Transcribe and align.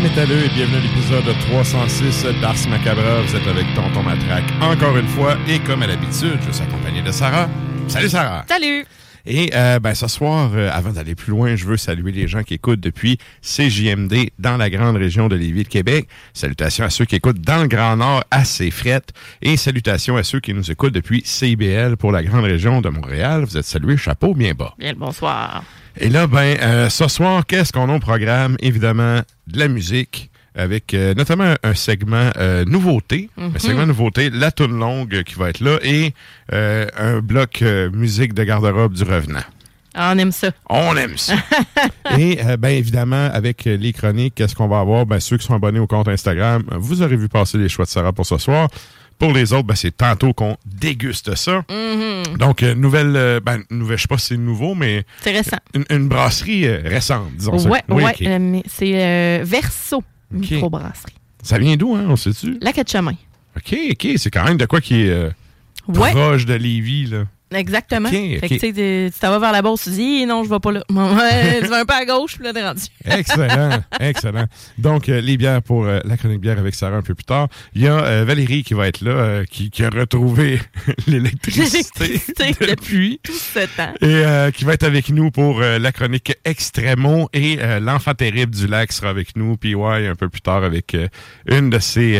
Métalleux 0.00 0.44
et 0.44 0.48
bienvenue 0.48 0.78
à 0.78 0.80
l'épisode 0.80 1.24
306 1.40 2.26
d'Ars 2.40 2.54
Macabra. 2.70 3.20
Vous 3.20 3.36
êtes 3.36 3.46
avec 3.46 3.66
Tonton 3.74 4.02
Matraque 4.02 4.50
encore 4.62 4.96
une 4.96 5.06
fois 5.08 5.36
et 5.46 5.58
comme 5.58 5.82
à 5.82 5.86
l'habitude, 5.86 6.38
je 6.46 6.52
suis 6.52 6.62
accompagné 6.62 7.02
de 7.02 7.10
Sarah. 7.10 7.48
Salut 7.86 8.08
Sarah! 8.08 8.44
Salut! 8.48 8.86
Et 9.32 9.52
euh, 9.54 9.78
ben, 9.78 9.94
ce 9.94 10.08
soir, 10.08 10.50
euh, 10.56 10.68
avant 10.72 10.90
d'aller 10.90 11.14
plus 11.14 11.30
loin, 11.30 11.54
je 11.54 11.64
veux 11.64 11.76
saluer 11.76 12.10
les 12.10 12.26
gens 12.26 12.42
qui 12.42 12.54
écoutent 12.54 12.80
depuis 12.80 13.16
CJMD 13.42 14.30
dans 14.40 14.56
la 14.56 14.68
grande 14.70 14.96
région 14.96 15.28
de 15.28 15.36
Lévis 15.36 15.62
de 15.62 15.68
Québec. 15.68 16.08
Salutations 16.34 16.84
à 16.84 16.90
ceux 16.90 17.04
qui 17.04 17.14
écoutent 17.14 17.40
dans 17.40 17.62
le 17.62 17.68
Grand 17.68 17.96
Nord 17.96 18.24
à 18.32 18.44
ses 18.44 18.72
frettes. 18.72 19.10
Et 19.40 19.56
salutations 19.56 20.16
à 20.16 20.24
ceux 20.24 20.40
qui 20.40 20.52
nous 20.52 20.68
écoutent 20.72 20.94
depuis 20.94 21.22
CIBL 21.24 21.96
pour 21.96 22.10
la 22.10 22.24
grande 22.24 22.44
région 22.44 22.80
de 22.80 22.88
Montréal. 22.88 23.44
Vous 23.44 23.56
êtes 23.56 23.66
salués, 23.66 23.96
chapeau 23.96 24.34
bien 24.34 24.52
bas. 24.52 24.74
Bien 24.80 24.90
le 24.94 24.98
bonsoir. 24.98 25.62
Et 25.96 26.08
là, 26.08 26.26
ben, 26.26 26.56
euh, 26.60 26.88
ce 26.88 27.06
soir, 27.06 27.46
qu'est-ce 27.46 27.72
qu'on 27.72 27.88
a 27.88 27.94
au 27.94 28.00
programme? 28.00 28.56
Évidemment, 28.58 29.20
de 29.46 29.58
la 29.60 29.68
musique, 29.68 30.29
avec 30.54 30.94
euh, 30.94 31.14
notamment 31.14 31.54
un 31.62 31.74
segment 31.74 32.30
euh, 32.36 32.64
nouveauté, 32.64 33.30
un 33.38 33.58
segment 33.58 33.86
nouveauté, 33.86 34.30
la 34.30 34.50
toune 34.50 34.78
longue 34.78 35.22
qui 35.24 35.34
va 35.34 35.50
être 35.50 35.60
là, 35.60 35.78
et 35.82 36.12
euh, 36.52 36.86
un 36.98 37.20
bloc 37.20 37.62
euh, 37.62 37.90
musique 37.90 38.34
de 38.34 38.44
garde-robe 38.44 38.94
du 38.94 39.02
revenant. 39.04 39.42
Ah, 39.94 40.12
on 40.14 40.18
aime 40.18 40.30
ça. 40.32 40.50
On 40.68 40.96
aime 40.96 41.16
ça. 41.18 41.34
et 42.18 42.38
euh, 42.44 42.56
ben 42.56 42.68
évidemment, 42.68 43.28
avec 43.32 43.66
euh, 43.66 43.76
les 43.76 43.92
chroniques, 43.92 44.34
qu'est-ce 44.36 44.54
qu'on 44.54 44.68
va 44.68 44.78
avoir? 44.80 45.04
Ben, 45.04 45.18
ceux 45.18 45.36
qui 45.36 45.44
sont 45.46 45.54
abonnés 45.54 45.80
au 45.80 45.88
compte 45.88 46.06
Instagram, 46.08 46.62
vous 46.78 47.02
aurez 47.02 47.16
vu 47.16 47.28
passer 47.28 47.58
les 47.58 47.68
choix 47.68 47.84
de 47.86 47.90
Sarah 47.90 48.12
pour 48.12 48.24
ce 48.24 48.38
soir. 48.38 48.68
Pour 49.18 49.32
les 49.34 49.52
autres, 49.52 49.66
ben, 49.66 49.74
c'est 49.74 49.94
tantôt 49.94 50.32
qu'on 50.32 50.56
déguste 50.64 51.34
ça. 51.34 51.62
Donc, 52.38 52.62
euh, 52.62 52.74
nouvelle, 52.74 53.14
euh, 53.16 53.40
ben, 53.44 53.62
nouvelle, 53.70 53.98
je 53.98 54.02
sais 54.02 54.08
pas 54.08 54.16
si 54.16 54.28
c'est 54.28 54.36
nouveau, 54.36 54.74
mais 54.76 55.04
C'est 55.22 55.32
récent. 55.32 55.58
une, 55.74 55.84
une 55.90 56.08
brasserie 56.08 56.66
euh, 56.68 56.80
récente, 56.84 57.28
disons 57.36 57.58
ça. 57.58 57.68
Oui, 57.68 57.78
ouais. 58.02 58.14
euh, 58.22 58.60
c'est 58.68 58.92
euh, 58.94 59.44
Verso 60.30 60.54
microbrasserie. 60.54 61.14
Ça 61.42 61.58
vient 61.58 61.76
d'où, 61.76 61.94
hein, 61.94 62.06
on 62.08 62.16
sait-tu? 62.16 62.58
La 62.60 62.72
quête 62.72 62.90
chemin. 62.90 63.14
OK, 63.56 63.76
OK, 63.92 64.08
c'est 64.16 64.30
quand 64.30 64.44
même 64.44 64.56
de 64.56 64.66
quoi 64.66 64.80
qui 64.80 65.02
est 65.02 65.10
euh, 65.10 65.30
Ouais, 65.88 66.10
proche 66.12 66.46
de 66.46 66.54
Lévis, 66.54 67.06
là. 67.06 67.24
Exactement. 67.58 68.08
Fait 68.08 68.38
que 68.40 68.46
tu 68.46 68.58
sais, 68.58 68.72
t'es- 68.72 69.10
tu 69.12 69.18
t'en 69.18 69.30
vas 69.30 69.38
vers 69.38 69.52
la 69.52 69.62
base, 69.62 69.82
tu 69.82 69.90
dis, 69.90 70.20
Eh, 70.22 70.26
non, 70.26 70.44
je 70.44 70.50
vais 70.50 70.58
pas 70.60 70.72
là. 70.72 70.82
Tu 71.60 71.66
vas 71.66 71.80
un 71.80 71.84
peu 71.84 71.94
à 71.94 72.04
gauche, 72.04 72.36
puis 72.36 72.44
là, 72.44 72.52
t'es 72.52 72.62
rendu. 72.66 72.82
Excellent, 73.04 73.82
excellent. 74.00 74.46
Donc, 74.78 75.08
euh, 75.08 75.20
les 75.20 75.36
bières 75.36 75.62
pour 75.62 75.84
euh, 75.86 76.00
la 76.04 76.16
chronique 76.16 76.40
bière 76.40 76.58
avec 76.58 76.74
Sarah 76.74 76.96
un 76.96 77.02
peu 77.02 77.14
plus 77.14 77.24
tard. 77.24 77.48
Il 77.74 77.82
y 77.82 77.88
a 77.88 77.94
euh, 78.04 78.24
Valérie 78.24 78.62
qui 78.62 78.74
va 78.74 78.86
être 78.88 79.00
là, 79.02 79.44
qui, 79.50 79.70
qui 79.70 79.84
a 79.84 79.90
retrouvé 79.90 80.60
l'électricité 81.06 82.20
depuis. 82.60 83.20
Tout 83.22 83.32
ce 83.32 83.60
temps. 83.76 83.92
Et 84.00 84.06
euh, 84.24 84.50
qui 84.50 84.64
va 84.64 84.74
être 84.74 84.84
avec 84.84 85.08
nous 85.10 85.30
pour 85.30 85.60
la 85.60 85.92
chronique 85.92 86.34
Extremo. 86.44 87.28
Et 87.32 87.58
l'enfant 87.80 88.14
terrible 88.14 88.54
du 88.54 88.66
lac 88.66 88.92
sera 88.92 89.10
avec 89.10 89.36
nous. 89.36 89.56
Puis 89.56 89.74
ouais, 89.74 90.06
un 90.06 90.14
peu 90.14 90.28
plus 90.28 90.40
tard 90.40 90.64
avec 90.64 90.96
une 91.46 91.70
de 91.70 91.78
ses 91.78 92.18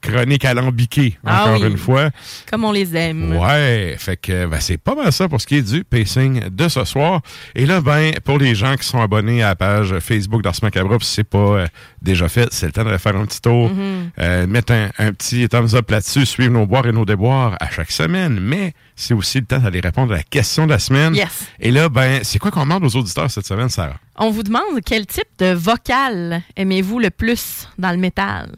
chroniques 0.00 0.44
alambiquées, 0.44 1.18
Ah 1.24 1.44
encore 1.50 1.60
oui. 1.62 1.68
une 1.70 1.76
fois. 1.78 2.10
Comme 2.50 2.64
on 2.64 2.72
les 2.72 2.94
aime. 2.96 3.36
Ouais, 3.36 3.96
fait 3.98 4.16
que 4.16 4.46
ben, 4.46 4.60
c'est 4.60 4.78
pas 4.78 4.94
mal 4.94 5.12
ça 5.12 5.28
pour 5.28 5.40
ce 5.40 5.46
qui 5.46 5.56
est 5.56 5.62
du 5.62 5.84
pacing 5.84 6.48
de 6.48 6.68
ce 6.68 6.84
soir. 6.84 7.20
Et 7.54 7.66
là, 7.66 7.80
ben, 7.80 8.12
pour 8.24 8.38
les 8.38 8.54
gens 8.54 8.76
qui 8.76 8.86
sont 8.86 9.00
abonnés 9.00 9.42
à 9.42 9.48
la 9.48 9.56
page 9.56 9.98
Facebook 10.00 10.42
d'Ars 10.42 10.54
Macabra, 10.62 10.98
puis 10.98 11.06
si 11.06 11.14
c'est 11.14 11.24
pas 11.24 11.38
euh, 11.38 11.66
déjà 12.02 12.28
fait, 12.28 12.48
c'est 12.52 12.66
le 12.66 12.72
temps 12.72 12.84
de 12.84 12.96
faire 12.96 13.16
un 13.16 13.26
petit 13.26 13.40
tour, 13.40 13.70
euh, 14.18 14.46
mettre 14.46 14.72
un, 14.72 14.90
un 14.98 15.12
petit 15.12 15.48
thumbs 15.48 15.74
up 15.74 15.90
là-dessus, 15.90 16.26
suivre 16.26 16.52
nos 16.52 16.66
boires 16.66 16.86
et 16.86 16.92
nos 16.92 17.04
déboires 17.04 17.56
à 17.60 17.70
chaque 17.70 17.90
semaine. 17.90 18.38
Mais 18.40 18.72
c'est 18.96 19.14
aussi 19.14 19.40
le 19.40 19.46
temps 19.46 19.58
d'aller 19.58 19.80
répondre 19.80 20.12
à 20.12 20.16
la 20.18 20.22
question 20.22 20.66
de 20.66 20.70
la 20.72 20.78
semaine. 20.78 21.14
Yes. 21.14 21.46
Et 21.60 21.70
là, 21.70 21.88
ben, 21.88 22.20
c'est 22.22 22.38
quoi 22.38 22.50
qu'on 22.50 22.62
demande 22.64 22.84
aux 22.84 22.96
auditeurs 22.96 23.30
cette 23.30 23.46
semaine, 23.46 23.68
Sarah? 23.68 23.96
On 24.16 24.30
vous 24.30 24.42
demande 24.42 24.62
quel 24.84 25.06
type 25.06 25.28
de 25.38 25.52
vocal 25.52 26.42
aimez-vous 26.56 26.98
le 26.98 27.10
plus 27.10 27.68
dans 27.78 27.90
le 27.92 27.98
métal? 27.98 28.50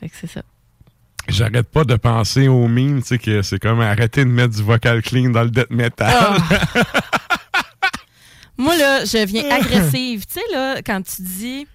Fait 0.00 0.08
que 0.08 0.16
c'est 0.18 0.26
ça. 0.26 0.42
J'arrête 1.28 1.68
pas 1.68 1.84
de 1.84 1.94
penser 1.96 2.48
au 2.48 2.66
meme, 2.66 3.02
tu 3.02 3.08
sais, 3.08 3.18
que 3.18 3.42
c'est 3.42 3.58
comme 3.58 3.80
arrêter 3.80 4.24
de 4.24 4.30
mettre 4.30 4.56
du 4.56 4.62
vocal 4.62 5.02
clean 5.02 5.30
dans 5.30 5.42
le 5.42 5.50
death 5.50 5.70
metal. 5.70 6.10
Ah. 6.10 6.36
Moi, 8.56 8.76
là, 8.76 9.04
je 9.04 9.24
viens 9.26 9.48
agressive. 9.50 10.26
Tu 10.26 10.34
sais, 10.34 10.52
là, 10.52 10.80
quand 10.82 11.02
tu 11.02 11.22
dis. 11.22 11.66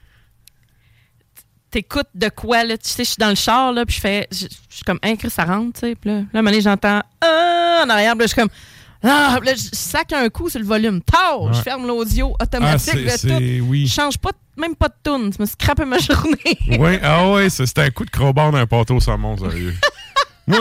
t'écoutes 1.71 2.09
de 2.15 2.29
quoi, 2.29 2.63
là. 2.63 2.77
Tu 2.77 2.89
sais, 2.89 3.03
je 3.03 3.09
suis 3.09 3.19
dans 3.19 3.29
le 3.29 3.35
char, 3.35 3.71
là, 3.71 3.85
puis 3.85 3.95
je 3.95 4.01
fais. 4.01 4.27
Je 4.31 4.47
suis 4.69 4.83
comme, 4.85 4.99
hein, 5.03 5.15
ça 5.29 5.45
rentre, 5.45 5.79
tu 5.79 5.87
sais. 5.87 5.95
Puis 5.95 6.09
là, 6.09 6.17
là, 6.17 6.19
à 6.19 6.37
un 6.37 6.41
moment 6.41 6.49
donné, 6.49 6.61
j'entends, 6.61 7.01
ah, 7.21 7.83
en 7.85 7.89
arrière, 7.89 8.13
puis 8.13 8.21
là, 8.21 8.25
je 8.25 8.33
suis 8.33 8.41
comme, 8.41 8.49
ah, 9.05 9.39
là, 9.43 9.53
je 9.55 9.61
sac 9.73 10.13
un 10.13 10.29
coup 10.29 10.49
sur 10.49 10.59
le 10.59 10.65
volume. 10.65 11.01
Tao! 11.01 11.51
Je 11.53 11.61
ferme 11.61 11.85
l'audio 11.87 12.35
Ah, 12.39 12.43
automatique, 12.43 13.09
c'est- 13.11 13.27
tout. 13.27 13.65
oui. 13.69 13.85
Je 13.87 13.93
change 13.93 14.17
pas, 14.17 14.31
même 14.57 14.75
pas 14.75 14.87
de 14.89 14.93
tune. 15.03 15.31
Tu 15.33 15.41
me 15.41 15.45
scrapé 15.47 15.85
ma 15.85 15.97
journée. 15.99 16.57
Oui, 16.79 16.97
ah 17.03 17.29
ouais, 17.31 17.49
c'était 17.49 17.81
un 17.81 17.89
coup 17.91 18.05
de 18.05 18.09
crowbar 18.11 18.51
d'un 18.51 18.65
pâteau 18.65 18.95
au 18.95 18.99
saumon, 18.99 19.37
sérieux. 19.37 19.73
Moi, 20.47 20.59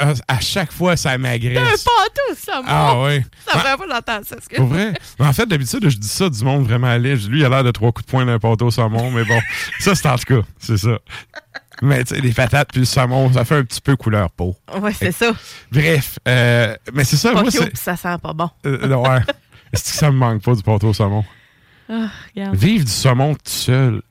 à, 0.00 0.14
à 0.34 0.40
chaque 0.40 0.72
fois, 0.72 0.96
ça 0.96 1.10
un 1.10 1.18
m'agresse. 1.18 1.84
pâteau, 1.84 2.38
ça, 2.38 2.62
moi. 2.62 2.64
Ah 2.68 3.02
ouais. 3.02 3.22
Ça 3.46 3.58
fait 3.60 3.76
pas 3.76 3.84
j'entends 3.86 4.24
ça. 4.24 4.36
ce 4.42 4.48
que- 4.48 4.56
Pour 4.56 4.66
vrai? 4.68 4.94
Mais 5.20 5.26
en 5.26 5.32
fait, 5.34 5.44
d'habitude, 5.44 5.86
je 5.90 5.98
dis 5.98 6.08
ça 6.08 6.30
du 6.30 6.42
monde 6.42 6.64
vraiment 6.64 6.86
à 6.86 6.96
l'aise. 6.96 7.28
Lui, 7.28 7.40
il 7.40 7.44
a 7.44 7.50
l'air 7.50 7.62
de 7.62 7.70
trois 7.70 7.92
coups 7.92 8.06
de 8.06 8.10
poing 8.10 8.24
d'un 8.24 8.38
pâteau 8.38 8.68
au 8.68 8.70
saumon, 8.70 9.10
mais 9.10 9.24
bon, 9.24 9.38
ça, 9.78 9.94
c'est 9.94 10.08
en 10.08 10.16
tout 10.16 10.40
cas, 10.40 10.46
c'est 10.58 10.78
ça. 10.78 10.98
Mais 11.82 12.04
tu 12.04 12.14
sais, 12.14 12.20
les 12.20 12.32
patates 12.32 12.70
puis 12.72 12.80
le 12.80 12.86
saumon, 12.86 13.32
ça 13.32 13.44
fait 13.44 13.56
un 13.56 13.64
petit 13.64 13.80
peu 13.80 13.96
couleur 13.96 14.30
peau. 14.30 14.56
Ouais, 14.80 14.92
c'est 14.92 15.12
ça. 15.12 15.32
Bref, 15.70 16.18
euh, 16.26 16.74
mais 16.94 17.04
c'est 17.04 17.16
ça, 17.16 17.32
Pas 17.32 17.42
moi, 17.42 17.50
c'est... 17.50 17.66
puis 17.66 17.76
ça 17.76 17.96
sent 17.96 18.16
pas 18.22 18.32
bon. 18.32 18.48
euh, 18.64 18.94
ouais. 18.94 19.18
Est-ce 19.72 19.84
que 19.84 19.90
ça 19.98 20.10
me 20.10 20.16
manque 20.16 20.42
pas 20.42 20.54
du 20.54 20.62
pâteau 20.62 20.88
au 20.88 20.94
saumon? 20.94 21.24
Ah, 21.90 22.08
regarde. 22.34 22.56
Vivre 22.56 22.84
du 22.84 22.90
saumon 22.90 23.34
tout 23.34 23.40
seul. 23.44 24.02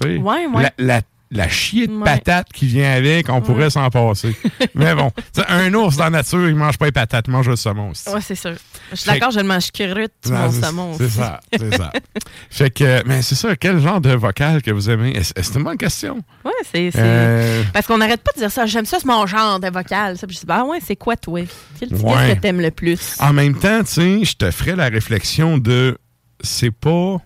Tu 0.00 0.04
sais, 0.08 0.16
Ouais, 0.18 0.46
ouais. 0.46 0.62
La, 0.62 0.72
la, 0.78 1.00
la 1.32 1.48
chier 1.48 1.86
de 1.86 1.92
Ouais. 1.96 2.04
patates 2.04 2.48
qui 2.52 2.66
vient 2.66 2.90
avec, 2.92 3.28
on 3.28 3.40
pourrait 3.40 3.70
s'en 3.70 3.88
passer. 3.90 4.34
Mais 4.74 4.94
bon, 4.94 5.10
un 5.48 5.72
ours 5.74 5.96
dans 5.96 6.04
la 6.04 6.10
nature, 6.10 6.48
il 6.48 6.56
mange 6.56 6.76
pas 6.76 6.86
les 6.86 6.92
patates, 6.92 7.26
il 7.28 7.30
mange 7.32 7.48
le 7.48 7.54
saumon 7.56 7.90
aussi. 7.90 8.08
Ouais, 8.08 8.20
c'est 8.20 8.34
sûr. 8.34 8.54
Je 8.90 8.96
suis 8.96 9.10
d'accord, 9.10 9.30
je 9.30 9.38
le 9.38 9.44
mange 9.46 9.70
crute, 9.70 10.10
Non, 10.28 10.38
mon 10.38 10.50
saumon. 10.52 10.94
C'est 10.98 11.08
ça, 11.10 11.40
c'est 11.56 11.76
ça. 11.76 11.92
Fait 12.50 12.70
que, 12.70 13.06
mais 13.06 13.22
c'est 13.22 13.36
ça, 13.36 13.54
quel 13.54 13.80
genre 13.80 14.00
de 14.00 14.12
vocal 14.12 14.60
que 14.60 14.70
vous 14.72 14.90
aimez? 14.90 15.20
C'est 15.22 15.54
une 15.54 15.62
bonne 15.64 15.76
question? 15.78 16.20
Ouais, 16.44 16.50
c'est. 16.72 16.90
Euh, 16.96 17.62
Parce 17.72 17.86
qu'on 17.86 17.98
n'arrête 17.98 18.22
pas 18.22 18.32
de 18.34 18.40
dire 18.40 18.50
ça. 18.50 18.66
J'aime 18.66 18.86
ça, 18.86 18.98
c'est 18.98 19.06
mon 19.06 19.24
genre 19.26 19.60
de 19.60 19.68
vocal. 19.70 20.18
Ça. 20.18 20.26
Puis 20.26 20.34
je 20.34 20.40
dis, 20.40 20.46
bah 20.46 20.64
ouais, 20.64 20.78
c'est 20.84 20.96
quoi, 20.96 21.16
toi? 21.16 21.40
Qu'est-ce 21.78 21.94
Ouais. 21.94 22.34
que 22.34 22.40
t'aimes 22.40 22.60
le 22.60 22.70
plus? 22.72 23.16
en 23.20 23.32
même 23.32 23.54
temps, 23.56 23.80
tu 23.84 23.92
sais, 23.92 24.24
je 24.24 24.34
te 24.36 24.50
ferais 24.50 24.74
la 24.74 24.88
réflexion 24.88 25.58
de, 25.58 25.96
c'est 26.42 26.70
pas 26.72 27.18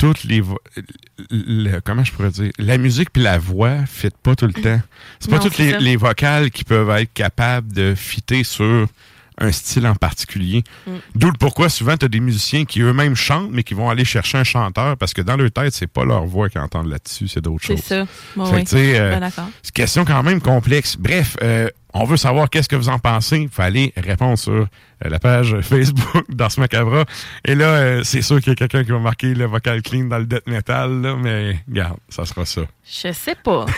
toutes 0.00 0.24
les 0.24 0.42
le- 1.30 1.80
comment 1.84 2.02
je 2.04 2.12
pourrais 2.12 2.30
dire? 2.30 2.50
La 2.58 2.78
musique 2.78 3.10
puis 3.12 3.22
la 3.22 3.38
voix 3.38 3.84
fit 3.86 4.08
pas 4.22 4.34
tout 4.34 4.46
le 4.46 4.52
temps 4.62 4.80
c'est 5.20 5.30
pas 5.30 5.36
Non, 5.36 5.42
toutes 5.42 5.54
c'est 5.54 5.78
les, 5.78 5.96
vocales 5.96 6.50
qui 6.50 6.64
peuvent 6.64 6.90
être 6.90 7.12
capables 7.12 7.72
de 7.72 7.94
fitter 7.94 8.42
sur 8.42 8.86
un 9.42 9.52
style 9.52 9.86
en 9.86 9.94
particulier. 9.94 10.62
Mm. 10.86 10.90
D'où 11.14 11.26
le 11.28 11.36
pourquoi 11.38 11.68
souvent 11.70 11.96
tu 11.96 12.04
as 12.04 12.08
des 12.08 12.20
musiciens 12.20 12.64
qui 12.66 12.80
eux-mêmes 12.80 13.14
chantent 13.14 13.50
mais 13.50 13.62
qui 13.62 13.72
vont 13.74 13.88
aller 13.88 14.04
chercher 14.04 14.36
un 14.38 14.44
chanteur 14.44 14.96
parce 14.98 15.14
que 15.14 15.22
dans 15.22 15.36
leur 15.36 15.50
tête, 15.50 15.72
c'est 15.74 15.86
pas 15.86 16.04
leur 16.04 16.24
voix 16.26 16.48
qu'ils 16.50 16.60
entendent 16.60 16.88
là-dessus, 16.90 17.28
c'est 17.28 17.40
d'autres 17.40 17.64
C'est 17.66 17.76
choses. 17.76 17.84
ça. 17.84 18.06
Bon, 18.36 18.44
oui. 18.52 18.64
euh, 18.74 19.18
Ben, 19.18 19.30
c'est 19.30 19.68
une 19.68 19.72
question 19.72 20.04
quand 20.04 20.22
même 20.22 20.40
complexe. 20.42 20.96
Bref, 20.98 21.36
euh, 21.42 21.68
on 21.94 22.04
veut 22.04 22.16
savoir 22.18 22.50
qu'est-ce 22.50 22.68
que 22.68 22.76
vous 22.76 22.88
en 22.90 22.98
pensez. 22.98 23.38
Il 23.38 23.48
faut 23.48 23.62
aller 23.62 23.92
répondre 23.96 24.38
sur 24.38 24.66
la 25.08 25.18
page 25.18 25.56
Facebook 25.62 26.24
d'Ars 26.30 26.52
Macabra. 26.58 27.04
Et 27.44 27.54
là, 27.54 27.64
euh, 27.66 28.04
c'est 28.04 28.22
sûr 28.22 28.38
qu'il 28.40 28.48
y 28.48 28.52
a 28.52 28.54
quelqu'un 28.56 28.84
qui 28.84 28.90
va 28.90 28.98
marquer 28.98 29.34
le 29.34 29.46
vocal 29.46 29.80
clean 29.82 30.04
dans 30.04 30.18
le 30.18 30.26
death 30.26 30.46
metal, 30.46 31.00
là, 31.00 31.16
mais 31.16 31.58
regarde, 31.68 31.96
ça 32.08 32.24
sera 32.26 32.44
ça. 32.44 32.62
Je 32.84 33.12
sais 33.12 33.36
pas. 33.36 33.66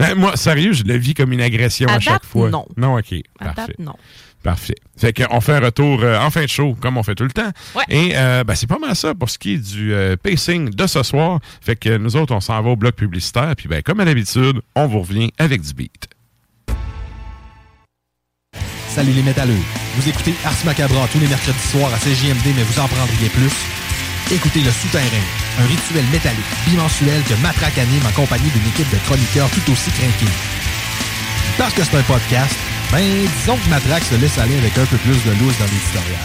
Euh, 0.00 0.14
moi, 0.16 0.36
sérieux, 0.36 0.72
je 0.72 0.84
le 0.84 0.96
vis 0.96 1.14
comme 1.14 1.32
une 1.32 1.40
agression 1.40 1.88
à, 1.88 1.94
À 1.94 2.00
chaque 2.00 2.24
fois. 2.24 2.48
non. 2.50 2.66
Non, 2.76 2.96
OK. 2.98 3.12
À 3.38 3.46
Parfait. 3.52 3.72
date, 3.72 3.78
non. 3.78 3.94
Parfait. 4.42 4.74
Fait 4.96 5.12
qu'on 5.12 5.40
fait 5.42 5.52
un 5.54 5.60
retour 5.60 6.02
euh, 6.02 6.18
en 6.18 6.30
fin 6.30 6.42
de 6.42 6.46
show, 6.48 6.74
comme 6.80 6.96
on 6.96 7.02
fait 7.02 7.14
tout 7.14 7.24
le 7.24 7.30
temps. 7.30 7.50
Ouais. 7.74 7.84
Et 7.90 8.12
euh, 8.16 8.42
ben, 8.44 8.54
c'est 8.54 8.66
pas 8.66 8.78
mal 8.78 8.96
ça 8.96 9.14
pour 9.14 9.28
ce 9.28 9.38
qui 9.38 9.54
est 9.54 9.58
du 9.58 9.92
euh, 9.92 10.16
pacing 10.16 10.70
de 10.70 10.86
ce 10.86 11.02
soir. 11.02 11.40
Fait 11.60 11.76
que 11.76 11.96
nous 11.98 12.16
autres, 12.16 12.34
on 12.34 12.40
s'en 12.40 12.60
va 12.62 12.70
au 12.70 12.76
bloc 12.76 12.94
publicitaire. 12.94 13.52
Puis 13.56 13.68
ben, 13.68 13.82
comme 13.82 14.00
à 14.00 14.04
l'habitude, 14.06 14.60
on 14.74 14.86
vous 14.86 15.00
revient 15.00 15.30
avec 15.38 15.60
du 15.60 15.74
beat. 15.74 16.08
Salut 18.88 19.12
les 19.12 19.22
métalleux. 19.22 19.54
Vous 20.00 20.08
écoutez 20.08 20.34
Ars 20.46 20.56
Macabra 20.64 21.06
tous 21.12 21.18
les 21.18 21.28
mercredis 21.28 21.68
soirs 21.70 21.92
à 21.92 21.98
CJMD, 21.98 22.56
mais 22.56 22.62
vous 22.62 22.80
en 22.80 22.88
prendriez 22.88 23.28
plus. 23.28 23.52
Écoutez 24.32 24.60
Le 24.60 24.70
Souterrain, 24.70 25.04
un 25.60 25.66
rituel 25.66 26.06
métallique 26.06 26.40
bimensuel 26.64 27.22
que 27.24 27.34
Matraque 27.42 27.76
anime 27.76 28.06
en 28.06 28.12
compagnie 28.12 28.48
d'une 28.48 28.66
équipe 28.66 28.90
de 28.90 28.96
chroniqueurs 29.04 29.50
tout 29.50 29.70
aussi 29.70 29.90
craqués. 29.90 30.32
Parce 31.58 31.74
que 31.74 31.84
c'est 31.84 31.98
un 31.98 32.02
podcast, 32.04 32.56
ben 32.90 33.04
disons 33.40 33.58
que 33.58 33.68
Matraque 33.68 34.04
se 34.04 34.14
laisse 34.14 34.38
aller 34.38 34.56
avec 34.56 34.78
un 34.78 34.86
peu 34.86 34.96
plus 34.96 35.22
de 35.22 35.32
loose 35.32 35.58
dans 35.58 35.66
l'éditorial. 35.66 36.24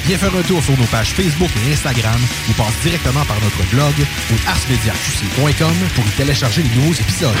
Viens 0.11 0.29
faire 0.29 0.35
un 0.37 0.43
tour 0.43 0.61
sur 0.61 0.77
nos 0.77 0.85
pages 0.87 1.13
Facebook 1.13 1.49
et 1.55 1.71
Instagram 1.71 2.19
ou 2.49 2.53
passe 2.55 2.77
directement 2.83 3.23
par 3.23 3.37
notre 3.39 3.63
blog 3.71 3.93
ou 3.97 4.35
arsmediaqc.com 4.45 5.73
pour 5.95 6.05
y 6.05 6.09
télécharger 6.17 6.63
les 6.63 6.75
nouveaux 6.75 6.91
épisodes. 6.91 7.31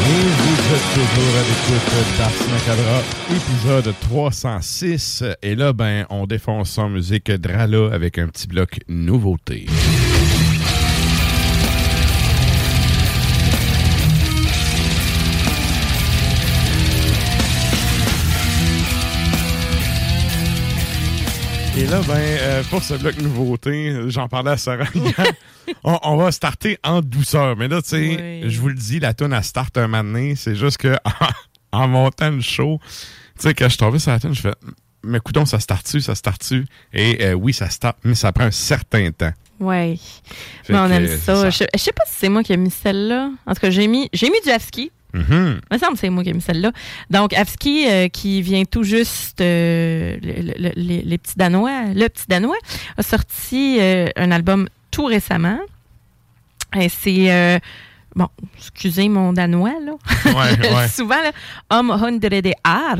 Et 0.00 0.22
vous 0.32 0.56
êtes 0.72 0.88
toujours 0.94 1.36
à 1.36 1.42
l'écoute 1.44 2.16
d'Ars 2.16 2.48
Macabra, 2.50 3.02
épisode 3.36 3.94
306. 4.00 5.24
Et 5.42 5.56
là, 5.56 5.74
ben, 5.74 6.06
on 6.08 6.26
défonce 6.26 6.70
sans 6.70 6.88
musique 6.88 7.30
Drala 7.30 7.92
avec 7.92 8.16
un 8.16 8.28
petit 8.28 8.46
bloc 8.46 8.78
nouveauté. 8.88 9.66
Et 21.76 21.84
là, 21.86 22.00
ben, 22.08 22.14
euh, 22.16 22.62
pour 22.70 22.82
ce 22.82 22.94
bloc 22.94 23.18
nouveauté, 23.20 23.94
j'en 24.08 24.28
parlais 24.28 24.52
à 24.52 24.56
Sarah 24.56 24.86
hier, 24.94 25.14
on, 25.84 25.98
on 26.02 26.16
va 26.16 26.32
starter 26.32 26.78
en 26.82 27.02
douceur. 27.02 27.54
Mais 27.56 27.68
là, 27.68 27.82
tu 27.82 27.90
sais, 27.90 28.40
Oui. 28.42 28.50
je 28.50 28.60
vous 28.60 28.68
le 28.68 28.74
dis, 28.74 28.98
la 28.98 29.12
tune 29.12 29.32
à 29.34 29.42
start 29.42 29.76
un 29.76 29.88
donné, 29.88 30.36
c'est 30.36 30.54
juste 30.56 30.78
que 30.78 30.96
en, 31.72 31.78
en 31.82 31.88
montant 31.88 32.30
le 32.30 32.40
show, 32.40 32.80
tu 32.82 33.42
sais, 33.42 33.54
quand 33.54 33.64
je 33.66 33.70
suis 33.70 33.78
tombé 33.78 33.98
sur 33.98 34.10
la 34.10 34.18
tune, 34.20 34.34
je 34.34 34.40
fais, 34.40 34.54
mais 35.04 35.20
coudon, 35.20 35.44
ça 35.44 35.60
start-tu, 35.60 36.00
ça 36.00 36.14
start-tu? 36.14 36.64
Et 36.94 37.22
euh, 37.26 37.32
oui, 37.34 37.52
ça 37.52 37.68
start, 37.68 37.98
mais 38.04 38.14
ça 38.14 38.32
prend 38.32 38.44
un 38.44 38.50
certain 38.50 39.10
temps. 39.10 39.32
Fait 40.64 40.72
Mais 40.72 40.78
on 40.78 40.86
aime 40.90 41.08
ça. 41.18 41.50
Je, 41.50 41.64
je 41.74 41.78
sais 41.80 41.92
pas 41.92 42.04
si 42.06 42.14
c'est 42.18 42.28
moi 42.30 42.42
qui 42.42 42.52
ai 42.54 42.56
mis 42.56 42.70
celle-là. 42.70 43.30
En 43.46 43.54
tout 43.54 43.60
cas, 43.60 43.70
j'ai 43.70 43.86
mis, 43.86 44.08
j'ai 44.14 44.30
mis 44.30 44.40
du 44.44 44.50
Afski. 44.50 44.90
Mhm. 45.14 45.60
Il 45.70 45.74
me 45.74 45.78
semble 45.78 45.92
que 45.94 45.98
c'est 46.00 46.10
moi 46.10 46.22
qui 46.22 46.30
ai 46.30 46.32
mis 46.34 46.40
celle-là. 46.42 46.72
Donc, 47.10 47.32
Afski, 47.32 47.86
euh, 47.88 48.08
qui 48.08 48.42
vient 48.42 48.64
tout 48.64 48.82
juste, 48.82 49.40
euh, 49.40 50.16
le- 50.22 50.42
le- 50.42 50.54
le- 50.76 51.02
les, 51.04 51.18
petits 51.18 51.36
Danois, 51.36 51.84
le 51.94 52.08
petit 52.08 52.26
Danois, 52.28 52.56
a 52.98 53.02
sorti 53.02 53.78
euh, 53.80 54.08
un 54.16 54.30
album 54.30 54.68
tout 54.90 55.04
récemment. 55.06 55.58
C'est, 56.88 57.60
bon, 58.16 58.28
excusez 58.56 59.08
mon 59.08 59.32
danois, 59.32 59.74
là. 59.84 59.92
Ouais, 60.24 60.74
ouais. 60.74 60.88
Souvent, 60.88 61.22
là, 61.22 61.30
Om 61.70 61.90
hundrede 61.90 62.52
ar. 62.64 62.96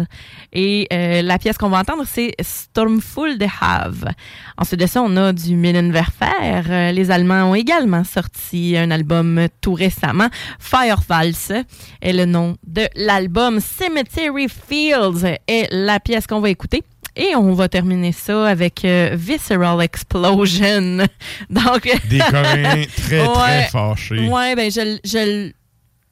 Et 0.53 0.87
euh, 0.93 1.23
la 1.23 1.39
pièce 1.39 1.59
qu'on 1.59 1.71
va 1.71 1.79
entendre, 1.79 2.05
c'est 2.07 2.33
Stormful 2.41 3.39
de 3.39 3.47
Have. 3.61 4.05
Ensuite 4.59 4.81
de 4.81 4.87
ça, 4.87 5.03
on 5.03 5.17
a 5.17 5.33
du 5.33 5.57
Minenwerfer. 5.57 6.63
Euh, 6.69 6.93
les 6.93 7.11
Allemands 7.11 7.51
ont 7.51 7.55
également 7.55 8.05
sorti 8.05 8.77
un 8.77 8.91
album 8.91 9.49
tout 9.61 9.75
récemment. 9.75 10.29
Firewaltz 10.61 11.51
est 12.03 12.13
le 12.13 12.27
nom 12.27 12.57
de 12.67 12.87
l'album. 12.95 13.59
Cemetery 13.61 14.49
Fields 14.49 15.39
est 15.49 15.69
la 15.73 15.99
pièce 15.99 16.27
qu'on 16.27 16.41
va 16.41 16.51
écouter. 16.51 16.85
Et 17.19 17.35
on 17.35 17.55
va 17.55 17.69
terminer 17.69 18.13
ça 18.13 18.47
avec 18.47 18.85
euh, 18.85 19.11
Visceral 19.15 19.81
Explosion. 19.83 20.99
Donc, 21.51 21.83
Des 22.11 22.19
Coréens 22.19 22.85
très, 22.95 23.27
très 23.27 23.69
fâchés. 23.69 24.29
ouais, 24.29 24.55
ben 24.55 24.71
je, 24.71 24.81
le- 24.83 24.99
je, 25.03 25.19
le- 25.19 25.53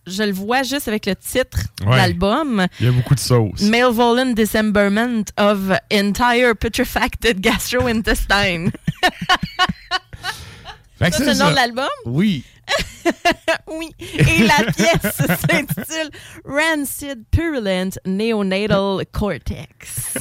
je 0.07 0.23
le 0.23 0.33
vois 0.33 0.63
juste 0.63 0.89
avec 0.89 1.05
le 1.07 1.15
titre 1.15 1.59
Ouais. 1.85 1.93
de 1.93 1.97
l'album. 1.97 2.67
Il 2.81 2.87
y 2.87 2.89
a 2.89 2.93
beaucoup 2.93 3.15
de 3.15 3.21
sauce. 3.21 3.61
Malevolent 3.63 4.33
Dismemberment 4.35 5.25
of 5.39 5.59
Entire 5.93 6.57
Putrefacted 6.59 7.39
Gastrointestine. 7.41 8.71
C'est 11.01 11.19
le 11.21 11.35
nom 11.35 11.51
de 11.51 11.55
l'album? 11.55 11.89
Oui. 12.07 12.45
Oui. 13.69 13.91
Et 14.01 14.45
la 14.47 14.73
pièce 14.73 15.17
s'intitule 15.17 16.11
Rancid 16.47 17.25
Purulent 17.31 17.91
Neonatal 18.07 19.05
Cortex. 19.13 20.15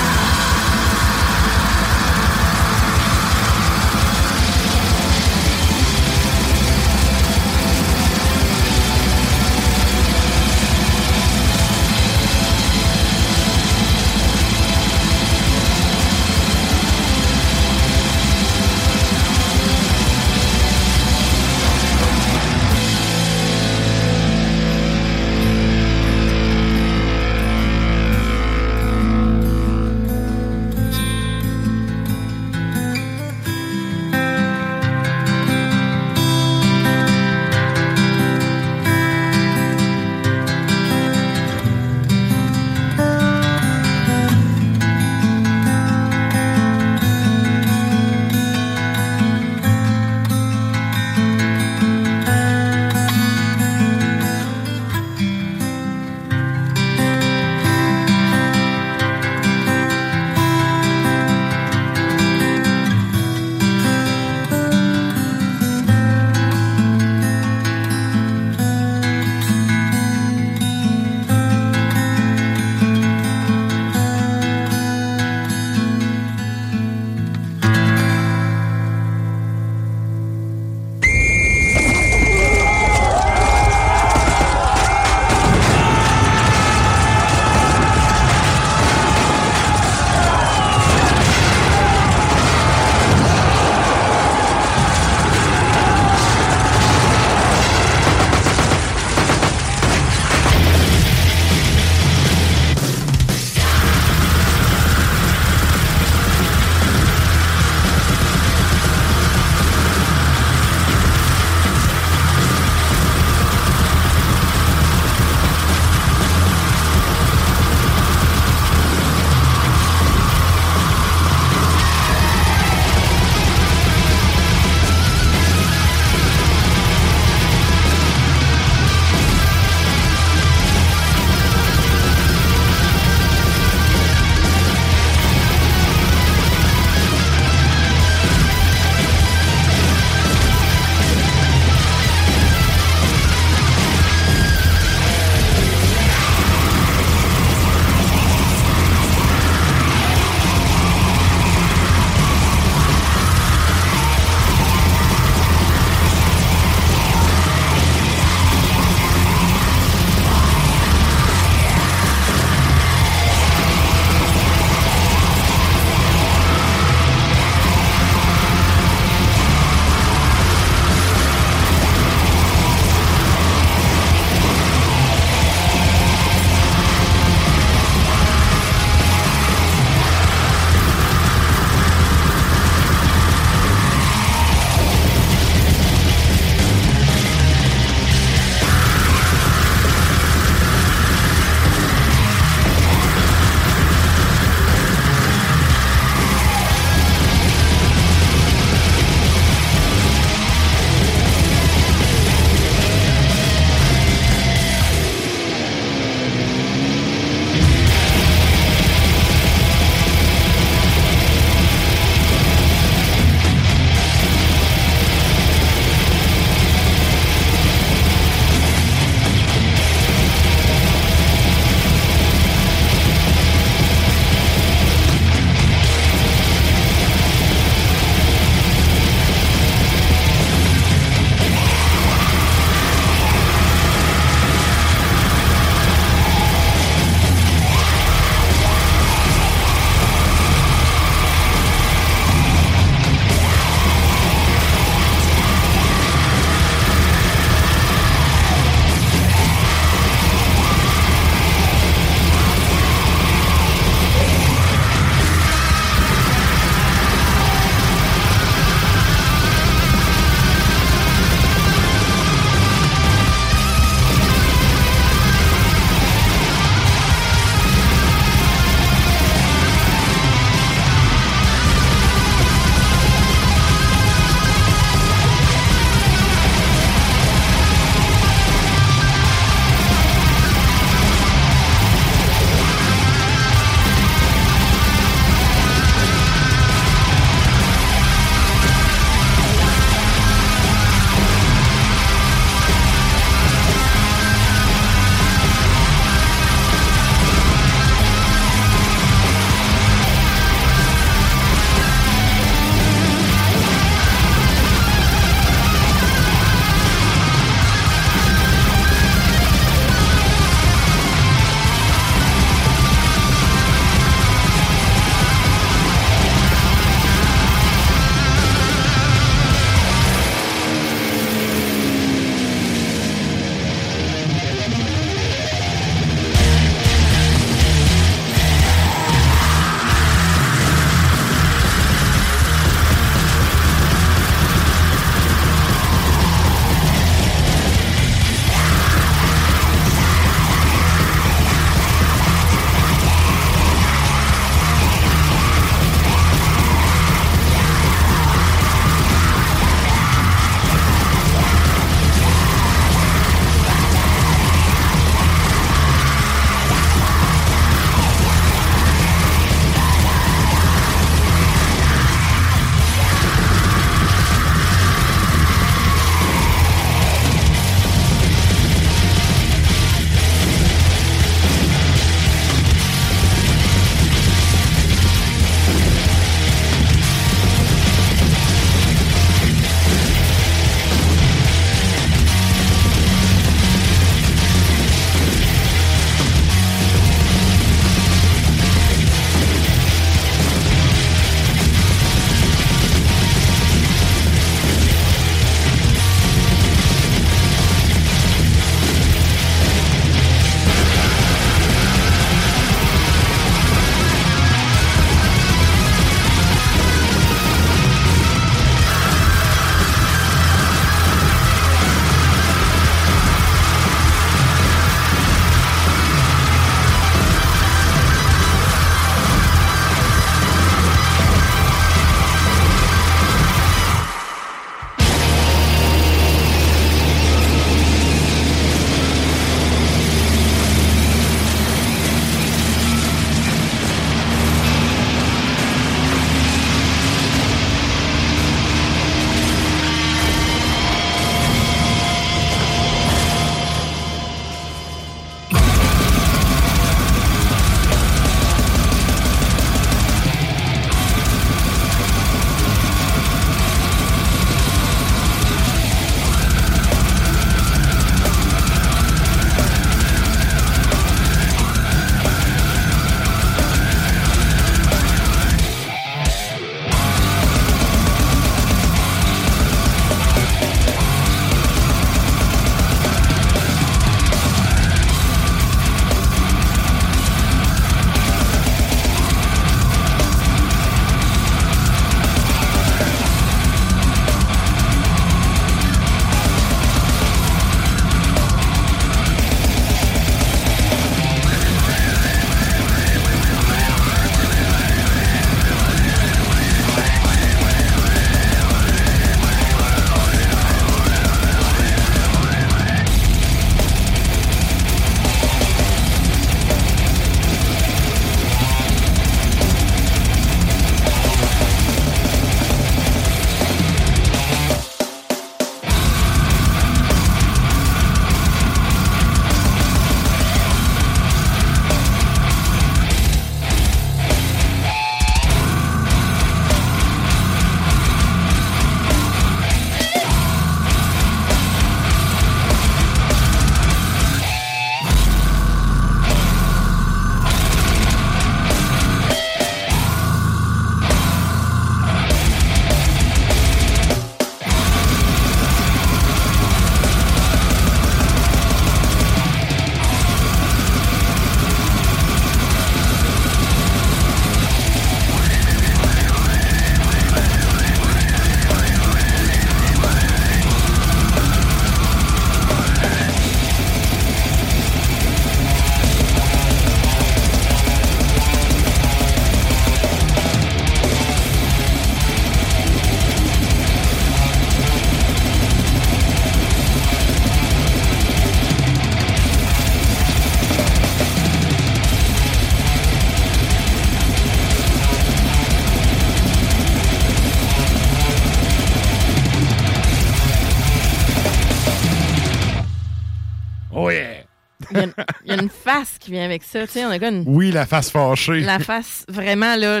Face 595.92 596.16
qui 596.18 596.30
vient 596.30 596.44
avec 596.44 596.62
ça. 596.62 596.80
On 596.96 597.10
a 597.10 597.16
une- 597.16 597.44
Oui, 597.46 597.70
la 597.72 597.86
face 597.86 598.10
fâchée. 598.10 598.60
la 598.60 598.78
face 598.78 599.24
vraiment, 599.28 599.76
là, 599.76 600.00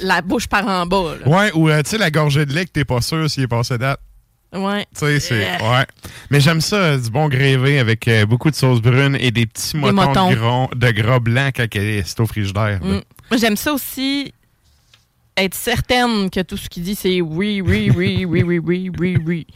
la 0.00 0.22
bouche 0.22 0.46
par 0.46 0.66
en 0.66 0.86
bas. 0.86 1.14
là. 1.20 1.28
Ouais, 1.28 1.52
ou 1.54 1.68
euh, 1.68 1.82
tu 1.82 1.90
sais, 1.90 1.98
la 1.98 2.10
gorgée 2.10 2.46
de 2.46 2.52
lait 2.52 2.64
que 2.66 2.70
t'es 2.72 2.84
pas 2.84 3.00
sûr 3.00 3.28
s'il 3.30 3.44
est 3.44 3.48
passé 3.48 3.78
date. 3.78 4.00
Ouais. 4.54 4.86
Tu 4.96 5.20
sais. 5.20 5.34
Ouais. 5.60 5.84
Mais 6.30 6.38
j'aime 6.40 6.60
ça, 6.60 6.76
euh, 6.76 6.98
du 6.98 7.10
bon 7.10 7.28
grévé 7.28 7.80
avec 7.80 8.06
euh, 8.06 8.24
beaucoup 8.24 8.50
de 8.50 8.54
sauce 8.54 8.80
brune 8.80 9.16
et 9.18 9.32
des 9.32 9.46
petits 9.46 9.76
motons, 9.76 9.94
motons. 9.94 10.30
De, 10.30 10.34
gras, 10.36 10.68
de 10.76 10.90
gras 10.92 11.18
blanc 11.18 11.50
quand 11.54 11.66
c'est 11.72 12.20
au 12.20 12.26
frigidaire. 12.26 12.78
Mm. 12.82 13.00
J'aime 13.36 13.56
ça 13.56 13.72
aussi 13.72 14.32
être 15.36 15.54
certaine 15.54 16.30
que 16.30 16.40
tout 16.42 16.56
ce 16.56 16.68
qu'il 16.68 16.82
dit, 16.84 16.94
c'est 16.94 17.20
oui, 17.20 17.60
oui, 17.60 17.90
oui, 17.94 18.24
oui, 18.24 18.42
oui, 18.44 18.58
oui, 18.58 18.90
oui, 18.98 19.16
oui. 19.24 19.46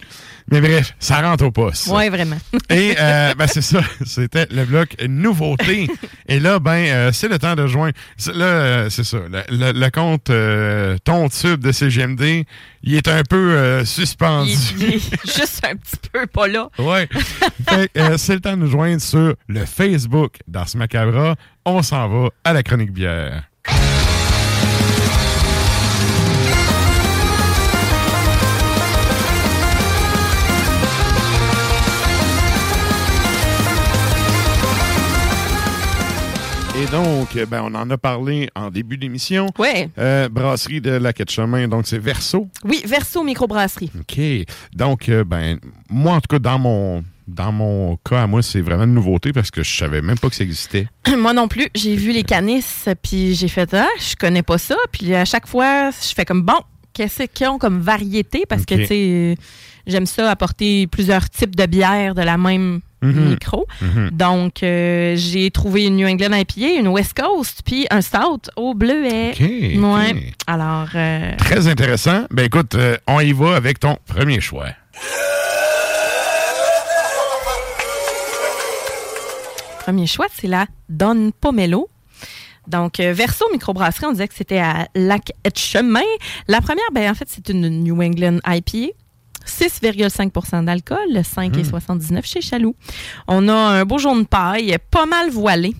Mais 0.50 0.60
bref, 0.60 0.94
ça 0.98 1.20
rentre 1.20 1.44
au 1.44 1.50
poste. 1.52 1.86
Ouais, 1.88 2.08
vraiment. 2.08 2.38
Et 2.70 2.94
euh, 2.98 3.34
ben, 3.34 3.46
c'est 3.46 3.62
ça, 3.62 3.80
c'était 4.06 4.46
le 4.50 4.64
bloc 4.64 4.96
nouveauté. 5.08 5.88
Et 6.26 6.40
là, 6.40 6.58
ben, 6.58 6.84
euh, 6.86 7.12
c'est 7.12 7.28
le 7.28 7.38
temps 7.38 7.54
de 7.54 7.66
joindre. 7.66 7.94
Là, 8.34 8.44
euh, 8.44 8.90
c'est 8.90 9.04
ça. 9.04 9.18
Le, 9.30 9.42
le- 9.50 9.78
le 9.78 9.90
compte 9.90 10.30
euh, 10.30 10.96
ton 11.04 11.28
tube 11.28 11.60
de 11.60 11.70
CGMD, 11.70 12.44
il 12.82 12.94
est 12.94 13.08
un 13.08 13.22
peu 13.22 13.84
suspendu. 13.84 14.50
Il, 14.78 14.82
il 14.88 14.94
est 14.94 14.98
juste 15.38 15.64
un 15.64 15.76
petit 15.76 15.96
peu 16.12 16.26
pas 16.26 16.48
là. 16.48 16.70
Euh, 17.96 18.16
c'est 18.16 18.34
le 18.34 18.40
temps 18.40 18.52
de 18.56 18.62
nous 18.62 18.70
joindre 18.70 19.00
sur 19.00 19.34
le 19.48 19.64
Facebook 19.66 20.38
d'Ars 20.48 20.68
Macabra. 20.76 21.34
On 21.64 21.82
s'en 21.82 22.08
va 22.08 22.28
à 22.44 22.52
la 22.52 22.62
chronique 22.62 22.92
bière. 22.92 23.44
Et 36.80 36.86
donc, 36.92 37.34
euh, 37.34 37.44
ben, 37.44 37.62
on 37.64 37.74
en 37.74 37.90
a 37.90 37.98
parlé 37.98 38.48
en 38.54 38.70
début 38.70 38.96
d'émission. 38.98 39.48
Ouais. 39.58 39.90
Euh, 39.98 40.28
brasserie 40.28 40.80
de 40.80 40.92
la 40.92 41.12
Quête 41.12 41.30
Chemin, 41.30 41.66
donc 41.66 41.88
c'est 41.88 41.98
Verso. 41.98 42.48
Oui, 42.64 42.82
Verso 42.86 43.24
Microbrasserie. 43.24 43.90
OK. 43.98 44.20
Donc, 44.74 45.08
euh, 45.08 45.24
ben, 45.24 45.58
moi, 45.90 46.12
en 46.12 46.20
tout 46.20 46.28
cas, 46.28 46.38
dans 46.38 46.60
mon, 46.60 47.02
dans 47.26 47.50
mon 47.50 47.96
cas, 47.96 48.22
à 48.22 48.26
moi, 48.28 48.42
c'est 48.42 48.60
vraiment 48.60 48.84
une 48.84 48.94
nouveauté 48.94 49.32
parce 49.32 49.50
que 49.50 49.64
je 49.64 49.76
savais 49.76 50.02
même 50.02 50.18
pas 50.18 50.28
que 50.28 50.36
ça 50.36 50.44
existait. 50.44 50.86
Moi 51.18 51.32
non 51.32 51.48
plus, 51.48 51.68
j'ai 51.74 51.96
vu 51.96 52.12
les 52.12 52.22
canisses, 52.22 52.88
puis 53.02 53.34
j'ai 53.34 53.48
fait 53.48 53.74
ah, 53.74 53.88
je 53.98 54.14
connais 54.14 54.44
pas 54.44 54.58
ça, 54.58 54.76
puis 54.92 55.16
à 55.16 55.24
chaque 55.24 55.48
fois, 55.48 55.90
je 55.90 56.14
fais 56.14 56.24
comme 56.24 56.42
bon, 56.42 56.60
qu'est-ce 56.92 57.24
qu'ils 57.24 57.48
ont 57.48 57.58
comme 57.58 57.80
variété? 57.80 58.44
Parce 58.48 58.64
que 58.64 58.74
tu 58.76 58.86
sais, 58.86 59.36
j'aime 59.88 60.06
ça 60.06 60.30
apporter 60.30 60.86
plusieurs 60.86 61.28
types 61.28 61.56
de 61.56 61.66
bières 61.66 62.14
de 62.14 62.22
la 62.22 62.38
même 62.38 62.82
Mhm. 63.02 63.30
micro. 63.30 63.66
Mhm. 63.80 64.10
Donc 64.12 64.62
euh, 64.62 65.14
j'ai 65.16 65.50
trouvé 65.50 65.86
une 65.86 65.96
New 65.96 66.08
England 66.08 66.32
IPA, 66.36 66.80
une 66.80 66.88
West 66.88 67.14
Coast, 67.18 67.62
puis 67.64 67.86
un 67.90 68.00
stout 68.00 68.50
au 68.56 68.74
bleuet. 68.74 69.30
OK. 69.30 69.40
ok. 69.40 69.82
Ouais. 69.82 70.32
Alors 70.46 70.88
euh, 70.94 71.32
Très 71.38 71.68
intéressant. 71.68 72.24
Ben 72.30 72.46
écoute, 72.46 72.74
euh, 72.74 72.96
on 73.06 73.20
y 73.20 73.32
va 73.32 73.54
avec 73.56 73.78
ton 73.80 73.96
premier 74.06 74.40
choix. 74.40 74.66
premier 79.78 80.06
choix, 80.06 80.26
c'est 80.30 80.48
la 80.48 80.66
Don 80.90 81.30
Pomelo. 81.40 81.88
Donc, 82.66 82.98
Verso 82.98 83.46
Microbrasserie, 83.50 84.04
on 84.06 84.12
disait 84.12 84.28
que 84.28 84.34
c'était 84.34 84.58
à 84.58 84.88
Lac 84.94 85.32
Chemin. 85.56 86.02
La 86.46 86.60
première, 86.60 86.84
ben, 86.92 87.10
en 87.10 87.14
fait, 87.14 87.26
c'est 87.28 87.48
une 87.48 87.66
New 87.82 88.02
England 88.02 88.38
IPA. 88.46 88.92
6,5% 89.48 90.64
d'alcool, 90.64 90.98
5,79 91.12 92.24
chez 92.24 92.40
Chaloux. 92.40 92.74
On 93.26 93.48
a 93.48 93.54
un 93.54 93.84
beau 93.84 93.98
jaune 93.98 94.26
paille, 94.26 94.76
pas 94.90 95.06
mal 95.06 95.30
voilé. 95.30 95.74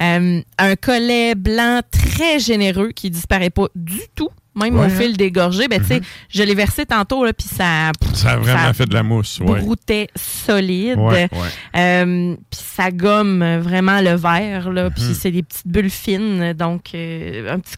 Euh, 0.00 0.40
un 0.58 0.76
collet 0.76 1.34
blanc 1.34 1.80
très 1.90 2.38
généreux 2.38 2.90
qui 2.94 3.10
disparaît 3.10 3.50
pas 3.50 3.66
du 3.74 4.00
tout, 4.14 4.28
même 4.54 4.74
Ouais, 4.76 4.82
au 4.82 4.84
hein? 4.84 4.90
fil 4.90 5.16
des 5.16 5.32
gorgées. 5.32 5.66
Ben, 5.66 5.82
sais, 5.82 6.00
je 6.28 6.42
l'ai 6.44 6.54
versé 6.54 6.86
tantôt, 6.86 7.24
là, 7.24 7.32
puis 7.32 7.48
ça, 7.48 7.90
Ça 8.14 8.30
a 8.32 8.36
vraiment 8.36 8.66
Ça 8.66 8.72
fait 8.74 8.86
de 8.86 8.94
la 8.94 9.02
mousse. 9.02 9.40
Ouais. 9.40 9.60
broutait 9.60 10.06
solide. 10.14 10.98
Ouais, 11.00 11.28
ouais. 11.32 11.80
Euh, 11.80 12.36
puis 12.48 12.60
ça 12.62 12.92
gomme 12.92 13.44
vraiment 13.58 14.00
le 14.00 14.14
verre, 14.14 14.70
là. 14.70 14.88
Puis 14.90 15.14
c'est 15.18 15.32
des 15.32 15.42
petites 15.42 15.66
bulles 15.66 15.90
fines, 15.90 16.52
donc 16.52 16.90
euh, 16.94 17.52
un 17.54 17.58
petit, 17.58 17.74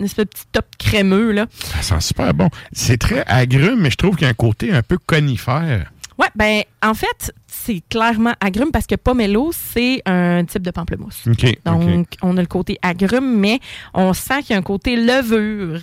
une 0.00 0.06
espèce 0.06 0.24
de 0.26 0.30
petit 0.30 0.44
top 0.52 0.66
crémeux, 0.78 1.32
là. 1.32 1.46
Ça 1.50 1.82
sent 1.82 2.00
super 2.00 2.32
bon. 2.34 2.48
C'est 2.72 2.98
très 2.98 3.24
agrume, 3.26 3.80
mais 3.80 3.90
je 3.90 3.96
trouve 3.96 4.14
qu'il 4.16 4.24
y 4.24 4.26
a 4.26 4.30
un 4.30 4.34
côté 4.34 4.72
un 4.72 4.82
peu 4.82 4.98
conifère. 4.98 5.90
Ouais, 6.18 6.26
ben 6.34 6.62
en 6.82 6.94
fait, 6.94 7.32
c'est 7.46 7.80
clairement 7.88 8.32
agrume 8.40 8.72
parce 8.72 8.86
que 8.88 8.96
pomelo, 8.96 9.52
c'est 9.52 10.02
un 10.04 10.44
type 10.44 10.62
de 10.62 10.72
pamplemousse. 10.72 11.24
Donc, 11.64 12.06
on 12.22 12.36
a 12.36 12.40
le 12.40 12.46
côté 12.48 12.76
agrume, 12.82 13.38
mais 13.38 13.60
on 13.94 14.12
sent 14.12 14.42
qu'il 14.42 14.50
y 14.50 14.54
a 14.54 14.58
un 14.58 14.62
côté 14.62 14.96
levure 14.96 15.80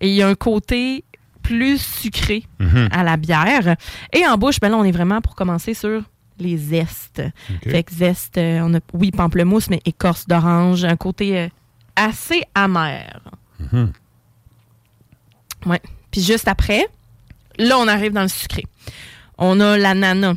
et 0.00 0.08
il 0.08 0.14
y 0.14 0.22
a 0.22 0.28
un 0.28 0.34
côté 0.34 1.04
plus 1.42 1.80
sucré 1.80 2.42
Mhm. 2.58 2.88
à 2.90 3.04
la 3.04 3.16
bière. 3.16 3.76
Et 4.12 4.26
en 4.26 4.36
bouche, 4.36 4.58
ben 4.58 4.70
là, 4.70 4.76
on 4.76 4.82
est 4.84 4.90
vraiment 4.90 5.20
pour 5.20 5.36
commencer 5.36 5.74
sur 5.74 6.02
les 6.40 6.56
zestes. 6.56 7.22
OK. 7.48 7.70
Fait 7.70 7.84
que 7.84 7.94
zeste, 7.94 8.38
euh, 8.38 8.58
on 8.64 8.74
a, 8.74 8.80
oui, 8.92 9.12
pamplemousse, 9.12 9.70
mais 9.70 9.80
écorce 9.84 10.26
d'orange, 10.26 10.84
un 10.84 10.96
côté 10.96 11.38
euh, 11.38 11.48
assez 11.94 12.42
amer. 12.56 13.20
Mhm. 13.60 13.92
Ouais. 15.66 15.80
Puis 16.10 16.22
juste 16.22 16.48
après, 16.48 16.86
là, 17.58 17.78
on 17.78 17.88
arrive 17.88 18.12
dans 18.12 18.22
le 18.22 18.28
sucré. 18.28 18.64
On 19.38 19.60
a 19.60 19.76
l'ananas, 19.76 20.34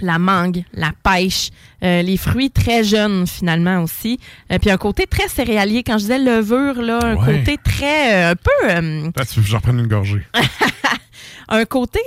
la 0.00 0.18
mangue, 0.18 0.64
la 0.72 0.92
pêche, 1.02 1.50
euh, 1.82 2.02
les 2.02 2.16
fruits 2.16 2.50
très 2.50 2.82
jeunes 2.84 3.26
finalement 3.26 3.82
aussi. 3.82 4.18
Euh, 4.50 4.58
puis 4.58 4.70
un 4.70 4.76
côté 4.78 5.06
très 5.06 5.28
céréalier. 5.28 5.82
Quand 5.82 5.94
je 5.98 6.04
disais 6.04 6.18
levure, 6.18 6.80
là, 6.82 6.98
un 7.02 7.16
Ouais. 7.16 7.38
côté 7.38 7.58
très, 7.62 8.14
euh, 8.24 8.30
un 8.32 8.36
peu, 8.36 9.10
Là, 9.16 9.24
tu 9.26 9.36
veux 9.36 9.42
que 9.42 9.48
j'en 9.48 9.60
prenne 9.60 9.78
une 9.78 9.86
gorgée? 9.88 10.26
un 11.48 11.64
côté 11.66 12.00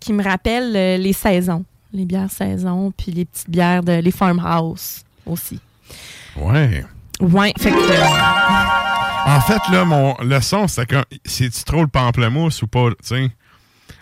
qui 0.00 0.12
me 0.12 0.22
rappelle 0.22 1.00
les 1.00 1.12
saisons, 1.12 1.64
les 1.92 2.04
bières 2.04 2.30
saison, 2.30 2.92
puis 2.96 3.12
les 3.12 3.24
petites 3.24 3.50
bières 3.50 3.82
de 3.82 3.92
les 3.92 4.10
farmhouse 4.10 5.02
aussi. 5.26 5.58
Ouais. 6.36 6.84
Ouais, 7.20 7.52
fait 7.58 7.70
que 7.70 7.76
En 9.26 9.40
fait, 9.40 9.60
là, 9.70 9.84
mon 9.84 10.16
le 10.22 10.40
son, 10.40 10.68
c'est 10.68 10.86
comme. 10.86 11.04
C'est-tu 11.24 11.64
trop 11.64 11.82
le 11.82 11.88
pamplemousse 11.88 12.62
ou 12.62 12.66
pas? 12.66 12.88
Tu 12.90 12.96
sais? 13.02 13.30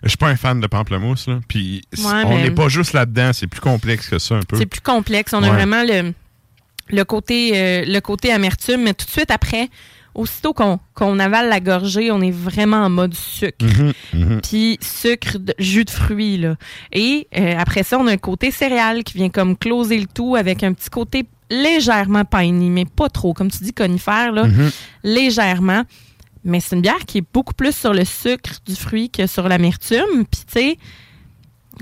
Je 0.02 0.08
suis 0.08 0.16
pas 0.16 0.28
un 0.28 0.36
fan 0.36 0.60
de 0.60 0.66
pamplemousse, 0.66 1.26
là. 1.26 1.40
Puis 1.48 1.82
Ouais, 1.98 2.22
on 2.24 2.38
n'est 2.38 2.50
pas 2.52 2.68
juste 2.68 2.92
là-dedans, 2.92 3.32
c'est 3.32 3.48
plus 3.48 3.60
complexe 3.60 4.08
que 4.08 4.18
ça 4.18 4.36
un 4.36 4.42
peu. 4.42 4.56
c'est 4.56 4.66
plus 4.66 4.80
complexe. 4.80 5.32
On 5.32 5.42
a 5.42 5.50
vraiment 5.50 5.82
le, 5.82 6.12
le 6.90 7.04
côté 7.04 7.52
euh, 7.54 7.84
le 7.84 8.00
côté 8.00 8.32
amertume, 8.32 8.82
mais 8.82 8.94
tout 8.94 9.06
de 9.06 9.10
suite 9.10 9.30
après, 9.30 9.68
aussitôt 10.14 10.52
qu'on 10.52 10.78
qu'on 10.94 11.18
avale 11.18 11.48
la 11.48 11.60
gorgée, 11.60 12.10
on 12.12 12.20
est 12.20 12.30
vraiment 12.30 12.84
en 12.84 12.90
mode 12.90 13.14
sucre. 13.14 13.64
Mhm, 13.64 13.92
mhm. 14.14 14.40
Puis 14.40 14.78
sucre, 14.80 15.38
de, 15.38 15.54
jus 15.58 15.84
de 15.84 15.90
fruits, 15.90 16.38
là. 16.38 16.56
Et 16.92 17.26
euh, 17.36 17.54
après 17.58 17.82
ça, 17.82 17.98
on 17.98 18.06
a 18.06 18.12
un 18.12 18.18
côté 18.18 18.50
céréal 18.50 19.02
qui 19.02 19.18
vient 19.18 19.30
comme 19.30 19.56
closer 19.56 19.98
le 19.98 20.06
tout 20.06 20.36
avec 20.36 20.62
un 20.62 20.72
petit 20.74 20.90
côté 20.90 21.26
légèrement 21.50 22.24
piney, 22.24 22.68
mais 22.68 22.84
pas 22.84 23.08
trop. 23.08 23.32
Comme 23.34 23.50
tu 23.50 23.62
dis, 23.64 23.72
conifère, 23.72 24.32
là, 24.32 24.44
Mhm. 24.44 24.70
légèrement. 25.04 25.82
Mais 26.44 26.60
c'est 26.60 26.76
une 26.76 26.82
bière 26.82 27.04
qui 27.06 27.18
est 27.18 27.24
beaucoup 27.34 27.54
plus 27.54 27.74
sur 27.76 27.92
le 27.92 28.04
sucre 28.04 28.52
du 28.66 28.74
fruit 28.76 29.10
que 29.10 29.26
sur 29.26 29.48
l'amertume. 29.48 30.24
Puis, 30.30 30.42
tu 30.46 30.52
sais, 30.60 30.78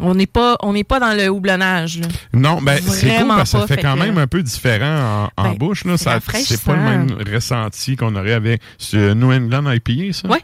on 0.00 0.14
n'est 0.14 0.26
pas, 0.26 0.56
on 0.62 0.74
pas 0.82 0.98
dans 1.00 1.14
le 1.16 1.28
houblonnage. 1.28 2.00
là. 2.00 2.06
Non, 2.32 2.60
ben 2.60 2.78
c'est 2.82 3.16
cool 3.18 3.28
parce 3.28 3.42
que 3.52 3.58
ça 3.58 3.66
fait 3.66 3.76
fait 3.76 3.82
quand 3.82 3.94
que- 3.94 4.00
même 4.00 4.18
un 4.18 4.26
peu 4.26 4.42
différent 4.42 5.28
en, 5.36 5.42
en 5.42 5.50
Ben, 5.50 5.56
bouche. 5.58 5.84
Là. 5.84 5.96
c'est 5.96 6.04
Ça- 6.04 6.20
C'est 6.34 6.62
pas 6.62 6.74
le 6.74 6.82
même 6.82 7.08
ressenti 7.32 7.96
qu'on 7.96 8.14
aurait 8.16 8.32
avec 8.34 8.60
ce 8.78 9.14
New 9.14 9.32
England 9.32 9.70
IPA, 9.70 10.12
ça? 10.12 10.28
Ouais. 10.28 10.40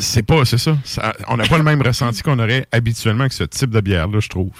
C'est 0.00 0.22
pas, 0.24 0.44
c'est 0.44 0.58
ça. 0.58 0.76
Ça- 0.84 1.14
On 1.28 1.36
n'a 1.36 1.44
pas 1.46 1.56
le 1.58 1.64
même 1.64 1.80
ressenti 1.80 2.22
qu'on 2.22 2.38
aurait 2.38 2.66
habituellement 2.72 3.22
avec 3.22 3.32
ce 3.32 3.44
type 3.44 3.70
de 3.70 3.80
bière-là, 3.80 4.18
je 4.20 4.28
trouve. 4.28 4.52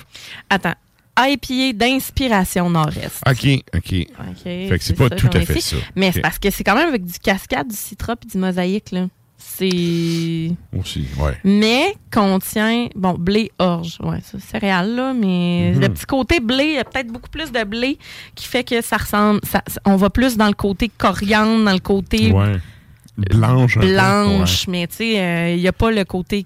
Attends. 0.49 0.75
IPA 1.19 1.73
d'inspiration 1.75 2.69
nord-est. 2.71 3.21
OK, 3.27 3.65
OK. 3.75 3.95
OK, 4.21 4.43
Fait 4.45 4.69
que 4.79 4.85
c'est 4.85 4.95
pas 4.95 5.09
ça 5.09 5.17
tout 5.17 5.31
à 5.33 5.41
fait 5.41 5.61
ça. 5.61 5.77
Mais 5.95 6.13
c'est 6.13 6.21
parce 6.21 6.39
que 6.39 6.51
c'est 6.51 6.65
quand 6.65 6.75
même 6.77 6.89
avec 6.89 7.05
du 7.05 7.19
cascade, 7.19 7.69
du 7.69 7.77
citron 7.77 8.15
et 8.23 8.27
du 8.27 8.39
mosaïque. 8.39 8.91
Là. 8.93 9.07
C'est. 9.39 10.51
Aussi, 10.79 11.07
ouais. 11.19 11.39
Mais 11.45 11.95
contient, 12.13 12.89
bon, 12.95 13.15
blé 13.15 13.51
orge. 13.59 13.97
Ouais, 14.03 14.19
ça, 14.23 14.39
céréales, 14.39 14.95
là, 14.95 15.13
mais 15.15 15.73
Mhm. 15.75 15.81
le 15.81 15.89
petit 15.91 16.05
côté 16.07 16.41
blé, 16.41 16.65
il 16.65 16.73
y 16.75 16.79
a 16.79 16.85
peut-être 16.85 17.09
beaucoup 17.09 17.31
plus 17.31 17.51
de 17.53 17.65
blé 17.65 17.99
qui 18.35 18.47
fait 18.47 18.65
que 18.65 18.81
ça 18.83 18.97
ressemble. 18.97 19.41
ça- 19.45 19.63
on 19.85 19.97
va 19.97 20.11
plus 20.11 20.37
dans 20.37 20.47
le 20.49 20.53
côté 20.55 20.91
coriandre, 20.97 21.65
dans 21.65 21.73
le 21.73 21.79
côté 21.79 22.33
Ouais. 22.33 22.57
Blanche. 23.17 23.75
peu, 23.79 23.81
blanche, 23.87 24.69
mais 24.69 24.87
tu 24.89 24.97
sais, 24.97 25.21
euh, 25.21 25.55
il 25.55 25.61
n'y 25.61 25.69
a 25.69 25.73
pas 25.73 25.91
le 25.91 26.05
côté 26.05 26.45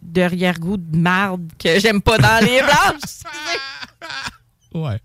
derrière-goût 0.00 0.76
de 0.76 0.96
marde 0.96 1.42
que 1.58 1.80
j'aime 1.80 2.00
pas 2.00 2.18
dans 2.18 2.44
les 2.44 2.60
blanches. 2.62 3.22
Ouais. 4.74 4.98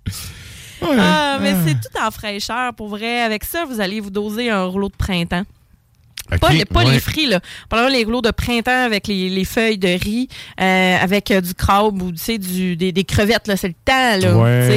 Ouais. 0.82 0.98
Ah, 1.00 1.40
mais 1.42 1.56
c'est 1.66 1.74
tout 1.74 1.98
en 2.06 2.12
fraîcheur, 2.12 2.74
pour 2.74 2.88
vrai. 2.90 3.22
Avec 3.22 3.44
ça, 3.44 3.66
vous 3.66 3.80
allez 3.82 4.00
vous 4.00 4.12
doser 4.12 4.50
un 4.50 4.64
rouleau 4.66 4.90
de 4.90 4.96
printemps. 4.96 5.44
Pas, 6.42 6.50
les- 6.50 6.66
pas 6.66 6.84
ouais. 6.84 6.92
les 6.92 7.00
fruits, 7.00 7.28
là. 7.28 7.40
Par 7.70 7.88
les 7.90 8.04
rouleaux 8.04 8.22
de 8.22 8.32
printemps 8.32 8.84
avec 8.86 9.08
les, 9.08 9.30
les 9.30 9.46
feuilles 9.46 9.78
de 9.78 9.88
riz, 9.88 10.28
euh, 10.60 10.98
avec 11.02 11.32
euh, 11.32 11.40
du 11.40 11.54
crabe 11.54 12.02
ou 12.02 12.12
tu 12.12 12.18
sais, 12.18 12.38
du, 12.38 12.76
des, 12.76 12.92
des 12.92 13.04
crevettes, 13.06 13.48
là. 13.48 13.56
C'est 13.56 13.70
le 13.70 13.74
temps, 13.86 14.18
là. 14.20 14.36
Ouais. 14.38 14.68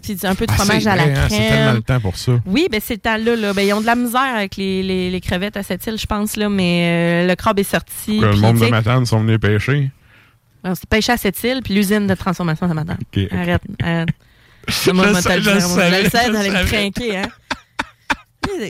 Tu 0.00 0.16
sais, 0.16 0.26
euh, 0.26 0.30
un 0.30 0.34
peu 0.36 0.46
de 0.46 0.52
Ah, 0.52 0.58
fromage 0.58 0.82
c'est 0.84 0.88
à 0.88 0.94
la 0.94 1.02
vrai, 1.02 1.14
hein, 1.18 1.26
C'est 1.28 1.36
tellement 1.36 1.50
crème. 1.64 1.74
le 1.76 1.82
temps 1.82 2.00
pour 2.00 2.16
ça. 2.16 2.32
Oui, 2.46 2.68
ben 2.70 2.80
c'est 2.82 2.94
le 2.94 3.00
temps-là. 3.00 3.34
Là. 3.34 3.52
Ben, 3.52 3.62
ils 3.66 3.72
ont 3.72 3.80
de 3.80 3.86
la 3.86 3.96
misère 3.96 4.20
avec 4.36 4.56
les, 4.56 4.84
les, 4.84 5.10
les 5.10 5.20
crevettes 5.20 5.56
à 5.56 5.64
cette 5.64 5.84
île, 5.88 5.98
je 5.98 6.06
pense, 6.06 6.36
là, 6.36 6.48
mais 6.48 7.24
euh, 7.24 7.28
le 7.28 7.34
crabe 7.34 7.58
est 7.58 7.64
sorti. 7.64 8.20
Que 8.20 8.26
le 8.26 8.36
monde 8.36 8.60
de 8.60 8.66
Matane 8.68 9.04
sont 9.04 9.18
venus 9.20 9.40
pêcher. 9.40 9.90
on 10.62 10.74
s'est 10.76 10.86
pêché 10.88 11.10
à 11.12 11.16
cette 11.16 11.42
île, 11.42 11.62
puis 11.64 11.74
l'usine 11.74 12.06
de 12.06 12.14
transformation. 12.14 12.68
Ok. 12.70 13.22
Arrête, 13.32 13.62
arrête. 13.82 14.08
Moi, 14.92 15.06
Je 15.08 15.12
je 15.12 15.16
je 15.16 15.20
savais, 15.22 15.42
je 15.42 16.04
le 16.04 16.10
sais, 16.10 16.26
je 16.26 16.32
d'aller 16.32 16.50
me 16.50 16.56
savais. 16.56 16.90
craquer, 16.90 17.16
hein. 17.18 17.28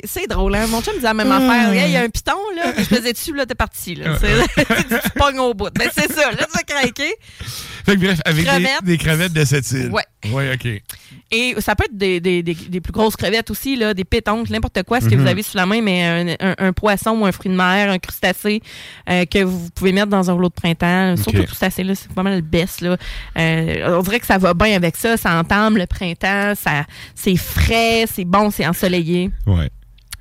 C'est 0.05 0.27
drôle, 0.27 0.55
hein? 0.55 0.67
Mon 0.69 0.83
chum 0.83 0.93
me 0.93 0.99
disait 0.99 1.09
la 1.09 1.15
même 1.15 1.33
affaire. 1.33 1.75
Il 1.87 1.91
y 1.91 1.97
a 1.97 2.03
un 2.03 2.09
piton, 2.11 2.37
là, 2.57 2.73
je 2.77 2.85
faisais 2.85 3.13
dessus, 3.13 3.35
là, 3.35 3.47
t'es 3.47 3.55
parti, 3.55 3.95
là? 3.95 4.17
C'est- 4.21 4.65
tu 5.03 5.11
pognes 5.17 5.39
au 5.39 5.55
bout. 5.55 5.71
Ben, 5.75 5.89
c'est 5.97 6.13
ça, 6.13 6.31
là, 6.31 6.47
ça 6.53 6.63
craquer. 6.63 7.15
Fait 7.85 7.97
que 7.97 8.01
bref, 8.01 8.21
avec 8.25 8.43
des, 8.45 8.49
Crevettes. 8.49 8.85
des 8.85 8.99
crevettes 8.99 9.33
de 9.33 9.45
cette 9.45 9.71
île. 9.73 9.91
Ouais. 9.91 10.05
Ouais, 10.33 10.55
OK. 10.55 10.83
Et 11.35 11.55
ça 11.61 11.75
peut 11.75 11.85
être 11.85 11.97
des, 11.97 12.21
des, 12.21 12.81
plus 12.81 12.93
grosses 12.93 13.17
crevettes 13.17 13.51
aussi, 13.51 13.75
là, 13.77 13.95
des 13.95 14.05
pétoncles, 14.05 14.53
n'importe 14.53 14.83
quoi, 14.83 15.01
ce 15.01 15.09
que 15.09 15.15
Mhm. 15.15 15.23
vous 15.23 15.27
avez 15.29 15.43
sous 15.43 15.57
la 15.57 15.65
main, 15.67 15.81
mais 15.81 16.05
un, 16.05 16.49
un- 16.51 16.55
un 16.59 16.73
poisson 16.75 17.11
ou 17.13 17.25
un 17.27 17.33
fruit 17.33 17.51
de 17.51 17.57
mer, 17.57 17.91
un 17.91 17.99
crustacé 17.99 18.61
euh, 19.09 19.25
que 19.25 19.43
vous 19.43 19.71
pouvez 19.75 19.93
mettre 19.93 20.09
dans 20.09 20.29
un 20.29 20.33
rouleau 20.35 20.49
de 20.51 20.55
printemps. 20.55 21.17
Surtout 21.17 21.39
le 21.39 21.45
crustacé, 21.45 21.83
là, 21.85 21.95
c'est 21.95 22.13
pas 22.13 22.23
mal 22.23 22.37
le 22.37 22.41
best. 22.43 22.83
Là. 22.83 22.97
Euh, 23.39 23.99
on 23.99 24.03
dirait 24.03 24.21
que 24.21 24.27
ça 24.27 24.37
va 24.39 24.53
bien 24.55 24.77
avec 24.77 24.95
ça. 24.97 25.17
Ça 25.17 25.39
entame 25.39 25.77
le 25.79 25.87
printemps, 25.87 26.53
ça, 26.55 26.85
c'est 27.15 27.37
frais, 27.37 28.05
c'est 28.13 28.25
bon, 28.27 28.51
c'est 28.51 28.67
ensoleillé. 28.67 29.31
Ouais. 29.47 29.71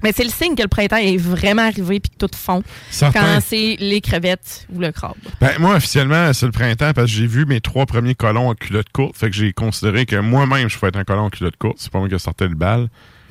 Mais 0.03 0.11
c'est 0.15 0.23
le 0.23 0.29
signe 0.29 0.55
que 0.55 0.61
le 0.63 0.67
printemps 0.67 0.97
est 0.97 1.17
vraiment 1.17 1.61
arrivé 1.63 1.99
puis 1.99 2.09
que 2.11 2.25
tout 2.25 2.35
fond 2.35 2.63
Certain. 2.89 3.19
quand 3.19 3.39
c'est 3.45 3.77
les 3.79 4.01
crevettes 4.01 4.67
ou 4.73 4.79
le 4.79 4.91
crabe. 4.91 5.15
Ben, 5.39 5.51
moi, 5.59 5.75
officiellement, 5.75 6.33
c'est 6.33 6.45
le 6.45 6.51
printemps 6.51 6.91
parce 6.93 7.07
que 7.11 7.17
j'ai 7.17 7.27
vu 7.27 7.45
mes 7.45 7.61
trois 7.61 7.85
premiers 7.85 8.15
colons 8.15 8.49
en 8.49 8.55
culotte 8.55 8.89
courte. 8.91 9.17
Fait 9.17 9.29
que 9.29 9.35
j'ai 9.35 9.53
considéré 9.53 10.05
que 10.05 10.15
moi-même, 10.15 10.69
je 10.69 10.77
pouvais 10.77 10.89
être 10.89 10.97
un 10.97 11.03
colon 11.03 11.23
en 11.25 11.29
culotte 11.29 11.57
courte. 11.57 11.77
C'est 11.79 11.91
pas 11.91 11.99
moi 11.99 12.09
qui 12.09 12.19
sortais 12.19 12.47
le 12.47 12.55
bal. 12.55 12.89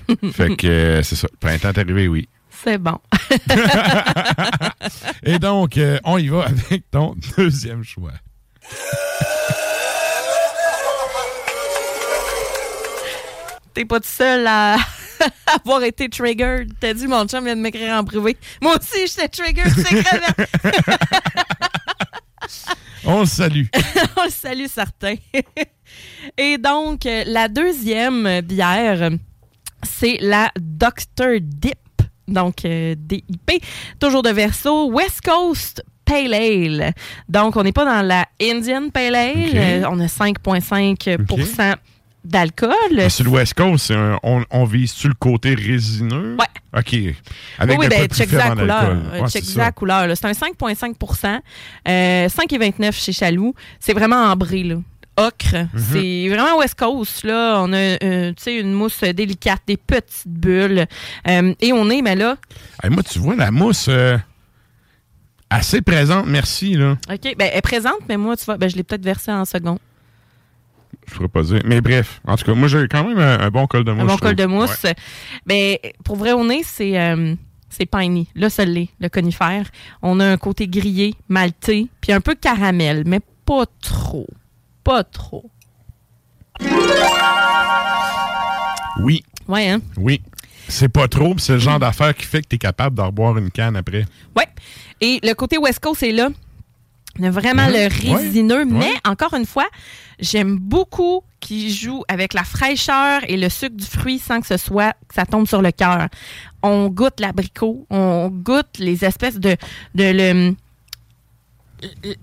fait 0.32 0.56
que 0.56 0.66
euh, 0.66 1.02
c'est 1.02 1.16
ça. 1.16 1.28
Le 1.30 1.36
printemps 1.38 1.68
est 1.70 1.78
arrivé, 1.78 2.08
oui. 2.08 2.28
C'est 2.50 2.78
bon. 2.78 2.98
Et 5.22 5.38
donc, 5.38 5.78
euh, 5.78 5.98
on 6.04 6.18
y 6.18 6.28
va 6.28 6.44
avec 6.44 6.90
ton 6.90 7.14
deuxième 7.38 7.82
choix. 7.82 8.12
T'es 13.72 13.84
pas 13.84 14.00
tout 14.00 14.08
seul 14.08 14.46
à 14.46 14.76
avoir 15.46 15.82
été 15.82 16.08
triggered. 16.08 16.70
T'as 16.80 16.94
dit, 16.94 17.06
mon 17.06 17.26
chum 17.26 17.44
vient 17.44 17.56
de 17.56 17.60
m'écrire 17.60 17.94
en 17.94 18.04
privé. 18.04 18.36
Moi 18.60 18.76
aussi, 18.76 19.06
j'étais 19.06 19.28
triggered, 19.28 19.72
c'est. 19.76 20.04
On 23.04 23.20
le 23.20 23.26
salue. 23.26 23.66
On 24.16 24.24
le 24.24 24.30
salue 24.30 24.66
certain. 24.66 25.14
Et 26.38 26.58
donc, 26.58 27.04
la 27.04 27.48
deuxième 27.48 28.40
bière, 28.42 29.10
c'est 29.82 30.18
la 30.20 30.50
Dr. 30.58 31.40
Dip. 31.40 31.78
Donc, 32.28 32.64
euh, 32.64 32.94
DIP. 32.96 33.64
Toujours 33.98 34.22
de 34.22 34.30
verso. 34.30 34.90
West 34.90 35.22
Coast 35.22 35.82
Pale 36.04 36.34
Ale. 36.34 36.92
Donc, 37.28 37.56
on 37.56 37.62
n'est 37.62 37.72
pas 37.72 37.84
dans 37.84 38.06
la 38.06 38.26
Indian 38.40 38.90
Pale 38.90 39.14
Ale. 39.14 39.50
Euh, 39.54 39.88
on 39.90 39.98
a 40.00 40.06
5,5 40.06 41.24
d'alcool. 42.24 42.70
Ah, 42.98 43.08
Sur 43.08 43.24
le 43.24 43.30
West 43.30 43.54
Coast, 43.54 43.90
un- 43.90 44.18
on, 44.22 44.44
on 44.50 44.64
vise-tu 44.64 45.08
le 45.08 45.14
côté 45.14 45.54
résineux? 45.54 46.36
Ouais. 46.38 46.78
OK. 46.78 47.14
Avec 47.58 47.78
oui, 47.78 47.86
de 47.86 47.90
ben, 47.90 48.06
check 48.08 48.32
en 48.34 48.54
couleur. 48.54 48.84
Euh, 49.14 49.20
Ouais, 49.22 49.28
check 49.28 49.44
à 49.58 49.72
couleur. 49.72 50.06
là. 50.06 50.14
C'est 50.16 50.26
un 50.26 50.32
5,5% 50.32 51.40
euh, 51.88 52.28
5,29 52.28 52.92
chez 52.92 53.12
Chaloux. 53.12 53.54
C'est 53.80 53.92
vraiment 53.94 54.24
ambré, 54.30 54.62
là. 54.62 54.76
Ocre. 55.16 55.54
Mhm. 55.54 55.68
C'est 55.92 56.28
vraiment 56.28 56.58
West 56.58 56.76
Coast, 56.78 57.24
là. 57.24 57.56
On 57.62 57.72
a, 57.72 57.76
euh, 57.76 58.28
tu 58.30 58.42
sais, 58.42 58.56
une 58.58 58.72
mousse 58.72 59.00
délicate, 59.02 59.60
des 59.66 59.76
petites 59.76 60.26
bulles. 60.28 60.86
Euh, 61.28 61.54
et 61.60 61.72
on 61.72 61.90
est, 61.90 62.00
mais 62.02 62.14
là, 62.16 62.36
Hey, 62.82 62.90
moi, 62.90 63.02
tu 63.02 63.18
vois, 63.18 63.34
la 63.34 63.50
mousse 63.50 63.88
assez 65.50 65.82
présente, 65.82 66.26
merci. 66.26 66.74
Là. 66.74 66.92
OK, 67.10 67.34
ben, 67.36 67.48
elle 67.52 67.58
est 67.58 67.60
présente, 67.62 67.98
mais 68.08 68.16
moi, 68.16 68.36
tu 68.36 68.44
vois, 68.44 68.56
ben, 68.56 68.70
je 68.70 68.76
l'ai 68.76 68.84
peut-être 68.84 69.04
versée 69.04 69.32
en 69.32 69.44
second. 69.44 69.78
Je 71.10 71.14
pourrais 71.16 71.28
pas 71.28 71.42
dire. 71.42 71.60
Mais 71.64 71.80
bref, 71.80 72.20
en 72.26 72.36
tout 72.36 72.44
cas, 72.44 72.54
moi, 72.54 72.68
j'ai 72.68 72.86
quand 72.88 73.04
même 73.04 73.18
un, 73.18 73.40
un 73.40 73.50
bon 73.50 73.66
col 73.66 73.84
de 73.84 73.92
mousse. 73.92 74.02
Un 74.02 74.06
bon 74.06 74.16
col 74.16 74.34
de 74.36 74.46
mousse. 74.46 74.86
Ben, 75.46 75.76
pour 76.04 76.16
vrai, 76.16 76.32
au 76.32 76.46
nez, 76.46 76.62
c'est 76.64 76.98
euh, 77.00 77.34
c'est 77.68 77.86
piney. 77.86 78.26
Ça 78.48 78.64
l'est, 78.64 78.88
le 79.00 79.08
conifère. 79.08 79.70
On 80.02 80.20
a 80.20 80.26
un 80.26 80.36
côté 80.36 80.66
grillé, 80.68 81.14
malté, 81.28 81.88
puis 82.00 82.12
un 82.12 82.20
peu 82.20 82.34
caramel, 82.34 83.04
mais 83.06 83.20
pas 83.44 83.64
trop. 83.82 84.26
Pas 84.84 85.04
trop. 85.04 85.50
Oui, 89.02 89.22
Ouais, 89.48 89.68
hein? 89.68 89.80
oui. 89.96 90.20
C'est 90.68 90.88
pas 90.88 91.08
trop, 91.08 91.34
puis 91.34 91.42
c'est 91.42 91.54
le 91.54 91.58
genre 91.58 91.80
d'affaire 91.80 92.14
qui 92.14 92.24
fait 92.24 92.42
que 92.42 92.48
tu 92.48 92.54
es 92.54 92.58
capable 92.58 92.94
d'en 92.94 93.06
reboire 93.06 93.36
une 93.38 93.50
canne 93.50 93.74
après. 93.74 94.04
Ouais. 94.36 94.46
Et 95.00 95.18
le 95.24 95.32
côté 95.34 95.58
West 95.58 95.80
Coast 95.80 96.02
est 96.04 96.12
là. 96.12 96.28
On 97.18 97.24
a 97.24 97.30
vraiment 97.30 97.66
Mhm. 97.66 97.72
le 97.72 98.12
résineux, 98.16 98.64
mais 98.64 98.92
encore 99.04 99.34
une 99.34 99.46
fois, 99.46 99.66
j'aime 100.20 100.56
beaucoup 100.58 101.22
qu'il 101.40 101.72
joue 101.72 102.02
avec 102.08 102.34
la 102.34 102.44
fraîcheur 102.44 103.22
et 103.28 103.36
le 103.36 103.48
sucre 103.48 103.76
du 103.76 103.84
fruit 103.86 104.18
sans 104.18 104.40
que 104.40 104.46
ce 104.46 104.56
soit 104.58 104.92
que 105.08 105.14
ça 105.14 105.26
tombe 105.26 105.46
sur 105.48 105.62
le 105.62 105.72
cœur. 105.72 106.08
On 106.62 106.88
goûte 106.88 107.18
l'abricot, 107.20 107.86
on 107.90 108.28
goûte 108.30 108.78
les 108.78 109.04
espèces 109.04 109.38
de 109.40 109.56
de 109.94 110.04
le 110.04 110.54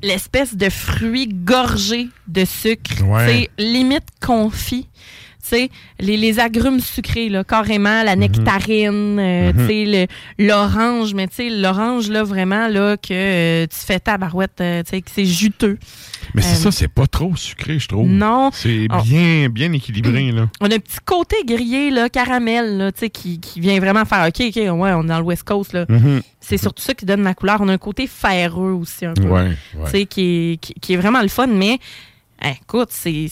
l'espèce 0.04 0.56
de 0.56 0.70
fruit 0.70 1.28
gorgé 1.28 2.10
de 2.28 2.46
sucre, 2.46 3.04
Ouais. 3.04 3.50
c'est 3.58 3.64
limite 3.64 4.06
confit. 4.24 4.88
Sais, 5.48 5.70
les, 6.00 6.18
les 6.18 6.40
agrumes 6.40 6.80
sucrés, 6.82 7.30
là, 7.30 7.44
carrément, 7.46 8.04
la 8.04 8.16
nectarine, 8.18 9.18
euh, 9.20 9.54
Mhm. 9.54 9.60
tu 9.62 9.68
sais, 9.68 10.08
le- 10.40 10.46
l'orange, 10.46 11.14
mais 11.14 11.28
tu 11.28 11.36
sais, 11.36 11.50
l'orange, 11.50 12.10
là, 12.10 12.24
vraiment, 12.24 12.68
là, 12.68 12.98
que 12.98 13.14
euh, 13.14 13.66
tu 13.68 13.78
fais 13.78 14.00
ta 14.00 14.18
barouette, 14.18 14.60
euh, 14.62 14.84
tu 14.84 14.90
sais, 14.90 15.02
que 15.02 15.10
c'est 15.14 15.26
juteux. 15.26 15.78
Mais 16.34 16.42
c'est 16.42 16.56
ça, 16.56 16.72
c'est 16.72 16.90
pas 16.90 17.08
trop 17.08 17.36
sucré, 17.36 17.80
je 17.80 17.88
trouve. 17.88 18.08
Non. 18.10 18.50
C'est 18.52 18.88
Oh. 18.92 19.02
bien, 19.04 19.48
bien 19.50 19.72
équilibré, 19.72 20.32
là. 20.32 20.50
On 20.62 20.70
a 20.70 20.76
un 20.76 20.80
petit 20.80 20.98
côté 21.06 21.38
grillé, 21.46 21.92
là, 21.92 22.10
caramel, 22.10 22.78
là, 22.78 22.92
tu 22.92 23.00
sais, 23.00 23.10
qui, 23.10 23.40
qui 23.40 23.60
vient 23.62 23.80
vraiment 23.80 24.04
faire, 24.04 24.28
OK, 24.28 24.42
OK, 24.50 24.56
ouais, 24.56 24.92
on 24.94 25.04
est 25.04 25.08
dans 25.08 25.20
le 25.20 25.26
West 25.26 25.44
Coast, 25.44 25.72
là. 25.74 25.86
Mhm. 25.88 26.22
C'est 26.42 26.58
surtout 26.58 26.84
ça 26.84 26.94
qui 26.94 27.06
donne 27.06 27.24
la 27.24 27.34
couleur. 27.34 27.58
On 27.62 27.70
a 27.70 27.74
un 27.74 27.78
côté 27.78 28.08
ferreux 28.08 28.72
aussi, 28.74 29.06
un 29.06 29.14
peu. 29.14 29.24
Ouais, 29.24 29.56
Tu 29.72 29.78
ouais. 29.78 29.90
sais, 29.92 30.06
qui, 30.06 30.22
est- 30.54 30.58
qui, 30.58 30.74
qui 30.74 30.94
est 30.94 30.98
vraiment 30.98 31.22
le 31.22 31.28
fun, 31.30 31.48
mais 31.48 31.80
écoute, 32.44 32.90
c'est 32.92 33.28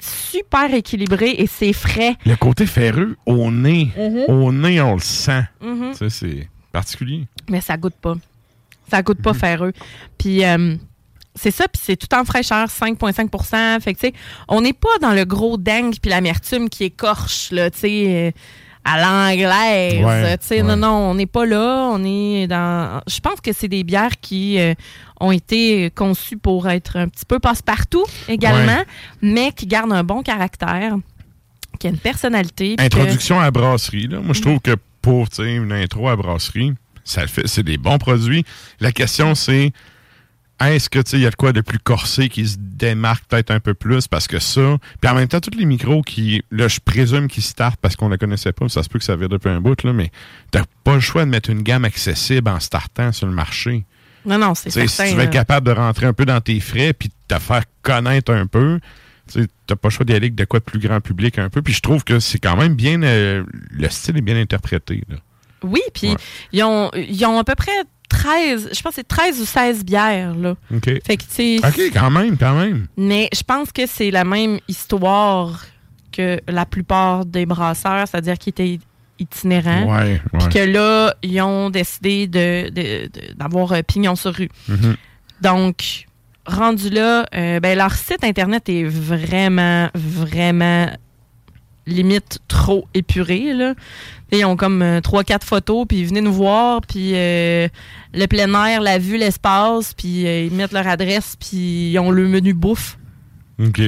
super 0.00 0.72
équilibré 0.74 1.30
et 1.38 1.46
c'est 1.46 1.72
frais. 1.72 2.16
Le 2.26 2.36
côté 2.36 2.66
ferreux, 2.66 3.16
au 3.26 3.50
nez, 3.50 3.90
Mhm. 3.96 4.24
au 4.28 4.52
nez, 4.52 4.80
on 4.80 4.94
le 4.94 5.00
sent. 5.00 5.44
Mhm. 5.60 5.94
Ça, 5.94 6.10
c'est 6.10 6.48
particulier. 6.72 7.26
Mais 7.48 7.60
ça 7.60 7.76
goûte 7.76 7.94
pas. 8.00 8.14
Ça 8.90 9.02
goûte 9.02 9.22
pas 9.22 9.34
ferreux. 9.34 9.72
Puis 10.16 10.44
euh, 10.44 10.74
c'est 11.34 11.50
ça, 11.50 11.68
puis 11.68 11.80
c'est 11.84 11.96
tout 11.96 12.12
en 12.14 12.24
fraîcheur, 12.24 12.68
5,5 12.68 13.80
Fait 13.80 13.94
que, 13.94 14.00
tu 14.00 14.06
sais, 14.08 14.12
on 14.48 14.60
n'est 14.60 14.72
pas 14.72 14.88
dans 15.00 15.12
le 15.12 15.24
gros 15.24 15.56
dingue 15.56 15.94
puis 16.00 16.10
l'amertume 16.10 16.68
qui 16.68 16.84
écorche, 16.84 17.50
là, 17.52 17.70
tu 17.70 17.78
sais, 17.80 18.04
euh, 18.08 18.30
à 18.88 19.00
l'anglaise. 19.32 20.04
Ouais, 20.04 20.38
tu 20.38 20.46
sais, 20.46 20.62
ouais. 20.62 20.62
non, 20.62 20.76
non, 20.76 21.10
on 21.10 21.14
n'est 21.14 21.26
pas 21.26 21.44
là. 21.46 21.90
On 21.92 22.02
est 22.04 22.46
dans. 22.46 23.00
Je 23.06 23.20
pense 23.20 23.40
que 23.40 23.52
c'est 23.52 23.68
des 23.68 23.84
bières 23.84 24.18
qui 24.20 24.58
euh, 24.58 24.74
ont 25.20 25.32
été 25.32 25.90
conçues 25.90 26.36
pour 26.38 26.68
être 26.68 26.96
un 26.96 27.08
petit 27.08 27.24
peu 27.26 27.38
passe-partout 27.38 28.04
également, 28.28 28.78
Ouais. 28.78 28.86
mais 29.20 29.52
qui 29.52 29.66
gardent 29.66 29.92
un 29.92 30.04
bon 30.04 30.22
caractère, 30.22 30.96
qui 31.78 31.86
a 31.86 31.90
une 31.90 31.98
personnalité. 31.98 32.76
que- 32.76 32.82
Introduction 32.82 33.38
à 33.40 33.44
la 33.44 33.50
brasserie, 33.50 34.08
là. 34.08 34.20
Moi, 34.20 34.34
je 34.34 34.40
trouve 34.42 34.60
que 34.60 34.76
pour, 35.02 35.26
une 35.38 35.72
intro 35.72 36.08
à 36.08 36.10
la 36.10 36.16
brasserie, 36.16 36.72
ça 37.04 37.22
le 37.22 37.28
fait, 37.28 37.46
c'est 37.46 37.62
des 37.62 37.78
bons 37.78 37.98
produits. 37.98 38.44
La 38.80 38.92
question, 38.92 39.34
c'est 39.34 39.72
est-ce 40.66 40.90
que, 40.90 40.98
tu 40.98 41.10
sais, 41.12 41.16
il 41.18 41.22
y 41.22 41.26
a 41.26 41.30
de 41.30 41.36
quoi 41.36 41.52
de 41.52 41.60
plus 41.60 41.78
corsé 41.78 42.28
qui 42.28 42.46
se 42.48 42.56
démarque 42.58 43.24
peut-être 43.28 43.50
un 43.50 43.60
peu 43.60 43.74
plus 43.74 44.08
parce 44.08 44.26
que 44.26 44.38
ça? 44.38 44.76
Puis 45.00 45.10
en 45.10 45.14
même 45.14 45.28
temps, 45.28 45.40
tous 45.40 45.56
les 45.56 45.64
micros 45.64 46.02
qui, 46.02 46.42
là, 46.50 46.66
je 46.68 46.80
présume 46.80 47.28
qu'ils 47.28 47.44
startent 47.44 47.78
parce 47.80 47.94
qu'on 47.96 48.08
ne 48.08 48.16
connaissait 48.16 48.52
pas, 48.52 48.68
ça 48.68 48.82
se 48.82 48.88
peut 48.88 48.98
que 48.98 49.04
ça 49.04 49.14
vire 49.16 49.28
depuis 49.28 49.48
un 49.50 49.60
bout, 49.60 49.80
là, 49.84 49.92
mais 49.92 50.10
t'as 50.50 50.64
pas 50.84 50.94
le 50.94 51.00
choix 51.00 51.24
de 51.24 51.30
mettre 51.30 51.50
une 51.50 51.62
gamme 51.62 51.84
accessible 51.84 52.48
en 52.50 52.58
startant 52.60 53.12
sur 53.12 53.26
le 53.26 53.32
marché. 53.32 53.84
Non, 54.26 54.36
non, 54.38 54.54
c'est 54.54 54.70
certain. 54.70 54.88
si 54.88 55.10
tu 55.12 55.16
veux 55.16 55.22
être 55.22 55.30
capable 55.30 55.66
de 55.66 55.72
rentrer 55.72 56.06
un 56.06 56.12
peu 56.12 56.24
dans 56.26 56.40
tes 56.40 56.58
frais 56.60 56.92
puis 56.92 57.08
de 57.08 57.34
te 57.36 57.40
faire 57.40 57.62
connaître 57.82 58.32
un 58.32 58.46
peu, 58.46 58.80
tu 59.32 59.40
n'as 59.40 59.76
pas 59.76 59.88
le 59.88 59.90
choix 59.90 60.04
d'y 60.04 60.12
aller 60.12 60.26
avec 60.26 60.34
de 60.34 60.44
quoi 60.44 60.58
de 60.58 60.64
plus 60.64 60.80
grand 60.80 61.00
public 61.00 61.38
un 61.38 61.48
peu. 61.50 61.62
Puis 61.62 61.72
je 61.74 61.80
trouve 61.80 62.02
que 62.02 62.18
c'est 62.18 62.38
quand 62.38 62.56
même 62.56 62.74
bien. 62.74 63.00
euh, 63.02 63.44
le 63.70 63.88
style 63.90 64.16
est 64.16 64.22
bien 64.22 64.36
interprété. 64.36 65.04
Là. 65.08 65.16
Oui, 65.62 65.80
puis 65.94 66.08
Ouais. 66.10 66.16
ils, 66.52 66.62
ont, 66.64 66.90
ils 66.94 67.24
ont 67.26 67.38
à 67.38 67.44
peu 67.44 67.54
près 67.54 67.72
13, 68.22 68.70
je 68.72 68.82
pense 68.82 68.90
que 68.90 68.96
c'est 68.96 69.08
13 69.08 69.40
ou 69.40 69.44
16 69.44 69.84
bières, 69.84 70.34
là. 70.34 70.54
OK. 70.74 70.84
Fait 71.06 71.16
que, 71.16 71.66
OK, 71.68 71.92
quand 71.92 72.10
même, 72.10 72.36
quand 72.36 72.54
même. 72.58 72.86
mais 72.96 73.28
je 73.34 73.42
pense 73.42 73.70
que 73.72 73.86
c'est 73.86 74.10
la 74.10 74.24
même 74.24 74.58
histoire 74.68 75.64
que 76.12 76.40
la 76.48 76.66
plupart 76.66 77.24
des 77.26 77.46
brasseurs, 77.46 78.06
c'est-à-dire 78.08 78.38
qu'ils 78.38 78.50
étaient 78.50 78.78
itinérant. 79.20 79.84
Ouais, 79.96 80.20
Puis 80.38 80.48
que 80.48 80.58
là, 80.58 81.14
ils 81.22 81.40
ont 81.42 81.70
décidé 81.70 82.26
de- 82.26 82.68
de- 82.70 83.06
de- 83.08 83.34
d'avoir 83.36 83.72
euh, 83.72 83.82
pignon 83.82 84.14
sur 84.16 84.32
rue. 84.34 84.48
Mhm. 84.68 84.96
Donc, 85.42 86.06
rendu 86.46 86.88
là, 86.90 87.26
euh, 87.34 87.60
ben, 87.60 87.76
leur 87.76 87.94
site 87.94 88.22
Internet 88.24 88.68
est 88.68 88.84
vraiment, 88.84 89.88
vraiment 89.94 90.88
limite 91.88 92.38
trop 92.48 92.86
épuré. 92.94 93.52
Là. 93.54 93.74
Ils 94.30 94.44
ont 94.44 94.56
comme 94.56 94.82
euh, 94.82 95.00
trois, 95.00 95.24
quatre 95.24 95.46
photos, 95.46 95.86
puis 95.88 96.04
venez 96.04 96.20
nous 96.20 96.32
voir, 96.32 96.80
puis 96.82 97.12
euh, 97.14 97.68
le 98.14 98.26
plein 98.26 98.52
air, 98.66 98.80
la 98.80 98.98
vue, 98.98 99.16
l'espace, 99.16 99.94
puis 99.94 100.26
euh, 100.26 100.44
ils 100.44 100.52
mettent 100.52 100.72
leur 100.72 100.86
adresse, 100.86 101.36
puis 101.40 101.90
ils 101.90 101.98
ont 101.98 102.10
le 102.10 102.28
menu 102.28 102.52
bouffe. 102.54 102.98
OK. 103.58 103.80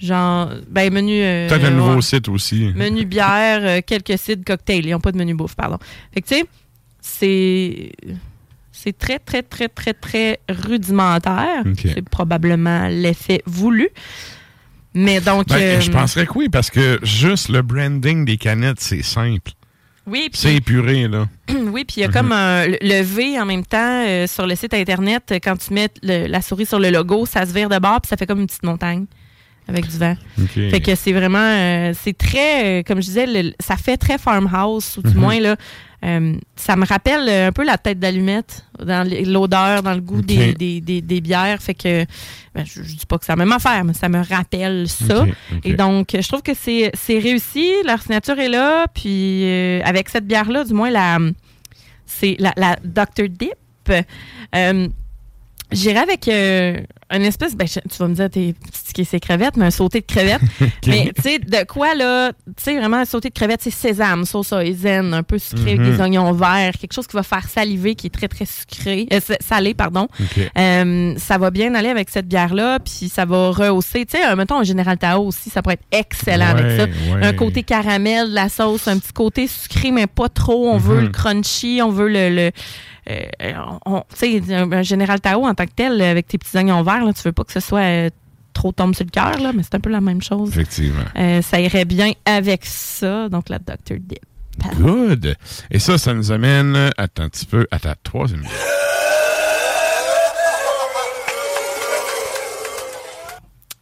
Genre, 0.00 0.50
ben, 0.70 0.92
menu. 0.92 1.20
euh, 1.20 1.48
Peut-être 1.48 1.64
un 1.64 1.70
nouveau 1.72 1.96
ouais. 1.96 2.02
site 2.02 2.28
aussi. 2.28 2.70
Menu 2.76 3.04
bière, 3.04 3.60
euh, 3.62 3.80
quelques 3.84 4.16
sites 4.16 4.44
cocktails. 4.44 4.86
Ils 4.86 4.92
n'ont 4.92 5.00
pas 5.00 5.10
de 5.10 5.18
menu 5.18 5.34
bouffe, 5.34 5.56
pardon. 5.56 5.78
Fait 6.14 6.22
que, 6.22 6.28
tu 6.28 6.34
sais, 6.36 6.44
c'est. 7.00 7.92
C'est 8.70 8.96
très, 8.96 9.18
très, 9.18 9.42
très, 9.42 9.66
très, 9.68 9.92
très 9.92 10.38
rudimentaire. 10.48 11.64
C'est 11.82 12.08
probablement 12.08 12.86
l'effet 12.86 13.42
voulu. 13.44 13.88
Mais 14.94 15.20
donc. 15.20 15.48
Ben, 15.48 15.56
euh, 15.56 15.80
je 15.80 15.90
penserais 15.90 16.26
que 16.26 16.32
oui, 16.36 16.48
parce 16.48 16.70
que 16.70 16.98
juste 17.02 17.48
le 17.50 17.62
branding 17.62 18.24
des 18.24 18.36
canettes, 18.36 18.80
c'est 18.80 19.02
simple. 19.02 19.52
Oui, 20.06 20.28
puis 20.32 20.40
C'est 20.40 20.54
épuré, 20.54 21.06
là. 21.06 21.28
oui, 21.50 21.84
puis 21.84 21.96
il 21.98 22.00
y 22.00 22.04
a 22.04 22.08
Mhm. 22.08 22.12
comme 22.14 22.32
un, 22.32 22.66
le 22.66 23.02
V 23.02 23.38
en 23.38 23.44
même 23.44 23.64
temps 23.66 24.04
euh, 24.06 24.26
sur 24.26 24.46
le 24.46 24.54
site 24.54 24.72
Internet. 24.72 25.24
euh, 25.32 25.38
Quand 25.42 25.56
tu 25.58 25.74
mets 25.74 25.90
le- 26.02 26.26
la 26.26 26.40
souris 26.40 26.64
sur 26.64 26.78
le 26.80 26.88
logo, 26.90 27.26
ça 27.26 27.44
se 27.44 27.52
vire 27.52 27.68
de 27.68 27.78
bord, 27.78 28.00
puis 28.00 28.08
ça 28.08 28.16
fait 28.16 28.26
comme 28.26 28.40
une 28.40 28.46
petite 28.46 28.62
montagne 28.64 29.04
avec 29.68 29.86
du 29.86 29.98
vent. 29.98 30.16
Fait 30.70 30.80
que 30.80 30.94
c'est 30.94 31.12
vraiment, 31.12 31.38
euh, 31.38 31.92
c'est 31.94 32.16
très, 32.16 32.80
euh, 32.80 32.82
comme 32.82 33.00
je 33.02 33.06
disais, 33.06 33.26
le- 33.26 33.52
ça 33.60 33.76
fait 33.76 33.96
très 33.98 34.16
farmhouse, 34.18 34.96
ou 34.98 35.02
du 35.02 35.14
Mhm. 35.14 35.20
moins, 35.20 35.38
là, 35.40 35.56
euh, 36.04 36.34
ça 36.56 36.74
me 36.76 36.86
rappelle 36.86 37.28
un 37.28 37.52
peu 37.52 37.64
la 37.64 37.76
tête 37.76 37.98
d'allumette, 37.98 38.64
dans 38.82 39.06
l'odeur, 39.26 39.82
dans 39.82 39.92
le 39.94 40.00
goût 40.00 40.22
des, 40.22 40.54
des, 40.54 40.80
des- 40.80 41.02
des 41.02 41.20
bières. 41.20 41.60
Fait 41.60 41.74
que, 41.74 42.04
ben, 42.54 42.64
je, 42.64 42.82
je 42.82 42.94
dis 42.96 43.06
pas 43.06 43.18
que 43.18 43.24
c'est 43.26 43.32
la 43.32 43.36
même 43.36 43.52
affaire, 43.52 43.84
mais 43.84 43.92
ça 43.94 44.08
me 44.08 44.22
rappelle 44.24 44.88
ça. 44.88 45.26
Et 45.64 45.74
donc, 45.74 46.10
je 46.18 46.26
trouve 46.28 46.42
que 46.42 46.54
c'est 46.54 46.90
c'est 46.94 47.18
réussi, 47.18 47.68
leur 47.84 48.00
signature 48.00 48.38
est 48.38 48.48
là, 48.48 48.86
puis 48.94 49.44
avec 49.84 50.08
cette 50.08 50.26
bière-là, 50.26 50.64
du 50.64 50.72
moins, 50.72 50.88
la, 50.90 51.18
c'est 52.06 52.36
la, 52.38 52.52
la 52.56 52.76
Dr. 52.84 53.28
Dip. 53.28 53.52
J'irais 55.70 55.98
avec 56.00 56.26
euh, 57.12 57.16
une 57.16 57.22
espèce, 57.24 57.56
ben, 57.56 57.66
tu 57.66 57.78
vas 57.98 58.08
me 58.08 58.14
dire, 58.14 58.28
t'es 58.30 58.54
ses 59.04 59.20
crevettes, 59.20 59.56
mais 59.56 59.66
un 59.66 59.70
sauté 59.70 60.00
de 60.00 60.06
crevettes. 60.06 60.40
Mais 60.86 61.12
tu 61.14 61.22
sais, 61.22 61.38
de 61.38 61.64
quoi 61.66 61.94
là, 61.94 62.32
tu 62.32 62.52
sais, 62.58 62.76
vraiment 62.78 62.96
un 62.98 63.04
sauté 63.04 63.28
de 63.28 63.34
crevettes, 63.34 63.60
c'est 63.62 63.70
sésame, 63.70 64.24
sauce 64.24 64.52
zen, 64.72 65.14
un 65.14 65.22
peu 65.22 65.38
sucré 65.38 65.74
Mhm. 65.76 65.80
avec 65.80 65.92
des 65.96 66.00
oignons 66.02 66.32
verts, 66.32 66.72
quelque 66.80 66.92
chose 66.92 67.06
qui 67.06 67.16
va 67.16 67.22
faire 67.22 67.46
saliver, 67.48 67.94
qui 67.94 68.08
est 68.08 68.10
très 68.10 68.28
très 68.28 68.44
sucré, 68.44 69.06
euh, 69.12 69.20
salé, 69.40 69.74
pardon. 69.74 70.08
Euh, 70.58 71.14
ça 71.18 71.38
va 71.38 71.50
bien 71.50 71.74
aller 71.74 71.88
avec 71.90 72.08
cette 72.10 72.26
bière-là, 72.26 72.78
puis 72.80 73.08
ça 73.08 73.24
va 73.24 73.50
rehausser. 73.50 74.04
Tu 74.06 74.16
sais, 74.18 74.24
un- 74.24 74.34
mettons 74.36 74.58
un 74.58 74.64
Général 74.64 74.98
Tao 74.98 75.26
aussi, 75.26 75.50
ça 75.50 75.62
pourrait 75.62 75.74
être 75.74 75.86
excellent 75.92 76.48
avec 76.48 76.78
ça. 76.78 76.84
Ouais. 77.14 77.24
Un 77.26 77.32
côté 77.34 77.62
caramel 77.62 78.30
de 78.30 78.34
la 78.34 78.48
sauce, 78.48 78.88
un 78.88 78.98
petit 78.98 79.12
côté 79.12 79.46
sucré, 79.46 79.90
mais 79.92 80.06
pas 80.06 80.28
trop. 80.28 80.68
On 80.70 80.76
veut 80.78 80.96
Mhm. 80.98 81.04
le 81.04 81.08
crunchy, 81.10 81.80
on 81.82 81.90
veut 81.90 82.08
le. 82.08 82.50
euh, 83.10 83.20
tu 83.40 84.42
sais, 84.46 84.54
un, 84.54 84.70
un 84.70 84.82
Général 84.82 85.20
Tao 85.20 85.46
en 85.46 85.54
tant 85.54 85.64
que 85.64 85.72
tel, 85.74 86.00
avec 86.02 86.26
tes 86.26 86.36
petits 86.38 86.56
oignons 86.56 86.82
verts, 86.82 86.97
là, 87.04 87.12
tu 87.12 87.22
veux 87.22 87.32
pas 87.32 87.44
que 87.44 87.52
ce 87.52 87.60
soit 87.60 87.80
euh, 87.80 88.10
trop 88.52 88.72
tombe 88.72 88.94
sur 88.94 89.04
le 89.04 89.10
cœur, 89.10 89.38
là, 89.40 89.52
mais 89.52 89.62
c'est 89.62 89.74
un 89.74 89.80
peu 89.80 89.90
la 89.90 90.00
même 90.00 90.22
chose. 90.22 90.50
Effectivement. 90.50 91.04
Euh, 91.16 91.42
ça 91.42 91.60
irait 91.60 91.84
bien 91.84 92.12
avec 92.24 92.64
ça, 92.64 93.28
donc 93.28 93.48
la 93.48 93.58
Dr. 93.58 93.98
Dip. 93.98 94.20
Good. 94.76 95.36
Et 95.70 95.78
ça, 95.78 95.98
ça 95.98 96.14
nous 96.14 96.32
amène, 96.32 96.90
attends 96.96 97.24
un 97.24 97.28
petit 97.28 97.46
peu, 97.46 97.66
à 97.70 97.78
ta 97.78 97.94
troisième 97.94 98.42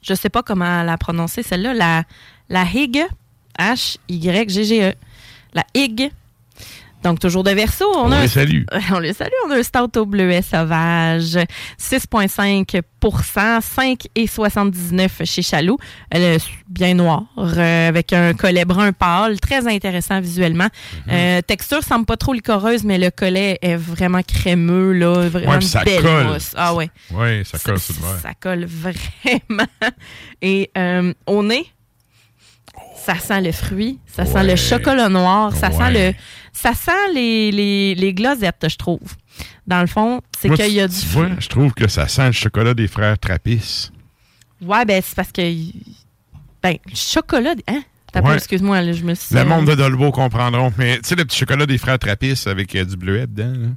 je 0.06 0.14
sais 0.14 0.28
pas 0.28 0.42
comment 0.42 0.82
la 0.82 0.96
prononcer, 0.96 1.42
celle-là, 1.42 1.74
la, 1.74 2.04
la 2.48 2.64
Hig, 2.64 3.04
H-Y-G-G-E. 3.58 4.94
La 5.54 5.64
Hig. 5.74 6.10
Donc, 7.02 7.20
toujours 7.20 7.44
de 7.44 7.50
verso. 7.52 7.84
On, 7.94 8.06
On 8.08 8.12
a 8.12 8.22
les 8.22 8.28
salue. 8.28 8.62
on 8.92 8.98
les 8.98 9.12
salue. 9.12 9.30
On 9.46 9.50
a 9.52 9.56
un 9.58 9.62
stout 9.62 9.96
au 9.98 10.06
bleuet 10.06 10.42
sauvage, 10.42 11.38
6,5% 11.78 12.82
5,79 13.60 15.24
chez 15.24 15.42
Chaloux. 15.42 15.78
Elle 16.10 16.22
est 16.22 16.38
bien 16.68 16.94
noire, 16.94 17.22
euh, 17.38 17.88
avec 17.88 18.12
un 18.12 18.34
collet 18.34 18.64
brun 18.64 18.92
pâle, 18.92 19.38
très 19.40 19.66
intéressant 19.72 20.20
visuellement. 20.20 20.68
Mhm. 21.06 21.12
Euh, 21.12 21.40
texture 21.42 21.82
semble 21.84 22.06
pas 22.06 22.16
trop 22.16 22.32
licoreuse, 22.32 22.82
mais 22.84 22.98
le 22.98 23.10
collet 23.10 23.58
est 23.62 23.76
vraiment 23.76 24.22
crémeux, 24.22 24.92
là, 24.92 25.28
vraiment 25.28 25.52
Ouais, 25.52 25.60
ça 25.60 25.84
belle 25.84 26.02
colle. 26.02 26.24
mousse. 26.26 26.52
Ah 26.56 26.74
ouais. 26.74 26.90
Oui, 27.12 27.44
ça 27.44 27.58
Ça, 27.58 27.64
colle 27.64 27.74
le 27.88 28.04
verre. 28.04 28.20
ça 28.22 28.34
colle 28.34 28.64
vraiment. 28.64 29.70
Et 30.42 30.70
euh, 30.76 31.12
au 31.26 31.42
nez, 31.44 31.66
ça 32.96 33.14
sent 33.14 33.40
le 33.40 33.52
fruit, 33.52 34.00
ça 34.06 34.26
sent 34.26 34.42
le 34.42 34.56
chocolat 34.56 35.08
noir, 35.08 35.54
ça 35.54 35.70
sent 35.70 35.92
le, 35.92 36.12
ça 36.56 36.72
sent 36.74 37.12
les, 37.14 37.50
les, 37.50 37.94
les 37.94 38.14
glosettes, 38.14 38.66
je 38.68 38.76
trouve. 38.76 39.14
Dans 39.66 39.80
le 39.80 39.86
fond, 39.86 40.20
c'est 40.38 40.48
qu'il 40.48 40.72
y 40.72 40.80
a 40.80 40.88
tu 40.88 41.00
du 41.00 41.06
vois, 41.08 41.28
je 41.38 41.48
trouve 41.48 41.74
que 41.74 41.86
ça 41.88 42.08
sent 42.08 42.26
le 42.26 42.32
chocolat 42.32 42.72
des 42.74 42.88
frères 42.88 43.18
Trappist. 43.18 43.92
Ouais, 44.62 44.84
ben 44.86 45.02
c'est 45.04 45.14
parce 45.14 45.32
que, 45.32 45.42
ben 46.62 46.76
chocolat, 46.94 47.54
hein? 47.68 47.82
Ouais. 48.14 48.34
excuse-moi, 48.36 48.80
là, 48.80 48.92
je 48.92 49.04
me 49.04 49.14
suis. 49.14 49.34
Le 49.34 49.44
monde 49.44 49.66
de 49.66 49.74
Dolbeau 49.74 50.10
comprendront. 50.10 50.72
Mais 50.78 50.96
tu 51.00 51.08
sais, 51.10 51.14
le 51.16 51.26
petit 51.26 51.36
chocolat 51.38 51.66
des 51.66 51.76
frères 51.76 51.98
Trappist 51.98 52.46
avec 52.46 52.74
euh, 52.74 52.84
du 52.86 52.96
bleuet 52.96 53.26
dedans. 53.26 53.52
là. 53.52 53.68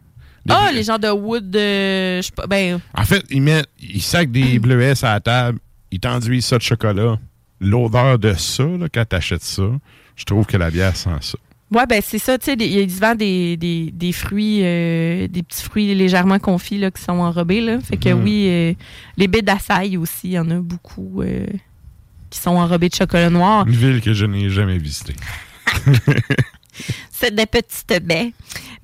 Ah, 0.47 0.71
les 0.71 0.83
gens 0.83 0.97
de 0.97 1.09
wood, 1.09 1.53
euh, 1.55 2.21
je 2.21 2.27
sais 2.27 2.31
pas, 2.33 2.47
ben 2.47 2.79
En 2.95 3.03
fait, 3.03 3.25
ils 3.29 3.41
mettent, 3.41 3.67
ils 3.79 4.01
sacent 4.01 4.27
des 4.27 4.57
bleuets 4.59 4.95
sur 4.95 5.07
la 5.07 5.19
table, 5.19 5.59
ils 5.91 5.99
t'enduisent 5.99 6.45
ça 6.45 6.57
de 6.57 6.63
chocolat. 6.63 7.17
L'odeur 7.59 8.17
de 8.17 8.33
ça, 8.35 8.63
là, 8.63 8.87
quand 8.91 9.03
t'achètes 9.03 9.43
ça, 9.43 9.63
je 10.15 10.23
trouve 10.23 10.45
que 10.45 10.55
la 10.55 10.71
bière 10.71 10.95
sent 10.95 11.09
ça. 11.19 11.37
Ouais, 11.71 11.85
ben 11.87 12.01
c'est 12.03 12.17
ça, 12.17 12.37
tu 12.39 12.45
sais, 12.45 12.57
se 12.57 12.99
vendent 12.99 13.17
des, 13.19 13.55
des, 13.55 13.91
des 13.93 14.11
fruits, 14.11 14.61
euh, 14.63 15.27
des 15.27 15.43
petits 15.43 15.63
fruits 15.63 15.93
légèrement 15.93 16.39
confits 16.39 16.79
là, 16.79 16.89
qui 16.89 17.01
sont 17.03 17.19
enrobés. 17.19 17.61
Là. 17.61 17.79
Fait 17.79 17.97
que 17.97 18.09
Mhm. 18.09 18.23
oui, 18.23 18.45
euh, 18.47 18.73
les 19.17 19.27
baies 19.27 19.43
d'açaï 19.43 19.95
aussi, 19.97 20.29
il 20.29 20.31
y 20.31 20.39
en 20.39 20.49
a 20.49 20.55
beaucoup 20.55 21.21
euh, 21.21 21.45
qui 22.31 22.39
sont 22.39 22.51
enrobés 22.57 22.89
de 22.89 22.95
chocolat 22.95 23.29
noir. 23.29 23.67
Une 23.67 23.75
ville 23.75 24.01
que 24.01 24.13
je 24.13 24.25
n'ai 24.25 24.49
jamais 24.49 24.79
visitée. 24.79 25.13
C'est 27.11 27.35
des 27.35 27.45
petites 27.45 28.03
baies. 28.05 28.33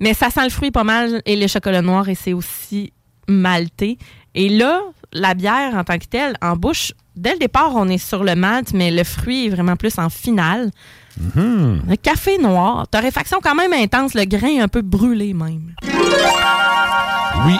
Mais 0.00 0.12
ça 0.14 0.30
sent 0.30 0.44
le 0.44 0.50
fruit 0.50 0.70
pas 0.70 0.84
mal 0.84 1.22
et 1.24 1.36
le 1.36 1.46
chocolat 1.46 1.82
noir 1.82 2.08
et 2.08 2.14
c'est 2.14 2.34
aussi 2.34 2.92
malté. 3.28 3.98
Et 4.34 4.48
là, 4.50 4.80
la 5.12 5.34
bière 5.34 5.74
en 5.74 5.84
tant 5.84 5.98
que 5.98 6.04
telle, 6.04 6.36
en 6.42 6.56
bouche, 6.56 6.92
dès 7.16 7.32
le 7.32 7.38
départ, 7.38 7.72
on 7.74 7.88
est 7.88 7.98
sur 7.98 8.22
le 8.22 8.34
malt, 8.34 8.72
mais 8.74 8.90
le 8.90 9.02
fruit 9.04 9.46
est 9.46 9.48
vraiment 9.48 9.76
plus 9.76 9.98
en 9.98 10.10
finale. 10.10 10.70
Mhm. 11.18 11.82
Le 11.88 11.96
café 11.96 12.38
noir, 12.38 12.86
torréfaction 12.88 13.38
quand 13.42 13.54
même 13.54 13.72
intense, 13.72 14.14
le 14.14 14.24
grain 14.24 14.60
un 14.62 14.68
peu 14.68 14.82
brûlé 14.82 15.32
même. 15.34 15.74
Oui, 17.46 17.56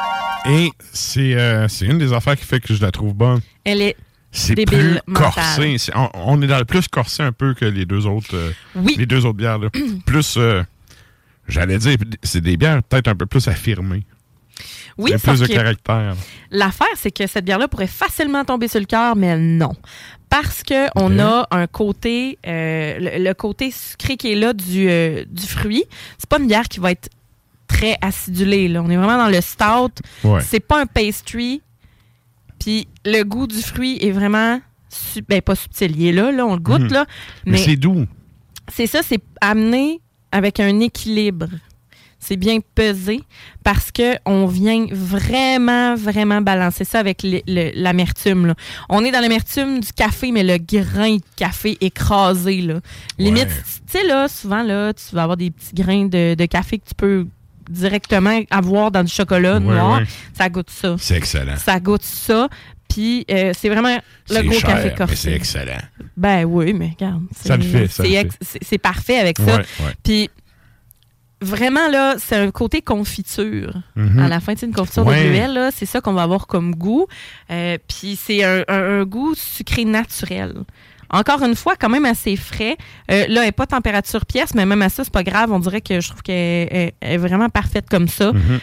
et 0.50 0.70
c'est 0.92 1.34
euh, 1.34 1.68
c'est 1.68 1.86
une 1.86 1.98
des 1.98 2.12
affaires 2.12 2.36
qui 2.36 2.44
fait 2.44 2.61
que 2.61 2.74
je 2.74 2.82
la 2.82 2.90
trouve 2.90 3.14
bonne. 3.14 3.40
Elle 3.64 3.82
est 3.82 3.96
C'est 4.32 4.54
Débile 4.54 5.00
plus 5.07 5.14
corsé. 5.14 5.76
On, 5.94 6.09
on 6.14 6.42
est 6.42 6.46
dans 6.46 6.59
le 6.59 6.64
plus 6.64 6.88
corsé 6.88 7.22
un 7.22 7.32
peu 7.32 7.54
que 7.54 7.64
les 7.64 7.84
deux 7.86 8.07
autres, 8.07 8.34
euh, 8.34 8.50
Oui. 8.74 8.94
les 8.98 9.07
deux 9.07 9.24
autres 9.24 9.36
bières. 9.38 9.59
là. 9.59 9.68
plus, 10.07 10.36
euh, 10.36 10.62
j'allais 11.48 11.78
dire, 11.78 11.96
c'est 12.22 12.40
des 12.42 12.57
bières 12.57 12.82
peut-être 12.82 13.09
un 13.09 13.14
peu 13.14 13.26
plus 13.26 13.46
affirmées. 13.48 14.04
Oui, 14.99 15.11
Il 15.11 15.12
y 15.12 15.14
a 15.14 15.18
sauf 15.18 15.34
plus 15.36 15.40
de 15.42 15.47
que 15.47 15.53
caractère. 15.53 16.14
l'affaire, 16.51 16.86
c'est 16.97 17.11
que 17.11 17.26
cette 17.26 17.44
bière-là 17.44 17.68
pourrait 17.68 17.86
facilement 17.86 18.44
tomber 18.44 18.66
sur 18.68 18.80
le 18.80 18.86
cœur, 18.86 19.14
mais 19.16 19.36
non. 19.38 19.72
Parce 20.30 20.62
que 20.62 20.86
on 20.97 21.12
Ok. 21.14 21.20
a 21.20 21.47
un 21.51 21.66
côté, 21.66 22.38
euh, 22.47 22.99
le, 22.99 23.24
le 23.24 23.34
côté 23.34 23.70
sucré 23.70 24.16
qui 24.16 24.32
est 24.32 24.36
là 24.36 24.53
du, 24.55 24.88
euh, 24.88 25.24
du 25.30 25.47
fruit. 25.47 25.84
C'est 26.18 26.28
pas 26.28 26.38
une 26.38 26.47
bière 26.49 26.66
qui 26.68 26.80
va 26.80 26.92
être 26.92 27.09
très 27.68 27.97
acidulée. 28.01 28.68
Là. 28.68 28.82
On 28.82 28.88
est 28.90 28.97
vraiment 28.97 29.18
dans 29.18 29.28
le 29.28 29.40
stout. 29.40 29.92
Ouais. 30.24 30.40
C'est 30.40 30.61
pas 30.61 30.80
un 30.80 30.86
pastry. 30.86 31.61
Puis 32.59 32.88
le 33.05 33.22
goût 33.22 33.47
du 33.47 33.61
fruit 33.61 33.99
est 34.01 34.11
vraiment, 34.12 34.61
ben, 35.28 35.42
pas 35.42 35.55
subtil. 35.55 35.92
Il 35.97 36.07
est 36.07 36.12
là, 36.12 36.32
là 36.32 36.47
on 36.47 36.55
le 36.55 36.61
goûte, 36.61 36.80
Mhm. 36.82 36.92
là. 36.92 37.07
Mais, 37.44 37.53
Mais, 37.53 37.59
c'est 37.59 37.76
doux. 37.76 38.07
c'est 38.72 38.86
ça, 38.86 39.03
c'est 39.03 39.22
amené 39.40 40.01
avec 40.32 40.59
un 40.59 40.80
équilibre. 40.80 41.47
C'est 42.27 42.37
bien 42.37 42.59
pesé 42.74 43.20
parce 43.62 43.93
que 43.93 44.16
on 44.27 44.47
vient 44.47 44.87
vraiment, 44.91 45.95
vraiment 45.95 46.41
balancer 46.41 46.85
ça 46.85 46.99
avec 46.99 47.24
l'amertume. 47.47 48.55
On 48.89 49.05
est 49.05 49.12
dans 49.12 49.20
l'amertume 49.20 49.81
du 49.81 49.93
café, 49.93 50.33
mais 50.33 50.43
le 50.43 50.59
grain 50.59 51.16
de 51.16 51.22
café 51.37 51.77
écrasé. 51.81 52.62
Là. 52.62 52.81
Limite, 53.18 53.45
Ouais. 53.45 53.62
tu 53.91 53.99
sais, 54.01 54.07
là, 54.07 54.27
souvent, 54.29 54.62
là, 54.62 54.93
tu 54.93 55.14
vas 55.14 55.22
avoir 55.22 55.37
des 55.37 55.51
petits 55.51 55.74
grains 55.74 56.07
de, 56.07 56.35
de 56.35 56.47
café 56.47 56.79
que 56.79 56.87
tu 56.89 56.95
peux 56.97 57.27
directement 57.70 58.41
avoir 58.51 58.91
dans 58.91 59.03
du 59.05 59.12
chocolat 59.12 59.55
Ouais, 59.55 59.61
noir. 59.61 59.99
ouais. 60.01 60.07
Ça 60.37 60.49
goûte 60.49 60.70
ça. 60.70 60.97
C'est 60.99 61.16
excellent. 61.16 61.57
Ça 61.57 61.79
goûte 61.81 62.03
ça. 62.05 62.49
Puis 62.89 63.24
euh, 63.31 63.53
c'est 63.57 63.68
vraiment 63.68 63.99
le 64.31 64.43
gros 64.43 64.53
cher, 64.59 64.70
café 64.70 64.95
corsé. 64.97 65.16
c'est 65.16 65.33
excellent. 65.33 65.79
Ben 66.16 66.45
oui, 66.45 66.72
mais 66.72 66.95
regarde. 66.99 67.22
Ça 67.37 67.57
le 67.57 67.62
c'est- 67.64 67.68
fait, 67.89 67.89
ça 67.89 68.59
c'est 68.62 68.79
parfait 68.79 69.18
avec 69.18 69.39
ça. 69.39 69.62
Puis 70.05 70.31
vraiment, 71.43 71.89
là, 71.89 72.16
c'est 72.18 72.37
un 72.37 72.51
côté 72.51 72.82
confiture. 72.82 73.72
Mhm. 73.95 74.18
À 74.18 74.28
la 74.28 74.41
fin, 74.41 74.55
c'est 74.57 74.66
une 74.66 74.74
confiture 74.74 75.07
Ouais. 75.07 75.22
de 75.24 75.28
bleuet, 75.28 75.49
là, 75.49 75.70
c'est 75.74 75.87
ça 75.87 76.01
qu'on 76.01 76.12
va 76.14 76.22
avoir 76.22 76.47
comme 76.47 76.74
goût. 76.74 77.07
Euh, 77.51 77.76
Puis 77.89 78.16
c'est 78.20 78.43
un, 78.45 78.64
un- 78.68 79.01
un 79.01 79.05
goût 79.05 79.34
sucré 79.34 79.84
naturel. 79.84 80.55
Encore 81.11 81.43
une 81.45 81.55
fois, 81.55 81.76
quand 81.76 81.89
même 81.89 82.05
assez 82.05 82.34
frais. 82.37 82.76
Euh, 83.12 83.26
là, 83.28 83.41
elle 83.43 83.47
n'est 83.47 83.53
pas 83.53 83.66
température 83.66 84.26
pièce, 84.26 84.55
mais 84.55 84.66
même 84.66 84.82
à 84.82 84.89
ça, 84.89 85.05
c'est 85.05 85.12
pas 85.12 85.22
grave. 85.22 85.53
On 85.53 85.61
dirait 85.61 85.80
que 85.80 86.01
je 86.01 86.09
trouve 86.09 86.22
qu'elle 86.22 86.93
est- 87.01 87.16
vraiment 87.18 87.49
parfaite 87.49 87.89
comme 87.89 88.09
ça. 88.09 88.32
Mhm. 88.32 88.59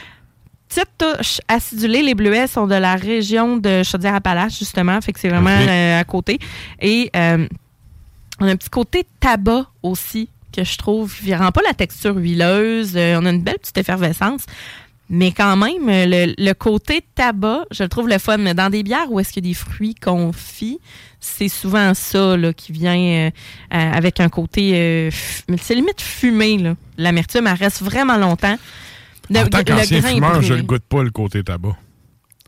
Petite 0.68 0.90
touche 0.98 1.40
acidulée. 1.48 2.02
Les 2.02 2.16
bleuets 2.16 2.48
sont 2.48 2.68
de 2.68 2.76
la 2.76 2.96
région 2.96 3.58
de 3.58 3.84
Chaudière-Appalaches, 3.84 4.58
justement. 4.60 5.00
Fait 5.02 5.14
que 5.14 5.20
c'est 5.20 5.30
vraiment 5.30 5.52
euh, 5.52 6.00
à 6.00 6.04
côté. 6.04 6.40
Et 6.82 7.12
on 7.14 8.48
a 8.48 8.52
un 8.52 8.56
petit 8.58 8.70
côté 8.70 9.06
tabac 9.20 9.68
aussi 9.84 10.30
que 10.54 10.64
je 10.64 10.78
trouve. 10.78 11.14
Il 11.26 11.36
rend 11.36 11.52
pas 11.52 11.62
la 11.68 11.74
texture 11.74 12.16
huileuse. 12.16 12.94
Euh, 12.96 13.18
on 13.22 13.26
a 13.26 13.30
une 13.32 13.42
belle 13.42 13.60
petite 13.60 13.78
effervescence. 13.78 14.46
Mais 15.10 15.32
quand 15.32 15.58
même, 15.58 15.90
euh, 15.90 16.06
le, 16.08 16.34
le 16.38 16.54
côté 16.54 17.04
tabac, 17.16 17.66
je 17.72 17.84
le 17.84 17.90
trouve 17.90 18.08
le 18.08 18.18
fun. 18.18 18.38
Mais 18.38 18.54
dans 18.54 18.70
des 18.70 18.84
bières 18.84 19.12
où 19.12 19.20
est-ce 19.20 19.34
qu'il 19.34 19.46
y 19.46 19.50
a 19.50 19.52
des 19.52 19.56
fruits 19.56 19.96
confits, 19.96 20.80
c'est 21.20 21.50
souvent 21.50 21.94
ça 21.94 22.38
là, 22.38 22.54
qui 22.54 22.72
vient 22.72 22.96
euh, 23.28 23.30
avec 23.70 24.20
un 24.20 24.30
côté... 24.30 25.10
c'est 25.58 25.76
limite 25.76 26.02
fumé. 26.02 26.74
L'amertume, 26.98 27.48
elle 27.48 27.54
reste 27.58 27.82
vraiment 27.82 28.18
longtemps. 28.18 28.58
Le- 29.30 29.40
en 29.40 29.48
tant 29.48 29.64
qu'ancien 29.64 30.02
fumeur, 30.02 30.42
je 30.42 30.54
le 30.54 30.64
goûte 30.64 30.84
pas 30.84 31.04
le 31.04 31.12
côté 31.12 31.44
tabac. 31.44 31.78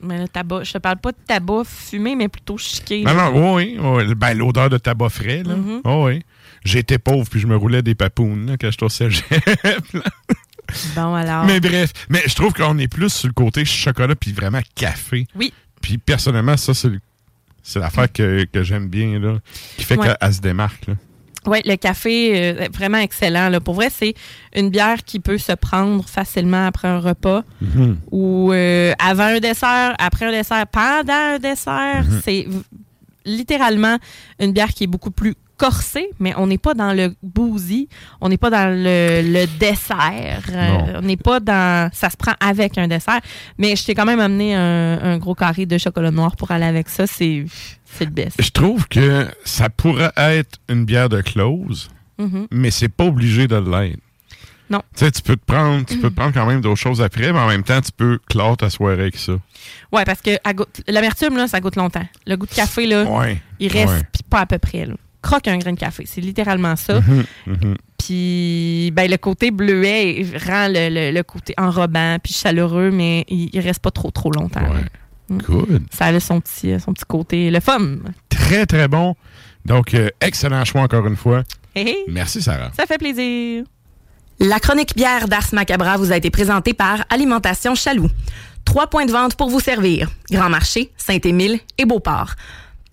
Mais 0.02 0.20
le 0.20 0.28
tabac, 0.28 0.64
je 0.64 0.74
te 0.74 0.78
parle 0.78 0.98
pas 0.98 1.12
de 1.14 1.18
tabac 1.26 1.64
fumé, 1.66 2.16
mais 2.16 2.28
plutôt 2.28 2.58
chiqué. 2.58 3.02
Non, 3.04 3.14
là. 3.14 3.32
non, 3.32 3.56
oui, 3.56 3.78
oui. 3.80 4.14
Ben, 4.16 4.34
l'odeur 4.38 4.70
de 4.70 4.78
tabac 4.78 5.10
frais, 5.10 5.42
là. 5.44 5.56
Mhm. 5.56 5.82
Oh, 5.86 6.04
oui. 6.08 6.22
J'étais 6.66 6.98
pauvre, 6.98 7.30
puis 7.30 7.40
je 7.40 7.48
me 7.48 7.56
roulais 7.56 7.82
des 7.82 7.96
papounes, 7.96 8.48
là, 8.48 8.58
quand 8.60 8.70
j'étais 8.72 8.84
au 8.84 8.90
cégep. 8.90 9.24
Bon, 10.96 11.14
alors. 11.14 11.46
Mais 11.46 11.60
bref, 11.60 11.92
mais 12.10 12.24
je 12.26 12.34
trouve 12.36 12.52
qu'on 12.54 12.78
est 12.80 12.88
plus 12.88 13.10
sur 13.14 13.28
le 13.28 13.34
côté 13.34 13.64
chocolat, 13.66 14.16
puis 14.16 14.32
vraiment 14.34 14.62
café. 14.74 15.28
Oui. 15.36 15.54
Puis 15.82 15.98
personnellement, 16.00 16.58
ça, 16.58 16.74
c'est 16.74 17.80
l'affaire 17.80 18.12
que, 18.12 18.46
que 18.52 18.64
j'aime 18.64 18.88
bien, 18.90 19.20
là, 19.20 19.38
qui 19.78 19.84
fait 19.86 19.96
Ouais. 19.98 20.08
qu'elle 20.08 20.18
elle 20.20 20.34
se 20.34 20.42
démarque, 20.42 20.88
là. 20.88 20.96
Oui, 21.48 21.60
le 21.64 21.76
café, 21.76 22.56
euh, 22.60 22.68
vraiment 22.74 22.98
excellent. 22.98 23.50
Là. 23.50 23.60
Pour 23.60 23.76
vrai, 23.76 23.92
c'est 23.96 24.16
une 24.56 24.72
bière 24.72 25.04
qui 25.06 25.20
peut 25.20 25.38
se 25.38 25.52
prendre 25.52 26.04
facilement 26.10 26.66
après 26.66 26.88
un 26.88 26.98
repas 26.98 27.44
Mhm. 27.62 28.00
ou 28.10 28.52
euh, 28.52 28.94
avant 28.98 29.26
un 29.26 29.40
dessert, 29.40 29.94
après 30.00 30.26
un 30.26 30.32
dessert, 30.32 30.66
pendant 30.66 31.14
un 31.14 31.38
dessert. 31.38 32.04
Mhm. 32.04 32.22
C'est 32.26 32.48
littéralement 33.26 34.00
une 34.40 34.54
bière 34.54 34.70
qui 34.74 34.86
est 34.86 34.88
beaucoup 34.88 35.12
plus 35.12 35.36
corsée, 35.58 36.10
mais 36.20 36.34
on 36.38 36.48
n'est 36.48 36.58
pas 36.58 36.74
dans 36.74 36.94
le 36.94 37.14
boozy, 37.24 37.88
on 38.22 38.30
n'est 38.30 38.38
pas 38.38 38.50
dans 38.50 38.70
le, 38.70 39.22
le 39.24 39.46
dessert, 39.60 40.42
euh, 40.52 40.94
on 40.98 41.02
n'est 41.02 41.18
pas 41.18 41.40
dans... 41.40 41.90
Ça 41.94 42.10
se 42.10 42.18
prend 42.18 42.34
avec 42.40 42.78
un 42.78 42.88
dessert, 42.88 43.22
mais 43.58 43.76
je 43.76 43.86
t'ai 43.86 43.96
quand 43.96 44.06
même 44.06 44.20
amené 44.20 44.56
un, 44.56 45.00
un 45.02 45.18
gros 45.18 45.36
carré 45.36 45.66
de 45.66 45.78
chocolat 45.78 46.12
noir 46.12 46.36
pour 46.36 46.52
aller 46.52 46.66
avec 46.66 46.90
ça, 46.90 47.08
c'est 47.08 47.46
le 48.00 48.06
best. 48.08 48.36
Je 48.42 48.50
trouve 48.50 48.88
que 48.88 49.28
ça 49.46 49.70
pourrait 49.70 50.12
être 50.18 50.60
une 50.70 50.86
bière 50.86 51.10
de 51.10 51.22
close, 51.22 51.90
Mhm. 52.18 52.48
mais 52.52 52.72
c'est 52.72 52.88
pas 52.90 53.04
obligé 53.06 53.48
de 53.48 53.56
l'être. 53.58 54.00
Non. 54.70 54.82
Tu 54.96 55.06
sais, 55.06 55.12
tu 55.12 55.22
peux 55.22 55.36
te 55.36 55.46
prendre, 55.46 55.86
tu 55.86 55.98
peux 56.00 56.10
te 56.10 56.16
prendre 56.16 56.34
quand 56.34 56.46
même 56.46 56.60
d'autres 56.62 56.80
choses 56.80 57.02
après, 57.02 57.32
mais 57.32 57.40
en 57.40 57.48
même 57.48 57.62
temps, 57.64 57.80
tu 57.82 57.92
peux 57.92 58.20
clore 58.30 58.58
ta 58.58 58.70
soirée 58.70 58.94
avec 58.94 59.16
ça. 59.18 59.34
Ouais, 59.92 60.04
parce 60.06 60.22
que 60.22 60.32
l'amertume, 60.88 61.38
là, 61.38 61.48
ça 61.48 61.60
goûte 61.60 61.76
longtemps. 61.76 62.06
Le 62.26 62.36
goût 62.36 62.48
de 62.48 62.52
café, 62.54 62.88
là, 62.88 63.04
Ouais. 63.04 63.40
il 63.60 63.72
reste 63.72 63.94
Ouais. 63.94 64.02
pas 64.30 64.40
à 64.40 64.46
peu 64.48 64.58
près. 64.58 64.86
Là. 64.86 64.96
Croque 65.26 65.48
un 65.48 65.58
grain 65.58 65.74
de 65.74 65.80
café. 65.80 66.04
C'est 66.06 66.22
littéralement 66.22 66.76
ça. 66.76 67.02
Mhm, 67.02 67.24
mhm. 67.48 67.76
Puis 67.98 68.92
ben, 68.94 69.10
le 69.10 69.18
côté 69.18 69.50
bleuet 69.50 70.24
rend 70.48 70.68
le, 70.68 70.90
le- 70.90 71.12
le 71.12 71.24
côté 71.24 71.56
enrobant 71.58 72.18
puis 72.22 72.32
chaleureux, 72.34 72.92
mais 72.92 73.26
il, 73.28 73.50
il 73.52 73.60
reste 73.60 73.80
pas 73.80 73.90
trop 73.92 74.12
trop 74.12 74.32
longtemps. 74.32 74.62
Ouais. 74.62 74.86
Mm. 75.30 75.38
Good. 75.40 75.84
Ça 75.92 76.06
a 76.06 76.20
son 76.20 76.40
petit, 76.42 76.80
son 76.80 76.94
petit 76.94 77.06
côté. 77.08 77.50
Le 77.50 77.60
fun. 77.60 77.98
Très, 78.30 78.68
très 78.68 78.88
bon. 78.88 79.16
Donc, 79.66 79.96
euh, 79.96 80.10
excellent 80.22 80.64
choix 80.66 80.82
encore 80.82 81.08
une 81.08 81.16
fois. 81.16 81.42
Hey, 81.74 81.88
hey, 81.90 81.98
Merci, 82.08 82.42
Sarah. 82.44 82.72
ça 82.78 82.86
fait 82.86 83.00
plaisir. 83.00 83.64
La 84.40 84.60
chronique 84.60 84.96
bière 84.96 85.28
d'Ars 85.28 85.48
Macabra 85.54 85.98
vous 85.98 86.12
a 86.12 86.18
été 86.18 86.30
présentée 86.30 86.74
par 86.76 87.04
Alimentation 87.10 87.74
Chaloux. 87.74 88.10
Trois 88.66 88.88
points 88.88 89.06
de 89.08 89.12
vente 89.12 89.36
pour 89.36 89.50
vous 89.50 89.60
servir. 89.60 90.12
Grand 90.30 90.50
Marché, 90.50 90.92
Saint-Émile 90.98 91.60
et 91.80 91.86
Beauport. 91.86 92.36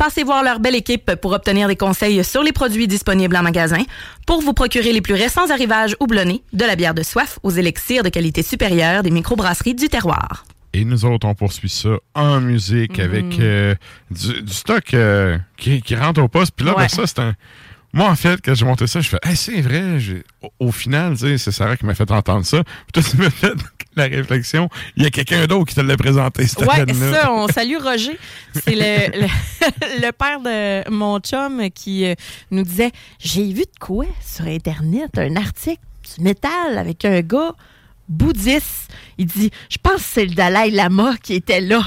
Passez 0.05 0.25
voir 0.25 0.43
leur 0.43 0.59
belle 0.59 0.75
équipe 0.75 1.15
pour 1.21 1.31
obtenir 1.31 1.69
des 1.69 1.77
conseils 1.77 2.25
sur 2.25 2.43
les 2.43 2.51
produits 2.51 2.89
disponibles 2.89 3.37
en 3.37 3.43
magasin, 3.45 3.85
pour 4.27 4.41
vous 4.43 4.53
procurer 4.53 4.93
les 4.93 5.01
plus 5.01 5.15
récents 5.15 5.49
arrivages 5.49 5.95
houblonnés, 6.01 6.43
de 6.53 6.65
la 6.65 6.75
bière 6.75 6.93
de 6.93 7.05
soif 7.05 7.39
aux 7.45 7.51
élixirs 7.53 8.03
de 8.03 8.09
qualité 8.09 8.43
supérieure 8.43 9.05
des 9.05 9.13
microbrasseries 9.13 9.77
du 9.77 9.89
terroir. 9.89 10.45
Et 10.73 10.85
nous 10.85 11.05
autres, 11.05 11.29
on 11.29 11.37
poursuit 11.37 11.69
ça 11.69 11.91
en 12.17 12.41
musique 12.41 12.99
avec 12.99 13.39
euh, 13.39 13.77
du, 14.11 14.43
du 14.43 14.53
stock 14.53 14.93
euh, 14.93 15.39
qui, 15.57 15.81
qui 15.83 15.95
rentre 15.95 16.21
au 16.21 16.27
poste. 16.27 16.55
Puis 16.57 16.67
là, 16.67 16.73
Ouais. 16.73 16.79
ben, 16.83 16.89
ça, 16.89 17.07
c'est 17.07 17.21
un. 17.21 17.35
Moi, 17.93 18.09
en 18.09 18.17
fait, 18.17 18.41
quand 18.43 18.55
j'ai 18.55 18.65
monté 18.65 18.87
ça, 18.87 19.01
je 19.01 19.09
fais, 19.09 19.19
hey, 19.23 19.37
c'est 19.37 19.61
vrai. 19.61 19.99
Au, 20.41 20.67
au 20.69 20.73
final, 20.73 21.17
c'est 21.19 21.39
Sarah 21.39 21.77
qui 21.77 21.85
m'a 21.85 21.95
fait 21.95 22.11
entendre 22.11 22.47
ça. 22.47 22.63
Puis 22.65 23.03
toi, 23.03 23.03
tu 23.11 23.17
m'as 23.19 23.31
fait 23.31 23.53
la 23.97 24.05
réflexion. 24.05 24.69
Il 24.97 25.03
y 25.03 25.07
a 25.07 25.11
quelqu'un 25.11 25.47
d'autre 25.47 25.67
qui 25.67 25.75
te 25.75 25.81
l'a 25.81 25.97
présenté, 25.97 26.45
affaire-là. 26.45 26.95
ça, 27.13 27.33
on 27.33 27.49
salue 27.53 27.77
Roger. 27.77 28.19
C'est 28.55 28.75
le, 28.75 29.21
le, 29.23 29.27
le 30.07 30.13
père 30.13 30.41
de 30.41 30.91
mon 30.91 31.19
chum 31.21 31.71
qui 31.71 32.07
euh, 32.07 32.15
nous 32.51 32.63
disait 32.63 32.93
J'ai 33.19 33.53
vu 33.53 33.63
de 33.63 33.79
quoi 33.79 34.07
sur 34.25 34.47
Internet, 34.47 35.11
un 35.19 35.37
article 35.37 35.83
du 36.17 36.25
métal 36.25 36.79
avec 36.79 37.05
un 37.05 37.21
gars 37.21 37.55
bouddhiste. 38.09 38.91
Il 39.19 39.27
dit 39.27 39.51
Je 39.69 39.77
pense 39.83 39.97
que 39.97 40.09
c'est 40.15 40.27
le 40.27 40.35
Dalai 40.35 40.71
Lama 40.71 41.15
qui 41.23 41.35
était 41.35 41.61
là, 41.61 41.83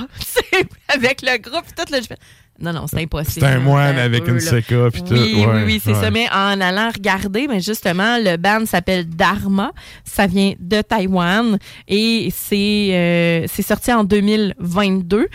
avec 0.89 1.21
le 1.21 1.37
groupe. 1.37 1.65
Tout, 1.75 1.91
là, 1.91 1.99
je 2.01 2.07
fais, 2.07 2.17
non, 2.59 2.71
non, 2.73 2.87
c'est 2.87 3.01
impossible. 3.03 3.45
C'est 3.45 3.53
un 3.53 3.59
moine 3.59 3.97
avec 3.97 4.23
peu, 4.23 4.31
une 4.31 4.39
séca. 4.39 4.89
Puis 4.91 5.03
tout. 5.03 5.13
Oui, 5.13 5.33
oui, 5.35 5.45
Ouais, 5.45 5.63
oui, 5.65 5.81
c'est 5.83 5.93
ouais. 5.93 6.01
ça. 6.01 6.09
Mais 6.11 6.27
en 6.31 6.61
allant 6.61 6.89
regarder, 6.93 7.47
mais 7.47 7.59
justement, 7.59 8.17
le 8.17 8.37
band 8.37 8.65
s'appelle 8.65 9.07
Dharma. 9.09 9.71
Ça 10.05 10.25
vient 10.27 10.53
de 10.59 10.81
Taïwan 10.81 11.57
et 11.87 12.29
c'est 12.33 12.89
euh, 12.93 13.47
sorti 13.47 13.91
en 13.91 14.03
2022. 14.05 15.27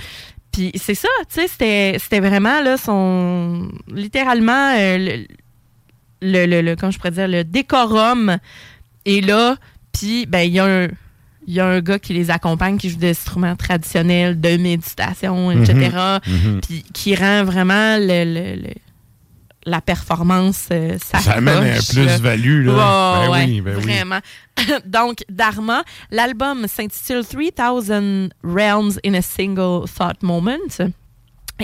Puis 0.52 0.72
c'est 0.74 0.94
ça, 0.94 1.08
tu 1.32 1.40
sais, 1.40 1.46
c'était 1.48 1.96
c'était 2.00 2.20
vraiment 2.20 2.60
là 2.60 2.76
son 2.76 3.68
littéralement 3.92 4.74
euh, 4.76 4.98
le, 4.98 5.26
le, 6.22 6.46
le, 6.46 6.60
le- 6.62 6.76
comment 6.76 6.90
je 6.90 6.98
pourrais 6.98 7.12
dire 7.12 7.28
le 7.28 7.44
décorum 7.44 8.38
est 9.06 9.24
là. 9.24 9.56
Puis 9.92 10.26
ben 10.26 10.40
il 10.40 10.52
y 10.54 10.58
a 10.58 10.64
un 10.64 10.88
il 11.46 11.54
y 11.54 11.60
a 11.60 11.66
un 11.66 11.80
gars 11.80 11.98
qui 11.98 12.12
les 12.12 12.30
accompagne 12.30 12.76
qui 12.78 12.90
joue 12.90 12.98
des 12.98 13.10
instruments 13.10 13.56
traditionnels 13.56 14.40
de 14.40 14.56
méditation, 14.56 15.50
etc. 15.50 15.90
Mhm. 16.26 16.60
Puis 16.60 16.82
qui 16.92 17.14
rend 17.14 17.44
vraiment 17.44 17.96
le, 17.98 18.24
le- 18.24 18.62
le- 18.62 18.74
la 19.66 19.80
performance 19.82 20.68
euh, 20.72 20.96
Ça 21.02 21.32
amène 21.32 21.58
un 21.76 21.78
plus-value. 21.82 22.64
là. 22.66 22.72
Ben 23.26 23.30
ouais, 23.30 23.44
oui, 23.44 23.60
ben 23.60 23.76
oui. 23.76 23.82
vraiment. 23.82 24.20
Donc, 24.86 25.18
Dharma, 25.28 25.82
l'album 26.10 26.66
s'intitule 26.66 27.24
3000 27.26 28.30
Realms 28.42 28.92
in 29.04 29.14
a 29.14 29.22
Single 29.22 29.84
Thought 29.94 30.22
Moment. 30.22 30.56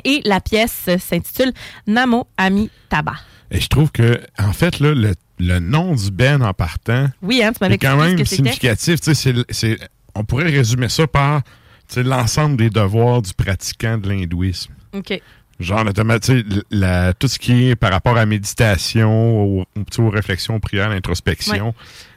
Et 0.04 0.20
la 0.26 0.40
pièce 0.40 0.88
s'intitule 0.98 1.52
Namo 1.86 2.26
Ami 2.36 2.70
Taba. 2.90 3.14
Et 3.50 3.60
je 3.60 3.68
trouve 3.68 3.90
que, 3.92 4.20
en 4.38 4.52
fait, 4.52 4.80
là, 4.80 4.92
le, 4.94 5.14
le 5.38 5.58
nom 5.60 5.94
du 5.94 6.10
Ben 6.10 6.42
en 6.42 6.52
partant, 6.52 7.08
Oui, 7.22 7.42
hein, 7.42 7.52
tu 7.52 7.58
c'est 7.60 7.78
quand 7.78 7.96
même 7.96 8.24
significatif. 8.24 9.00
Tu 9.00 9.14
sais, 9.14 9.78
on 10.14 10.24
pourrait 10.24 10.50
résumer 10.50 10.88
ça 10.88 11.06
par 11.06 11.42
l'ensemble 11.96 12.56
des 12.56 12.70
devoirs 12.70 13.22
du 13.22 13.32
pratiquant 13.34 13.98
de 13.98 14.08
l'hindouisme. 14.08 14.72
OK. 14.92 15.20
Genre, 15.60 15.84
notamment, 15.84 16.18
tu 16.18 16.40
sais, 16.40 16.44
la- 16.70 17.14
tout 17.14 17.28
ce 17.28 17.38
qui 17.38 17.68
est 17.70 17.76
par 17.76 17.90
rapport 17.92 18.12
à 18.16 18.20
la 18.20 18.26
méditation, 18.26 19.60
aux, 19.60 19.64
aux 19.98 20.10
réflexions, 20.10 20.56
aux 20.56 20.60
prières, 20.60 20.90
l'introspection. 20.90 21.74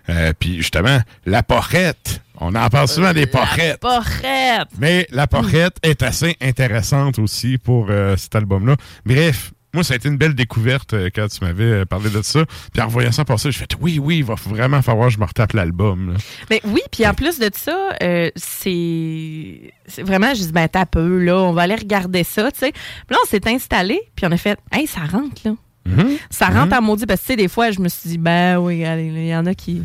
Euh, 0.09 0.33
Puis 0.37 0.57
justement, 0.57 0.99
la 1.25 1.43
porrette. 1.43 2.21
On 2.41 2.55
en 2.55 2.69
parle 2.69 2.87
souvent 2.87 3.13
des 3.13 3.27
porrettes. 3.27 3.79
Porrette! 3.81 4.67
Mais 4.79 5.05
la 5.11 5.27
porrette 5.27 5.77
est 5.83 6.01
assez 6.03 6.35
intéressante 6.41 7.19
aussi 7.19 7.57
pour 7.57 7.87
euh, 7.89 8.15
cet 8.17 8.33
album-là. 8.35 8.75
Bref, 9.05 9.51
moi, 9.73 9.83
ça 9.83 9.93
a 9.93 9.97
été 9.97 10.09
une 10.09 10.17
belle 10.17 10.33
découverte 10.33 10.93
euh, 10.93 11.09
quand 11.13 11.27
tu 11.27 11.43
m'avais 11.43 11.63
euh, 11.63 11.85
parlé 11.85 12.09
de 12.09 12.21
ça. 12.23 12.43
Puis 12.73 12.81
en 12.81 12.87
voyant 12.87 13.11
ça 13.11 13.23
passer, 13.23 13.51
je 13.51 13.57
fais 13.59 13.67
oui, 13.79 13.99
oui, 13.99 14.17
il 14.17 14.23
va 14.23 14.33
vraiment 14.35 14.81
falloir 14.81 15.09
que 15.09 15.13
je 15.13 15.19
me 15.19 15.25
retape 15.25 15.53
l'album. 15.53 16.17
Ben 16.49 16.59
oui, 16.65 16.81
puis 16.91 17.05
en 17.05 17.13
plus 17.13 17.37
de 17.39 17.49
ça, 17.55 17.77
euh, 18.01 18.31
c'est 18.35 19.73
vraiment 20.01 20.33
juste 20.33 20.51
ben 20.51 20.67
t'as 20.67 20.85
peu 20.85 21.19
là, 21.19 21.37
on 21.37 21.53
va 21.53 21.63
aller 21.63 21.75
regarder 21.75 22.23
ça, 22.23 22.51
tu 22.51 22.59
sais. 22.59 22.71
Puis 22.71 22.81
là 23.11 23.17
on 23.23 23.27
s'est 23.27 23.47
installé, 23.47 23.99
puis 24.15 24.25
on 24.25 24.31
a 24.31 24.37
fait 24.37 24.57
hey, 24.71 24.87
ça 24.87 25.01
rentre 25.01 25.41
là. 25.45 25.51
Mhm. 25.85 26.17
Ça 26.29 26.47
rentre 26.47 26.75
en 26.75 26.81
maudit 26.81 27.05
parce 27.05 27.21
que 27.21 27.25
tu 27.27 27.33
sais 27.33 27.37
des 27.37 27.47
fois 27.47 27.71
je 27.71 27.79
me 27.79 27.89
suis 27.89 28.09
dit 28.09 28.17
ben 28.17 28.57
oui, 28.57 28.83
allez, 28.85 29.05
il 29.05 29.27
y 29.27 29.35
en 29.35 29.45
a 29.45 29.53
qui 29.53 29.83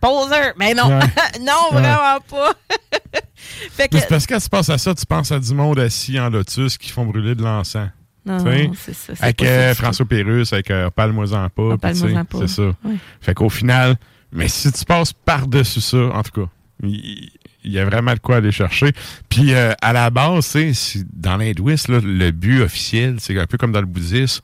poseur, 0.00 0.52
mais 0.58 0.74
non. 0.74 0.88
Ouais. 0.88 1.00
non, 1.40 1.72
Ouais. 1.72 1.80
vraiment 1.80 2.20
pas. 2.28 2.52
fait 3.36 3.88
que 3.88 3.94
Mais 3.94 4.00
c'est 4.00 4.08
parce 4.08 4.26
que 4.26 4.34
quand 4.34 4.40
tu 4.40 4.48
penses 4.48 4.70
à 4.70 4.78
ça, 4.78 4.94
tu 4.94 5.06
penses 5.06 5.32
à 5.32 5.38
du 5.38 5.54
monde 5.54 5.78
assis 5.78 6.20
en 6.20 6.28
lotus 6.30 6.76
qui 6.78 6.90
font 6.90 7.06
brûler 7.06 7.34
de 7.34 7.42
l'encens. 7.42 7.88
Non, 8.26 8.42
non, 8.42 8.72
c'est 8.74 8.94
ça, 8.94 9.12
Avec 9.20 9.42
euh, 9.42 9.74
François 9.74 10.06
Pérusse, 10.06 10.52
avec 10.52 10.70
euh, 10.70 10.88
Parle-moi-en 10.90 11.48
pas. 11.50 11.72
Ah, 11.72 11.76
pas. 11.76 11.94
C'est 11.94 12.48
ça. 12.48 12.62
Ouais. 12.62 12.96
Fait 13.20 13.34
qu'au 13.34 13.50
final, 13.50 13.96
Mais 14.32 14.48
si 14.48 14.72
tu 14.72 14.84
passes 14.84 15.12
par-dessus 15.12 15.80
ça, 15.80 15.98
en 15.98 16.22
tout 16.22 16.42
cas, 16.42 16.48
il, 16.82 17.30
y 17.64 17.78
a 17.78 17.84
vraiment 17.84 18.14
de 18.14 18.18
quoi 18.18 18.36
aller 18.36 18.50
chercher. 18.50 18.92
Puis 19.28 19.52
euh, 19.52 19.72
à 19.82 19.92
la 19.92 20.10
base, 20.10 20.46
c'est 20.46 20.72
dans 21.12 21.36
l'hindouisme, 21.36 22.00
le 22.00 22.30
but 22.30 22.62
officiel, 22.62 23.16
c'est 23.18 23.38
un 23.38 23.46
peu 23.46 23.58
comme 23.58 23.72
dans 23.72 23.80
le 23.80 23.86
bouddhisme, 23.86 24.42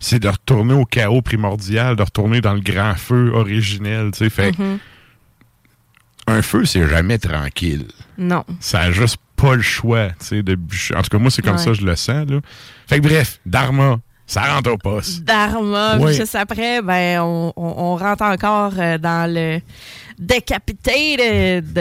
c'est 0.00 0.18
de 0.18 0.28
retourner 0.28 0.74
au 0.74 0.84
chaos 0.84 1.22
primordial, 1.22 1.94
de 1.94 2.02
retourner 2.02 2.40
dans 2.40 2.54
le 2.54 2.60
grand 2.60 2.94
feu 2.94 3.30
originel. 3.32 4.10
Fait 4.12 4.50
mm-hmm. 4.50 4.78
un 6.26 6.42
feu, 6.42 6.64
c'est 6.64 6.88
jamais 6.88 7.18
tranquille. 7.18 7.86
Non. 8.18 8.44
Ça 8.58 8.80
a 8.80 8.90
juste 8.90 9.18
pas 9.36 9.54
le 9.54 9.62
choix, 9.62 10.08
de 10.30 10.58
En 10.96 11.02
tout 11.02 11.10
cas, 11.10 11.18
moi, 11.18 11.30
c'est 11.30 11.42
comme 11.42 11.58
ça 11.58 11.72
je 11.72 11.82
le 11.82 11.96
sens, 11.96 12.28
là. 12.28 12.40
Fait 12.90 12.98
que 12.98 13.06
bref, 13.06 13.38
Dharma, 13.46 14.00
ça 14.26 14.52
rentre 14.52 14.72
au 14.72 14.76
poste. 14.76 15.22
Dharma, 15.22 15.96
juste 16.10 16.34
après, 16.34 16.82
ben, 16.82 17.20
on, 17.20 17.94
rentre 17.94 18.24
encore 18.24 18.72
euh, 18.76 18.98
dans 18.98 19.32
le 19.32 19.60
Decapitated. 20.18 21.72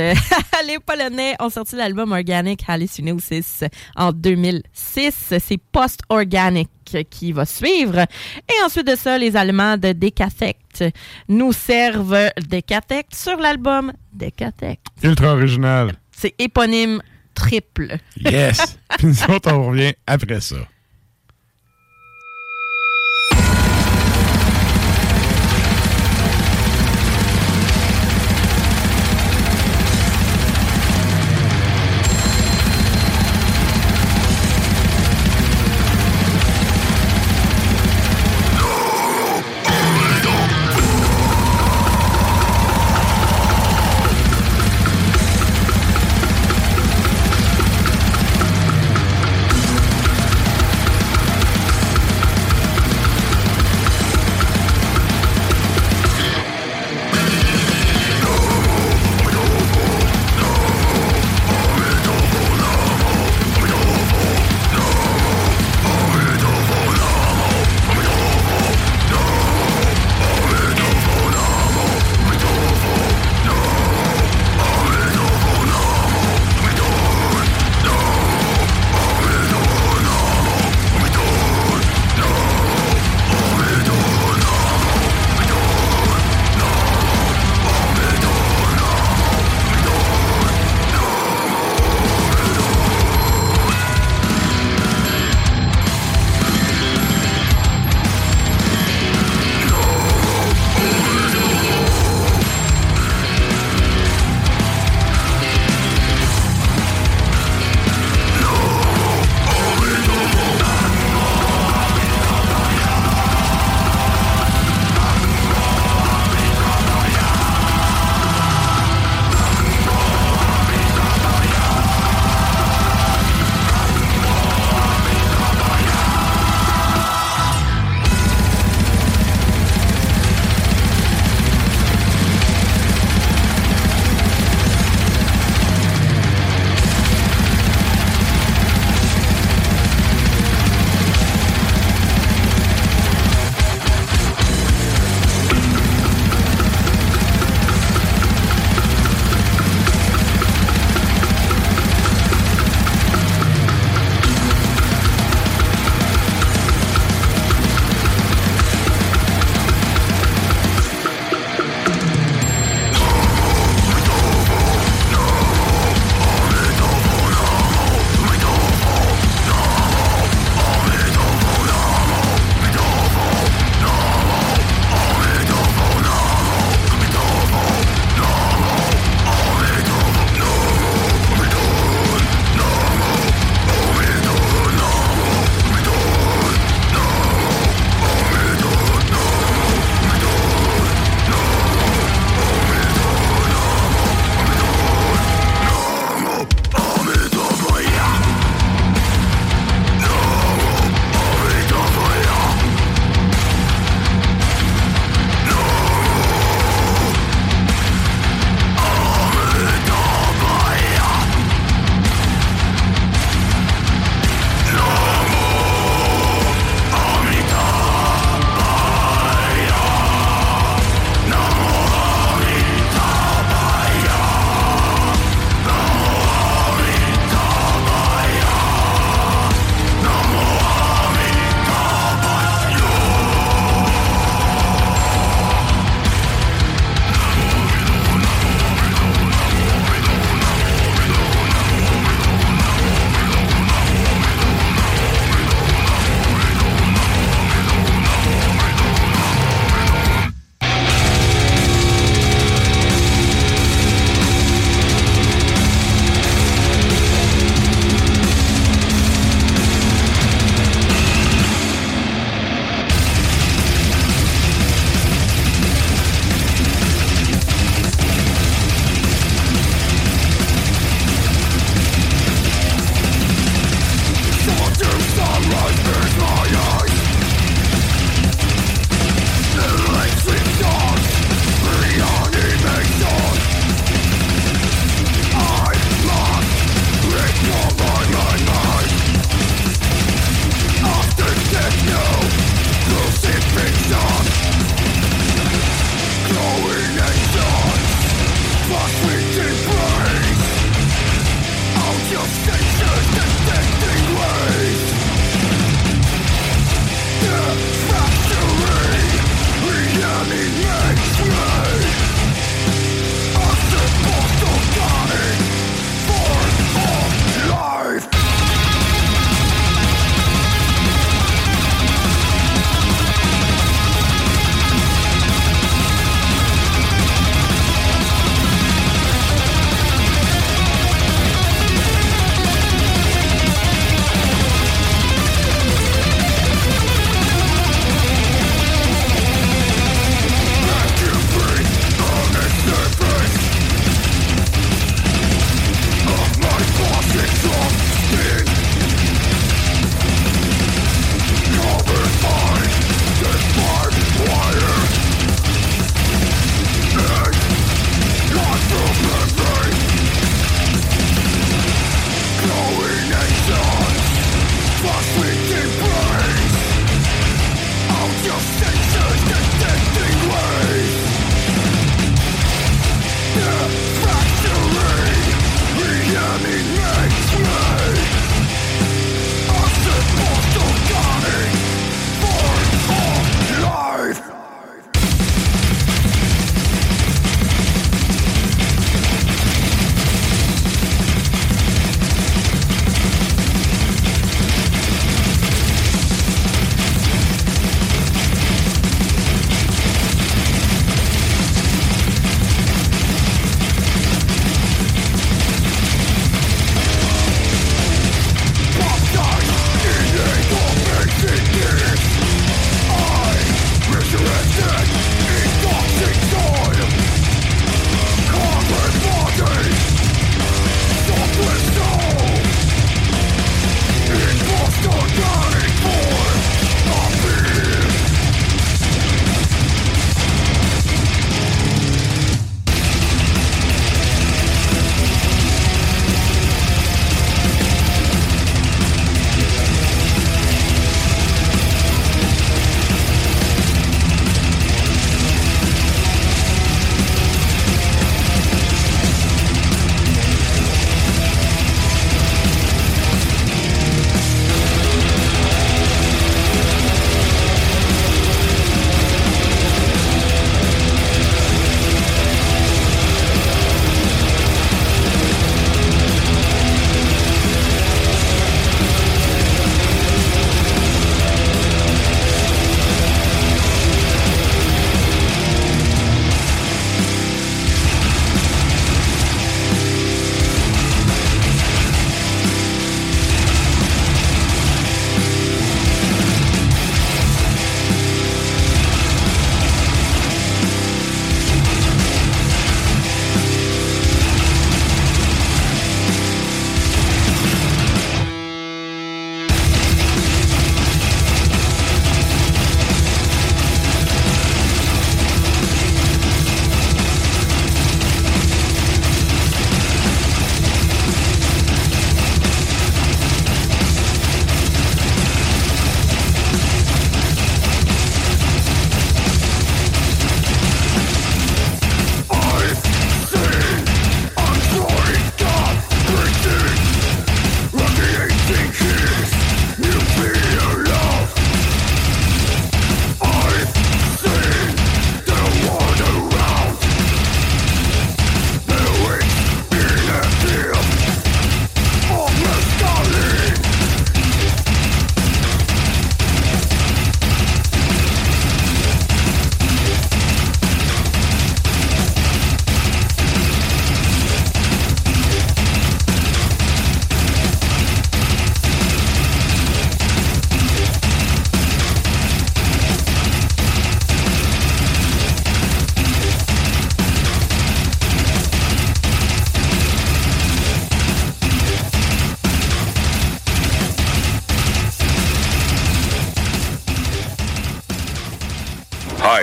Les 0.68 0.78
Polonais 0.86 1.34
ont 1.40 1.50
sorti 1.50 1.76
l'album 1.78 2.12
Organic 2.12 2.62
Hallucinosis 2.68 3.64
en 3.96 4.12
2006. 4.12 5.34
C'est 5.40 5.58
Post-Organic 5.72 6.70
qui 7.10 7.32
va 7.32 7.48
suivre. 7.48 8.02
Et 8.02 8.64
ensuite 8.64 8.86
de 8.86 8.96
ça, 8.96 9.18
les 9.18 9.36
Allemands 9.36 9.78
de 9.78 9.94
Decatect 9.94 10.84
nous 11.28 11.54
servent 11.54 12.30
Decatect 12.38 13.16
sur 13.16 13.38
l'album 13.38 13.94
Decatect. 14.14 14.86
Ultra 15.02 15.34
original. 15.34 15.94
C'est 16.12 16.36
éponyme 16.38 17.02
triple. 17.34 17.98
Yes. 18.16 18.78
Puis 19.00 19.08
nous 19.08 19.36
autres, 19.36 19.52
on 19.52 19.70
revient 19.70 19.94
après 20.06 20.40
ça. 20.40 20.58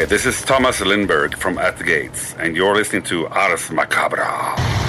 This 0.06 0.24
is 0.24 0.40
Thomas 0.42 0.80
Lindberg 0.80 1.36
from 1.36 1.58
At 1.58 1.76
the 1.76 1.84
Gates, 1.84 2.34
and 2.38 2.56
you're 2.56 2.74
listening 2.74 3.02
to 3.04 3.26
Ars 3.26 3.68
Macabra. 3.68 4.85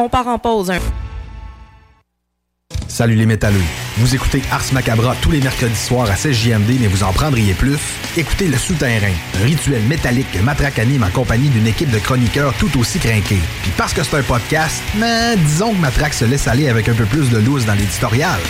On 0.00 0.08
part 0.08 0.28
en 0.28 0.38
pause. 0.38 0.72
Salut 2.88 3.16
les 3.16 3.26
métalleux. 3.26 3.60
Vous 3.98 4.14
écoutez 4.14 4.42
Ars 4.50 4.64
Macabra 4.72 5.14
tous 5.20 5.30
les 5.30 5.42
mercredis 5.42 5.76
soirs 5.76 6.10
à 6.10 6.14
16JMD, 6.14 6.78
mais 6.80 6.86
vous 6.86 7.02
en 7.02 7.12
prendriez 7.12 7.52
plus? 7.52 7.76
Écoutez 8.16 8.46
Le 8.46 8.56
Souterrain, 8.56 9.12
un 9.38 9.44
rituel 9.44 9.82
métallique 9.82 10.32
que 10.32 10.38
Matraque 10.38 10.78
anime 10.78 11.02
en 11.02 11.10
compagnie 11.10 11.50
d'une 11.50 11.66
équipe 11.66 11.90
de 11.90 11.98
chroniqueurs 11.98 12.54
tout 12.54 12.80
aussi 12.80 12.98
crinqués. 12.98 13.40
Puis 13.62 13.72
parce 13.76 13.92
que 13.92 14.02
c'est 14.02 14.16
un 14.16 14.22
podcast, 14.22 14.82
mais 14.96 15.36
disons 15.36 15.74
que 15.74 15.80
Matraque 15.80 16.14
se 16.14 16.24
laisse 16.24 16.48
aller 16.48 16.70
avec 16.70 16.88
un 16.88 16.94
peu 16.94 17.04
plus 17.04 17.28
de 17.28 17.36
loose 17.36 17.66
dans 17.66 17.74
l'éditorial. 17.74 18.40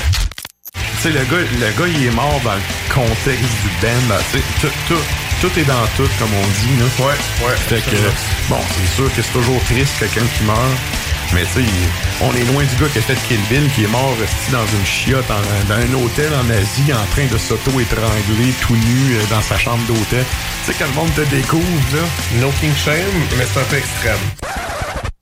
Tu 0.73 0.81
sais, 1.03 1.11
le 1.11 1.25
gars, 1.25 1.43
le 1.53 1.79
gars, 1.79 1.89
il 1.89 2.07
est 2.07 2.15
mort 2.15 2.41
dans 2.45 2.55
le 2.55 2.95
contexte 2.95 3.43
du 3.63 3.69
band. 3.83 4.15
tout, 4.61 4.69
tout, 4.87 5.03
tout 5.41 5.59
est 5.59 5.65
dans 5.65 5.87
tout, 5.97 6.09
comme 6.21 6.31
on 6.33 6.47
dit. 6.47 6.79
Là. 6.79 7.07
Ouais, 7.07 7.49
ouais. 7.49 7.57
Fait 7.57 7.81
que, 7.91 7.97
bon, 8.49 8.61
c'est 8.71 8.95
sûr 8.95 9.13
que 9.13 9.21
c'est 9.21 9.33
toujours 9.33 9.61
triste, 9.65 9.99
quelqu'un 9.99 10.27
qui 10.39 10.45
meurt. 10.45 11.00
Mais 11.35 11.43
tu 11.45 11.63
sais, 11.63 11.69
on 12.23 12.35
est 12.35 12.45
loin 12.53 12.65
du 12.65 12.75
gars 12.83 12.89
qui 12.93 12.99
a 12.99 13.03
fait 13.03 13.17
Kill 13.29 13.39
Bill, 13.49 13.71
qui 13.75 13.85
est 13.85 13.89
mort 13.89 14.15
resté 14.21 14.51
dans 14.51 14.67
une 14.67 14.85
chiotte, 14.85 15.31
en- 15.31 15.69
dans 15.69 15.75
un 15.77 16.03
hôtel 16.05 16.31
en 16.35 16.51
Asie, 16.51 16.93
en 16.93 17.07
train 17.15 17.27
de 17.31 17.39
s'auto-étrangler 17.39 18.53
tout 18.61 18.75
nu 18.75 19.15
euh, 19.15 19.23
dans 19.31 19.41
sa 19.41 19.57
chambre 19.57 19.83
d'hôtel. 19.87 20.25
Tu 20.67 20.73
sais, 20.73 20.77
quand 20.79 20.87
le 20.89 20.95
monde 20.95 21.15
te 21.15 21.21
découvre, 21.35 21.65
là. 21.95 22.03
No 22.41 22.51
King 22.61 22.73
Shame, 22.85 22.97
mais 23.39 23.45
c'est 23.53 23.61
un 23.61 23.65
peu 23.65 23.77
extrême. 23.77 24.19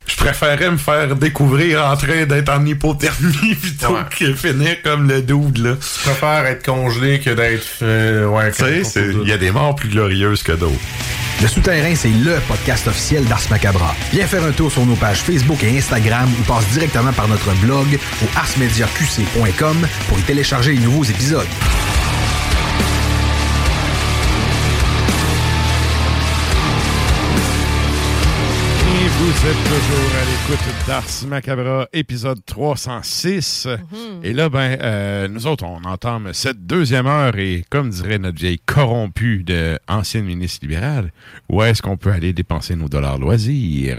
Je 0.06 0.16
préférais 0.16 0.70
me 0.70 0.78
faire 0.78 1.14
découvrir 1.14 1.84
en 1.84 1.96
train 1.96 2.24
d'être 2.24 2.48
en 2.48 2.64
hypothermie 2.64 3.54
plutôt 3.61 3.88
Ouais. 3.94 4.00
que 4.18 4.34
finir 4.34 4.80
comme 4.82 5.06
le 5.09 5.20
dude, 5.20 5.59
là. 5.59 5.74
Je 5.80 6.09
préfère 6.11 6.46
être 6.46 6.64
congelé 6.64 7.20
que 7.20 7.30
d'être. 7.30 7.66
euh, 7.82 8.26
ouais, 8.26 8.50
Tu 8.52 8.82
sais, 8.84 9.11
il 9.22 9.28
y 9.28 9.32
a 9.32 9.38
des 9.38 9.50
morts 9.50 9.74
plus 9.76 9.90
glorieuses 9.90 10.42
que 10.42 10.52
d'autres. 10.52 10.74
Le 11.41 11.47
Souterrain, 11.47 11.95
c'est 11.95 12.09
LE 12.09 12.41
podcast 12.49 12.89
officiel 12.89 13.24
d'Ars 13.24 13.49
Macabra. 13.49 13.95
Viens 14.11 14.26
faire 14.26 14.43
un 14.45 14.51
tour 14.51 14.72
sur 14.72 14.84
nos 14.84 14.97
pages 14.97 15.22
Facebook 15.22 15.62
et 15.62 15.78
Instagram 15.78 16.28
ou 16.41 16.43
passe 16.43 16.66
directement 16.68 17.12
par 17.12 17.28
notre 17.28 17.53
blog 17.61 17.99
au 18.22 18.26
arsmediaqc.com 18.36 19.86
pour 20.09 20.18
y 20.18 20.22
télécharger 20.22 20.72
les 20.72 20.80
nouveaux 20.80 21.05
épisodes. 21.05 21.47
Êtes 29.49 29.64
toujours 29.64 30.12
à 30.14 30.24
l'écoute 30.24 30.86
d'Ars 30.86 31.26
Macabra, 31.26 31.88
épisode 31.94 32.44
306. 32.44 33.66
Mhm. 33.66 34.20
Et 34.22 34.32
là, 34.34 34.51
ben, 34.51 34.76
euh, 34.82 35.28
nous 35.28 35.46
autres, 35.46 35.64
on 35.64 35.82
entame 35.84 36.34
cette 36.34 36.66
deuxième 36.66 37.07
heure 37.07 37.34
et, 37.38 37.64
comme 37.70 37.88
dirait 37.88 38.18
notre 38.18 38.38
vieille 38.38 38.59
corrompue 38.59 39.44
de 39.44 39.78
ancienne 39.88 40.26
ministre 40.26 40.59
libérale, 40.66 41.12
où 41.49 41.62
est-ce 41.62 41.80
qu'on 41.80 41.96
peut 41.96 42.12
aller 42.12 42.34
dépenser 42.34 42.76
nos 42.76 42.88
dollars 42.88 43.18
loisirs? 43.18 43.99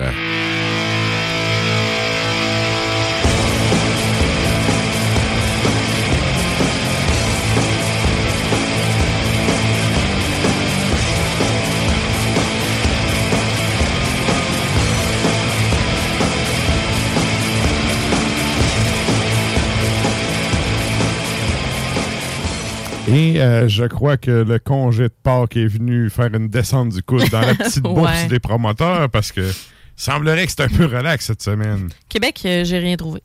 Et 23.13 23.41
euh, 23.41 23.67
je 23.67 23.83
crois 23.85 24.17
que 24.17 24.31
le 24.43 24.59
congé 24.59 25.03
de 25.03 25.13
Pâques 25.23 25.57
est 25.57 25.67
venu 25.67 26.09
faire 26.09 26.33
une 26.33 26.47
descente 26.49 26.89
du 26.89 27.01
coude 27.03 27.27
dans 27.29 27.41
la 27.41 27.55
petite 27.55 27.83
bourse 27.83 28.11
Ouais. 28.23 28.27
des 28.27 28.39
promoteurs 28.39 29.09
parce 29.09 29.31
que 29.31 29.41
semblerait 29.95 30.45
que 30.45 30.51
c'est 30.51 30.61
un 30.63 30.67
peu 30.69 30.85
relax 30.85 31.25
cette 31.25 31.41
semaine. 31.41 31.89
Québec, 32.07 32.41
euh, 32.45 32.63
j'ai 32.63 32.79
rien 32.79 32.95
trouvé. 32.95 33.21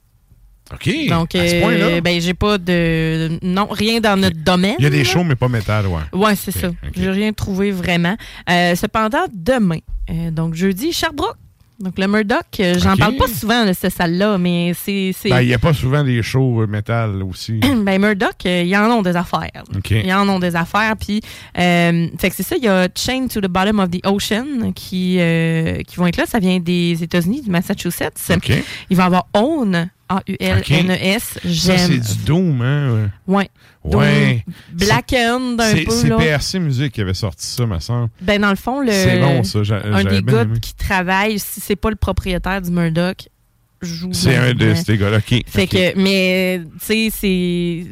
OK. 0.72 0.90
Donc, 1.10 1.34
à 1.34 1.46
ce 1.46 1.54
euh, 1.56 1.60
point-là. 1.60 2.00
ben, 2.00 2.20
j'ai 2.20 2.32
pas 2.32 2.56
de. 2.56 3.38
Non, 3.42 3.66
rien 3.70 4.00
dans 4.00 4.18
notre 4.18 4.38
domaine. 4.42 4.76
Il 4.78 4.84
y 4.84 4.86
a 4.86 4.90
des 4.90 5.04
shows, 5.04 5.22
mais 5.22 5.34
pas 5.36 5.48
métal, 5.48 5.86
ouais. 5.86 6.00
Ouais, 6.14 6.34
c'est 6.36 6.52
ça. 6.52 6.68
ok. 6.68 6.74
J'ai 6.96 7.10
rien 7.10 7.32
trouvé 7.34 7.70
vraiment. 7.70 8.16
Euh, 8.48 8.74
cependant, 8.74 9.24
demain, 9.32 9.78
euh, 10.10 10.30
donc 10.30 10.54
jeudi, 10.54 10.92
Sherbrooke. 10.92 11.36
Donc 11.84 11.98
le 11.98 12.08
Murdoch, 12.08 12.46
euh, 12.60 12.78
j'en 12.78 12.96
parle 12.96 13.16
pas 13.16 13.28
souvent 13.28 13.66
de 13.66 13.74
cette 13.74 13.92
salle-là, 13.92 14.38
mais 14.38 14.72
c'est. 14.74 15.12
Ben, 15.26 15.42
il 15.42 15.48
n'y 15.48 15.54
a 15.54 15.58
pas 15.58 15.74
souvent 15.74 16.02
des 16.02 16.22
shows 16.22 16.62
euh, 16.62 16.66
métal 16.66 17.22
aussi. 17.22 17.60
ben, 17.84 18.00
Murdoch, 18.00 18.46
euh, 18.46 18.62
ils 18.62 18.74
en 18.74 18.90
ont 18.90 19.02
des 19.02 19.14
affaires. 19.14 19.62
OK. 19.76 19.90
Ils 19.90 20.14
en 20.14 20.26
ont 20.30 20.38
des 20.38 20.56
affaires. 20.56 20.94
Puis, 20.98 21.20
euh, 21.58 22.08
fait 22.18 22.30
que 22.30 22.36
c'est 22.36 22.42
ça, 22.42 22.56
il 22.56 22.64
y 22.64 22.68
a 22.68 22.88
Chain 22.94 23.26
to 23.28 23.42
the 23.42 23.48
Bottom 23.48 23.80
of 23.80 23.90
the 23.90 24.00
Ocean 24.06 24.72
qui, 24.74 25.18
euh, 25.20 25.82
qui 25.82 25.96
vont 25.96 26.06
être 26.06 26.16
là. 26.16 26.24
Ça 26.24 26.38
vient 26.38 26.58
des 26.58 27.02
États-Unis, 27.02 27.42
du 27.42 27.50
Massachusetts. 27.50 28.32
Il 28.88 28.96
va 28.96 29.02
y 29.02 29.06
avoir 29.06 29.26
Own, 29.34 29.90
A-U-L-N-E-S. 30.08 31.40
J'aime. 31.44 31.78
c'est 31.78 32.16
du 32.16 32.24
Doom, 32.24 32.62
hein? 32.62 33.10
Ouais. 33.26 33.36
Ouais. 33.36 33.50
Blackened 33.84 35.60
un 35.60 35.70
C'est 35.76 35.84
peu. 35.84 35.92
c'est. 35.92 36.08
PRC 36.08 36.58
Musique 36.58 36.92
qui 36.94 37.00
avait 37.00 37.14
sorti 37.14 37.46
ça, 37.46 37.66
me 37.66 37.78
semble. 37.80 38.08
Ben, 38.20 38.40
dans 38.40 38.50
le 38.50 38.56
fond, 38.56 38.80
le, 38.80 38.90
C'est 38.92 39.20
bon, 39.20 39.44
ça. 39.44 39.58
un 39.84 40.04
des 40.04 40.22
gars 40.22 40.42
aimé. 40.42 40.58
qui 40.60 40.74
travaille, 40.74 41.38
si 41.38 41.60
c'est 41.60 41.76
pas 41.76 41.90
le 41.90 41.96
propriétaire 41.96 42.62
du 42.62 42.70
Murdoch, 42.70 43.28
joue. 43.82 44.12
C'est 44.12 44.36
un 44.36 44.54
de 44.54 44.74
ces 44.74 44.96
gars-là. 44.96 45.18
OK. 45.18 45.42
Fait 45.46 45.66
que, 45.66 45.96
mais, 45.98 46.62
tu 46.80 46.86
sais, 46.86 47.08
c'est. 47.12 47.84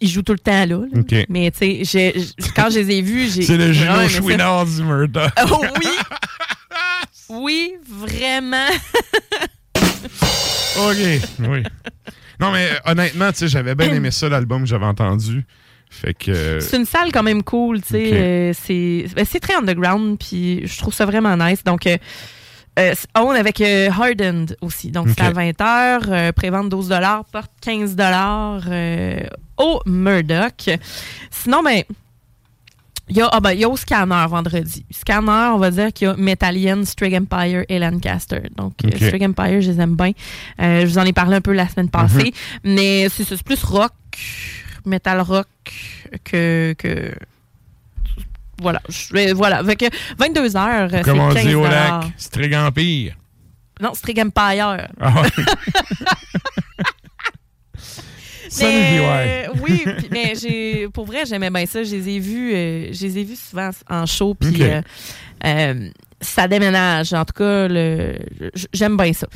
Il 0.00 0.08
joue 0.08 0.22
tout 0.22 0.32
le 0.32 0.38
temps 0.38 0.66
là. 0.66 0.66
là. 0.66 0.86
OK. 1.00 1.14
Mais, 1.28 1.50
tu 1.50 1.84
sais, 1.84 2.14
quand 2.54 2.68
je 2.70 2.80
les 2.80 2.96
ai 2.96 3.02
vus, 3.02 3.30
j'ai. 3.32 3.42
C'est 3.42 3.56
le 3.56 3.72
ça. 3.72 4.08
Chouinard 4.08 4.66
du 4.66 4.82
Murdoch. 4.82 5.32
Oh 5.50 5.64
oui! 5.80 5.88
oui, 7.28 7.72
vraiment. 7.88 8.66
OK, 10.78 11.20
oui. 11.48 11.62
Non, 12.40 12.50
mais 12.52 12.68
euh, 12.70 12.90
honnêtement, 12.90 13.32
tu 13.32 13.38
sais, 13.38 13.48
j'avais 13.48 13.74
bien 13.74 13.92
aimé 13.92 14.10
ça, 14.10 14.28
l'album 14.28 14.62
que 14.62 14.68
j'avais 14.68 14.86
entendu. 14.86 15.44
Fait 15.88 16.14
que... 16.14 16.60
C'est 16.60 16.76
une 16.76 16.84
salle 16.84 17.12
quand 17.12 17.22
même 17.22 17.42
cool, 17.42 17.80
tu 17.80 17.88
sais. 17.88 18.10
Euh, 18.12 18.52
c'est 18.52 19.06
ben, 19.14 19.24
c'est 19.24 19.40
très 19.40 19.54
underground, 19.54 20.18
puis 20.18 20.66
je 20.66 20.78
trouve 20.78 20.92
ça 20.92 21.06
vraiment 21.06 21.36
nice. 21.36 21.62
Donc, 21.64 21.86
euh, 21.86 21.96
euh, 22.78 22.94
on 23.14 23.30
avec 23.30 23.60
euh, 23.60 23.88
Hardened 23.90 24.56
aussi. 24.60 24.90
Donc, 24.90 25.08
c'est 25.08 25.22
Ok. 25.22 25.28
à 25.28 25.30
20 25.30 25.50
h, 25.50 26.00
euh, 26.08 26.32
prévente 26.32 26.68
12 26.68 26.92
porte 27.32 27.50
15 27.62 27.96
euh, 27.98 29.20
au 29.56 29.80
Murdoch. 29.86 30.70
Sinon, 31.30 31.62
ben. 31.62 31.82
Il 33.08 33.16
y, 33.16 33.20
a, 33.20 33.28
ah 33.30 33.38
ben, 33.38 33.52
il 33.52 33.60
y 33.60 33.64
a 33.64 33.68
au 33.68 33.76
Scanner 33.76 34.26
vendredi. 34.28 34.84
Scanner, 34.90 35.52
on 35.54 35.58
va 35.58 35.70
dire 35.70 35.92
qu'il 35.92 36.08
y 36.08 36.10
a 36.10 36.16
Metallian, 36.16 36.84
Strig 36.84 37.14
Empire 37.14 37.64
et 37.68 37.78
Lancaster. 37.78 38.42
Donc, 38.56 38.74
euh. 38.84 38.90
Strig 38.96 39.22
Empire, 39.22 39.60
je 39.60 39.70
les 39.70 39.80
aime 39.80 39.94
bien. 39.94 40.10
Euh, 40.60 40.80
je 40.80 40.86
vous 40.86 40.98
en 40.98 41.04
ai 41.04 41.12
parlé 41.12 41.36
un 41.36 41.40
peu 41.40 41.52
la 41.52 41.68
semaine 41.68 41.88
passée. 41.88 42.34
Mhm. 42.64 42.74
Mais 42.74 43.08
c'est 43.08 43.40
plus 43.44 43.62
rock, 43.62 43.92
metal 44.84 45.20
rock 45.20 45.46
que. 46.24 46.74
que 46.76 47.14
voilà. 48.60 48.80
Je 48.88 49.34
voilà. 49.34 49.62
Fait 49.62 49.76
que 49.76 49.86
22 50.18 50.56
heures, 50.56 50.90
Comme 51.04 51.20
on 51.20 51.32
15 51.32 51.46
dit 51.46 51.54
au 51.54 51.62
lac, 51.62 52.06
Strig 52.16 52.54
Empire. 52.54 53.14
Non, 53.80 53.94
Strig 53.94 54.18
Empire. 54.18 54.88
Ah 55.00 55.22
ouais. 55.22 55.28
Mais, 58.60 59.48
VY. 59.48 59.60
oui, 59.62 59.84
mais 60.10 60.34
j'ai, 60.34 60.88
pour 60.88 61.06
vrai, 61.06 61.24
j'aimais 61.26 61.50
bien 61.50 61.66
ça. 61.66 61.82
Je 61.82 61.94
les 61.94 62.08
ai 62.16 62.18
vus, 62.18 62.54
euh, 62.54 62.92
je 62.92 63.06
les 63.06 63.18
ai 63.18 63.24
vus 63.24 63.36
souvent 63.36 63.70
en 63.88 64.06
show, 64.06 64.34
puis 64.34 64.62
euh, 64.62 64.80
euh, 65.44 65.88
ça 66.20 66.48
déménage. 66.48 67.12
En 67.12 67.24
tout 67.24 67.34
cas, 67.34 67.68
le, 67.68 68.16
j'aime 68.72 68.96
bien 68.96 69.12
ça. 69.12 69.26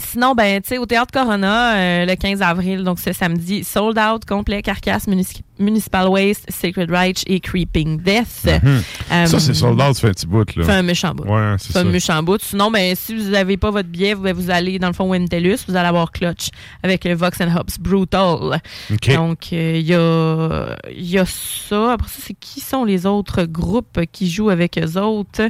Sinon, 0.00 0.34
ben, 0.34 0.60
tu 0.62 0.68
sais, 0.70 0.78
au 0.78 0.86
Théâtre 0.86 1.12
Corona, 1.12 1.74
euh, 1.76 2.06
le 2.06 2.14
15 2.16 2.42
avril, 2.42 2.82
donc 2.84 2.98
ce 2.98 3.12
samedi, 3.12 3.62
Sold 3.64 3.98
Out, 3.98 4.24
complet, 4.24 4.62
Carcasse, 4.62 5.06
Munici- 5.06 5.42
Municipal 5.58 6.08
Waste, 6.08 6.46
Sacred 6.50 6.90
Reich 6.90 7.22
et 7.26 7.38
Creeping 7.40 8.00
Death. 8.00 8.44
Mhm. 8.62 8.82
Euh, 9.12 9.26
Ça, 9.26 9.38
c'est 9.38 9.54
soldat, 9.54 9.92
tu 9.94 10.00
fais 10.00 10.08
un 10.08 10.12
petit 10.12 10.26
bout, 10.26 10.56
là. 10.56 10.64
fait 10.64 10.72
un 10.72 10.82
méchant 10.82 11.14
bout. 11.14 11.24
Ouais, 11.24 11.54
c'est 11.58 11.68
Fait 11.68 11.72
ça. 11.74 11.80
un 11.80 11.84
méchant 11.84 12.22
bout. 12.22 12.40
Sinon, 12.40 12.70
ben, 12.70 12.94
si 12.96 13.14
vous 13.14 13.30
n'avez 13.30 13.56
pas 13.58 13.70
votre 13.70 13.88
billet, 13.88 14.14
vous, 14.14 14.22
ben, 14.22 14.32
vous 14.34 14.50
allez 14.50 14.78
dans 14.78 14.86
le 14.88 14.94
fond 14.94 15.06
Wentellus, 15.12 15.58
vous 15.68 15.76
allez 15.76 15.88
avoir 15.88 16.10
Clutch 16.12 16.48
avec 16.82 17.04
le 17.04 17.14
Vox 17.14 17.38
and 17.40 17.54
Hops 17.54 17.78
Brutal. 17.78 18.60
OK. 18.92 19.14
Donc, 19.14 19.38
euh, 19.52 19.76
il 19.76 19.86
y, 19.86 19.94
a, 19.94 20.76
il 20.90 21.06
y 21.10 21.18
a 21.18 21.24
ça. 21.26 21.92
Après 21.92 22.08
ça, 22.08 22.18
c'est 22.26 22.34
qui 22.34 22.60
sont 22.60 22.84
les 22.84 23.04
autres 23.06 23.44
groupes 23.44 24.00
qui 24.12 24.30
jouent 24.30 24.50
avec 24.50 24.78
eux 24.78 24.98
autres? 24.98 25.42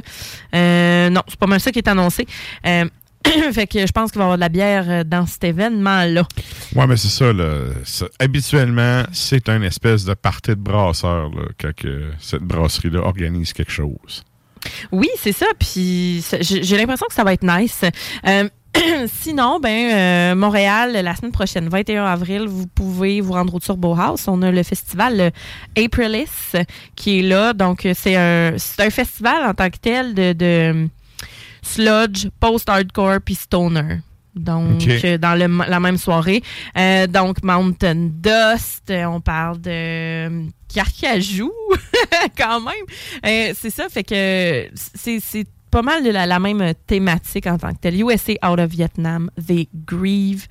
Non, 0.53 1.21
c'est 1.27 1.39
pas 1.39 1.47
mal 1.47 1.59
ça 1.61 1.71
qui 1.71 1.79
est 1.79 1.87
annoncé. 1.87 2.25
Fait 3.53 3.67
que 3.67 3.85
je 3.85 3.91
pense 3.91 4.11
qu'il 4.11 4.19
va 4.19 4.23
y 4.23 4.27
avoir 4.27 4.37
de 4.37 4.41
la 4.41 4.49
bière 4.49 4.85
euh, 4.89 5.03
dans 5.03 5.25
cet 5.25 5.43
événement-là. 5.43 6.27
Ouais, 6.75 6.87
mais 6.87 6.97
c'est 6.97 7.09
ça, 7.09 7.31
là. 7.31 7.65
Habituellement, 8.19 9.03
c'est 9.11 9.49
un 9.49 9.61
espèce 9.61 10.05
de 10.05 10.13
party 10.13 10.51
de 10.51 10.55
brasseur, 10.55 11.29
là, 11.29 11.43
quand 11.59 11.75
que 11.75 12.11
cette 12.19 12.43
brasserie-là 12.43 12.99
organise 12.99 13.53
quelque 13.53 13.71
chose. 13.71 14.23
Oui, 14.91 15.09
c'est 15.17 15.31
ça. 15.31 15.47
Puis 15.57 16.23
j'ai 16.41 16.77
l'impression 16.77 17.07
que 17.07 17.13
ça 17.13 17.23
va 17.23 17.33
être 17.33 17.43
nice. 17.43 17.83
Euh, 18.27 18.47
Sinon, 19.07 19.59
ben 19.59 19.93
euh, 19.93 20.35
Montréal, 20.35 20.93
la 20.93 21.15
semaine 21.15 21.31
prochaine, 21.31 21.67
21 21.67 22.05
avril, 22.05 22.47
vous 22.47 22.67
pouvez 22.67 23.21
vous 23.21 23.33
rendre 23.33 23.55
au 23.55 23.59
Turbo 23.59 23.95
House. 23.95 24.27
On 24.27 24.41
a 24.41 24.51
le 24.51 24.63
festival 24.63 25.31
Aprilis 25.77 26.53
qui 26.95 27.19
est 27.19 27.23
là. 27.23 27.53
Donc, 27.53 27.87
c'est 27.93 28.15
un, 28.15 28.53
c'est 28.57 28.81
un 28.85 28.89
festival 28.89 29.45
en 29.45 29.53
tant 29.53 29.69
que 29.69 29.77
tel 29.77 30.13
de, 30.13 30.33
de, 30.33 30.87
sludge, 31.61 32.27
post-hardcore 32.39 33.19
puis 33.23 33.35
stoner. 33.35 33.99
Donc, 34.35 34.81
euh, 35.03 35.17
dans 35.17 35.35
le- 35.37 35.69
la 35.69 35.79
même 35.81 35.97
soirée. 35.97 36.41
Euh, 36.77 37.05
donc, 37.05 37.43
Mountain 37.43 38.09
Dust, 38.13 38.89
euh, 38.89 39.03
on 39.05 39.19
parle 39.19 39.59
de 39.59 40.45
Carcajou, 40.73 41.51
quand 42.37 42.61
même. 42.61 42.85
Euh, 43.25 43.53
c'est 43.59 43.69
ça, 43.71 43.89
fait 43.89 44.03
que 44.05 44.69
c'est 44.73 45.45
pas 45.69 45.81
mal 45.81 46.03
de 46.03 46.09
la, 46.11 46.25
la 46.25 46.39
même 46.39 46.73
thématique 46.87 47.45
en 47.47 47.57
tant 47.57 47.73
que 47.73 47.79
telle. 47.79 47.99
USA 48.01 48.33
Out 48.49 48.59
of 48.59 48.69
Vietnam, 48.69 49.29
They 49.45 49.67
Grieve. 49.85 50.47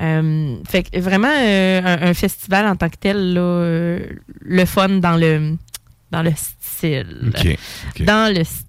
Euh, 0.00 0.56
fait 0.68 0.82
que 0.84 0.98
vraiment 0.98 1.28
un, 1.28 2.08
un 2.10 2.14
festival 2.14 2.66
en 2.66 2.76
tant 2.76 2.88
que 2.90 2.96
tel, 3.00 3.32
là, 3.34 3.98
le 4.42 4.64
fun 4.66 4.88
dans 5.00 5.16
le, 5.16 5.56
dans 6.10 6.22
le 6.22 6.32
style. 6.36 7.32
Dans 8.04 8.34
le 8.34 8.44
style. 8.44 8.66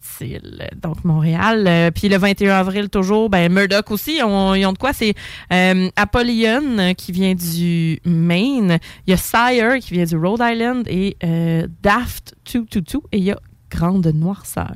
Donc, 0.82 1.04
Montréal. 1.04 1.66
Euh, 1.68 1.92
puis 1.92 2.10
le 2.10 2.18
21 2.18 2.56
avril, 2.56 2.90
toujours, 2.90 3.30
ben, 3.30 3.52
Murdoch 3.52 3.92
aussi, 3.92 4.18
ils 4.18 4.24
ont, 4.24 4.54
ils 4.56 4.66
ont 4.66 4.74
de 4.74 4.78
quoi? 4.78 4.94
C'est 4.94 5.14
euh, 5.52 5.90
Apollyon 5.96 6.78
euh, 6.80 6.94
qui 6.94 7.12
vient 7.12 7.36
du 7.36 8.00
Maine. 8.06 8.80
Il 9.08 9.12
y 9.12 9.14
a 9.14 9.18
Sire 9.18 9.80
qui 9.80 9.94
vient 9.94 10.06
du 10.06 10.16
Rhode 10.18 10.42
Island 10.44 10.88
et 10.88 11.18
euh, 11.24 11.68
Daft 11.82 12.36
222. 12.54 13.00
Et 13.12 13.18
il 13.18 13.24
y 13.24 13.32
a 13.32 13.40
Grande 13.72 14.06
Noirceur. 14.14 14.72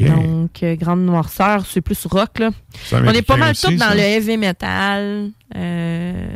Donc, 0.00 0.62
euh, 0.62 0.76
Grande 0.76 1.04
Noirceur, 1.04 1.66
c'est 1.66 1.82
plus 1.82 2.06
rock, 2.06 2.38
là. 2.38 2.50
C'est 2.84 2.96
On 2.96 3.10
est 3.10 3.20
pas 3.20 3.36
mal 3.36 3.54
tous 3.54 3.70
dans 3.76 3.88
ça? 3.88 3.94
le 3.94 4.00
heavy 4.00 4.38
metal. 4.38 5.30
Euh, 5.54 6.26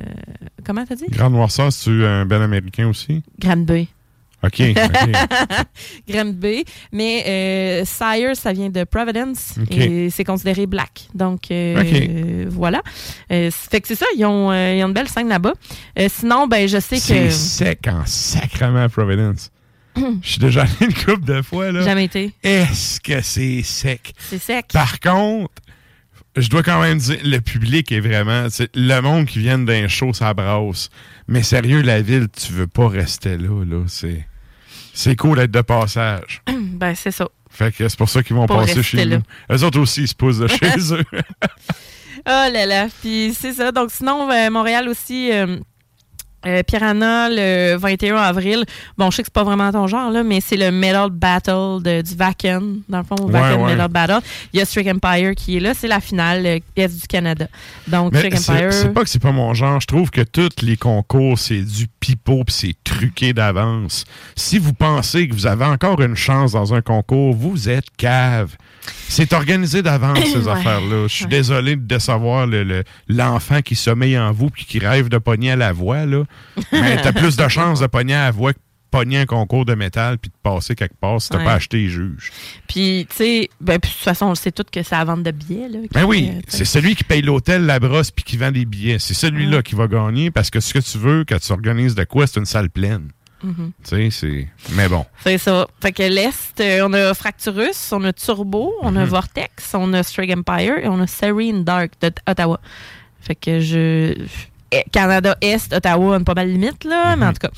comment 0.64 0.84
t'as 0.84 0.96
dit? 0.96 1.06
Grande 1.08 1.32
Noirceur, 1.32 1.72
c'est-tu 1.72 2.04
un 2.04 2.26
bel 2.26 2.42
américain 2.42 2.88
aussi? 2.88 3.22
Granby. 3.38 3.88
OK. 4.44 4.60
OK. 4.76 5.10
Granby. 6.08 6.64
Mais 6.92 7.24
euh, 7.26 7.84
Sire, 7.84 8.36
ça 8.36 8.52
vient 8.52 8.68
de 8.68 8.84
Providence 8.84 9.54
et 9.70 10.10
c'est 10.10 10.24
considéré 10.24 10.66
black. 10.66 11.08
Donc, 11.14 11.50
euh, 11.50 11.82
euh, 11.82 12.44
voilà. 12.48 12.82
Euh, 13.32 13.50
fait 13.50 13.80
que 13.80 13.88
c'est 13.88 13.94
ça, 13.96 14.06
ils 14.16 14.24
ont, 14.24 14.52
ils 14.52 14.82
ont 14.84 14.88
une 14.88 14.92
belle 14.92 15.08
scène 15.08 15.28
là-bas. 15.28 15.54
Sinon, 16.08 16.46
ben, 16.46 16.68
je 16.68 16.78
sais 16.78 16.98
C'est 16.98 17.24
que. 17.26 17.30
sec 17.30 17.86
en 17.88 18.04
sacrement 18.06 18.82
à 18.84 18.88
Providence. 18.88 19.50
Je 20.22 20.28
suis 20.28 20.38
déjà 20.40 20.62
allé 20.62 20.70
une 20.82 20.92
couple 20.94 21.24
de 21.24 21.40
fois. 21.40 21.72
là. 21.72 21.80
Jamais 21.80 22.04
été. 22.04 22.30
Est-ce 22.42 23.00
que 23.00 23.22
c'est 23.22 23.62
sec? 23.62 24.12
C'est 24.18 24.38
sec. 24.38 24.66
Par 24.70 25.00
contre, 25.00 25.54
je 26.36 26.48
dois 26.50 26.62
quand 26.62 26.80
même 26.80 26.98
dire, 26.98 27.18
le 27.24 27.38
public 27.40 27.90
est 27.92 28.00
vraiment. 28.00 28.48
c'est 28.50 28.70
Le 28.74 29.00
monde 29.00 29.26
qui 29.26 29.38
vient 29.40 29.58
d'un 29.58 29.88
show, 29.88 30.12
ça 30.12 30.34
brasse. 30.34 30.90
Mais 31.28 31.42
sérieux, 31.42 31.82
la 31.82 32.02
ville, 32.02 32.28
tu 32.28 32.52
veux 32.52 32.66
pas 32.66 32.88
rester 32.88 33.36
là. 33.38 33.64
là. 33.64 33.84
C'est, 33.88 34.26
c'est 34.94 35.16
cool 35.16 35.38
d'être 35.38 35.50
de 35.50 35.60
passage. 35.62 36.42
ben, 36.52 36.94
c'est 36.94 37.10
ça. 37.10 37.28
Fait 37.50 37.74
que 37.74 37.88
c'est 37.88 37.98
pour 37.98 38.08
ça 38.10 38.22
qu'ils 38.22 38.36
vont 38.36 38.46
Pour 38.46 38.58
passer 38.58 38.82
chez 38.82 39.04
là. 39.04 39.16
nous. 39.16 39.22
Eux 39.56 39.64
autres 39.64 39.80
aussi, 39.80 40.02
ils 40.02 40.08
se 40.08 40.14
posent 40.14 40.38
de 40.40 40.46
chez 40.48 40.66
eux. 40.92 41.04
Oh 42.28 42.50
là 42.52 42.66
là. 42.66 42.88
Puis 43.00 43.34
c'est 43.38 43.52
ça. 43.54 43.72
Donc, 43.72 43.90
sinon, 43.90 44.30
euh, 44.30 44.50
Montréal 44.50 44.88
aussi. 44.88 45.30
euh, 45.32 45.58
euh, 46.46 46.62
Piranha, 46.62 47.28
le 47.30 47.76
21 47.76 48.16
avril. 48.16 48.64
Bon, 48.96 49.10
je 49.10 49.16
sais 49.16 49.22
que 49.22 49.26
c'est 49.28 49.32
pas 49.34 49.44
vraiment 49.44 49.70
ton 49.72 49.86
genre, 49.86 50.10
là, 50.10 50.22
mais 50.22 50.40
c'est 50.40 50.56
le 50.56 50.70
Metal 50.70 51.10
Battle 51.10 51.82
de, 51.82 52.02
du 52.02 52.14
Vaken. 52.14 52.80
Dans 52.88 52.98
le 52.98 53.04
fond, 53.04 53.16
ouais. 53.26 53.56
Metal 53.74 53.88
Battle. 53.88 54.20
Il 54.52 54.58
y 54.58 54.62
a 54.62 54.64
Strick 54.64 54.88
Empire 54.88 55.34
qui 55.34 55.56
est 55.56 55.60
là. 55.60 55.74
C'est 55.74 55.88
la 55.88 56.00
finale 56.00 56.46
euh, 56.46 56.58
Est 56.76 57.00
du 57.00 57.06
Canada. 57.06 57.46
Donc, 57.88 58.12
Mais 58.12 58.26
Empire. 58.26 58.72
c'est 58.72 58.92
pas 58.92 59.02
que 59.02 59.08
c'est 59.08 59.22
pas 59.22 59.32
mon 59.32 59.54
genre. 59.54 59.80
Je 59.80 59.86
trouve 59.86 60.10
que 60.10 60.20
tous 60.22 60.62
les 60.62 60.76
concours, 60.76 61.38
c'est 61.38 61.62
du 61.62 61.86
pipeau 62.00 62.44
puis 62.44 62.54
c'est 62.54 62.74
truqué 62.84 63.32
d'avance. 63.32 64.04
Si 64.36 64.58
vous 64.58 64.72
pensez 64.72 65.28
que 65.28 65.34
vous 65.34 65.46
avez 65.46 65.64
encore 65.64 66.00
une 66.02 66.16
chance 66.16 66.52
dans 66.52 66.74
un 66.74 66.80
concours, 66.82 67.34
vous 67.34 67.68
êtes 67.68 67.86
cave. 67.96 68.56
C'est 69.08 69.32
organisé 69.32 69.82
d'avance, 69.82 70.18
ces 70.32 70.46
Ouais. 70.46 70.52
affaires-là. 70.52 71.08
Je 71.08 71.12
suis 71.14 71.26
désolé 71.26 71.74
de 71.76 71.82
décevoir 71.82 72.46
le- 72.46 72.62
le- 72.62 72.84
l'enfant 73.08 73.60
qui 73.60 73.74
sommeille 73.74 74.16
en 74.18 74.30
vous 74.32 74.48
puis 74.50 74.64
qui 74.64 74.78
rêve 74.78 75.08
de 75.08 75.18
pogner 75.18 75.52
à 75.52 75.56
la 75.56 75.72
voix. 75.72 76.06
Là. 76.06 76.22
Mais 76.72 77.00
t'as 77.02 77.12
plus 77.12 77.36
de 77.36 77.48
chances 77.48 77.80
de 77.80 77.86
pogner 77.86 78.14
à 78.14 78.24
la 78.24 78.30
voix 78.30 78.52
que 78.52 78.58
pogner 78.90 79.18
un 79.18 79.26
concours 79.26 79.64
de 79.64 79.74
métal 79.74 80.16
puis 80.16 80.30
de 80.30 80.34
passer 80.42 80.74
quelque 80.76 80.94
part 80.98 81.20
si 81.20 81.28
t'as 81.28 81.38
Ouais. 81.38 81.44
pas 81.44 81.54
acheté 81.54 81.78
les 81.78 81.88
juges. 81.88 82.30
Puis, 82.68 83.06
tu 83.10 83.16
sais, 83.16 83.50
ben, 83.60 83.74
de 83.76 83.80
toute 83.80 83.90
façon, 83.90 84.26
on 84.26 84.34
sait 84.36 84.52
tout 84.52 84.62
que 84.70 84.82
c'est 84.82 84.94
à 84.94 85.04
vente 85.04 85.22
de 85.24 85.32
billets. 85.32 85.68
Là, 85.68 85.78
Ben 85.92 86.04
oui, 86.04 86.30
euh, 86.32 86.40
c'est 86.48 86.64
celui 86.64 86.94
qui 86.94 87.04
paye 87.04 87.20
l'hôtel, 87.20 87.66
la 87.66 87.78
brosse, 87.80 88.10
puis 88.12 88.24
qui 88.24 88.36
vend 88.36 88.52
des 88.52 88.64
billets. 88.64 88.98
C'est 88.98 89.12
celui-là 89.12 89.62
qui 89.62 89.74
va 89.74 89.86
gagner 89.88 90.30
parce 90.30 90.50
que 90.50 90.60
ce 90.60 90.72
que 90.72 90.78
tu 90.78 90.98
veux, 90.98 91.24
quand 91.28 91.38
tu 91.40 91.52
organises 91.52 91.94
de 91.94 92.04
quoi, 92.04 92.26
c'est 92.26 92.38
une 92.40 92.46
salle 92.46 92.70
pleine. 92.70 93.10
Tu 93.42 93.48
sais, 93.84 94.08
c'est. 94.10 94.48
Mais 94.72 94.88
bon. 94.88 95.04
C'est 95.22 95.38
ça. 95.38 95.66
Fait 95.80 95.92
que 95.92 96.02
l'Est, 96.02 96.58
euh, 96.60 96.80
on 96.88 96.92
a 96.94 97.12
Fracturus, 97.14 97.92
on 97.92 98.02
a 98.04 98.12
Turbo, 98.12 98.72
on 98.82 98.96
a 98.96 99.00
Mhm. 99.00 99.04
Vortex, 99.04 99.72
on 99.74 99.92
a 99.92 100.02
Strig 100.02 100.32
Empire 100.32 100.78
et 100.82 100.88
on 100.88 101.00
a 101.00 101.06
Serene 101.06 101.62
Dark 101.62 101.92
de 102.00 102.10
Ottawa. 102.26 102.60
Fait 103.20 103.34
que 103.36 103.60
je. 103.60 104.14
Eh, 104.72 104.82
Canada 104.92 105.36
Est, 105.40 105.72
Ottawa, 105.72 106.16
a 106.16 106.20
pas 106.20 106.34
mal 106.34 106.48
limite, 106.50 106.84
là, 106.84 107.16
mais 107.16 107.26
en 107.26 107.32
tout 107.32 107.38
cas. 107.40 107.50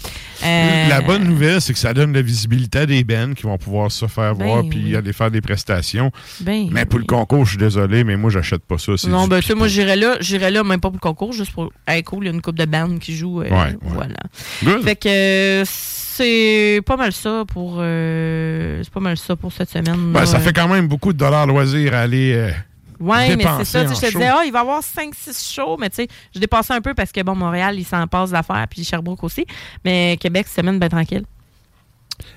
euh, 0.44 0.84
Mhm. 0.84 0.88
La 0.90 1.00
bonne 1.00 1.24
nouvelle, 1.24 1.60
c'est 1.60 1.72
que 1.72 1.78
ça 1.78 1.94
donne 1.94 2.12
la 2.12 2.22
visibilité 2.22 2.80
à 2.80 2.86
des 2.86 3.02
bands 3.04 3.32
qui 3.34 3.42
vont 3.44 3.58
pouvoir 3.58 3.90
se 3.90 4.06
faire 4.06 4.34
Ben 4.34 4.46
voir 4.46 4.62
puis 4.68 4.82
oui. 4.86 4.96
aller 4.96 5.12
faire 5.12 5.30
des 5.30 5.40
prestations. 5.40 6.10
Ben 6.40 6.68
mais 6.70 6.84
pour 6.84 6.98
le 6.98 7.04
concours, 7.06 7.44
je 7.44 7.50
suis 7.50 7.58
désolé, 7.58 8.04
mais 8.04 8.16
moi, 8.16 8.30
j'achète 8.30 8.62
pas 8.64 8.78
ça. 8.78 8.92
Non, 9.08 9.26
ben, 9.28 9.40
tu 9.40 9.46
sais, 9.48 9.54
moi, 9.54 9.68
j'irais 9.68 9.96
là, 9.96 10.16
j'irais 10.20 10.50
là, 10.50 10.62
même 10.64 10.80
pas 10.80 10.88
pour 10.88 10.96
le 10.96 11.00
concours, 11.00 11.32
juste 11.32 11.52
pour. 11.52 11.72
Hey, 11.86 12.02
cool, 12.02 12.24
il 12.24 12.26
y 12.26 12.30
a 12.30 12.32
une 12.34 12.42
coupe 12.42 12.56
de 12.58 12.64
bandes 12.64 12.98
qui 12.98 13.16
joue. 13.16 13.40
euh, 13.42 13.48
Ouais, 13.50 13.56
ouais. 13.56 13.76
Voilà. 13.82 14.14
Good. 14.62 14.82
Fait 14.84 14.96
que 14.96 15.08
euh, 15.08 15.64
c'est 15.66 16.80
pas 16.84 16.96
mal 16.96 17.12
ça 17.12 17.44
pour. 17.46 17.76
c'est 17.78 18.90
pas 18.92 19.00
mal 19.00 19.16
ça 19.16 19.36
pour 19.36 19.52
cette 19.52 19.70
semaine. 19.70 20.12
Ben, 20.12 20.20
là. 20.20 20.26
ça 20.26 20.38
fait 20.40 20.52
quand 20.52 20.68
même 20.68 20.88
beaucoup 20.88 21.12
de 21.12 21.18
dollars 21.18 21.46
loisirs 21.46 21.94
à 21.94 22.00
aller. 22.00 22.50
Ouais, 23.00 23.36
mais 23.36 23.44
c'est 23.58 23.64
ça. 23.64 23.86
Je 23.86 24.00
te 24.00 24.06
disais, 24.06 24.26
ah, 24.26 24.42
il 24.44 24.52
va 24.52 24.58
y 24.58 24.62
avoir 24.62 24.80
5-6 24.80 25.54
shows, 25.54 25.76
mais 25.78 25.90
tu 25.90 25.96
sais, 25.96 26.08
je 26.34 26.40
dépassais 26.40 26.74
un 26.74 26.80
peu 26.80 26.94
parce 26.94 27.12
que, 27.12 27.20
bon, 27.22 27.34
Montréal, 27.34 27.78
il 27.78 27.84
s'en 27.84 28.06
passe 28.06 28.30
d'affaires, 28.30 28.66
puis 28.68 28.84
Sherbrooke 28.84 29.22
aussi. 29.24 29.46
Mais 29.84 30.16
Québec, 30.20 30.48
semaine 30.48 30.78
bien 30.78 30.88
tranquille. 30.88 31.24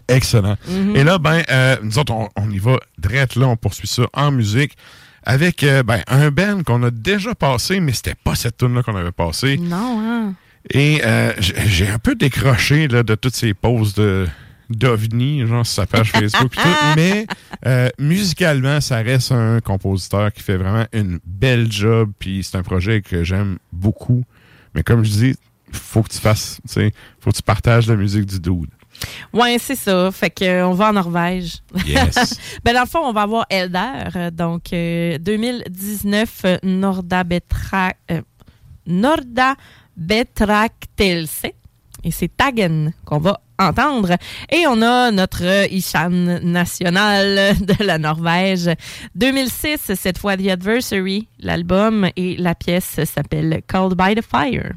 Excellent. 0.07 0.57
Mhm. 0.67 0.95
Et 0.95 1.03
là, 1.03 1.17
ben, 1.17 1.41
euh, 1.49 1.77
nous 1.81 1.97
autres, 1.97 2.13
on, 2.13 2.29
on 2.35 2.49
y 2.49 2.59
va 2.59 2.77
direct 2.97 3.35
là, 3.35 3.47
on 3.47 3.55
poursuit 3.55 3.87
ça 3.87 4.03
en 4.13 4.31
musique 4.31 4.77
avec 5.23 5.63
euh, 5.63 5.83
ben, 5.83 6.01
un 6.07 6.31
band 6.31 6.63
qu'on 6.63 6.83
a 6.83 6.91
déjà 6.91 7.35
passé, 7.35 7.79
mais 7.79 7.93
c'était 7.93 8.15
pas 8.15 8.35
cette 8.35 8.57
tune 8.57 8.73
là 8.73 8.83
qu'on 8.83 8.95
avait 8.95 9.11
passé. 9.11 9.57
Non, 9.57 9.99
hein? 10.01 10.33
Et 10.69 11.01
euh, 11.03 11.33
j'ai 11.39 11.87
un 11.87 11.97
peu 11.97 12.15
décroché 12.15 12.87
là, 12.87 13.01
de 13.01 13.15
toutes 13.15 13.35
ces 13.35 13.53
poses 13.53 13.95
de 13.95 14.27
d'OVNI, 14.75 15.45
genre 15.47 15.65
sur 15.65 15.75
sa 15.75 15.85
page 15.85 16.11
Facebook 16.11 16.53
et 16.57 16.61
tout, 16.61 16.69
mais 16.95 17.25
euh, 17.65 17.89
musicalement, 17.99 18.81
ça 18.81 18.97
reste 18.97 19.31
un 19.31 19.59
compositeur 19.59 20.31
qui 20.33 20.41
fait 20.43 20.57
vraiment 20.57 20.85
une 20.93 21.19
belle 21.25 21.71
job, 21.71 22.11
puis 22.19 22.43
c'est 22.43 22.57
un 22.57 22.63
projet 22.63 23.01
que 23.01 23.23
j'aime 23.23 23.57
beaucoup. 23.71 24.23
Mais 24.75 24.83
comme 24.83 25.03
je 25.03 25.11
dis, 25.11 25.35
faut 25.71 26.01
que 26.03 26.09
tu 26.09 26.19
fasses, 26.19 26.59
tu 26.67 26.73
sais, 26.73 26.91
faut 27.19 27.31
que 27.31 27.35
tu 27.37 27.43
partages 27.43 27.87
la 27.87 27.95
musique 27.95 28.25
du 28.25 28.39
dude. 28.39 28.69
Ouais, 29.33 29.57
c'est 29.59 29.75
ça. 29.75 30.11
Fait 30.11 30.29
que 30.29 30.43
euh, 30.45 30.67
on 30.67 30.73
va 30.73 30.89
en 30.89 30.93
Norvège. 30.93 31.59
Yes. 31.87 32.37
ben, 32.63 32.73
dans 32.73 32.81
le 32.81 32.87
fond, 32.87 32.99
on 32.99 33.13
va 33.13 33.21
avoir 33.23 33.45
Elder. 33.49 34.09
euh, 34.15 34.29
Donc, 34.31 34.73
euh, 34.73 35.17
2019, 35.17 36.41
euh, 36.45 36.57
Norda 36.63 37.23
Betra... 37.23 37.93
euh, 38.11 38.21
Norda 38.85 39.55
Betraktelse. 39.97 41.43
Et 42.03 42.11
c'est 42.11 42.35
Tagen 42.35 42.93
qu'on 43.05 43.19
va 43.19 43.41
entendre. 43.59 44.17
Et 44.49 44.65
on 44.67 44.81
a 44.81 45.11
notre 45.11 45.71
Ishan 45.71 46.39
national 46.41 47.55
de 47.61 47.83
la 47.83 47.97
Norvège. 47.97 48.69
2006, 49.15 49.93
cette 49.95 50.17
fois 50.17 50.37
The 50.37 50.47
Adversary, 50.47 51.27
l'album, 51.39 52.09
et 52.15 52.37
la 52.37 52.55
pièce 52.55 53.03
s'appelle 53.03 53.61
Called 53.67 53.95
by 53.95 54.15
the 54.15 54.21
Fire. 54.21 54.73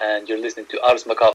And 0.00 0.28
you're 0.28 0.40
listening 0.40 0.66
to 0.66 0.80
Ars 0.82 1.06
Macabre. 1.06 1.34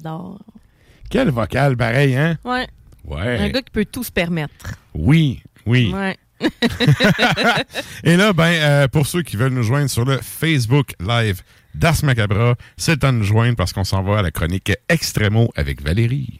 Je 0.00 0.04
l'adore. 0.04 0.38
Quel 1.10 1.30
vocal, 1.30 1.76
pareil, 1.76 2.16
hein? 2.16 2.38
Ouais. 2.44 2.66
Ouais. 3.04 3.38
Un 3.38 3.48
gars 3.48 3.62
qui 3.62 3.70
peut 3.70 3.84
tout 3.84 4.04
se 4.04 4.12
permettre. 4.12 4.74
Oui, 4.94 5.42
oui. 5.66 5.92
Ouais. 5.92 6.16
Et 8.04 8.16
là, 8.16 8.32
ben, 8.32 8.44
euh, 8.44 8.88
pour 8.88 9.06
ceux 9.06 9.22
qui 9.22 9.36
veulent 9.36 9.52
nous 9.52 9.62
joindre 9.62 9.90
sur 9.90 10.04
le 10.04 10.18
Facebook 10.18 10.94
Live 11.00 11.42
d'Ars 11.74 12.02
Macabra, 12.02 12.54
c'est 12.76 12.92
le 12.92 12.98
temps 12.98 13.12
de 13.12 13.18
nous 13.18 13.24
joindre 13.24 13.56
parce 13.56 13.72
qu'on 13.72 13.84
s'en 13.84 14.02
va 14.02 14.18
à 14.18 14.22
la 14.22 14.30
chronique 14.30 14.72
Extremo 14.88 15.50
avec 15.54 15.82
Valérie. 15.82 16.39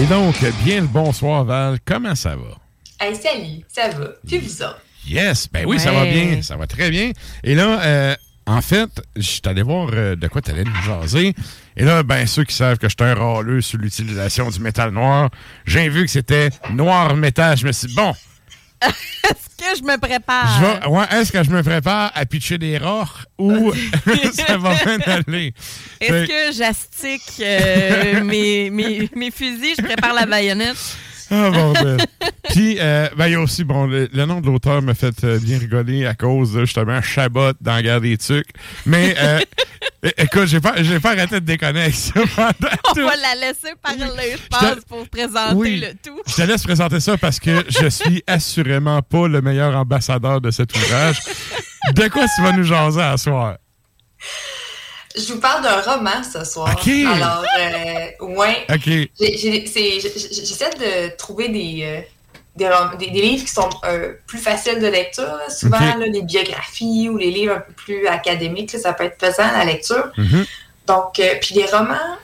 Et 0.00 0.06
donc, 0.06 0.36
bien 0.64 0.82
le 0.82 0.86
bonsoir 0.86 1.44
Val, 1.44 1.78
comment 1.84 2.14
ça 2.14 2.36
va? 2.36 2.56
Hey, 3.00 3.16
salut, 3.16 3.64
ça 3.66 3.88
va. 3.88 4.10
Puis 4.24 4.38
vous 4.38 4.62
autres? 4.62 4.80
Yes, 5.08 5.48
ben 5.50 5.66
oui, 5.66 5.80
ça 5.80 5.90
va 5.90 6.04
bien, 6.04 6.40
ça 6.40 6.56
va 6.56 6.68
très 6.68 6.88
bien. 6.90 7.10
Et 7.42 7.56
là, 7.56 7.80
euh, 7.82 8.14
en 8.46 8.60
fait, 8.60 8.88
je 9.16 9.22
suis 9.22 9.42
allé 9.44 9.62
voir 9.62 9.88
euh, 9.92 10.14
de 10.14 10.28
quoi 10.28 10.40
tu 10.40 10.52
allais 10.52 10.62
nous 10.62 10.82
jaser. 10.86 11.34
Et 11.76 11.84
là, 11.84 12.04
ben, 12.04 12.26
ceux 12.28 12.44
qui 12.44 12.54
savent 12.54 12.78
que 12.78 12.88
je 12.88 12.94
suis 12.96 13.10
un 13.10 13.14
râleux 13.14 13.60
sur 13.60 13.78
l'utilisation 13.78 14.48
du 14.50 14.60
métal 14.60 14.92
noir, 14.92 15.30
j'ai 15.66 15.88
vu 15.88 16.04
que 16.04 16.10
c'était 16.10 16.50
noir 16.70 17.16
métal. 17.16 17.56
Je 17.56 17.66
me 17.66 17.72
suis 17.72 17.88
dit, 17.88 17.94
bon, 17.96 18.14
Est-ce 19.24 19.56
que 19.56 19.78
je 19.78 19.82
me 19.82 19.98
prépare? 19.98 20.60
je 20.60 20.88
ouais, 20.88 21.04
est-ce 21.10 21.32
que 21.32 21.42
je 21.42 21.50
me 21.50 21.62
prépare 21.62 22.12
à 22.14 22.24
pitcher 22.24 22.58
des 22.58 22.78
roches 22.78 23.26
ou 23.38 23.72
ça 24.32 24.56
va 24.56 24.74
bien 24.74 24.98
aller? 25.06 25.52
Est-ce 26.00 26.26
que 26.26 26.56
j'astique 26.56 27.40
euh, 27.40 28.22
mes, 28.24 28.70
mes, 28.70 29.10
mes 29.14 29.30
fusils, 29.32 29.74
je 29.78 29.82
prépare 29.82 30.14
la 30.14 30.26
baïonnette? 30.26 30.76
Ah, 31.30 31.50
bordel. 31.50 31.98
Puis, 32.50 32.78
euh, 32.80 33.08
ben, 33.16 33.26
il 33.26 33.32
y 33.32 33.34
a 33.34 33.40
aussi, 33.40 33.62
bon, 33.64 33.86
le, 33.86 34.08
le 34.12 34.24
nom 34.24 34.40
de 34.40 34.46
l'auteur 34.46 34.80
m'a 34.80 34.94
fait 34.94 35.22
euh, 35.24 35.38
bien 35.38 35.58
rigoler 35.58 36.06
à 36.06 36.14
cause 36.14 36.54
de 36.54 36.60
justement 36.64 37.02
Chabot 37.02 37.52
dans 37.60 37.74
la 37.74 37.82
guerre 37.82 38.00
des 38.00 38.16
Tucs. 38.16 38.48
Mais, 38.86 39.14
euh, 39.18 39.38
écoute, 40.16 40.46
j'ai 40.46 40.60
pas, 40.60 40.82
j'ai 40.82 40.98
pas 41.00 41.10
arrêté 41.10 41.40
de 41.40 41.44
déconner 41.44 41.82
avec 41.82 41.94
ça 41.94 42.14
pendant 42.34 42.74
On 42.90 42.94
tout. 42.94 43.04
va 43.06 43.16
la 43.16 43.34
laisser 43.46 43.74
parler, 43.82 44.36
je 44.36 44.48
pense, 44.48 44.84
pour 44.88 45.06
présenter 45.08 45.54
Oui. 45.54 45.80
le 45.80 45.92
tout. 46.02 46.18
Je 46.26 46.34
te 46.36 46.42
laisse 46.42 46.62
présenter 46.62 47.00
ça 47.00 47.18
parce 47.18 47.38
que 47.38 47.64
je 47.68 47.88
suis 47.88 48.22
assurément 48.26 49.02
pas 49.02 49.28
le 49.28 49.42
meilleur 49.42 49.76
ambassadeur 49.76 50.40
de 50.40 50.50
cet 50.50 50.74
ouvrage. 50.74 51.18
De 51.94 52.08
quoi 52.08 52.24
tu 52.34 52.42
vas 52.42 52.52
nous 52.52 52.64
jaser 52.64 53.02
à 53.02 53.16
soir? 53.18 53.56
Je 55.18 55.32
vous 55.32 55.40
parle 55.40 55.62
d'un 55.62 55.80
roman 55.80 56.22
ce 56.22 56.44
soir. 56.44 56.70
Alors, 57.06 57.44
euh, 57.58 58.24
ouais. 58.26 58.64
J'essaie 59.18 60.70
de 60.78 61.16
trouver 61.16 61.48
des, 61.48 61.80
euh, 61.82 62.00
des, 62.56 62.68
des- 62.98 63.10
des 63.10 63.20
livres 63.22 63.44
qui 63.44 63.52
sont 63.52 63.68
euh, 63.84 64.14
plus 64.26 64.38
faciles 64.38 64.78
de 64.80 64.86
lecture. 64.86 65.24
là. 65.24 65.50
Souvent, 65.50 65.78
là, 65.78 66.06
les 66.06 66.22
biographies 66.22 67.08
ou 67.08 67.16
les 67.16 67.30
livres 67.30 67.54
un 67.56 67.60
peu 67.60 67.72
plus 67.72 68.06
académiques, 68.06 68.72
là, 68.72 68.78
ça 68.78 68.92
peut 68.92 69.04
être 69.04 69.18
pesant 69.18 69.44
à 69.44 69.58
la 69.58 69.64
lecture. 69.64 70.10
Mhm. 70.16 70.46
Donc, 70.86 71.18
euh, 71.20 71.34
puis 71.40 71.54
des 71.54 71.66
romans, 71.66 72.16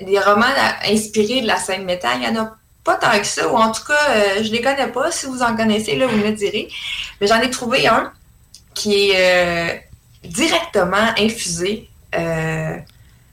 des 0.00 0.18
romans 0.18 0.46
inspirés 0.86 1.42
de 1.42 1.46
la 1.46 1.56
scène 1.56 1.84
métal, 1.84 2.12
il 2.22 2.30
n'y 2.30 2.38
en 2.38 2.42
a 2.44 2.56
pas 2.84 2.94
tant 2.94 3.18
que 3.18 3.26
ça, 3.26 3.46
ou 3.48 3.56
en 3.56 3.70
tout 3.72 3.84
cas, 3.84 4.42
je 4.42 4.50
les 4.50 4.62
connais 4.62 4.86
pas. 4.88 5.10
Si 5.10 5.26
vous 5.26 5.42
en 5.42 5.54
connaissez, 5.54 5.96
là, 5.96 6.06
vous 6.06 6.16
me 6.16 6.24
le 6.24 6.32
direz. 6.32 6.68
Mais 7.20 7.26
j'en 7.26 7.38
ai 7.40 7.50
trouvé 7.50 7.86
un 7.88 8.10
qui 8.72 9.10
est 9.10 9.86
directement 10.24 11.12
infusé 11.18 11.89
euh, 12.14 12.76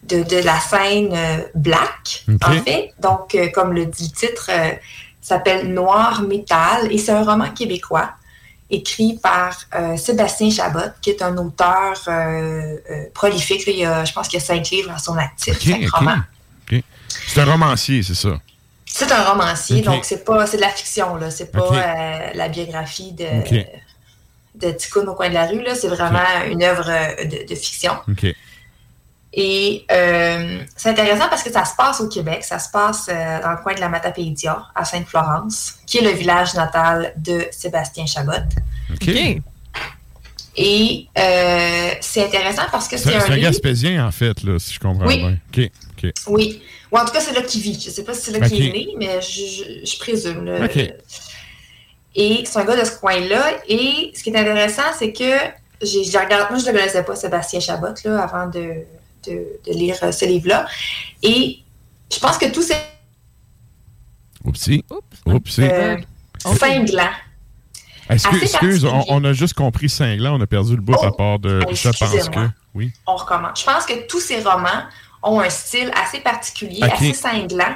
de, 0.04 0.24
de 0.24 0.38
la 0.38 0.60
scène 0.60 1.14
euh, 1.14 1.38
black, 1.56 2.26
en 2.44 2.52
fait. 2.64 2.94
Donc, 2.99 3.36
euh, 3.36 3.49
comme 3.49 3.74
le 3.74 3.86
dit 3.86 4.12
le 4.14 4.28
titre, 4.28 4.49
s'appelle 5.22 5.74
Noir 5.74 6.22
Métal, 6.22 6.91
et 6.91 6.98
c'est 6.98 7.12
un 7.12 7.24
roman 7.24 7.49
québécois 7.52 8.12
écrit 8.70 9.18
par 9.22 9.58
euh, 9.76 9.95
Sébastien 9.98 10.49
Chabot, 10.49 10.91
qui 11.02 11.10
est 11.12 11.22
un 11.22 11.38
auteur 11.38 11.94
euh, 12.08 12.78
euh, 12.91 13.04
prolifique. 13.14 13.66
là. 13.66 13.74
Il 13.74 13.80
y 13.80 13.86
a, 13.86 14.06
je 14.06 14.14
pense 14.14 14.28
qu'il 14.28 14.40
y 14.40 14.44
a 14.44 14.45
cinq 14.45 14.70
livres 14.70 14.91
à 14.91 14.98
son 14.98 15.18
actif, 15.18 15.58
cinq 15.60 15.90
romans. 15.90 16.22
C'est 17.28 17.40
un 17.41 17.45
romancier, 17.45 18.04
c'est 18.04 18.14
ça? 18.16 18.40
C'est 18.86 19.12
un 19.12 19.24
romancier, 19.24 19.82
donc 19.82 20.06
c'est 20.06 20.24
pas 20.26 20.45
c'est 20.48 20.58
de 20.58 20.62
la 20.62 20.70
fiction, 20.70 21.16
là. 21.16 21.30
C'est 21.32 21.52
pas 21.52 22.32
la 22.34 22.48
biographie 22.49 23.14
de, 23.14 23.26
de 24.56 24.72
Ticoun 24.72 25.08
au 25.08 25.14
coin 25.16 25.30
de 25.30 25.34
la 25.34 25.45
rue, 25.45 25.62
là. 25.62 25.76
C'est 25.76 25.88
vraiment 25.88 26.20
une 26.49 26.64
œuvre 26.64 26.90
de, 27.24 27.48
de 27.48 27.56
fiction. 27.56 27.94
Et 29.39 29.85
euh, 29.91 30.64
c'est 30.76 30.89
intéressant 30.89 31.30
parce 31.30 31.43
que 31.43 31.51
ça 31.51 31.64
se 31.64 31.76
passe 31.76 32.01
au 32.01 32.07
Québec, 32.09 32.43
ça 32.43 32.57
se 32.57 32.69
passe 32.72 33.05
euh, 33.07 33.39
dans 33.43 33.51
le 33.51 33.57
coin 33.57 33.76
de 33.76 33.80
la 33.80 33.88
Matapédia, 33.88 34.64
à 34.73 34.84
Sainte-Florence, 34.84 35.76
qui 35.85 35.99
est 35.99 36.01
le 36.01 36.09
village 36.09 36.55
natal 36.55 37.14
de 37.18 37.45
Sébastien 37.51 38.07
Chabot. 38.07 38.31
OK. 38.91 39.09
Et 40.59 41.07
euh, 41.19 41.89
c'est 42.01 42.23
intéressant 42.26 42.64
parce 42.72 42.88
que 42.88 42.97
c'est 42.97 43.14
un 43.14 43.19
c'est 43.19 43.31
un. 43.34 43.38
Gaspésien, 43.38 44.07
en 44.07 44.11
fait, 44.11 44.41
là, 44.41 44.57
si 44.57 44.73
je 44.73 44.80
comprends 44.80 45.05
Oui. 45.05 45.18
bien. 45.19 45.38
OK. 45.55 45.72
OK. 46.03 46.11
Oui. 46.30 46.64
Ou 46.91 46.97
en 46.97 47.05
tout 47.05 47.11
cas, 47.11 47.19
c'est 47.22 47.34
là 47.34 47.43
qu'il 47.43 47.61
vit. 47.61 47.80
Je 47.80 47.91
sais 47.91 48.03
pas 48.03 48.15
si 48.15 48.31
c'est 48.31 48.39
là 48.39 48.49
qu'il 48.49 48.65
est 48.65 48.72
né, 48.72 48.88
mais 48.97 49.22
je, 49.22 49.27
je- 49.27 49.85
je 49.85 49.99
présume. 49.99 50.45
là. 50.45 50.65
OK. 50.65 50.77
Et 52.15 52.43
c'est 52.43 52.57
un 52.57 52.65
gars 52.65 52.76
de 52.76 52.85
ce 52.85 52.97
coin-là. 52.97 53.51
Et 53.68 54.11
ce 54.15 54.23
qui 54.23 54.31
est 54.31 54.35
intéressant, 54.39 54.81
c'est 54.97 55.14
que 55.14 55.30
j'ai 55.84 56.03
j'ai 56.03 56.18
regardé, 56.18 56.45
moi 56.49 56.57
je 56.57 56.65
ne 56.65 56.72
le 56.72 56.80
connaissais 56.80 57.03
pas, 57.03 57.15
Sébastien 57.15 57.59
Chabot, 57.59 57.93
là, 58.03 58.23
avant 58.23 58.47
de, 58.49 58.77
de- 59.28 59.60
de 59.72 59.78
lire 59.78 59.98
euh, 60.04 60.12
ce 60.12 60.26
livre-là. 60.26 60.68
Et 61.24 61.60
je 62.14 62.20
pense 62.20 62.38
que 62.38 62.45
tout 62.52 62.62
c'est 62.62 62.78
Oupsie. 64.44 64.84
Oupsie. 65.26 65.64
euh, 65.64 65.98
cinglant. 66.58 67.10
Excuse, 68.10 68.44
excuse 68.44 68.86
on, 69.10 69.24
a 69.26 69.34
juste 69.34 69.54
compris 69.54 69.90
cinglant, 69.90 70.38
on 70.38 70.41
a 70.41 70.48
perdu 70.48 70.76
le 70.76 70.82
bout 70.82 70.95
à 71.04 71.12
part 71.12 71.40
de. 71.40 71.60
Oh, 71.68 71.74
Je 71.74 71.90
pense 71.90 72.30
que. 72.30 72.40
Oui. 72.74 72.91
On 73.06 73.16
recommence. 73.16 73.60
Je 73.60 73.66
pense 73.66 73.86
que 73.86 74.08
tous 74.08 74.22
ces 74.22 74.40
romans 74.41 74.84
ont 75.24 75.40
un 75.41 75.49
style 75.49 75.91
assez 76.02 76.20
particulier, 76.20 76.82
assez 76.84 77.12
cinglant, 77.14 77.76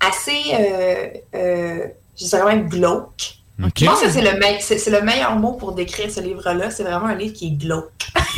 assez, 0.00 0.42
euh, 0.54 1.08
euh, 1.34 1.86
je 2.18 2.24
dirais 2.24 2.44
même 2.56 2.68
glauque. 2.68 3.34
Je 3.58 3.84
pense 3.86 4.00
que 4.02 4.10
c'est 4.10 4.20
le, 4.22 4.32
me- 4.38 4.60
c'est- 4.60 4.78
c'est 4.78 4.90
le 4.90 5.00
meilleur 5.02 5.34
mot 5.36 5.52
pour 5.52 5.72
décrire 5.72 6.10
ce 6.10 6.20
livre-là. 6.20 6.70
C'est 6.70 6.82
vraiment 6.82 7.06
un 7.06 7.14
livre 7.14 7.32
qui 7.34 7.46
est 7.48 7.50
glauque. 7.52 8.06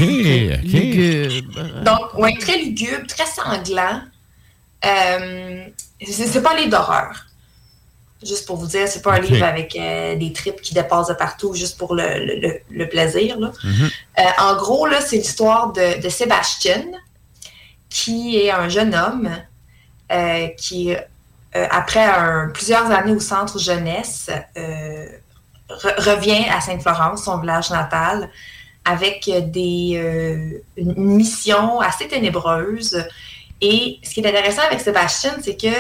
Donc, 1.85 2.15
oui, 2.19 2.37
très 2.39 2.59
lugubre, 2.59 3.07
très 3.09 3.27
sanglant. 3.27 4.01
Euh, 4.85 5.65
c'est 6.07 6.27
c'est 6.29 6.41
pas 6.43 6.53
un 6.53 6.57
livre 6.57 6.71
d'horreur. 6.71 7.25
Juste 8.25 8.47
pour 8.47 8.57
vous 8.57 8.67
dire, 8.67 8.87
c'est 8.89 9.03
pas 9.03 9.15
un 9.15 9.21
livre 9.21 9.45
avec 9.45 9.77
euh, 9.77 10.17
des 10.17 10.33
tripes 10.33 10.61
qui 10.61 10.75
dépassent 10.75 11.09
de 11.09 11.15
partout 11.15 11.55
juste 11.55 11.79
pour 11.79 11.95
le, 11.95 12.25
le- 12.25 12.41
le- 12.41 12.61
le 12.71 12.89
plaisir. 12.89 13.39
là. 13.39 13.53
Mhm. 13.65 13.91
Euh, 14.19 14.23
en 14.39 14.57
gros, 14.57 14.87
là, 14.87 15.01
c'est 15.01 15.17
l'histoire 15.17 15.73
de, 15.73 16.01
de 16.01 16.09
Sébastien, 16.09 16.85
qui 17.89 18.37
est 18.39 18.51
un 18.51 18.69
jeune 18.69 18.95
homme 18.95 19.31
euh, 20.13 20.49
qui, 20.57 20.95
après 21.71 22.05
un- 22.05 22.51
plusieurs 22.53 22.91
années 22.91 23.13
au 23.13 23.21
centre 23.21 23.59
jeunesse, 23.59 24.31
euh, 24.57 25.07
re- 25.69 26.01
revient 26.11 26.45
à 26.51 26.61
Sainte-Florence, 26.61 27.25
son 27.25 27.39
village 27.39 27.71
natal, 27.71 28.31
avec 28.85 29.29
des, 29.51 29.93
euh, 29.97 30.63
une 30.77 30.95
mission 31.17 31.81
assez 31.81 32.09
ténébreuse. 32.09 33.05
Et 33.61 33.99
ce 34.03 34.11
qui 34.15 34.21
est 34.21 34.27
intéressant 34.29 34.63
avec 34.63 34.81
Sébastien, 34.81 35.35
c'est 35.43 35.57
que 35.57 35.75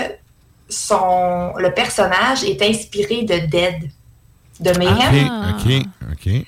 son, 0.68 1.54
le 1.56 1.72
personnage 1.72 2.44
est 2.44 2.60
inspiré 2.62 3.22
de 3.22 3.38
Dead, 3.46 3.90
de 4.60 4.70
Mayhem. 4.78 5.30
OK. 5.56 5.86
OK. 6.12 6.26
OK. 6.26 6.44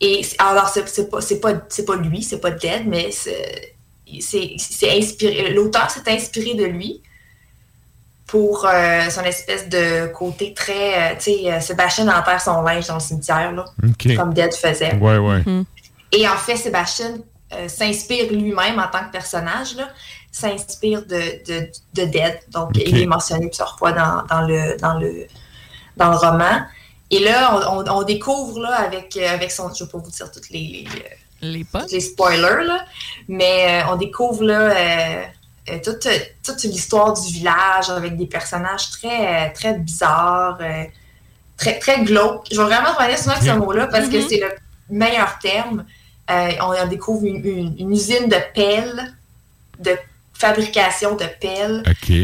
Et 0.00 0.26
alors, 0.38 0.68
c'est 0.68 0.88
c'est 0.88 1.08
pas, 1.10 1.20
c'est 1.20 1.40
pas, 1.40 1.52
c'est 1.68 1.84
pas 1.84 1.96
lui, 1.96 2.22
c'est 2.22 2.40
pas 2.40 2.50
Dead, 2.50 2.86
mais 2.86 3.10
c'est 3.10 3.74
c'est- 4.20 4.54
c'est 4.58 4.98
inspiré. 4.98 5.52
L'auteur 5.54 5.90
s'est 5.90 6.10
inspiré 6.10 6.54
de 6.54 6.64
lui 6.64 7.00
pour 8.32 8.64
euh, 8.64 9.10
son 9.10 9.20
espèce 9.24 9.68
de 9.68 10.06
côté 10.06 10.54
très. 10.54 11.12
euh, 11.12 11.14
tu 11.16 11.24
sais, 11.24 11.52
euh, 11.52 11.60
Sébastien 11.60 12.08
enterre 12.08 12.40
son 12.40 12.62
linge 12.62 12.86
dans 12.86 12.94
le 12.94 13.00
cimetière, 13.00 13.52
là, 13.52 13.66
comme 14.16 14.32
Dead 14.32 14.54
faisait. 14.54 14.94
Ouais, 14.94 15.18
ouais. 15.18 15.42
Et 16.12 16.26
en 16.26 16.36
fait, 16.38 16.56
Sébastien 16.56 17.18
euh, 17.52 17.68
s'inspire 17.68 18.32
lui-même 18.32 18.78
en 18.78 18.88
tant 18.90 19.04
que 19.04 19.12
personnage, 19.12 19.76
là, 19.76 19.90
s'inspire 20.30 21.02
de, 21.04 21.20
de, 21.46 21.68
de 21.92 22.04
Dead. 22.06 22.38
Donc, 22.48 22.70
il 22.86 22.96
est 23.02 23.06
mentionné 23.06 23.48
plusieurs 23.48 23.78
fois 23.78 23.92
dans, 23.92 24.22
dans, 24.30 24.46
le, 24.46 24.78
dans, 24.78 24.94
le, 24.98 25.26
dans 25.98 26.10
le 26.10 26.16
roman. 26.16 26.62
Et 27.10 27.18
là, 27.18 27.54
on, 27.70 27.80
on- 27.80 27.96
on 27.98 28.02
découvre 28.02 28.60
là, 28.60 28.76
avec, 28.80 29.14
avec 29.18 29.50
son. 29.50 29.68
Je 29.74 29.82
ne 29.84 29.86
vais 29.86 29.92
pas 29.92 29.98
vous 29.98 30.10
dire 30.10 30.30
toutes 30.32 30.48
les, 30.48 30.86
les, 31.42 31.64
tous 31.82 31.92
les 31.92 32.00
spoilers, 32.00 32.64
là, 32.64 32.78
mais 33.28 33.82
euh, 33.82 33.92
on 33.92 33.96
découvre 33.96 34.42
là, 34.42 34.60
euh, 34.70 35.22
euh, 35.70 35.78
toute, 35.84 36.08
toute 36.44 36.62
l'histoire 36.64 37.12
du 37.12 37.32
village 37.32 37.88
avec 37.90 38.16
des 38.16 38.26
personnages 38.26 38.90
très, 38.90 39.52
très 39.52 39.74
bizarres, 39.78 40.58
euh, 40.60 40.84
très, 41.56 41.78
très 41.78 42.02
glauques. 42.02 42.46
Je 42.50 42.56
vais 42.58 42.64
vraiment 42.64 42.92
revenir 42.92 43.18
souvent 43.18 43.36
avec 43.36 43.48
ce 43.50 43.56
mot-là 43.56 43.86
parce 43.86 44.08
que 44.08 44.16
Mhm. 44.16 44.26
c'est 44.28 44.40
le 44.40 44.50
meilleur 44.90 45.38
terme. 45.38 45.84
Euh, 46.30 46.50
on, 46.60 46.86
découvre 46.88 47.24
une, 47.26 47.44
une- 47.44 47.74
une 47.78 47.92
usine 47.92 48.28
de 48.28 48.36
pelles, 48.54 49.14
de 49.78 49.96
fabrication 50.34 51.14
de 51.16 51.26
pelles 51.40 51.82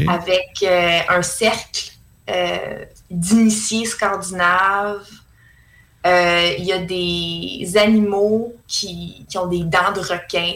avec 0.09 0.49
euh, 0.63 0.99
un 1.09 1.23
cercle 1.23 1.91
euh, 2.31 2.85
d'initiés 3.11 3.85
scandinaves. 3.87 5.07
Euh, 6.07 6.53
Il 6.59 6.65
y 6.65 6.73
a 6.73 6.79
des 6.79 7.77
animaux 7.79 8.55
qui, 8.67 9.25
qui 9.29 9.37
ont 9.39 9.47
des 9.47 9.65
dents 9.65 9.93
de 9.95 10.01
requin. 10.01 10.53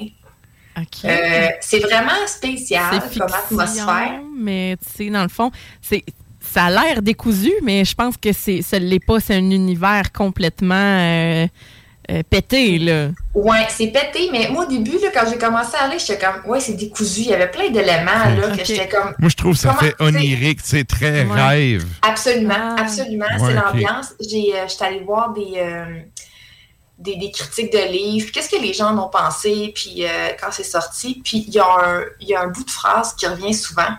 Euh, 1.05 1.49
c'est 1.61 1.81
vraiment 1.81 2.27
spécial 2.27 3.03
comme 3.19 3.28
atmosphère. 3.32 4.20
Mais 4.36 4.77
tu 4.77 5.05
sais, 5.05 5.11
dans 5.11 5.23
le 5.23 5.28
fond, 5.28 5.51
c'est 5.81 6.05
ça 6.40 6.65
a 6.65 6.70
l'air 6.70 7.03
décousu, 7.03 7.53
mais 7.62 7.85
je 7.85 7.94
pense 7.94 8.16
que 8.16 8.32
c'est 8.32 8.62
ce 8.62 8.77
l'est 8.77 9.05
pas. 9.05 9.20
C'est 9.20 9.35
un 9.35 9.51
univers 9.51 10.12
complètement 10.12 10.74
euh, 10.74 11.47
euh, 12.11 12.23
pété, 12.28 12.78
là. 12.78 13.11
Ouais, 13.32 13.65
c'est 13.69 13.86
pété, 13.89 14.28
mais 14.32 14.49
moi 14.51 14.65
au 14.65 14.69
début, 14.69 14.99
là, 15.01 15.09
quand 15.15 15.31
j'ai 15.31 15.39
commencé 15.39 15.77
à 15.78 15.85
aller, 15.85 15.99
j'étais 15.99 16.19
comme, 16.19 16.51
ouais, 16.51 16.59
c'est 16.61 16.74
décousu. 16.74 17.20
Il 17.20 17.27
y 17.28 17.35
avait 17.35 17.51
plein 17.51 17.70
d'éléments 17.70 18.24
là, 18.40 18.57
que 18.57 18.65
j'étais 18.65 18.89
comme. 18.89 19.15
Moi, 19.19 19.28
je 19.31 19.36
trouve 19.36 19.53
que 19.53 19.59
ça 19.61 19.74
fait 19.74 19.94
onirique, 20.01 20.61
c'est 20.62 20.85
très 20.85 21.24
Ouais. 21.24 21.43
rêve. 21.49 21.86
Absolument, 22.03 22.74
absolument. 22.77 23.27
Ouais, 23.27 23.47
c'est 23.47 23.55
l'ambiance. 23.55 24.15
J'ai, 24.20 24.53
euh, 24.55 24.66
j'étais 24.69 24.85
allée 24.85 25.01
voir 25.01 25.32
des, 25.32 25.53
euh, 25.57 25.85
des, 26.98 27.16
des 27.16 27.31
critiques 27.31 27.73
de 27.73 27.78
livres. 27.90 28.31
Qu'est-ce 28.32 28.48
que 28.51 28.60
les 28.60 28.73
gens 28.73 28.90
en 28.97 28.98
ont 29.06 29.09
pensé, 29.09 29.73
puis 29.74 30.05
euh, 30.06 30.28
quand 30.40 30.51
c'est 30.52 30.62
sorti. 30.64 31.20
Puis 31.24 31.44
il 31.48 31.55
y, 31.55 31.59
a 31.59 31.66
un- 31.66 32.05
il 32.20 32.28
y 32.28 32.35
a 32.35 32.43
un 32.43 32.48
bout 32.48 32.64
de 32.64 32.70
phrase 32.70 33.14
qui 33.14 33.27
revient 33.27 33.55
souvent. 33.55 33.97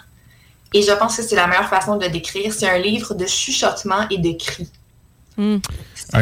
Et 0.74 0.82
je 0.82 0.92
pense 0.94 1.18
que 1.18 1.24
c'est 1.24 1.36
la 1.36 1.48
meilleure 1.48 1.70
façon 1.70 1.98
de 1.98 2.06
le 2.06 2.12
décrire. 2.12 2.52
C'est 2.54 2.68
un 2.70 2.78
livre 2.80 3.14
de 3.14 3.26
chuchotement 3.28 4.08
et 4.10 4.18
de 4.18 4.32
cris. 4.38 4.70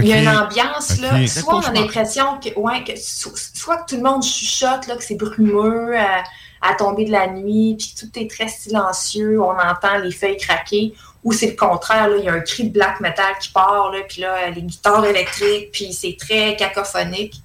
Il 0.01 0.07
y 0.07 0.13
a 0.13 0.21
une 0.21 0.27
ambiance, 0.29 0.99
là. 0.99 1.17
Soit 1.27 1.55
on 1.55 1.59
a 1.59 1.71
l'impression 1.81 2.39
que, 2.39 2.57
ouais, 2.57 2.83
que 2.83 2.97
so- 2.97 3.33
soit 3.35 3.77
que 3.77 3.89
tout 3.89 3.97
le 3.97 4.03
monde 4.03 4.23
chuchote, 4.23 4.87
là, 4.87 4.95
que 4.95 5.03
c'est 5.03 5.15
brumeux 5.15 5.97
à, 5.97 6.23
à 6.61 6.75
tomber 6.75 7.05
de 7.05 7.11
la 7.11 7.27
nuit, 7.27 7.75
puis 7.77 7.93
tout 7.99 8.07
est 8.17 8.29
très 8.29 8.47
silencieux, 8.47 9.41
on 9.41 9.51
entend 9.51 9.97
les 10.01 10.11
feuilles 10.11 10.37
craquer, 10.37 10.93
ou 11.23 11.31
c'est 11.33 11.47
le 11.51 11.55
contraire, 11.55 12.07
là, 12.09 12.15
il 12.17 12.25
y 12.25 12.29
a 12.29 12.33
un 12.33 12.39
cri 12.39 12.63
de 12.65 12.69
black 12.73 12.99
metal 12.99 13.33
qui 13.39 13.49
part, 13.49 13.91
là, 13.91 13.99
puis 14.07 14.21
là, 14.21 14.49
les 14.49 14.61
guitares 14.61 15.05
électriques, 15.05 15.69
puis 15.71 15.93
c'est 15.93 16.17
très 16.19 16.55
cacophonique. 16.55 17.35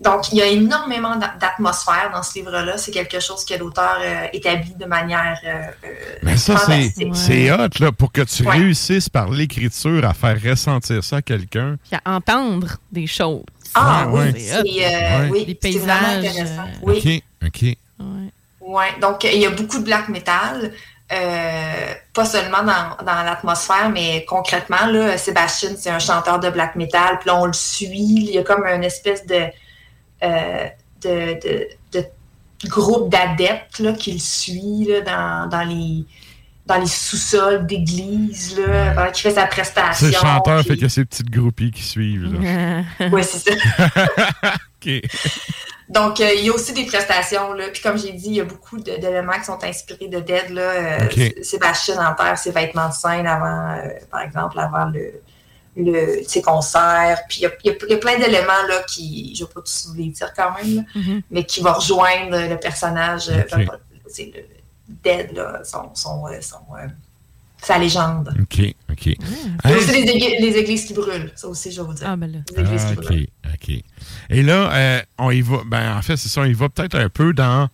Donc, 0.00 0.30
il 0.32 0.38
y 0.38 0.42
a 0.42 0.46
énormément 0.46 1.16
d'a- 1.16 1.34
d'atmosphère 1.40 2.10
dans 2.14 2.22
ce 2.22 2.34
livre-là. 2.38 2.78
C'est 2.78 2.92
quelque 2.92 3.18
chose 3.18 3.44
que 3.44 3.54
l'auteur 3.54 3.98
euh, 4.00 4.26
établit 4.32 4.74
de 4.78 4.84
manière 4.84 5.36
euh, 5.44 5.62
euh, 5.84 5.88
Mais 6.22 6.36
ça, 6.36 6.54
c'est 7.14 7.50
hot, 7.50 7.68
là, 7.80 7.90
pour 7.90 8.12
que 8.12 8.20
tu 8.20 8.44
Ouais. 8.44 8.58
réussisses 8.58 9.08
par 9.08 9.28
l'écriture 9.28 10.04
à 10.04 10.14
faire 10.14 10.40
ressentir 10.40 11.02
ça 11.02 11.16
à 11.16 11.22
quelqu'un. 11.22 11.78
Puis 11.90 11.98
à 12.04 12.12
entendre 12.14 12.76
des 12.92 13.08
choses. 13.08 13.42
Ah 13.74 14.06
Ouais, 14.08 14.32
oui, 14.36 14.40
c'est 14.40 14.54
euh, 14.60 14.62
Ouais. 14.62 15.28
oui, 15.32 15.44
Des 15.46 15.58
c'est 15.72 15.78
vraiment 15.80 15.98
paysages, 16.22 16.26
intéressant. 16.26 16.64
Oui. 16.82 17.22
OK, 17.42 17.48
OK. 17.48 17.76
Ouais, 18.60 18.94
donc 19.00 19.24
il 19.24 19.40
y 19.40 19.46
a 19.46 19.50
beaucoup 19.50 19.78
de 19.80 19.84
black 19.84 20.08
metal, 20.10 20.72
euh, 21.10 21.94
pas 22.12 22.24
seulement 22.24 22.62
dans, 22.62 23.04
dans 23.04 23.22
l'atmosphère, 23.22 23.88
mais 23.90 24.24
concrètement, 24.26 24.86
là, 24.86 25.16
Sébastien, 25.16 25.70
c'est 25.76 25.90
un 25.90 25.98
chanteur 25.98 26.38
de 26.38 26.50
black 26.50 26.76
metal, 26.76 27.18
puis 27.18 27.30
on 27.30 27.46
le 27.46 27.52
suit, 27.54 27.88
il 28.18 28.30
y 28.30 28.38
a 28.38 28.42
comme 28.42 28.64
une 28.66 28.84
espèce 28.84 29.24
de, 29.26 29.46
euh, 30.22 30.68
de, 31.02 31.40
de, 31.40 31.68
de 31.92 32.68
groupe 32.68 33.08
d'adeptes 33.08 33.96
qui 33.96 34.12
le 34.12 34.18
suit 34.18 34.86
là, 34.86 35.00
dans, 35.00 35.48
dans 35.48 35.62
les 35.62 36.04
dans 36.68 36.76
les 36.78 36.86
sous-sols 36.86 37.66
d'église, 37.66 38.58
là, 38.58 38.92
pendant 38.94 39.10
qu'il 39.10 39.22
fait 39.22 39.34
sa 39.34 39.46
prestation. 39.46 40.06
C'est 40.06 40.12
le 40.14 40.18
chanteur, 40.20 40.60
puis- 40.60 40.68
fait 40.68 40.76
que 40.76 40.88
ces 40.88 41.04
petites 41.04 41.30
groupies 41.30 41.70
qui 41.70 41.82
suivent. 41.82 42.38
Oui, 43.12 43.22
c'est 43.24 43.50
ça. 43.50 43.86
OK. 44.84 45.02
Donc, 45.88 46.20
euh, 46.20 46.28
il 46.36 46.44
y 46.44 46.50
a 46.50 46.52
aussi 46.52 46.74
des 46.74 46.84
prestations, 46.84 47.54
là. 47.54 47.64
Puis 47.72 47.80
comme 47.82 47.96
j'ai 47.98 48.12
dit, 48.12 48.26
il 48.26 48.34
y 48.34 48.40
a 48.40 48.44
beaucoup 48.44 48.78
d'éléments 48.78 49.38
qui 49.38 49.44
sont 49.46 49.64
inspirés 49.64 50.08
de 50.08 50.20
Dead, 50.20 50.50
là. 50.50 50.60
Euh, 50.60 51.04
Ok. 51.06 51.16
S- 51.18 51.48
Sébastien 51.48 51.96
enterre 52.06 52.36
ses 52.36 52.50
vêtements 52.50 52.88
de 52.90 52.94
scène 52.94 53.26
avant, 53.26 53.70
euh, 53.78 53.88
par 54.10 54.20
exemple, 54.20 54.60
avant 54.60 54.84
le, 54.84 55.14
le, 55.76 56.22
ses 56.26 56.42
concerts. 56.42 57.20
Puis 57.30 57.38
il 57.38 57.42
y 57.44 57.46
a, 57.46 57.50
y 57.64 57.70
a- 57.70 57.86
y 57.88 57.94
a 57.94 57.96
plein 57.96 58.18
d'éléments, 58.18 58.62
là, 58.68 58.82
qui, 58.86 59.34
je 59.34 59.42
ne 59.44 59.48
vais 59.48 59.54
pas 59.54 59.60
tous 59.62 59.86
vous 59.88 59.94
les 59.94 60.08
dire 60.10 60.30
quand 60.36 60.52
même, 60.62 60.76
là, 60.76 60.82
Mhm. 60.94 61.22
mais 61.30 61.44
qui 61.44 61.60
vont 61.62 61.72
rejoindre 61.72 62.36
le 62.50 62.56
personnage, 62.58 63.30
euh, 63.30 63.42
le 63.56 63.66
Dead, 64.88 65.32
là, 65.34 65.60
son, 65.64 65.94
son, 65.94 66.26
euh, 66.26 66.40
son, 66.40 66.56
euh, 66.76 66.86
sa 67.60 67.78
légende. 67.78 68.34
OK, 68.40 68.74
OK. 68.90 69.16
Aussi 69.64 70.04
les, 70.04 70.56
églises 70.56 70.84
qui 70.86 70.94
brûlent, 70.94 71.32
ça 71.34 71.48
aussi, 71.48 71.70
je 71.70 71.80
vais 71.80 71.86
vous 71.86 71.94
dire. 71.94 72.06
Ah, 72.08 72.16
ben 72.16 72.30
là. 72.30 72.38
Les 72.56 72.62
églises 72.62 72.82
Ah, 72.86 72.92
qui 72.92 72.98
OK, 72.98 73.04
brûlent. 73.04 73.28
OK. 73.52 73.84
Et 74.30 74.42
là, 74.42 74.72
euh, 74.72 75.02
on 75.18 75.30
y 75.30 75.40
va. 75.40 75.58
Ben, 75.66 75.96
en 75.96 76.02
fait, 76.02 76.16
c'est 76.16 76.28
ça, 76.28 76.40
on 76.40 76.44
y 76.44 76.52
va 76.52 76.68
peut-être 76.68 76.94
un 76.94 77.08
peu 77.08 77.32
dans, 77.32 77.68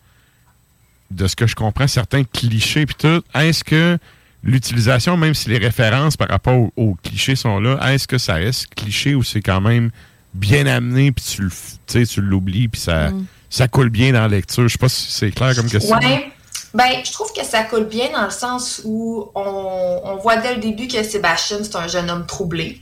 de 1.11 1.27
ce 1.27 1.35
que 1.35 1.47
je 1.47 1.55
comprends, 1.55 1.87
certains 1.87 2.23
clichés 2.23 2.85
puis 2.85 2.95
tout. 2.95 3.23
Est-ce 3.33 3.63
que 3.63 3.97
l'utilisation, 4.43 5.17
même 5.17 5.33
si 5.33 5.49
les 5.49 5.57
références 5.57 6.17
par 6.17 6.29
rapport 6.29 6.55
aux, 6.57 6.73
aux 6.75 6.95
clichés 7.01 7.35
sont 7.35 7.59
là, 7.59 7.79
est-ce 7.93 8.07
que 8.07 8.17
ça 8.17 8.35
reste 8.35 8.73
cliché 8.75 9.15
ou 9.15 9.23
c'est 9.23 9.41
quand 9.41 9.61
même 9.61 9.91
bien 10.33 10.65
amené 10.65 11.11
puis 11.11 11.23
tu 11.25 11.47
tu 11.47 11.53
sais, 11.87 12.05
tu 12.05 12.21
l'oublies 12.21 12.67
puis 12.67 12.81
ça, 12.81 13.09
Mm. 13.11 13.25
ça 13.49 13.67
coule 13.67 13.89
bien 13.89 14.11
dans 14.11 14.21
la 14.21 14.27
lecture? 14.27 14.63
Je 14.67 14.73
sais 14.73 14.77
pas 14.77 14.89
si 14.89 15.11
c'est 15.11 15.31
clair 15.31 15.55
comme 15.55 15.69
question. 15.69 15.95
Ouais. 15.97 16.31
Ben, 16.75 17.01
je 17.05 17.11
trouve 17.11 17.31
que 17.33 17.43
ça 17.43 17.63
coule 17.63 17.85
bien 17.85 18.09
dans 18.11 18.25
le 18.25 18.29
sens 18.31 18.81
où 18.85 19.31
on, 19.33 20.01
on 20.03 20.15
voit 20.17 20.37
dès 20.37 20.53
le 20.55 20.59
début 20.61 20.87
que 20.87 21.01
Sébastien, 21.03 21.59
c'est 21.63 21.75
un 21.75 21.87
jeune 21.87 22.09
homme 22.11 22.25
troublé, 22.25 22.81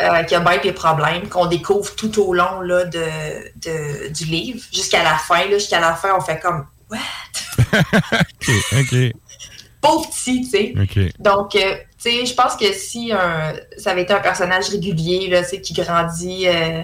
euh, 0.00 0.22
qui 0.24 0.34
a 0.34 0.40
bien 0.40 0.58
des 0.58 0.72
problèmes, 0.72 1.28
qu'on 1.28 1.46
découvre 1.46 1.94
tout 1.96 2.18
au 2.22 2.32
long 2.34 2.60
là, 2.62 2.84
de, 2.84 3.04
de- 3.56 4.08
du 4.12 4.24
livre, 4.24 4.60
jusqu'à 4.72 5.02
la 5.02 5.16
fin. 5.16 5.44
là, 5.46 5.58
Jusqu'à 5.58 5.80
la 5.80 5.94
fin, 5.94 6.10
on 6.16 6.20
fait 6.20 6.40
comme 6.40 6.66
OK, 7.72 8.50
OK. 8.78 9.12
pauvre 9.80 10.08
petit, 10.10 10.42
tu 10.42 10.50
sais. 10.50 10.72
Donc, 11.18 11.54
euh, 11.56 11.76
tu 12.02 12.10
sais, 12.10 12.26
je 12.26 12.34
pense 12.34 12.56
que 12.56 12.72
si 12.72 13.12
un, 13.12 13.54
ça 13.78 13.90
avait 13.92 14.02
été 14.02 14.12
un 14.12 14.20
personnage 14.20 14.68
régulier, 14.70 15.28
là, 15.28 15.42
qui 15.42 15.72
grandit 15.72 16.46
euh, 16.48 16.82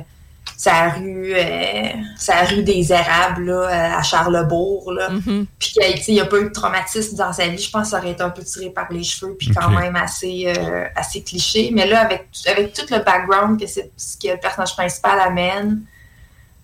sa 0.56 0.88
rue, 0.90 1.32
euh, 1.34 1.88
sa 2.16 2.42
rue 2.44 2.62
des 2.62 2.90
Érables, 2.92 3.44
là, 3.44 3.60
euh, 3.94 3.98
à 3.98 4.02
Charlebourg, 4.02 4.92
là, 4.92 5.10
Mm-hmm. 5.10 5.44
puis 5.58 5.72
qu'il 6.04 6.14
n'y 6.14 6.20
a 6.20 6.24
pas 6.24 6.38
eu 6.38 6.44
de 6.44 6.48
traumatisme 6.52 7.16
dans 7.16 7.32
sa 7.32 7.46
vie, 7.48 7.58
je 7.58 7.70
pense 7.70 7.82
que 7.84 7.88
ça 7.90 7.98
aurait 7.98 8.12
été 8.12 8.22
un 8.22 8.30
peu 8.30 8.42
tiré 8.42 8.70
par 8.70 8.86
les 8.90 9.02
cheveux, 9.04 9.36
puis 9.38 9.50
quand 9.54 9.68
même 9.70 9.96
assez, 9.96 10.44
euh, 10.56 10.84
assez 10.96 11.22
cliché. 11.22 11.70
Mais 11.74 11.86
là, 11.86 12.00
avec, 12.00 12.28
avec 12.50 12.72
tout 12.72 12.86
le 12.90 12.98
background 13.04 13.60
que, 13.60 13.66
c'est- 13.66 13.90
ce 13.96 14.16
que 14.16 14.32
le 14.32 14.38
personnage 14.40 14.74
principal 14.74 15.20
amène, 15.20 15.82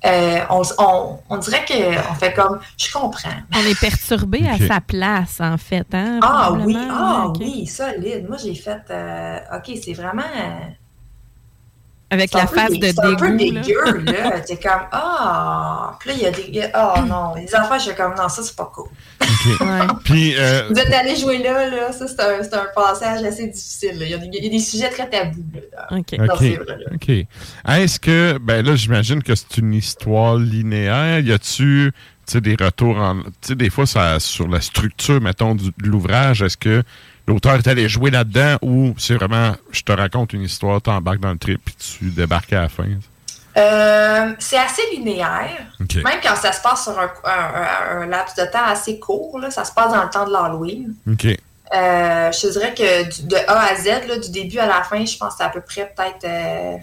euh, 0.05 0.41
on, 0.51 0.63
on, 0.79 1.19
on 1.29 1.37
dirait 1.37 1.65
qu'on 1.65 2.15
fait 2.15 2.33
comme, 2.35 2.59
je 2.77 2.91
comprends. 2.93 3.29
On 3.55 3.61
est 3.71 3.79
perturbé 3.79 4.43
à 4.49 4.59
sa 4.67 4.81
place, 4.81 5.39
en 5.41 5.57
fait. 5.59 5.87
Hein, 5.93 6.19
Ah 6.23 6.51
oui, 6.53 6.77
ah 6.91 7.29
oui, 7.39 7.67
solide. 7.67 8.27
Moi, 8.29 8.37
j'ai 8.43 8.55
fait, 8.57 8.81
euh, 8.91 9.39
OK, 9.57 9.77
c'est 9.85 9.93
vraiment... 9.93 10.23
Avec 12.13 12.31
c'est 12.31 12.39
un 12.39 12.41
la 12.43 12.47
peu 12.47 12.55
face 12.57 12.79
de 12.79 12.87
C'est 12.87 13.01
un 13.01 13.15
peu 13.15 13.37
dégoût. 13.37 13.55
là. 13.55 13.61
dégueu, 13.63 14.13
là. 14.13 14.41
T'es 14.47 14.57
comme, 14.57 14.83
ah! 14.93 15.97
Puis 15.99 16.11
là, 16.11 16.15
il 16.17 16.23
y 16.23 16.27
a 16.27 16.31
des... 16.31 16.71
Ah 16.75 17.03
non, 17.09 17.35
les 17.35 17.55
enfants, 17.55 17.79
je 17.79 17.85
suis 17.85 17.95
comme, 17.95 18.15
non, 18.17 18.29
ça, 18.29 18.43
c'est 18.43 18.55
pas 18.55 18.71
cool. 18.75 18.89
Puis, 20.05 20.35
euh, 20.39 20.63
Vous 20.71 20.79
êtes 20.79 20.93
allé 20.93 21.17
jouer 21.17 21.39
là, 21.39 21.69
là, 21.69 21.93
ça, 21.93 22.07
c'est 22.07 22.21
un, 22.21 22.43
c'est 22.43 22.55
un 22.55 22.67
passage 22.75 23.23
assez 23.25 23.49
difficile. 23.49 23.99
là. 23.99 24.05
Il 24.05 24.11
y, 24.11 24.15
a 24.15 24.19
des, 24.19 24.27
il 24.33 24.45
y 24.45 24.47
a 24.47 24.51
des 24.51 24.59
sujets 24.59 24.91
très 24.91 25.09
tabous, 25.09 25.43
là. 25.73 25.89
OK. 25.99 26.07
ce 26.11 26.43
livre-là. 26.45 26.75
OK. 26.95 27.09
Est-ce 27.69 27.99
que, 27.99 28.39
ben 28.39 28.65
là, 28.65 28.77
j'imagine 28.77 29.23
que 29.23 29.35
c'est 29.35 29.57
une 29.59 29.75
histoire 29.75 30.37
linéaire. 30.37 31.21
Y 31.21 31.33
a-tu, 31.33 31.93
tu 32.27 32.33
sais, 32.33 32.41
des 32.41 32.57
retours 32.63 32.97
en. 32.99 33.23
Tu 33.23 33.29
sais, 33.43 33.55
des 33.55 33.71
fois, 33.71 33.87
ça, 33.87 34.21
sur 34.21 34.47
la 34.49 34.61
structure, 34.61 35.21
mettons, 35.21 35.55
du- 35.55 35.71
de 35.71 35.89
l'ouvrage, 35.89 36.43
est-ce 36.43 36.57
que 36.57 36.83
l'auteur 37.27 37.55
est 37.55 37.67
allé 37.69 37.89
jouer 37.89 38.11
là-dedans 38.11 38.57
ou 38.63 38.95
c'est 38.99 39.15
vraiment, 39.15 39.55
je 39.71 39.83
te 39.83 39.93
raconte 39.93 40.33
une 40.33 40.43
histoire, 40.43 40.81
t'embarques 40.83 41.21
dans 41.21 41.33
le 41.33 41.39
trip 41.39 41.61
puis 41.65 41.75
tu 41.75 42.05
débarques 42.11 42.53
à 42.53 42.63
la 42.63 42.69
fin? 42.69 42.85
Euh, 43.57 44.33
c'est 44.39 44.57
assez 44.59 44.83
linéaire. 44.97 45.67
Même 45.81 46.21
quand 46.23 46.37
ça 46.37 46.53
se 46.53 46.61
passe 46.63 46.85
sur 46.85 46.99
un, 46.99 47.11
un- 47.25 47.99
un- 47.99 48.03
un 48.03 48.07
laps 48.07 48.35
de 48.37 48.51
temps 48.51 48.65
assez 48.67 48.99
court, 48.99 49.39
là, 49.39 49.51
ça 49.51 49.65
se 49.65 49.73
passe 49.73 49.93
dans 49.93 50.03
le 50.03 50.09
temps 50.11 50.27
de 50.27 50.33
l'Halloween. 50.33 50.95
Euh, 51.75 52.33
je 52.33 52.41
te 52.41 52.53
dirais 52.53 52.75
que 52.75 53.05
du- 53.15 53.27
de 53.29 53.37
A 53.49 53.61
à 53.73 53.75
Z, 53.77 54.07
là, 54.09 54.19
du 54.19 54.31
début 54.31 54.59
à 54.59 54.67
la 54.67 54.83
fin, 54.83 55.05
je 55.05 55.17
pense 55.17 55.33
que 55.35 55.39
c'est 55.39 55.45
à 55.45 55.49
peu 55.51 55.61
près 55.61 55.93
peut-être 55.95 56.25
euh, 56.25 56.77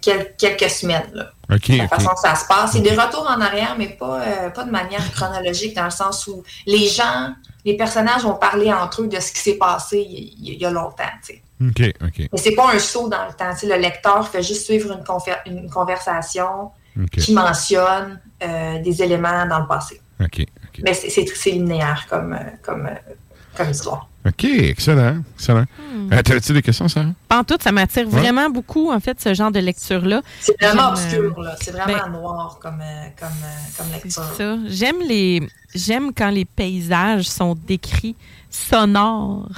quel- 0.00 0.34
quelques 0.36 0.70
semaines. 0.70 1.10
Là, 1.14 1.30
OK. 1.52 1.68
la 1.68 1.88
façon 1.88 2.10
que 2.10 2.20
ça 2.20 2.34
se 2.34 2.44
passe. 2.46 2.72
C'est 2.72 2.80
des 2.80 2.94
retours 2.94 3.28
en 3.28 3.40
arrière, 3.40 3.74
mais 3.78 3.88
pas, 3.88 4.20
pas 4.54 4.64
de 4.64 4.70
manière 4.70 5.08
chronologique, 5.12 5.74
dans 5.74 5.84
le 5.84 5.90
sens 5.90 6.26
où 6.28 6.42
les 6.66 6.88
gens, 6.88 7.34
les 7.66 7.76
personnages 7.76 8.22
vont 8.22 8.36
parler 8.36 8.72
entre 8.72 9.02
eux 9.02 9.08
de 9.08 9.18
ce 9.18 9.32
qui 9.32 9.40
s'est 9.40 9.58
passé 9.58 9.98
il, 9.98 10.54
y 10.54 10.64
a 10.64 10.70
longtemps. 10.70 11.04
tu 11.26 11.34
sais. 11.34 11.42
OK. 11.60 11.94
OK. 12.02 12.28
Mais 12.32 12.38
c'est 12.38 12.54
pas 12.54 12.72
un 12.72 12.78
saut 12.78 13.08
dans 13.08 13.26
le 13.26 13.32
temps. 13.32 13.52
tu 13.52 13.66
sais, 13.66 13.66
le 13.66 13.82
lecteur 13.82 14.26
fait 14.28 14.42
juste 14.42 14.64
suivre 14.64 14.92
une, 14.92 15.52
une 15.52 15.68
conversation 15.68 16.70
qui 17.12 17.34
mentionne 17.34 18.20
euh, 18.42 18.78
des 18.78 19.02
éléments 19.02 19.46
dans 19.46 19.58
le 19.60 19.66
passé. 19.66 20.00
OK. 20.20 20.46
Mais 20.82 20.94
c'est 20.94 21.50
linéaire 21.50 22.06
comme, 22.08 22.34
euh, 22.34 22.50
comme, 22.62 22.86
euh, 22.86 23.14
comme 23.56 23.70
histoire. 23.70 24.08
OK, 24.26 24.44
excellent. 24.44 25.22
excellent. 25.36 25.64
Hmm. 25.94 26.12
Euh, 26.12 26.22
T'avais-tu 26.22 26.52
des 26.52 26.62
questions, 26.62 26.88
Sarah? 26.88 27.06
Pas 27.28 27.38
en 27.38 27.44
tout, 27.44 27.56
ça 27.60 27.70
m'attire 27.72 28.06
Ouais. 28.12 28.20
vraiment 28.20 28.50
beaucoup, 28.50 28.90
en 28.90 28.98
fait, 29.00 29.20
ce 29.20 29.34
genre 29.34 29.50
de 29.52 29.60
lecture-là. 29.60 30.20
C'est 30.40 30.60
vraiment 30.60 30.90
obscur, 30.90 31.40
là. 31.40 31.54
C'est 31.60 31.70
vraiment 31.70 32.06
ben, 32.06 32.12
noir 32.12 32.58
comme, 32.60 32.80
euh, 32.80 33.06
comme, 33.18 33.28
euh, 33.28 33.78
comme 33.78 33.92
lecture. 33.92 34.24
ça. 34.36 34.56
J'aime 34.66 34.96
les 35.06 35.48
j'aime 35.74 36.12
quand 36.12 36.30
les 36.30 36.44
paysages 36.44 37.28
sont 37.28 37.54
décrits 37.54 38.16
sonores. 38.50 39.48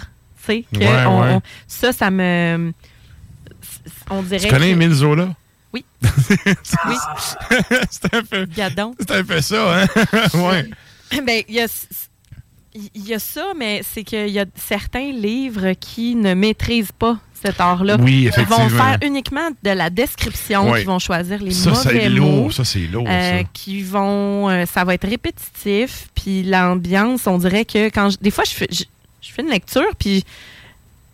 Tu 0.44 0.52
sais, 0.54 0.64
que 0.72 0.78
Ouais, 0.78 1.06
on- 1.06 1.20
ouais. 1.22 1.34
on- 1.34 1.42
ça, 1.66 1.92
ça 1.92 2.10
me. 2.10 2.72
On 4.10 4.22
dirait. 4.22 4.38
Tu 4.40 4.48
connais 4.48 4.68
que- 4.68 4.72
Émile 4.72 4.92
Zola? 4.94 5.28
Oui. 5.72 5.84
Ah. 6.78 6.88
oui. 6.88 6.96
c'est 7.90 8.14
un 8.14 8.22
peu. 8.22 8.44
Gadon. 8.46 8.94
C'est 8.98 9.10
un 9.12 9.24
peu 9.24 9.40
ça, 9.40 9.82
hein? 9.82 9.86
ouais. 10.34 10.70
Ben, 11.24 11.42
il 11.48 11.54
y 11.54 11.60
a, 11.60 11.66
il 12.74 13.06
y 13.08 13.14
a 13.14 13.18
ça, 13.18 13.52
mais 13.56 13.80
c'est 13.82 14.04
qu'il 14.04 14.28
y 14.28 14.38
a 14.38 14.44
certains 14.54 15.10
livres 15.12 15.72
qui 15.72 16.14
ne 16.14 16.34
maîtrisent 16.34 16.92
pas 16.92 17.18
cet 17.42 17.60
art-là. 17.60 17.96
Oui, 18.00 18.22
Ils 18.24 18.30
vont 18.30 18.42
effectivement. 18.42 18.68
faire 18.84 18.98
uniquement 19.02 19.48
de 19.62 19.70
la 19.70 19.90
description, 19.90 20.70
Ouais. 20.70 20.80
qui 20.80 20.86
vont 20.86 20.98
choisir 20.98 21.40
les 21.42 21.52
Ça, 21.52 21.70
mauvais 21.70 22.08
mots. 22.10 22.50
Ça, 22.50 22.64
c'est 22.64 22.80
lourd, 22.86 23.06
euh, 23.08 23.38
ça. 23.38 23.44
qui 23.52 23.82
vont, 23.82 24.48
euh, 24.50 24.66
ça 24.66 24.84
va 24.84 24.94
être 24.94 25.08
répétitif, 25.08 26.08
puis 26.14 26.42
l'ambiance, 26.42 27.26
on 27.26 27.38
dirait 27.38 27.64
que 27.64 27.86
quand, 27.90 28.10
je- 28.10 28.18
des 28.20 28.30
fois, 28.32 28.44
je 28.44 28.52
fais, 28.52 28.68
je, 28.70 28.84
je 29.22 29.32
fais 29.32 29.42
une 29.42 29.50
lecture, 29.50 29.86
puis 29.98 30.24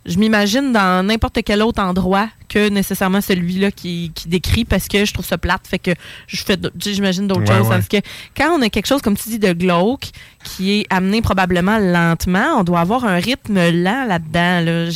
je 0.05 0.17
m'imagine 0.17 0.71
dans 0.73 1.05
n'importe 1.05 1.39
quel 1.45 1.61
autre 1.61 1.81
endroit 1.81 2.27
que 2.47 2.69
nécessairement 2.69 3.21
celui-là 3.21 3.71
qui, 3.71 4.11
qui 4.15 4.27
décrit 4.27 4.65
parce 4.65 4.87
que 4.87 5.03
je 5.05 5.13
trouve 5.13 5.25
ça 5.25 5.37
plate. 5.37 5.67
Fait 5.67 5.79
que 5.79 5.91
je 6.27 6.43
fais, 6.43 6.57
j'imagine 6.77 7.27
d'autres 7.27 7.41
Ouais, 7.41 7.57
choses. 7.57 7.67
ouais. 7.67 7.75
Parce 7.75 7.87
que 7.87 7.97
quand 8.37 8.57
on 8.57 8.61
a 8.61 8.69
quelque 8.69 8.85
chose, 8.87 9.01
comme 9.01 9.17
tu 9.17 9.29
dis, 9.29 9.39
de 9.39 9.53
glauque, 9.53 10.05
qui 10.43 10.79
est 10.79 10.85
amené 10.89 11.21
probablement 11.21 11.77
lentement, 11.79 12.57
on 12.59 12.63
doit 12.63 12.79
avoir 12.79 13.05
un 13.05 13.15
rythme 13.15 13.55
lent 13.71 14.05
là-dedans. 14.07 14.61
Là. 14.61 14.89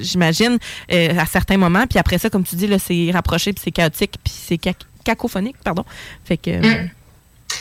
J'imagine 0.00 0.58
euh, 0.92 1.18
à 1.18 1.26
certains 1.26 1.56
moments. 1.56 1.86
Puis 1.86 1.98
après 1.98 2.18
ça, 2.18 2.30
comme 2.30 2.44
tu 2.44 2.56
dis, 2.56 2.66
là, 2.66 2.78
c'est 2.78 3.10
rapproché, 3.12 3.52
puis 3.52 3.62
c'est 3.64 3.70
chaotique, 3.70 4.16
puis 4.22 4.32
c'est 4.36 4.58
ca- 4.62 4.72
cacophonique, 5.04 5.56
pardon. 5.62 5.84
Fait 6.24 6.36
que. 6.36 6.50
Mm. 6.84 6.90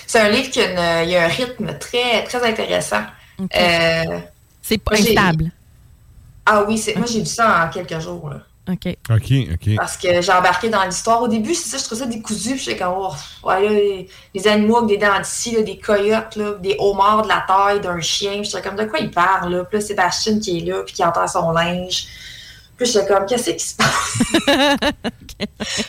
C'est 0.08 0.20
un 0.20 0.30
livre 0.30 0.50
qui 0.50 0.60
a, 0.62 0.72
une- 1.04 1.08
il 1.08 1.12
y 1.12 1.16
a 1.16 1.26
un 1.26 1.28
rythme 1.28 1.78
très, 1.80 2.24
très 2.24 2.44
intéressant. 2.48 3.02
Euh, 3.40 4.20
c'est 4.62 4.78
pas 4.80 4.94
instable. 4.94 5.52
Ah 6.46 6.64
oui, 6.68 6.78
c'est, 6.78 6.96
moi 6.96 7.06
j'ai 7.12 7.20
lu 7.20 7.26
ça 7.26 7.66
en 7.66 7.70
quelques 7.74 8.00
jours. 8.00 8.30
Là. 8.30 8.42
OK. 8.68 8.98
OK, 9.12 9.32
OK. 9.54 9.76
Parce 9.78 9.98
que 9.98 10.22
j'ai 10.22 10.32
embarqué 10.32 10.70
dans 10.70 10.84
l'histoire. 10.84 11.22
Au 11.22 11.28
début, 11.28 11.54
c'est 11.54 11.70
ça, 11.70 11.78
je 11.78 11.84
trouvais 11.84 12.02
ça 12.02 12.08
décousu. 12.08 12.52
Puis 12.52 12.64
j'étais 12.66 12.84
comme, 12.84 12.96
oh, 12.98 13.12
ouais, 13.44 13.62
là, 13.62 13.70
les, 13.70 14.10
les 14.34 14.48
animaux 14.48 14.78
avec 14.78 14.90
des 14.90 14.98
dents 14.98 15.20
de 15.20 15.24
scie, 15.24 15.56
là, 15.56 15.62
des 15.62 15.78
coyotes, 15.78 16.36
là, 16.36 16.54
des 16.60 16.76
homards 16.80 17.24
de 17.24 17.28
la 17.28 17.44
taille 17.48 17.80
d'un 17.80 18.02
chien. 18.02 18.42
Puis 18.42 18.46
j'étais 18.46 18.62
comme, 18.62 18.76
de 18.76 18.86
quoi 18.86 19.00
il 19.00 19.12
parle? 19.12 19.54
Là? 19.54 19.64
Puis 19.66 19.78
là, 19.78 19.86
Sébastien 19.86 20.40
qui 20.40 20.58
est 20.58 20.62
là, 20.62 20.82
puis 20.84 20.96
qui 20.96 21.04
entend 21.04 21.28
son 21.28 21.52
linge. 21.52 22.08
Puis 22.78 22.88
j'étais 22.88 23.08
comme, 23.08 23.26
qu'est-ce 23.26 23.52
qui 23.52 23.66
se 23.66 23.76
passe? 23.76 24.24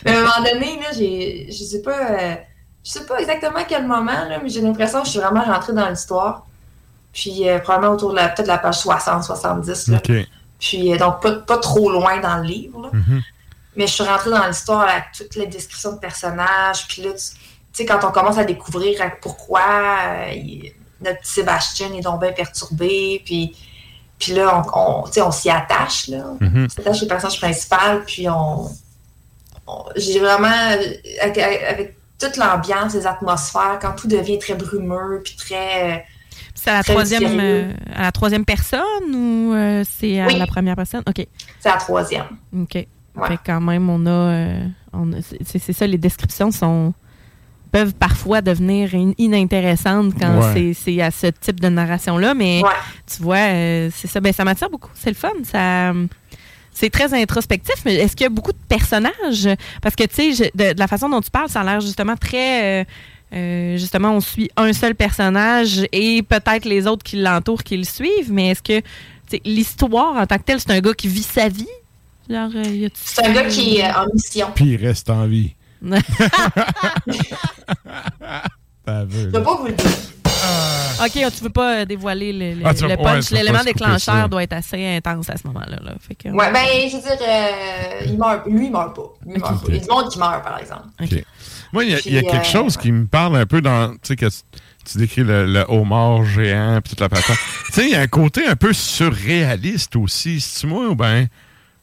Mais 0.05 0.11
à 0.13 0.19
un 0.19 0.21
moment 0.21 0.53
donné, 0.53 0.79
là, 0.81 0.93
j'ai, 0.97 1.47
je 1.51 1.65
sais 1.65 1.83
pas, 1.83 2.11
euh, 2.11 2.35
je 2.85 2.91
sais 2.91 3.07
pas 3.07 3.19
exactement 3.19 3.57
à 3.57 3.65
quel 3.65 3.87
moment, 3.87 4.25
là, 4.29 4.39
mais 4.43 4.49
j'ai 4.49 4.61
l'impression 4.61 5.01
que 5.01 5.07
je 5.07 5.13
suis 5.13 5.21
vraiment 5.21 5.43
rentrée 5.43 5.73
dans 5.73 5.89
l'histoire. 5.89 6.47
Puis 7.13 7.49
euh, 7.49 7.59
probablement 7.59 7.95
autour 7.95 8.11
de 8.11 8.17
la, 8.17 8.29
peut-être 8.29 8.47
la 8.47 8.59
page 8.59 8.79
60, 8.81 9.25
70. 9.25 9.89
Là. 9.89 9.97
OK. 9.97 10.13
Puis 10.59 10.93
euh, 10.93 10.97
donc 10.99 11.21
pas, 11.23 11.33
pas 11.33 11.59
trop 11.59 11.91
loin 11.91 12.19
dans 12.21 12.37
le 12.39 12.45
livre. 12.45 12.83
là. 12.83 12.89
Mhm. 12.93 13.23
Mais 13.77 13.87
je 13.87 13.93
suis 13.93 14.05
rentrée 14.05 14.31
dans 14.31 14.47
l'histoire 14.47 14.83
avec 14.89 15.05
toutes 15.17 15.35
les 15.37 15.47
descriptions 15.47 15.93
de 15.93 15.99
personnages. 15.99 16.87
Puis 16.89 17.03
là, 17.03 17.11
tu 17.13 17.21
sais, 17.73 17.85
quand 17.85 18.03
on 18.05 18.11
commence 18.11 18.39
à 18.39 18.45
découvrir 18.45 19.01
euh, 19.03 19.09
pourquoi 19.21 19.61
euh, 19.61 20.33
il- 20.35 20.73
notre 21.03 21.21
petit 21.21 21.33
Sébastien 21.33 21.93
est 21.93 22.01
donc 22.01 22.21
bien 22.23 22.33
perturbé, 22.33 23.21
puis, 23.27 23.55
puis 24.19 24.33
là, 24.33 24.65
on, 24.75 24.79
on, 24.79 25.03
tu 25.05 25.13
sais, 25.13 25.23
on 25.23 25.31
s'y 25.31 25.51
attache, 25.51 26.09
là. 26.09 26.25
Mhm. 26.41 26.65
On 26.65 26.69
s'attache 26.71 27.03
au 27.03 27.07
personnage 27.07 27.39
principal, 27.39 28.03
puis 28.07 28.27
on... 28.31 28.71
on- 29.67 29.85
J'ai 29.95 30.21
vraiment... 30.21 30.49
Avec, 31.21 31.37
avec 31.39 31.97
toute 32.19 32.39
l'ambiance, 32.39 32.95
les 32.95 33.07
atmosphères, 33.07 33.79
quand 33.79 33.93
tout 33.93 34.09
devient 34.09 34.39
très 34.39 34.55
brumeux, 34.55 35.21
puis 35.23 35.37
très... 35.37 36.07
C'est 36.67 36.73
à 36.73 36.77
la 36.79 36.83
troisième, 36.83 37.39
euh, 37.41 37.73
à 37.95 38.03
la 38.03 38.11
troisième 38.13 38.45
personne 38.45 39.15
ou 39.15 39.53
euh, 39.55 39.85
c'est 39.89 40.21
à 40.21 40.27
Oui. 40.27 40.37
la 40.37 40.47
première 40.49 40.75
personne? 40.75 41.03
OK. 41.09 41.25
C'est 41.61 41.69
la 41.69 41.77
troisième. 41.77 42.25
OK. 42.59 42.73
Fait 42.73 43.39
quand 43.47 43.61
même, 43.61 43.89
on 43.89 44.05
a. 44.05 44.11
euh, 44.11 44.67
on 44.93 45.13
a- 45.13 45.23
c'est 45.23 45.59
c'est 45.59 45.73
ça, 45.73 45.87
les 45.87 45.97
descriptions 45.97 46.51
sont 46.51 46.93
peuvent 47.71 47.95
parfois 47.95 48.41
devenir 48.43 48.95
in- 48.97 49.13
inintéressantes 49.17 50.15
quand 50.21 50.39
Ouais. 50.41 50.53
c'est- 50.55 50.75
c'est 50.75 51.01
à 51.01 51.11
ce 51.13 51.29
type 51.29 51.61
de 51.61 51.69
narration-là, 51.69 52.35
mais 52.35 52.63
Ouais. 52.65 52.71
tu 53.15 53.23
vois, 53.23 53.37
euh, 53.37 53.91
c'est 53.95 54.09
ça, 54.09 54.21
ben, 54.21 54.33
ça 54.33 54.45
m'attire 54.45 54.69
beaucoup. 54.71 54.91
C'est 54.95 55.11
le 55.11 55.15
fun. 55.17 55.31
Ça, 55.45 55.93
c'est 56.73 56.91
très 56.91 57.15
introspectif, 57.15 57.77
mais 57.85 57.95
est-ce 57.95 58.17
qu'il 58.17 58.25
y 58.25 58.27
a 58.27 58.31
beaucoup 58.31 58.53
de 58.53 58.59
personnages? 58.69 59.49
Parce 59.83 59.95
que, 59.95 60.05
tu 60.05 60.15
sais, 60.15 60.33
je- 60.33 60.51
de, 60.59 60.73
de 60.75 60.79
la 60.79 60.87
façon 60.89 61.09
dont 61.09 61.21
tu 61.21 61.31
parles, 61.31 61.49
ça 61.49 61.61
a 61.61 61.65
l'air 61.65 61.81
justement 61.81 62.17
très. 62.17 62.83
euh, 62.83 62.85
euh, 63.33 63.77
justement, 63.77 64.11
on 64.13 64.21
suit 64.21 64.51
un 64.57 64.73
seul 64.73 64.95
personnage 64.95 65.83
et 65.93 66.23
peut-être 66.23 66.65
les 66.65 66.87
autres 66.87 67.03
qui 67.03 67.17
l'entourent, 67.17 67.63
qui 67.65 67.77
le 67.77 67.85
suivent, 67.85 68.31
mais 68.33 68.51
est-ce 68.51 68.63
que 68.63 68.81
l'histoire 69.45 70.17
en 70.17 70.27
tant 70.27 70.39
que 70.39 70.45
telle, 70.45 70.61
c'est 70.61 70.71
un 70.71 70.81
gars 70.81 70.95
qui 70.95 71.09
vit 71.09 71.23
sa 71.23 71.49
vie? 71.49 71.67
Genre, 72.31 72.51
euh, 72.55 72.89
C'est 72.95 73.25
un 73.25 73.33
gars 73.33 73.45
qui 73.45 73.79
est 73.79 73.93
en 73.93 74.07
mission. 74.13 74.49
Puis 74.55 74.65
il 74.73 74.77
reste 74.87 75.11
en 75.11 75.27
vie. 75.27 75.55
T'as 78.85 79.05
vu, 79.05 79.21
Je 79.25 79.29
peux 79.29 79.43
pas 79.43 79.57
vous 79.57 79.67
le 79.67 79.73
dire. 79.73 79.91
OK, 81.05 81.11
tu 81.13 81.43
veux 81.45 81.51
pas 81.51 81.81
euh, 81.81 81.85
dévoiler 81.85 82.33
le, 82.33 82.55
le- 82.61 82.67
Ah, 82.67 82.73
le 82.73 82.97
punch. 82.97 83.31
L'élément 83.31 83.65
déclencheur 83.65 84.29
doit 84.29 84.43
être 84.45 84.53
assez 84.53 84.87
intense 84.97 85.29
à 85.29 85.37
ce 85.37 85.47
moment-là. 85.49 85.77
là. 85.83 85.95
Fait 86.01 86.15
que, 86.15 86.29
Ouais, 86.29 86.53
ben, 86.53 86.65
je 86.89 86.97
veux 86.97 87.03
dire, 87.03 87.19
euh, 87.21 88.05
il 88.07 88.17
meurt, 88.17 88.47
lui, 88.47 88.67
il 88.67 88.73
meurt 88.73 88.95
pas. 88.95 89.13
Lui, 89.27 89.35
il 89.37 89.41
meurt 89.41 89.61
pas. 89.61 89.67
Il 89.69 89.75
y 89.75 89.79
a 89.79 89.81
du 89.83 89.89
monde 89.89 90.09
qui 90.11 90.19
meurt, 90.19 90.43
par 90.45 90.59
exemple. 90.59 90.85
OK. 91.03 91.25
Moi, 91.73 91.85
il 91.85 91.91
y 91.91 91.95
a, 91.95 91.99
y 91.99 92.25
quelque 92.25 92.35
euh, 92.37 92.43
chose 92.43 92.77
qui 92.77 92.93
me 92.93 93.07
parle 93.07 93.37
un 93.37 93.47
peu 93.47 93.61
dans. 93.61 93.93
Tu 93.93 93.99
sais, 94.03 94.17
que 94.17 94.27
tu, 94.85 94.99
décris 94.99 95.23
le, 95.23 95.47
le 95.47 95.65
homard 95.69 96.25
géant 96.25 96.81
puis 96.83 96.91
toute 96.91 97.01
la 97.01 97.09
patate. 97.09 97.37
tu 97.67 97.73
sais, 97.73 97.85
il 97.87 97.91
y 97.91 97.95
a 97.95 98.01
un 98.01 98.07
côté 98.07 98.47
un 98.47 98.57
peu 98.57 98.73
surréaliste 98.73 99.97
aussi. 99.97 100.41
C'est-tu 100.41 100.67
moi 100.67 100.87
ou 100.89 100.95
bien. 100.95 101.27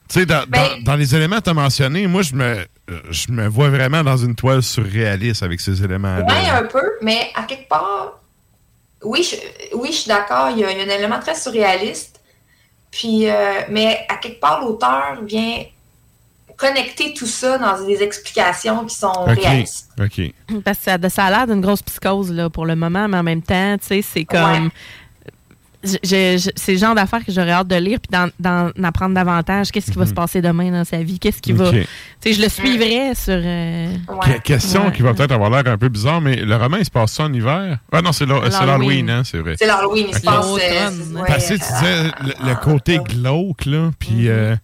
Tu 0.09 0.19
sais, 0.19 0.25
dans, 0.25 0.43
Ben- 0.47 0.59
dans- 0.77 0.83
dans 0.83 0.95
les 0.95 1.15
éléments 1.15 1.37
que 1.37 1.43
tu 1.43 1.49
as 1.49 1.53
mentionnés, 1.53 2.07
moi, 2.07 2.21
je 2.21 2.35
me, 2.35 2.43
euh, 2.43 2.99
je 3.09 3.31
me 3.31 3.47
vois 3.47 3.69
vraiment 3.69 4.03
dans 4.03 4.17
une 4.17 4.35
toile 4.35 4.61
surréaliste 4.61 5.43
avec 5.43 5.59
ces 5.61 5.83
éléments-là. 5.83 6.25
Ouais, 6.25 6.49
un 6.49 6.63
peu, 6.63 6.83
mais 7.01 7.31
à 7.35 7.43
quelque 7.43 7.67
part, 7.69 8.19
oui, 9.03 9.23
je, 9.23 9.35
oui, 9.77 9.89
je 9.91 9.97
suis 9.97 10.07
d'accord, 10.09 10.49
il 10.51 10.59
y, 10.59 10.63
a, 10.63 10.71
il 10.71 10.77
y 10.77 10.81
a 10.81 10.83
un 10.83 10.97
élément 10.97 11.19
très 11.19 11.35
surréaliste. 11.35 12.21
Puis, 12.91 13.29
euh, 13.29 13.61
mais 13.69 14.05
à 14.07 14.17
quelque 14.17 14.39
part, 14.39 14.61
l'auteur 14.61 15.19
vient 15.23 15.63
connecter 16.57 17.13
tout 17.13 17.25
ça 17.27 17.57
dans 17.57 17.85
des 17.85 18.01
explications 18.03 18.85
qui 18.85 18.95
sont 18.95 19.07
OK. 19.11 19.39
réalistes. 19.41 19.89
OK. 19.99 20.33
Parce 20.63 20.77
que 20.79 20.83
ça, 20.85 21.09
ça 21.09 21.25
a 21.25 21.29
l'air 21.31 21.47
d'une 21.47 21.61
grosse 21.61 21.81
psychose 21.81 22.31
là, 22.31 22.49
pour 22.49 22.65
le 22.65 22.75
moment, 22.75 23.07
mais 23.07 23.17
en 23.17 23.23
même 23.23 23.41
temps, 23.41 23.75
tu 23.79 23.87
sais, 23.87 24.01
c'est 24.01 24.25
comme. 24.25 24.69
Je- 25.85 25.97
je- 26.01 26.37
je- 26.37 26.49
c'est 26.55 26.71
le 26.71 26.77
genre 26.77 26.95
d'affaires 26.95 27.25
que 27.25 27.31
j'aurais 27.33 27.51
hâte 27.51 27.67
de 27.67 27.75
lire 27.75 27.99
puis 27.99 28.09
d'en, 28.09 28.29
d'en 28.39 28.71
apprendre 28.85 29.13
davantage. 29.15 29.69
Qu'est-ce 29.69 29.91
qui 29.91 29.97
va 29.97 30.05
se 30.05 30.13
passer 30.13 30.41
demain 30.41 30.71
dans 30.71 30.85
sa 30.85 31.03
vie? 31.03 31.19
Qu'est-ce 31.19 31.41
qui 31.41 31.51
va. 31.51 31.73
Mhm. 31.73 31.81
Tu 31.81 31.87
sais, 32.21 32.33
je 32.33 32.41
le 32.41 32.47
suivrais 32.47 33.13
sur. 33.15 33.33
euh, 33.35 33.93
Que- 34.23 34.39
question 34.43 34.85
Ouais. 34.85 34.93
qui 34.93 35.01
va 35.01 35.13
peut-être 35.13 35.33
avoir 35.33 35.49
l'air 35.49 35.67
un 35.67 35.77
peu 35.77 35.89
bizarre, 35.89 36.21
mais 36.21 36.37
le 36.37 36.55
roman, 36.55 36.77
il 36.77 36.85
se 36.85 36.89
passe 36.89 37.11
ça 37.11 37.23
en 37.23 37.33
hiver? 37.33 37.79
Ah 37.91 38.01
non, 38.01 38.13
c'est 38.13 38.25
l'Ha- 38.25 38.49
c'est 38.49 38.65
L'Halloween. 38.65 39.09
hein, 39.09 39.23
c'est 39.25 39.39
vrai. 39.39 39.55
C'est 39.59 39.67
l'Halloween, 39.67 40.05
il 40.07 40.13
se 40.13 40.19
OK. 40.19 40.23
passe. 40.25 40.45
euh, 40.45 40.57
c'est- 40.89 41.15
ouais, 41.17 41.27
Parce 41.27 41.49
que 41.49 41.53
tu 41.55 41.59
disais 41.59 42.03
le, 42.03 42.47
le 42.49 42.55
côté 42.55 42.99
Ah, 43.01 43.03
glauque, 43.03 43.65
là, 43.65 43.91
puis 43.99 44.29
euh, 44.29 44.55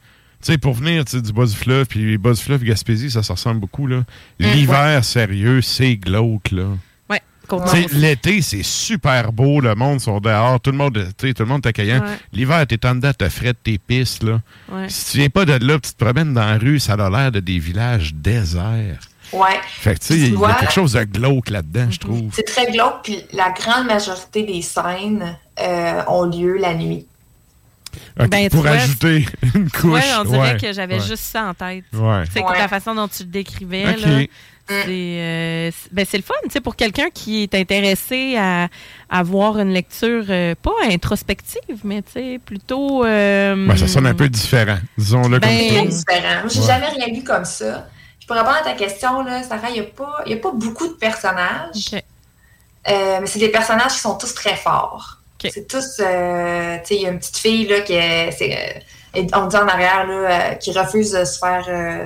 tu 0.42 0.54
sais, 0.54 0.58
pour 0.58 0.74
venir 0.74 1.04
du 1.06 1.34
bas 1.34 1.46
du 1.46 1.56
fleuve, 1.56 1.86
puis 1.86 2.18
bas 2.18 2.34
du 2.34 2.42
fleuve 2.42 2.64
Gaspésie, 2.64 3.12
ça, 3.12 3.24
ça 3.24 3.34
ressemble 3.34 3.60
beaucoup, 3.60 3.88
là. 3.88 4.04
L'hiver, 4.40 5.04
sérieux, 5.04 5.62
c'est 5.62 5.96
glauque, 5.98 6.52
là. 6.52 6.66
Ouais, 7.10 7.88
L'été, 7.94 8.42
c'est 8.42 8.64
super 8.64 9.32
beau, 9.32 9.60
le 9.60 9.74
monde 9.74 10.00
sont 10.00 10.20
dehors, 10.20 10.60
tout 10.60 10.72
le 10.72 10.78
monde, 10.78 10.94
tout 11.18 11.28
le 11.28 11.46
monde 11.46 11.66
est 11.66 11.70
accueillant. 11.70 12.02
Ouais. 12.02 12.18
L'hiver, 12.32 12.66
t'es 12.68 12.86
en 12.86 12.96
dedans, 12.96 13.12
t'as 13.18 13.30
frais 13.30 13.54
de 13.54 13.58
tes 13.64 13.78
pistes, 13.80 14.24
là. 14.24 14.40
Ouais. 14.72 14.88
Si 14.88 15.12
tu 15.12 15.18
viens 15.18 15.30
pas 15.30 15.46
de 15.46 15.66
là, 15.66 15.80
tu 15.80 15.92
te 15.92 16.04
promènes 16.04 16.34
dans 16.34 16.46
la 16.46 16.58
rue, 16.58 16.80
ça 16.80 16.94
a 16.94 17.10
l'air 17.10 17.32
de 17.32 17.40
des 17.40 17.58
villages 17.58 18.14
déserts. 18.14 19.00
Ouais. 19.34 19.60
Fait 19.68 19.96
que, 19.96 20.00
tu 20.00 20.06
sais, 20.06 20.18
il 20.18 20.40
y 20.40 20.46
a 20.46 20.54
quelque 20.54 20.74
chose 20.74 20.94
de 20.94 21.04
glauque 21.04 21.50
là-dedans, 21.50 21.88
je 21.90 22.00
trouve. 22.00 22.32
C'est 22.34 22.44
très 22.44 22.72
glauque, 22.72 23.04
puis 23.04 23.24
la 23.34 23.52
grande 23.52 23.88
majorité 23.88 24.44
des 24.44 24.62
scènes 24.62 25.36
euh, 25.60 26.02
ont 26.08 26.26
lieu 26.26 26.58
la 26.58 26.74
nuit. 26.76 27.06
Ben, 28.18 28.50
pour 28.50 28.62
vois, 28.62 28.72
ajouter 28.72 29.26
une 29.56 29.70
couche. 29.70 29.92
Ouais, 29.92 30.02
on 30.20 30.24
dirait 30.26 30.54
ouais, 30.54 30.58
que 30.60 30.74
j'avais 30.74 30.96
ouais. 31.00 31.06
juste 31.08 31.24
ça 31.24 31.46
en 31.46 31.54
tête. 31.54 31.84
Ouais. 31.94 32.24
C'est 32.34 32.44
Ouais. 32.44 32.58
la 32.58 32.68
façon 32.68 32.94
dont 32.96 33.08
tu 33.08 33.24
le 33.24 33.30
décrivais. 33.30 33.86
Ok. 33.90 34.00
là, 34.06 34.20
C'est 34.68 34.86
euh, 34.88 35.72
c'est- 35.72 35.90
ben, 35.94 36.06
c'est 36.08 36.18
le 36.18 36.24
fun, 36.24 36.36
tu 36.44 36.52
sais, 36.52 36.62
pour 36.62 36.76
quelqu'un 36.76 37.10
qui 37.12 37.42
est 37.42 37.56
intéressé 37.56 38.38
à 38.38 38.68
avoir 39.10 39.58
une 39.58 39.74
lecture 39.74 40.26
euh, 40.30 40.54
pas 40.62 40.74
introspective, 40.92 41.80
mais 41.84 42.04
tu 42.04 42.12
sais, 42.14 42.40
plutôt. 42.46 43.04
euh, 43.04 43.68
Ben, 43.68 43.76
ça 43.76 43.88
sonne 43.88 44.06
un 44.06 44.14
peu 44.14 44.30
différent, 44.30 44.78
disons-le 44.96 45.40
Ben, 45.40 45.76
comme 45.76 45.92
ça. 45.92 45.98
différent. 45.98 46.40
Moi, 46.42 46.50
j'ai 46.50 46.60
Ouais. 46.60 46.68
jamais 46.68 46.88
rien 46.90 47.14
vu 47.14 47.24
comme 47.24 47.46
ça. 47.46 47.88
Puis 48.20 48.28
pour 48.28 48.36
répondre 48.36 48.58
à 48.58 48.64
ta 48.64 48.74
question, 48.74 49.24
là, 49.24 49.42
Sarah, 49.42 49.70
il 49.70 49.74
n'y 49.74 49.80
a, 49.80 49.84
pas- 49.84 50.22
il 50.28 50.34
y 50.34 50.36
a 50.36 50.38
pas 50.38 50.52
beaucoup 50.54 50.88
de 50.88 50.94
personnages. 50.94 51.96
Euh, 52.88 53.18
mais 53.22 53.26
c'est 53.28 53.40
des 53.40 53.50
personnages 53.50 53.94
qui 53.94 54.00
sont 54.00 54.18
tous 54.18 54.34
très 54.36 54.56
forts. 54.56 55.19
C'est 55.54 55.68
tous. 55.68 56.00
euh, 56.02 56.78
tu 56.80 56.86
sais, 56.86 56.96
il 56.96 57.02
y 57.02 57.06
a 57.06 57.10
une 57.10 57.20
petite 57.20 57.38
fille 57.38 57.68
là, 57.68 57.82
qui 57.82 57.94
est, 57.94 58.82
euh, 59.16 59.24
on 59.36 59.48
dit 59.48 59.56
en 59.56 59.68
arrière 59.68 60.06
là, 60.08 60.14
euh, 60.14 60.54
qui 60.56 60.72
refuse 60.78 61.12
de 61.12 61.24
se 61.26 61.38
faire 61.40 61.66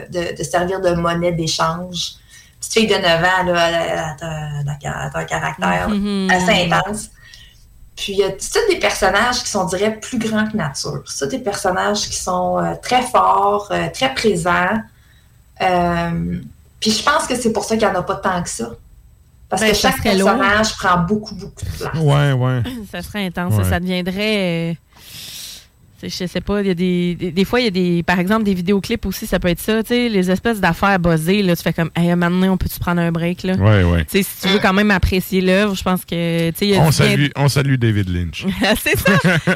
de, 0.10 0.38
de 0.38 0.44
servir 0.44 0.80
de 0.82 0.92
monnaie 0.94 1.32
d'échange. 1.32 2.14
Petite 2.60 2.74
fille 2.74 2.88
de 2.88 2.96
9 2.96 3.24
ans, 3.24 3.44
là, 3.54 3.70
elle, 3.70 4.00
a- 4.00 4.16
un- 5.20 5.26
caractère 5.26 5.90
Mhm. 5.90 6.30
assez 6.32 6.72
intense. 6.72 7.10
Puis 7.96 8.14
il 8.14 8.20
y 8.20 8.24
a 8.24 8.30
c'est 8.40 8.52
tous 8.60 8.74
des 8.74 8.80
personnages 8.80 9.44
qui 9.44 9.50
sont, 9.50 9.62
on 9.62 9.66
dirait, 9.66 10.00
plus 10.00 10.18
grands 10.18 10.48
que 10.48 10.56
nature. 10.58 11.04
C'est 11.06 11.28
des 11.30 11.40
personnages 11.40 12.10
qui 12.10 12.16
sont 12.16 12.58
euh, 12.60 12.74
très 12.82 13.02
forts, 13.04 13.68
euh, 13.72 13.88
très 13.94 14.14
présents. 14.14 14.80
Euh, 15.62 16.40
puis 16.80 16.92
je 16.92 17.04
pense 17.04 17.28
que 17.28 17.36
c'est 17.36 17.52
pour 17.54 17.64
ça 17.66 17.78
qu'il 17.78 17.88
n'y 17.88 17.94
en 17.96 18.00
a 18.00 18.04
pas 18.04 18.16
tant 18.16 18.42
que 18.42 18.50
ça. 18.50 18.72
Parce 19.54 19.62
Ben, 19.62 19.70
que 19.72 19.76
ça 19.78 19.92
chaque 19.92 20.02
personnage 20.04 20.76
prend 20.78 20.98
beaucoup, 21.00 21.36
beaucoup 21.36 21.64
de 21.64 21.78
place. 21.78 22.04
Ouais, 22.04 22.32
ouais. 22.34 22.64
Ça 22.92 23.02
serait 23.04 23.26
intense. 23.26 23.54
Ouais. 23.56 23.64
Ça, 23.64 23.70
ça 23.72 23.80
deviendrait. 23.80 24.72
euh, 24.72 24.74
je 26.04 26.10
sais 26.10 26.42
pas, 26.42 26.60
il 26.62 26.68
y 26.68 26.70
a 26.70 26.74
des, 26.74 27.16
des, 27.16 27.32
des 27.32 27.46
fois, 27.46 27.62
il 27.62 27.64
y 27.64 27.68
a 27.68 27.72
des, 27.72 28.04
par 28.04 28.20
exemple, 28.20 28.44
des 28.44 28.54
vidéoclips 28.54 29.06
aussi, 29.06 29.26
ça 29.26 29.40
peut 29.40 29.48
être 29.48 29.62
ça, 29.62 29.82
tu 29.84 29.90
sais, 29.90 30.10
les 30.10 30.30
espèces 30.30 30.60
d'affaires 30.60 31.00
buzzées, 31.00 31.42
là, 31.44 31.56
tu 31.56 31.64
fais 31.64 31.72
comme, 31.72 31.92
hey, 31.96 32.14
maintenant, 32.16 32.52
on 32.54 32.58
peut-tu 32.58 32.78
prendre 32.78 33.00
un 33.00 33.12
break, 33.12 33.44
là? 33.44 33.54
Ouais, 33.56 33.84
ouais. 33.84 34.04
Tu 34.04 34.22
sais, 34.22 34.24
si 34.24 34.42
tu 34.42 34.54
veux 34.54 34.60
quand 34.60 34.74
même 34.74 34.92
apprécier 34.92 35.40
l'œuvre, 35.40 35.76
je 35.76 35.84
pense 35.84 36.04
que, 36.04 36.50
tu 36.52 36.74
sais, 36.74 36.78
On 36.78 36.92
salue, 36.92 37.28
on 37.38 37.48
salue 37.48 37.76
David 37.76 38.10
Lynch. 38.10 38.46
c'est 38.84 38.98
ça! 39.00 39.14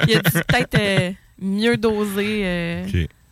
Il 0.07 0.13
y 0.13 0.15
a 0.15 0.19
dû 0.21 0.31
peut-être 0.47 0.79
euh, 0.79 1.11
mieux 1.41 1.75
doser 1.75 2.41
euh, 2.45 2.85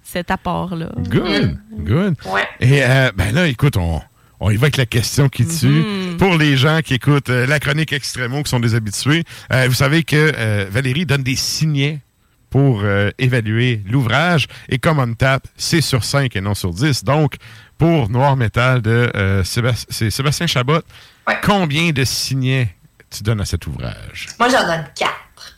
cet 0.04 0.30
apport-là. 0.30 0.90
Good, 1.08 1.58
good. 1.86 2.16
Ouais. 2.26 2.42
Et 2.60 2.84
euh, 2.84 3.12
ben 3.16 3.34
là, 3.34 3.48
écoute, 3.48 3.78
on, 3.78 4.02
on 4.40 4.50
y 4.52 4.56
va 4.58 4.64
avec 4.66 4.78
la 4.78 4.86
question 4.86 5.30
qui 5.30 5.46
tue. 5.46 5.68
Mhm. 5.68 6.18
Pour 6.18 6.38
les 6.38 6.58
gens 6.58 6.82
qui 6.84 6.96
écoutent 6.96 7.30
euh, 7.30 7.46
la 7.46 7.60
chronique 7.60 7.94
Extremo, 7.94 8.44
qui 8.44 8.50
sont 8.50 8.60
des 8.60 8.76
habitués, 8.76 9.24
euh, 9.52 9.66
vous 9.68 9.74
savez 9.76 10.04
que 10.04 10.16
euh, 10.38 10.66
Valérie 10.70 11.06
donne 11.06 11.24
des 11.24 11.36
signets 11.36 12.00
pour 12.50 12.84
évaluer 13.18 13.82
l'ouvrage. 13.90 14.48
Et 14.70 14.78
comme 14.80 15.00
on 15.00 15.14
tape, 15.14 15.46
c'est 15.58 15.82
sur 15.82 16.06
5 16.06 16.34
et 16.38 16.42
non 16.42 16.54
sur 16.54 16.72
10. 16.72 17.04
Donc, 17.04 17.36
pour 17.78 18.10
Noir 18.10 18.38
Métal 18.38 18.82
de 18.82 19.12
Sébast- 19.44 19.92
Sébastien 20.10 20.48
Chabot, 20.48 20.80
combien 21.44 21.92
de 21.92 22.06
signets 22.06 22.74
tu 23.10 23.24
donnes 23.24 23.42
à 23.42 23.46
cet 23.46 23.68
ouvrage? 23.68 24.28
Moi, 24.40 24.48
j'en 24.48 24.66
donne 24.66 24.86
quatre. 24.96 25.58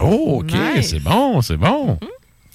Oh, 0.00 0.40
OK, 0.40 0.52
Nice. 0.52 0.90
c'est 0.90 0.98
bon, 1.00 1.40
c'est 1.42 1.56
bon. 1.58 2.00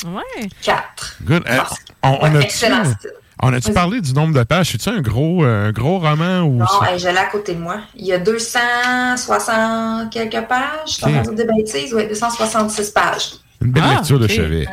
Ouais. 0.06 0.50
Quatre. 0.62 1.16
Good. 1.24 1.44
Euh, 1.48 1.58
Ah, 1.58 1.70
on, 2.04 2.10
on 2.10 2.22
ouais, 2.24 2.38
a-tu, 2.40 2.46
excellent 2.46 2.84
style. 2.84 3.12
On 3.42 3.54
a-tu 3.54 3.72
parlé 3.74 4.02
du 4.02 4.14
nombre 4.14 4.34
de 4.38 4.44
pages? 4.44 4.72
C'est-tu 4.72 4.90
un 4.90 5.02
gros, 5.02 5.44
euh, 5.46 5.70
un 5.70 5.72
gros 5.72 6.00
roman 6.00 6.42
ou 6.42 6.58
Non, 6.58 6.66
hey, 6.88 6.98
je 7.00 7.08
l'ai 7.08 7.18
à 7.18 7.26
côté 7.26 7.54
de 7.54 7.60
moi. 7.60 7.82
Il 7.96 8.06
y 8.06 8.14
a 8.14 8.18
260 8.20 10.12
quelques 10.12 10.48
pages. 10.48 10.80
Je 10.88 10.92
suis 10.94 11.06
en 11.06 11.10
Ok. 11.10 11.14
train 11.24 11.32
de 11.32 11.36
dire 11.38 11.46
des 11.48 11.54
bêtises. 11.64 11.94
Ouais, 11.94 12.08
266 12.08 12.92
pages. 12.92 13.32
une 13.62 13.72
belle 13.72 13.84
Ah, 13.88 13.96
lecture 13.96 14.20
de 14.20 14.28
chevet? 14.28 14.68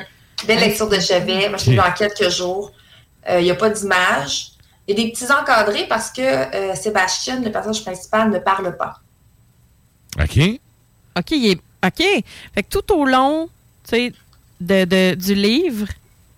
Belle 0.47 0.61
lecture 0.61 0.89
de 0.89 1.01
chevet. 1.01 1.49
Moi, 1.49 1.59
je 1.59 1.71
l'ai 1.71 1.79
Ok. 1.79 1.85
lu 1.85 1.91
en 1.91 1.93
quelques 1.93 2.31
jours. 2.31 2.71
Euh, 3.31 3.41
il 3.41 3.45
n'y 3.45 3.51
a 3.51 3.55
pas 3.55 3.71
d'image. 3.71 4.51
Il 4.87 4.97
y 4.99 5.01
a 5.01 5.05
des 5.05 5.11
petits 5.11 5.33
encadrés 5.33 5.87
parce 5.89 6.11
que 6.11 6.21
euh, 6.21 6.75
Sébastien, 6.75 7.41
le 7.41 7.51
personnage 7.51 7.83
principal, 7.83 8.31
ne 8.31 8.39
parle 8.39 8.77
pas. 8.77 9.01
OK. 10.23 10.39
OK, 11.19 11.31
il 11.31 11.47
est. 11.53 11.61
OK. 11.85 12.25
Fait 12.55 12.63
que 12.63 12.69
tout 12.69 12.93
au 12.95 13.05
long, 13.07 13.49
tu 13.89 13.91
sais, 13.97 14.13
de, 14.61 14.85
de- 14.85 15.15
du 15.15 15.35
livre, 15.35 15.87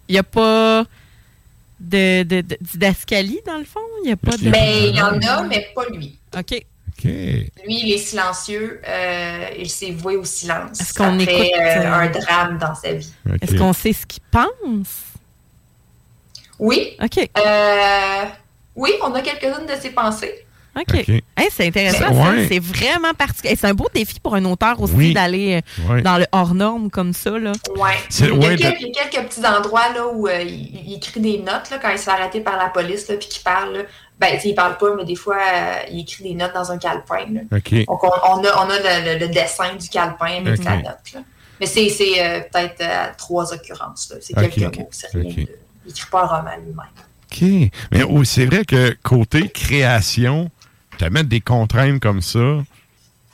il 0.08 0.12
n'y 0.12 0.18
a 0.18 0.22
pas 0.22 0.84
de, 1.80 2.22
de, 2.22 2.40
de- 2.40 2.58
didascalie, 2.60 3.40
dans 3.46 3.58
le 3.58 3.64
fond? 3.64 3.80
Il 4.02 4.06
n'y 4.06 4.12
a 4.12 4.16
pas 4.16 4.36
de. 4.36 4.48
Mais 4.48 4.88
il 4.88 4.96
y 4.96 5.02
en 5.02 5.18
a, 5.20 5.42
mais 5.42 5.68
pas 5.74 5.86
lui. 5.88 6.18
OK. 6.36 6.64
OK. 6.98 7.04
Lui, 7.04 7.50
il 7.66 7.92
est 7.92 7.98
silencieux. 7.98 8.80
euh, 8.88 9.48
il 9.58 9.68
s'est 9.68 9.90
voué 9.90 10.16
au 10.16 10.24
silence. 10.24 10.80
Est-ce 10.80 10.94
qu'on 10.94 11.20
après, 11.20 11.48
écoute, 11.48 11.60
euh, 11.60 11.82
euh, 11.82 11.92
un 11.92 12.08
drame 12.08 12.58
dans 12.58 12.74
sa 12.74 12.94
vie. 12.94 13.12
Est-ce 13.42 13.54
qu'on 13.56 13.74
sait 13.74 13.92
ce 13.92 14.06
qu'il 14.06 14.22
pense? 14.30 15.02
Oui. 16.58 16.96
OK. 17.02 17.28
euh, 17.38 18.24
oui, 18.74 18.92
on 19.02 19.12
a 19.14 19.20
quelques-unes 19.20 19.66
de 19.66 19.78
ses 19.80 19.90
pensées. 19.90 20.45
OK. 20.78 20.94
Hey, 21.08 21.22
c'est 21.50 21.66
intéressant, 21.66 22.10
Ben, 22.10 22.34
ouais. 22.36 22.46
C'est 22.48 22.58
vraiment 22.58 23.14
particulier. 23.14 23.56
C'est 23.56 23.66
un 23.66 23.74
beau 23.74 23.88
défi 23.94 24.20
pour 24.20 24.34
un 24.34 24.44
auteur 24.44 24.80
aussi 24.80 24.92
Oui. 24.94 25.14
d'aller 25.14 25.62
euh, 25.86 25.90
Ouais. 25.92 26.02
dans 26.02 26.18
le 26.18 26.26
hors-norme 26.32 26.90
comme 26.90 27.12
ça. 27.12 27.30
Là. 27.38 27.52
Ouais. 27.76 27.90
C'est- 28.10 28.26
Il, 28.26 28.30
y 28.42 28.46
a 28.46 28.48
ouais, 28.50 28.56
quelques, 28.56 28.80
de- 28.80 28.86
il 28.86 28.94
y 28.94 28.98
a 28.98 29.04
quelques 29.08 29.28
petits 29.28 29.46
endroits 29.46 29.88
là, 29.94 30.06
où 30.12 30.28
euh, 30.28 30.42
il, 30.42 30.88
il 30.88 30.94
écrit 30.94 31.20
des 31.20 31.38
notes 31.38 31.70
là, 31.70 31.78
quand 31.80 31.90
il 31.90 31.98
se 31.98 32.04
fait 32.04 32.10
arrêter 32.10 32.40
par 32.40 32.56
la 32.58 32.68
police 32.68 33.08
là, 33.08 33.16
puis 33.16 33.28
qu'il 33.28 33.42
parle. 33.42 33.72
là. 33.74 33.80
Ben, 34.18 34.38
il 34.44 34.54
parle 34.54 34.76
pas, 34.78 34.94
mais 34.96 35.04
des 35.04 35.14
fois, 35.16 35.36
euh, 35.36 35.74
il 35.90 36.00
écrit 36.00 36.22
des 36.24 36.34
notes 36.34 36.54
dans 36.54 36.72
un 36.72 36.78
calepin. 36.78 37.26
Donc, 37.28 38.04
on, 38.04 38.08
on 38.08 38.44
a, 38.44 38.64
on 38.64 38.70
a 38.70 38.78
le, 38.78 39.12
le- 39.14 39.18
le 39.26 39.28
dessin 39.28 39.74
du 39.78 39.88
calepin 39.88 40.40
avec 40.46 40.58
Ok. 40.60 40.64
la 40.64 40.76
note. 40.76 41.12
là. 41.14 41.20
Mais 41.60 41.66
c'est 41.66 41.88
c'est, 41.88 42.22
euh, 42.22 42.40
peut-être 42.40 42.80
euh, 42.82 43.06
trois 43.16 43.52
occurrences. 43.52 44.10
là. 44.10 44.16
C'est 44.20 44.34
quelques 44.34 44.78
mots. 44.78 44.88
C'est 44.90 45.10
rien 45.12 45.22
de- 45.24 45.48
Il 45.86 45.90
écrit 45.90 46.10
pas 46.10 46.22
un 46.22 46.26
roman 46.26 46.50
lui-même. 46.64 46.86
OK. 47.30 47.70
Mais 47.92 48.02
oh, 48.04 48.24
c'est 48.24 48.46
vrai 48.46 48.64
que 48.64 48.96
côté 49.02 49.48
création, 49.50 50.50
te 50.98 51.04
mettre 51.06 51.28
des 51.28 51.40
contraintes 51.40 52.00
comme 52.00 52.20
ça, 52.22 52.62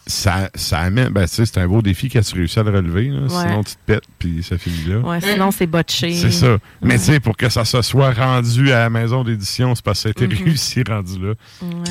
ça, 0.06 0.50
ça 0.54 0.78
amène. 0.80 1.10
Ben, 1.10 1.28
tu 1.28 1.34
sais, 1.34 1.46
c'est 1.46 1.58
un 1.58 1.68
beau 1.68 1.80
défi 1.80 2.08
quand 2.08 2.20
tu 2.22 2.34
réussis 2.34 2.58
à 2.58 2.64
le 2.64 2.70
relever. 2.70 3.04
là. 3.08 3.20
Ouais. 3.22 3.28
Sinon, 3.28 3.62
tu 3.62 3.72
te 3.74 3.78
pètes, 3.86 4.02
puis 4.18 4.42
ça 4.42 4.58
finit 4.58 4.84
là. 4.86 4.98
Ouais, 4.98 5.20
sinon, 5.20 5.50
c'est 5.52 5.66
botché. 5.68 6.12
C'est 6.12 6.32
ça. 6.32 6.58
Mais 6.80 6.98
tu 6.98 7.04
sais, 7.04 7.20
pour 7.20 7.36
que 7.36 7.48
ça 7.48 7.64
se 7.64 7.80
soit 7.82 8.10
rendu 8.12 8.72
à 8.72 8.80
la 8.80 8.90
maison 8.90 9.22
d'édition, 9.22 9.74
c'est 9.76 9.84
parce 9.84 9.98
que 10.02 10.02
ça 10.02 10.08
a 10.08 10.24
été 10.24 10.26
Mhm. 10.26 10.44
réussi 10.44 10.82
rendu 10.88 11.24
là. 11.24 11.34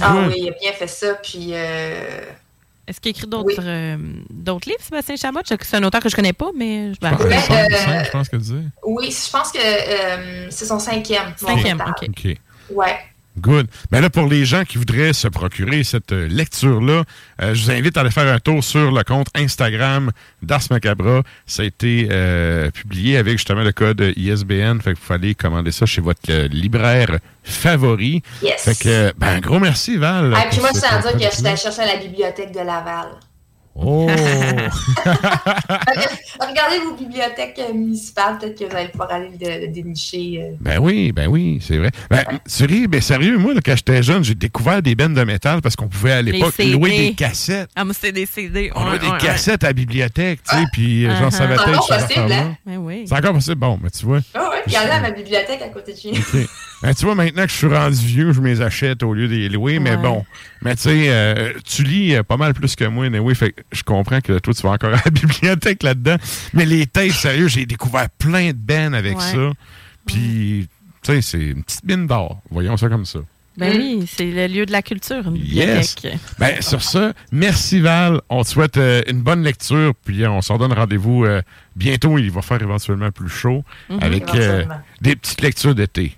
Ah 0.02 0.26
oui, 0.27 0.34
il 0.38 0.49
a 0.49 0.52
bien 0.61 0.73
fait 0.73 0.88
ça. 0.88 1.14
Puis, 1.23 1.52
euh, 1.53 2.19
Est-ce 2.88 2.99
qu'il 2.99 3.11
écrit 3.11 3.27
d'autres 3.27 3.61
euh, 3.61 3.95
d'autres 4.30 4.68
livres, 4.68 4.81
Sébastien 4.81 5.15
Chabot? 5.15 5.39
C'est 5.45 5.77
un 5.77 5.84
auteur 5.84 6.02
que 6.02 6.10
je 6.10 6.15
connais 6.15 6.34
pas, 6.34 6.49
mais 6.53 6.93
je 6.93 6.99
pense, 6.99 7.18
Ben, 7.18 7.31
euh, 7.31 8.03
je 8.03 8.10
pense 8.11 8.27
que 8.27 8.35
tu 8.35 8.41
dis. 8.43 8.68
oui, 8.85 9.10
je 9.26 9.31
pense 9.31 9.52
que 9.53 9.60
euh, 9.61 10.48
c'est 10.49 10.65
son 10.65 10.80
cinquième. 10.80 11.34
Cinquième. 11.38 11.81
OK. 11.88 12.38
Ouais. 12.72 12.98
Good. 13.41 13.68
Mais 13.91 14.01
là, 14.01 14.09
pour 14.09 14.27
les 14.27 14.45
gens 14.45 14.63
qui 14.63 14.77
voudraient 14.77 15.13
se 15.13 15.27
procurer 15.27 15.84
cette 15.84 16.11
euh, 16.11 16.27
lecture-là, 16.27 17.03
euh, 17.41 17.53
je 17.53 17.63
vous 17.63 17.72
invite 17.72 17.97
à 17.97 18.01
aller 18.01 18.11
faire 18.11 18.31
un 18.31 18.39
tour 18.39 18.63
sur 18.63 18.91
le 18.91 19.03
compte 19.03 19.27
Instagram 19.35 20.11
d'Ars 20.41 20.61
Macabra. 20.69 21.23
Ça 21.45 21.63
a 21.63 21.65
été 21.65 22.07
euh, 22.11 22.69
publié 22.69 23.18
avec 23.18 23.38
justement 23.38 23.63
le 23.63 23.72
code 23.72 24.13
ISBN. 24.15 24.80
Fait 24.80 24.93
que 24.93 24.99
vous 24.99 25.05
fallait 25.05 25.34
commander 25.34 25.72
ça 25.72 25.85
chez 25.85 26.01
votre 26.01 26.22
euh, 26.30 26.47
libraire 26.47 27.18
favori. 27.43 28.22
Yes. 28.43 28.61
Fait 28.61 28.77
que, 28.77 29.13
ben, 29.18 29.27
un 29.27 29.39
gros 29.39 29.59
merci, 29.59 29.97
Val. 29.97 30.34
Ah, 30.35 30.45
puis 30.49 30.59
moi, 30.59 30.69
je 30.73 30.80
à 30.85 31.13
dire 31.13 31.30
que 31.30 31.45
allée 31.45 31.57
chercher 31.57 31.81
à 31.81 31.88
la 31.88 31.97
bibliothèque 31.97 32.51
de 32.51 32.59
Laval. 32.59 33.07
Oh! 33.73 34.07
Regardez 36.39 36.80
vos 36.85 36.95
bibliothèques 36.95 37.60
euh, 37.60 37.73
municipales, 37.73 38.38
peut-être 38.38 38.60
que 38.60 38.65
vous 38.69 38.76
allez 38.76 38.89
pouvoir 38.89 39.11
aller 39.11 39.30
le, 39.39 39.61
le 39.65 39.68
dénicher. 39.72 40.41
euh. 40.43 40.56
Ben 40.60 40.80
oui, 40.80 41.11
ben 41.11 41.27
oui, 41.27 41.60
c'est 41.65 41.77
vrai. 41.77 41.89
Ben, 42.10 42.23
tu 42.48 42.65
ris, 42.65 42.88
ben 42.88 43.02
sérieux, 43.02 43.38
moi, 43.38 43.53
là, 43.53 43.61
quand 43.65 43.76
j'étais 43.76 44.03
jeune, 44.03 44.23
j'ai 44.23 44.35
découvert 44.35 44.81
des 44.81 44.95
bennes 44.95 45.14
de 45.14 45.23
métal 45.23 45.61
parce 45.61 45.76
qu'on 45.76 45.88
pouvait 45.88 46.11
à 46.11 46.22
l'époque 46.22 46.53
louer 46.60 46.98
des 47.10 47.14
cassettes. 47.14 47.69
Ah, 47.76 47.85
moi, 47.85 47.93
c'était 47.93 48.11
des 48.11 48.26
CD. 48.26 48.72
On 48.76 48.84
Ouais, 48.85 48.95
a 48.95 48.98
des 48.98 49.07
ouais, 49.07 49.18
cassettes 49.19 49.64
à 49.64 49.68
la 49.68 49.73
bibliothèque, 49.73 50.41
tu 50.48 50.56
sais, 50.56 50.64
puis 50.73 51.06
euh, 51.06 51.11
Uh-huh. 51.11 51.19
j'en 51.19 51.31
savais 51.31 51.57
C'est 51.57 51.64
peut-être 51.65 51.77
encore 51.84 51.98
possible, 52.07 52.31
hein? 52.31 52.56
Ben 52.65 52.77
oui. 52.77 53.03
C'est 53.07 53.15
encore 53.15 53.34
possible. 53.34 53.56
Bon, 53.56 53.80
mais 53.81 53.89
tu 53.89 54.06
vois. 54.06 54.19
Ah 54.34 54.49
a 54.75 54.93
à 54.95 54.99
ma 55.01 55.11
bibliothèque 55.11 55.61
à 55.61 55.69
côté 55.69 55.93
de 55.93 55.97
chez 55.99 56.11
nous. 56.11 56.45
Ben, 56.81 56.93
tu 56.95 57.05
vois, 57.05 57.13
maintenant 57.15 57.43
que 57.43 57.49
je 57.51 57.55
suis 57.55 57.67
rendu 57.67 57.95
vieux, 57.97 58.31
je 58.33 58.41
me 58.41 58.47
les 58.47 58.61
achète 58.61 59.03
au 59.03 59.13
lieu 59.13 59.27
de 59.27 59.33
les 59.35 59.49
louer, 59.49 59.77
mais 59.79 59.97
bon. 59.97 60.25
Mais 60.63 60.75
tu 60.75 60.81
sais, 60.83 61.05
euh, 61.09 61.53
tu 61.63 61.83
lis 61.83 62.15
euh, 62.15 62.23
pas 62.23 62.38
mal 62.38 62.53
plus 62.55 62.75
que 62.75 62.85
moi, 62.85 63.05
anyway, 63.05 63.35
fait 63.35 63.51
que 63.51 63.61
je 63.71 63.83
comprends 63.83 64.19
que 64.19 64.39
toi, 64.39 64.53
tu 64.53 64.61
vas 64.63 64.71
encore 64.71 64.93
à 64.93 65.01
la 65.05 65.11
bibliothèque 65.11 65.83
là-dedans. 65.83 66.15
Mais 66.53 66.65
les 66.65 66.88
tapes, 66.88 67.11
sérieux, 67.11 67.47
j'ai 67.47 67.65
découvert 67.67 68.09
plein 68.17 68.47
de 68.47 68.57
bennes 68.57 68.95
avec 68.95 69.17
Ouais. 69.17 69.23
ça. 69.31 69.51
Puis, 70.07 70.67
tu 71.03 71.11
sais, 71.13 71.21
c'est 71.21 71.39
une 71.39 71.63
petite 71.63 71.83
mine 71.83 72.07
d'or. 72.07 72.39
Voyons 72.49 72.77
ça 72.77 72.89
comme 72.89 73.05
ça. 73.05 73.19
Ben 73.57 73.75
oui, 73.77 74.05
c'est 74.07 74.25
le 74.25 74.47
lieu 74.47 74.65
de 74.65 74.71
la 74.71 74.81
culture, 74.81 75.27
une 75.27 75.35
Yes. 75.35 75.95
bibliothèque. 75.95 76.19
Ben, 76.39 76.61
sur 76.61 76.81
ça, 76.81 77.11
merci 77.31 77.79
Val. 77.81 78.21
On 78.29 78.43
te 78.43 78.47
souhaite 78.49 78.77
euh, 78.77 79.01
une 79.07 79.21
bonne 79.21 79.43
lecture. 79.43 79.93
Puis 80.05 80.23
euh, 80.23 80.29
on 80.31 80.41
s'en 80.41 80.57
donne 80.57 80.71
rendez-vous 80.73 81.25
euh, 81.25 81.41
bientôt. 81.75 82.17
Il 82.17 82.31
va 82.31 82.41
faire 82.41 82.61
éventuellement 82.61 83.11
plus 83.11 83.29
chaud 83.29 83.63
Mhm. 83.89 83.99
avec 84.01 84.33
euh, 84.35 84.63
des 85.01 85.15
petites 85.17 85.41
lectures 85.41 85.75
d'été. 85.75 86.15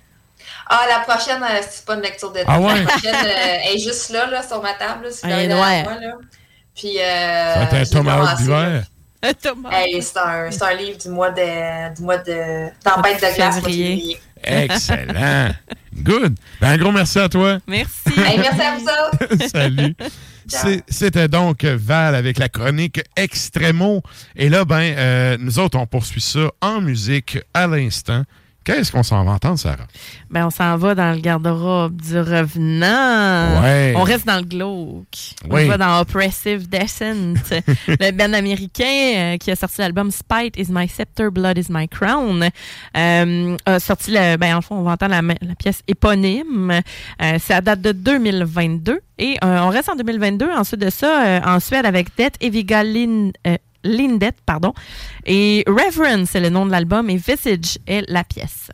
Ah, 0.68 0.82
la 0.88 1.00
prochaine, 1.00 1.42
euh, 1.42 1.60
c'est 1.68 1.84
pas 1.84 1.94
une 1.96 2.02
lecture 2.02 2.30
d'été. 2.32 2.46
Ah 2.48 2.60
ouais? 2.60 2.82
La 2.82 2.86
prochaine, 2.86 3.14
euh, 3.14 3.74
est 3.74 3.78
juste 3.78 4.10
là, 4.10 4.30
là, 4.30 4.42
sur 4.46 4.62
ma 4.62 4.72
table, 4.74 5.04
là, 5.04 5.10
si 5.10 5.26
noire. 5.26 5.82
moi, 5.84 6.00
là. 6.00 6.12
Puis, 6.74 6.98
euh, 6.98 7.54
Ça 7.54 7.64
va 7.70 7.80
être 7.80 7.96
un 7.96 7.98
commencé, 7.98 8.42
d'hiver. 8.42 8.84
Thomas. 9.42 9.70
Hey, 9.72 10.02
c'est 10.02 10.18
un, 10.18 10.50
c'est 10.50 10.62
un 10.62 10.74
livre 10.74 10.98
du 10.98 11.08
mois 11.08 11.30
de, 11.30 11.94
du 11.94 12.02
mois 12.02 12.18
de 12.18 12.68
tempête 12.82 13.20
de 13.20 13.34
glace. 13.34 13.60
Excellent. 14.42 15.54
Good. 15.94 16.36
Ben, 16.60 16.68
un 16.68 16.76
gros 16.76 16.92
merci 16.92 17.18
à 17.18 17.28
toi. 17.28 17.58
Merci. 17.66 17.92
Hey, 18.16 18.38
merci 18.38 18.60
à 18.60 18.76
vous 18.76 18.84
autres. 18.84 19.48
Salut. 19.52 19.96
C'était 20.88 21.28
donc 21.28 21.64
Val 21.64 22.14
avec 22.14 22.38
la 22.38 22.48
chronique 22.48 23.00
Extremo. 23.16 24.02
Et 24.36 24.48
là, 24.48 24.64
ben, 24.64 24.94
euh, 24.96 25.36
nous 25.40 25.58
autres, 25.58 25.78
on 25.78 25.86
poursuit 25.86 26.20
ça 26.20 26.50
en 26.60 26.80
musique 26.80 27.38
à 27.54 27.66
l'instant. 27.66 28.24
Qu'est-ce 28.64 28.90
qu'on 28.90 29.02
s'en 29.02 29.22
va 29.24 29.32
entendre, 29.32 29.58
Sarah? 29.58 29.86
Ben, 30.30 30.46
on 30.46 30.50
s'en 30.50 30.76
va 30.78 30.94
dans 30.94 31.12
le 31.12 31.20
garde-robe 31.20 32.00
du 32.00 32.18
revenant. 32.18 33.62
Ouais. 33.62 33.92
On 33.94 34.02
reste 34.02 34.26
dans 34.26 34.38
le 34.38 34.44
glauque. 34.44 35.34
On 35.50 35.66
va 35.66 35.76
dans 35.76 36.00
Oppressive 36.00 36.66
Descent, 36.68 37.34
le 37.88 38.10
band 38.10 38.32
américain 38.32 38.84
euh, 39.16 39.36
qui 39.36 39.50
a 39.50 39.56
sorti 39.56 39.82
l'album 39.82 40.10
Spite 40.10 40.56
is 40.56 40.68
my 40.70 40.88
scepter, 40.88 41.30
blood 41.30 41.58
is 41.58 41.66
my 41.68 41.86
crown. 41.86 42.48
Euh, 42.96 43.56
a 43.66 43.80
sorti, 43.80 44.12
le, 44.12 44.36
ben, 44.36 44.56
en 44.56 44.62
fond, 44.62 44.76
on 44.76 44.82
va 44.82 44.92
entendre 44.92 45.12
la, 45.12 45.20
la 45.20 45.54
pièce 45.56 45.82
éponyme. 45.86 46.80
Euh, 47.20 47.38
ça 47.38 47.60
date 47.60 47.82
de 47.82 47.92
2022. 47.92 49.00
Et 49.18 49.36
euh, 49.44 49.58
on 49.60 49.68
reste 49.68 49.90
en 49.90 49.96
2022. 49.96 50.50
Ensuite 50.50 50.80
de 50.80 50.90
ça, 50.90 51.40
en 51.44 51.60
Suède 51.60 51.84
avec 51.84 52.16
Det 52.16 52.32
Eviga 52.40 52.82
Lin, 53.84 53.92
euh, 53.92 54.08
Lindet, 54.08 54.32
pardon. 54.44 54.72
Et 55.26 55.64
Reverence, 55.66 56.30
c'est 56.30 56.40
le 56.40 56.50
nom 56.50 56.66
de 56.66 56.70
l'album, 56.70 57.08
et 57.10 57.16
Visage 57.16 57.78
est 57.86 58.04
la 58.10 58.24
pièce. 58.24 58.70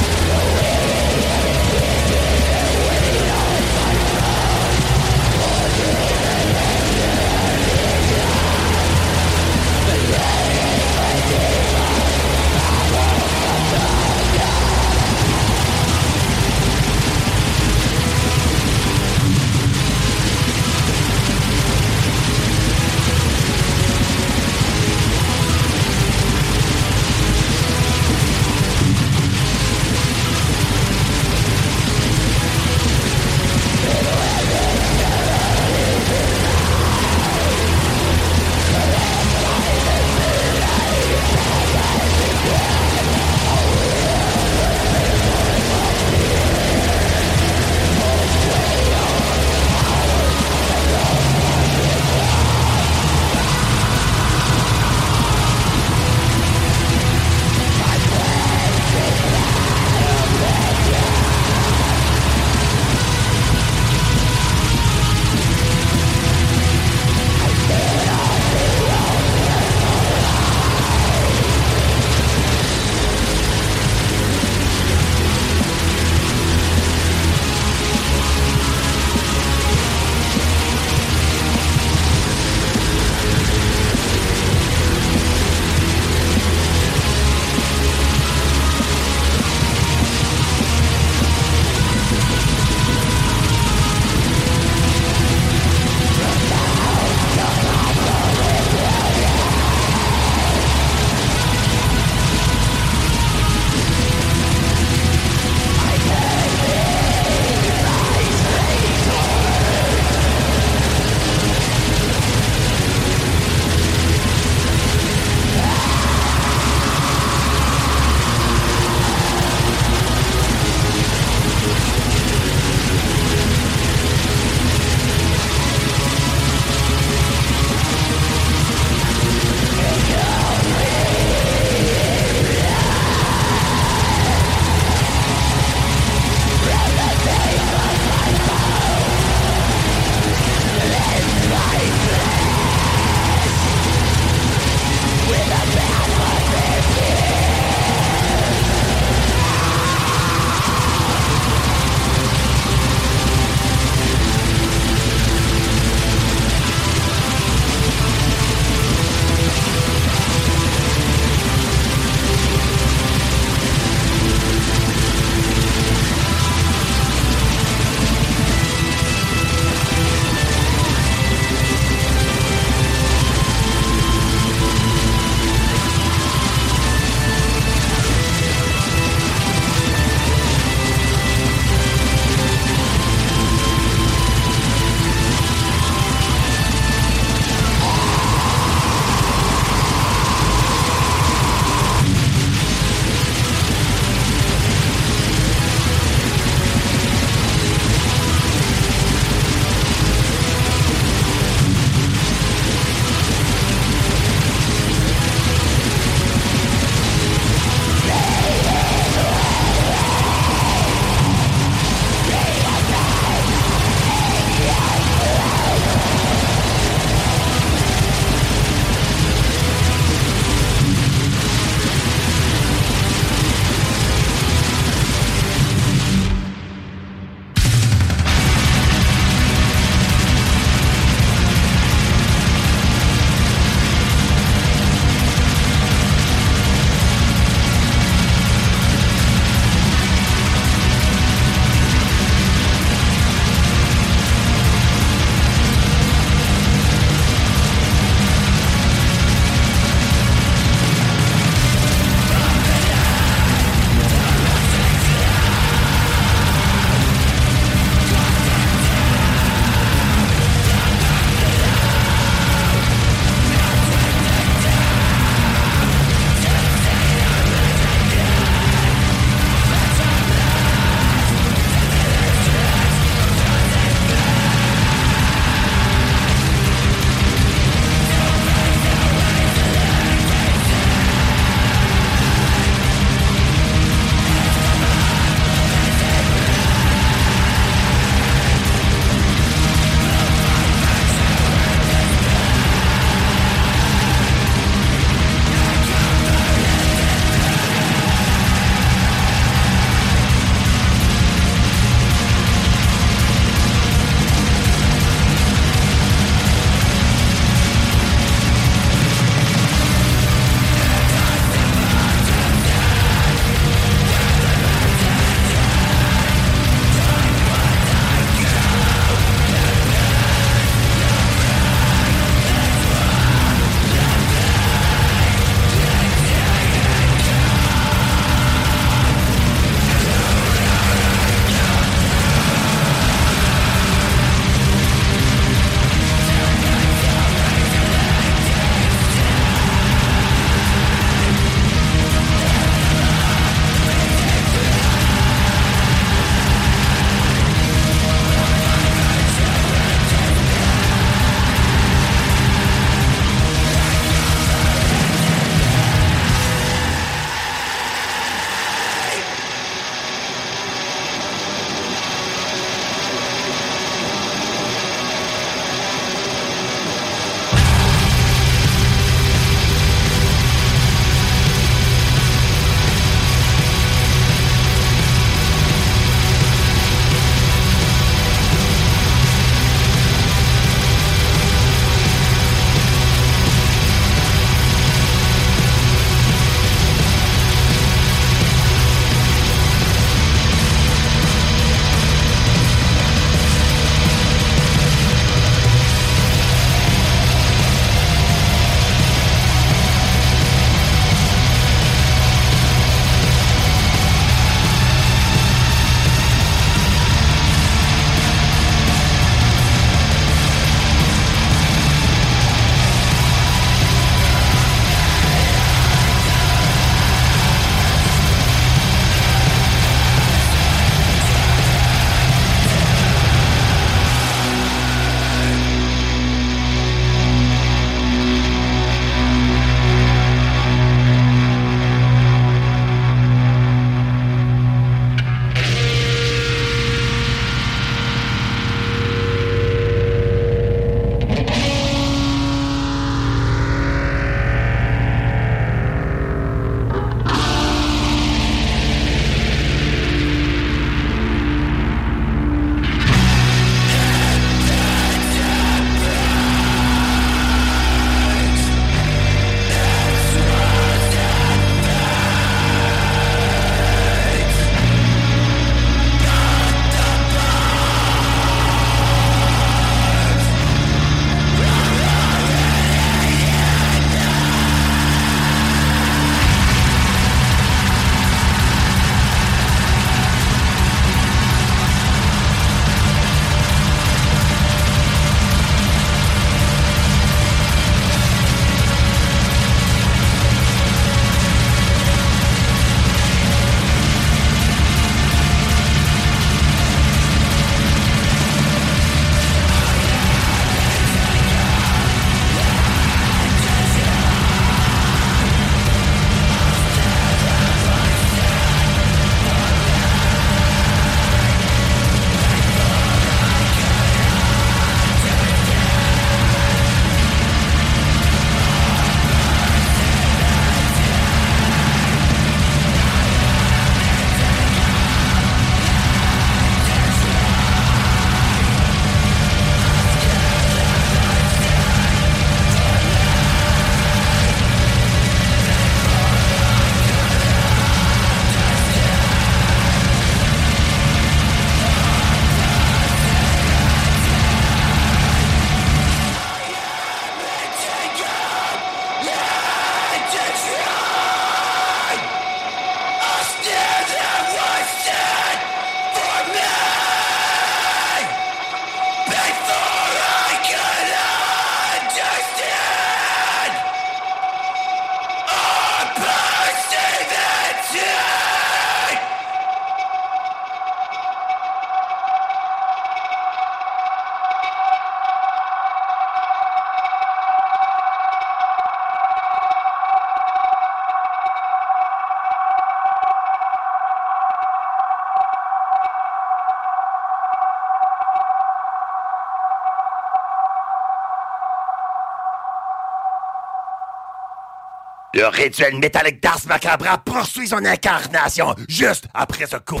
Le 595.34 595.46
rituel 595.46 595.96
métallique 595.96 596.42
d'Ars 596.42 596.60
Macabra 596.68 597.16
poursuit 597.16 597.66
son 597.66 597.82
incarnation 597.86 598.74
juste 598.86 599.24
après 599.32 599.64
ce 599.66 599.76
coup. 599.76 600.00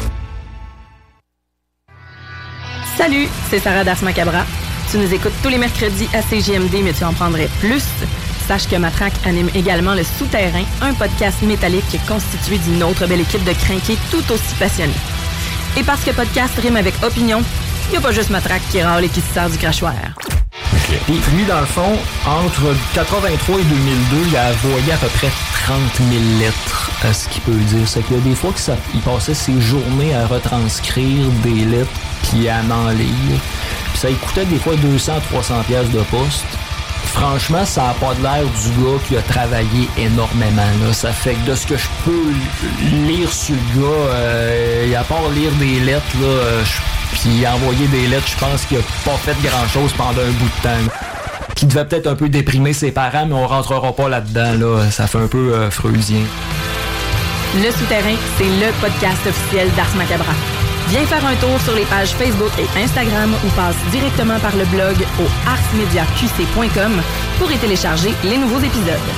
Salut, 2.98 3.26
c'est 3.48 3.58
Sarah 3.58 3.82
Das 3.82 4.02
Macabra. 4.02 4.44
Tu 4.90 4.98
nous 4.98 5.14
écoutes 5.14 5.32
tous 5.42 5.48
les 5.48 5.56
mercredis 5.56 6.06
à 6.12 6.20
CGMD, 6.20 6.82
mais 6.84 6.92
tu 6.92 7.02
en 7.04 7.14
prendrais 7.14 7.48
plus. 7.60 7.82
Sache 8.46 8.68
que 8.68 8.76
Matraque 8.76 9.14
anime 9.24 9.48
également 9.54 9.94
Le 9.94 10.02
Souterrain, 10.02 10.64
un 10.82 10.92
podcast 10.92 11.40
métallique 11.40 11.96
constitué 12.06 12.58
d'une 12.58 12.82
autre 12.82 13.06
belle 13.06 13.20
équipe 13.20 13.44
de 13.44 13.54
crinqués 13.54 13.96
tout 14.10 14.30
aussi 14.30 14.54
passionnés. 14.58 14.92
Et 15.76 15.82
parce 15.82 16.04
que 16.04 16.10
podcast 16.10 16.54
rime 16.58 16.76
avec 16.76 16.94
opinion, 17.02 17.42
il 17.88 17.92
n'y 17.92 17.96
a 17.96 18.00
pas 18.00 18.12
juste 18.12 18.28
Matraque 18.28 18.62
qui 18.70 18.82
râle 18.82 19.04
et 19.04 19.08
qui 19.08 19.20
se 19.20 19.32
sert 19.32 19.48
du 19.48 19.56
crachoir. 19.56 19.94
Puis 21.06 21.14
lui, 21.34 21.44
dans 21.46 21.60
le 21.60 21.66
fond, 21.66 21.98
entre 22.26 22.74
83 22.94 23.58
et 23.58 23.62
2002, 23.64 24.16
il 24.28 24.36
a 24.36 24.50
envoyé 24.50 24.92
à 24.92 24.96
peu 24.98 25.06
près 25.08 25.30
30 25.64 25.78
000 25.96 26.10
lettres, 26.38 26.90
à 27.02 27.14
ce 27.14 27.26
qu'il 27.28 27.40
peut 27.42 27.52
dire. 27.52 27.88
C'est 27.88 28.02
qu'il 28.02 28.16
y 28.16 28.20
a 28.20 28.22
des 28.22 28.34
fois 28.34 28.52
qu'il 28.52 29.00
passait 29.00 29.32
ses 29.32 29.58
journées 29.62 30.14
à 30.14 30.26
retranscrire 30.26 31.26
des 31.42 31.64
lettres 31.64 31.90
puis 32.24 32.48
à 32.48 32.60
en 32.70 32.90
lire. 32.90 33.40
Puis 33.92 33.98
ça 33.98 34.08
lui 34.08 34.16
coûtait 34.16 34.44
des 34.44 34.58
fois 34.58 34.74
200-300 34.74 35.64
pièces 35.64 35.90
de 35.90 36.00
poste. 36.02 36.44
Franchement, 37.06 37.64
ça 37.64 37.88
n'a 37.88 37.94
pas 37.94 38.14
de 38.14 38.22
l'air 38.22 38.42
du 38.44 38.82
gars 38.82 38.98
qui 39.06 39.16
a 39.16 39.22
travaillé 39.22 39.88
énormément. 39.98 40.62
Là. 40.84 40.92
Ça 40.92 41.12
fait 41.12 41.34
que 41.34 41.50
de 41.50 41.54
ce 41.54 41.66
que 41.66 41.76
je 41.76 41.86
peux 42.04 42.32
lire 43.06 43.32
sur 43.32 43.54
le 43.54 43.80
gars, 43.80 44.12
euh, 44.14 45.00
à 45.00 45.04
part 45.04 45.28
lire 45.30 45.52
des 45.52 45.80
lettres, 45.80 46.04
là, 46.20 46.26
euh, 46.26 46.62
puis 47.12 47.46
envoyer 47.46 47.86
des 47.88 48.06
lettres, 48.06 48.28
je 48.28 48.38
pense 48.38 48.64
qu'il 48.64 48.78
a 48.78 48.82
pas 49.04 49.16
fait 49.18 49.36
grand-chose 49.42 49.92
pendant 49.92 50.22
un 50.22 50.30
bout 50.30 50.46
de 50.46 50.62
temps. 50.62 50.92
Qui 51.54 51.66
devait 51.66 51.84
peut-être 51.84 52.06
un 52.06 52.14
peu 52.14 52.28
déprimer 52.28 52.72
ses 52.72 52.92
parents, 52.92 53.26
mais 53.26 53.34
on 53.34 53.46
rentrera 53.46 53.94
pas 53.94 54.08
là-dedans. 54.08 54.54
Là. 54.58 54.90
Ça 54.90 55.06
fait 55.06 55.18
un 55.18 55.28
peu 55.28 55.52
euh, 55.54 55.70
freusien. 55.70 56.22
Le 57.54 57.70
Souterrain, 57.70 58.16
c'est 58.38 58.44
le 58.44 58.72
podcast 58.80 59.26
officiel 59.26 59.68
d'Ars 59.76 59.94
Macabra. 59.96 60.32
Viens 60.88 61.06
faire 61.06 61.24
un 61.24 61.36
tour 61.36 61.58
sur 61.60 61.74
les 61.74 61.84
pages 61.86 62.12
Facebook 62.12 62.50
et 62.58 62.78
Instagram 62.78 63.32
ou 63.44 63.48
passe 63.56 63.76
directement 63.90 64.38
par 64.40 64.56
le 64.56 64.64
blog 64.66 64.96
au 65.20 65.48
arsmediaqc.com 65.48 67.02
pour 67.38 67.50
y 67.50 67.56
télécharger 67.58 68.10
les 68.24 68.36
nouveaux 68.36 68.60
épisodes. 68.60 69.08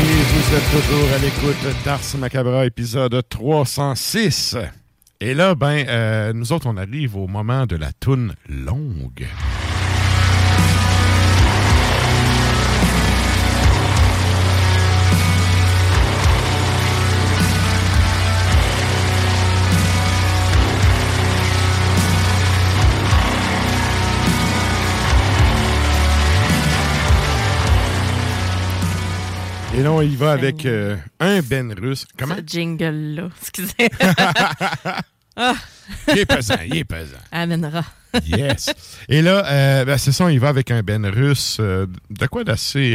Et 0.00 0.22
vous 0.32 0.56
êtes 0.56 0.70
toujours 0.70 1.08
à 1.14 1.18
l'écoute 1.18 1.84
d'Ars 1.84 2.00
Macabra, 2.18 2.66
épisode 2.66 3.22
306. 3.28 4.56
Et 5.20 5.34
là, 5.34 5.54
ben, 5.54 5.84
euh, 5.86 6.32
nous 6.32 6.52
autres, 6.52 6.66
on 6.66 6.76
arrive 6.78 7.16
au 7.16 7.26
moment 7.26 7.66
de 7.66 7.76
la 7.76 7.92
toune 7.92 8.34
longue. 8.48 9.26
Et 29.72 29.82
là, 29.82 29.92
on 29.92 30.02
y 30.02 30.16
va 30.16 30.32
avec 30.32 30.66
euh, 30.66 30.96
un 31.20 31.40
Ben 31.42 31.72
russe. 31.72 32.04
Comment? 32.18 32.34
Ce 32.36 32.42
jingle-là, 32.44 33.28
excusez. 33.40 33.72
ah. 35.36 35.54
Il 36.08 36.18
est 36.18 36.26
pesant, 36.26 36.56
il 36.66 36.76
est 36.76 36.84
pesant. 36.84 37.18
Amènera. 37.30 37.84
Yes. 38.26 38.74
Et 39.08 39.22
là, 39.22 39.46
euh, 39.46 39.84
ben, 39.84 39.96
c'est 39.96 40.10
ça, 40.10 40.24
on 40.24 40.28
y 40.28 40.38
va 40.38 40.48
avec 40.48 40.72
un 40.72 40.82
Ben 40.82 41.06
russe 41.06 41.58
euh, 41.60 41.86
de 42.10 42.26
quoi 42.26 42.42
d'assez, 42.42 42.94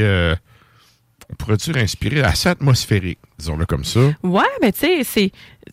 on 1.31 1.35
pourrait 1.35 1.57
dire, 1.57 1.77
inspiré, 1.77 2.21
assez 2.21 2.49
atmosphérique, 2.49 3.19
disons-le 3.37 3.65
comme 3.65 3.83
ça? 3.83 3.99
Ouais, 4.23 4.43
mais 4.61 4.71
tu 4.71 4.79
sais, 4.79 5.03
c'est 5.03 5.31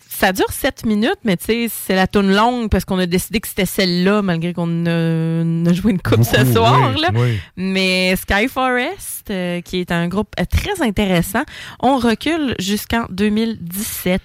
ça 0.09 0.33
dure 0.33 0.51
7 0.51 0.87
minutes, 0.87 1.19
mais 1.25 1.37
tu 1.37 1.45
sais, 1.45 1.67
c'est 1.69 1.95
la 1.95 2.07
tourne 2.07 2.35
longue 2.35 2.71
parce 2.71 2.85
qu'on 2.85 2.99
a 2.99 3.07
décidé 3.07 3.41
que 3.41 3.49
c'était 3.49 3.67
celle-là, 3.67 4.23
malgré 4.23 4.53
qu'on 4.55 4.87
a, 4.87 5.73
joué 5.73 5.93
une 5.93 6.01
coupe 6.01 6.23
ce 6.23 6.43
Oui, 6.45 6.53
soir. 6.53 6.97
Là. 6.99 7.11
oui. 7.15 7.39
Mais 7.57 8.15
Sky 8.17 8.49
Forest, 8.49 9.31
euh, 9.31 9.61
qui 9.61 9.81
est 9.81 9.93
un 9.93 10.09
groupe 10.09 10.35
euh, 10.41 10.45
très 10.45 10.83
intéressant, 10.83 11.43
on 11.81 11.99
recule 11.99 12.55
jusqu'en 12.59 13.07
2017. 13.11 14.21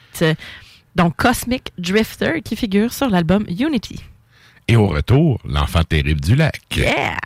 Donc, 0.95 1.15
Cosmic 1.15 1.73
Drifter, 1.77 2.41
qui 2.43 2.55
figure 2.55 2.93
sur 2.93 3.09
l'album 3.09 3.45
Unity. 3.47 4.03
Et 4.67 4.75
au 4.75 4.87
retour, 4.87 5.39
l'enfant 5.45 5.83
terrible 5.83 6.21
du 6.21 6.35
lac. 6.35 6.61
Yeah! 6.75 7.17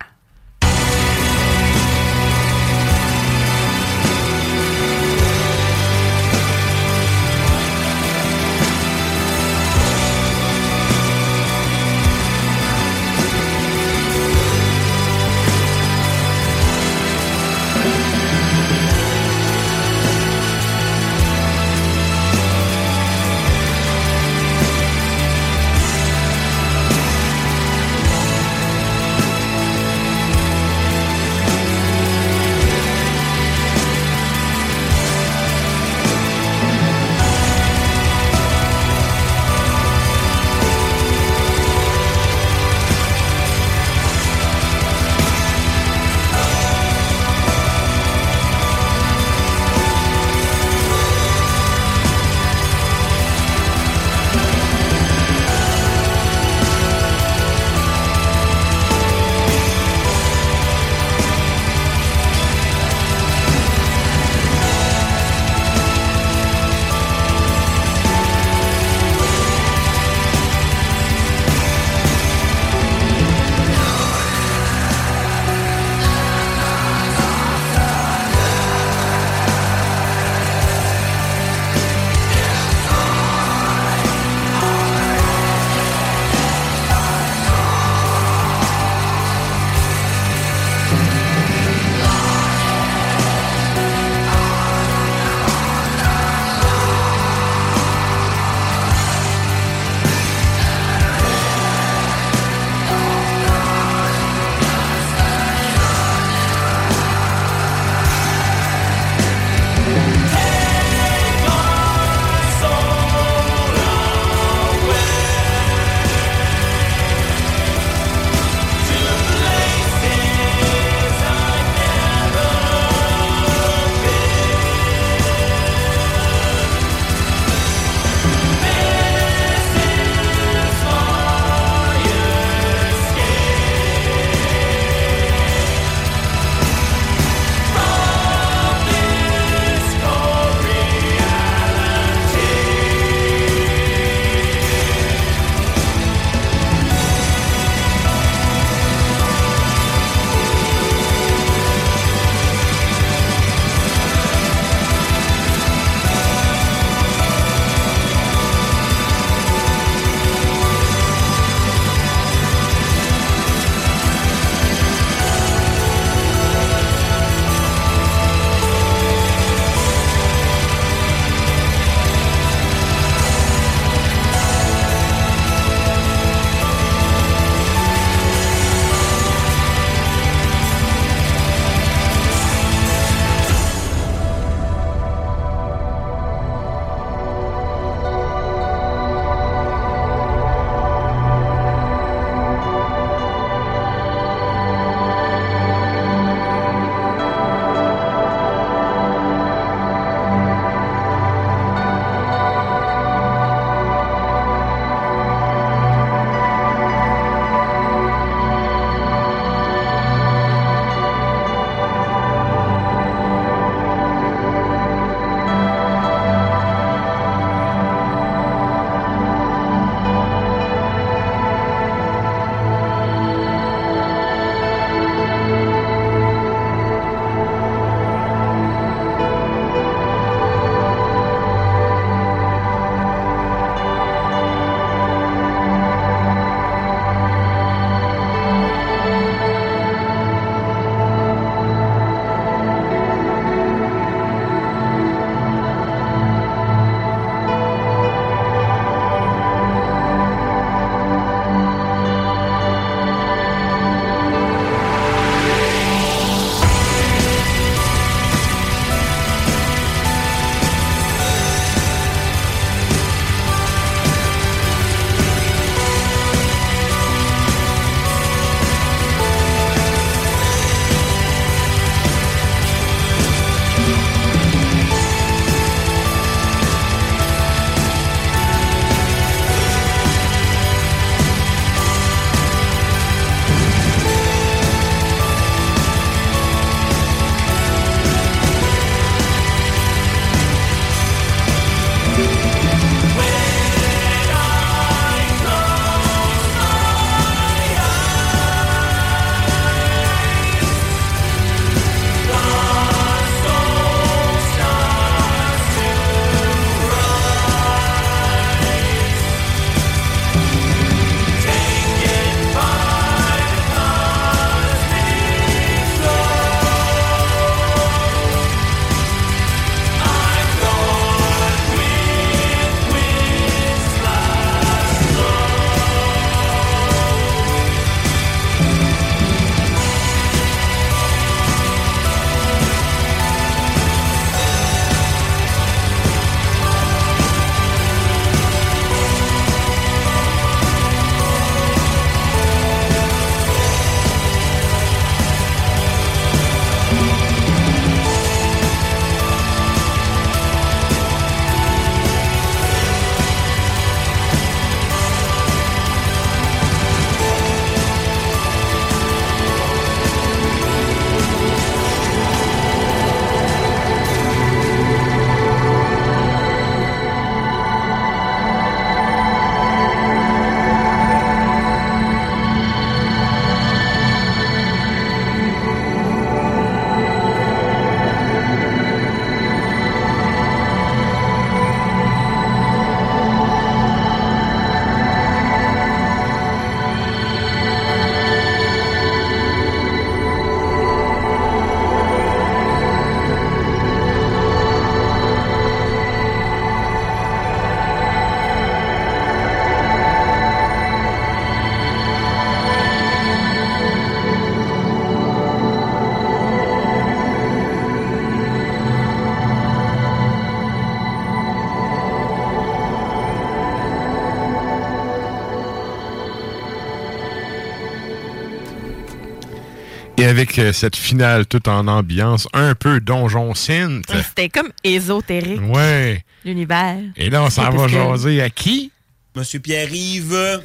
Avec 420.31 420.57
euh, 420.59 420.71
cette 420.73 420.95
finale 420.95 421.45
toute 421.45 421.67
en 421.67 421.87
ambiance, 421.87 422.47
un 422.53 422.73
peu 422.73 422.99
donjon 422.99 423.53
synth. 423.53 424.05
C'était 424.27 424.49
comme 424.49 424.69
ésotérique, 424.83 425.61
Ouais. 425.61 426.23
l'univers. 426.45 426.97
Et 427.17 427.29
là, 427.29 427.43
on 427.43 427.49
s'en 427.49 427.69
va 427.69 427.87
jaser 427.87 428.41
à 428.41 428.49
qui? 428.49 428.91
Monsieur 429.35 429.59
Pierre-Yves. 429.59 430.61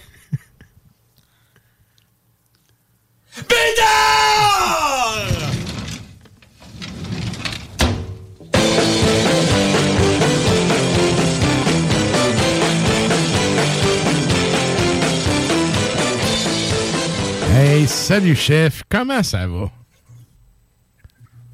Salut 18.06 18.36
chef, 18.36 18.84
comment 18.88 19.20
ça 19.24 19.48
va? 19.48 19.68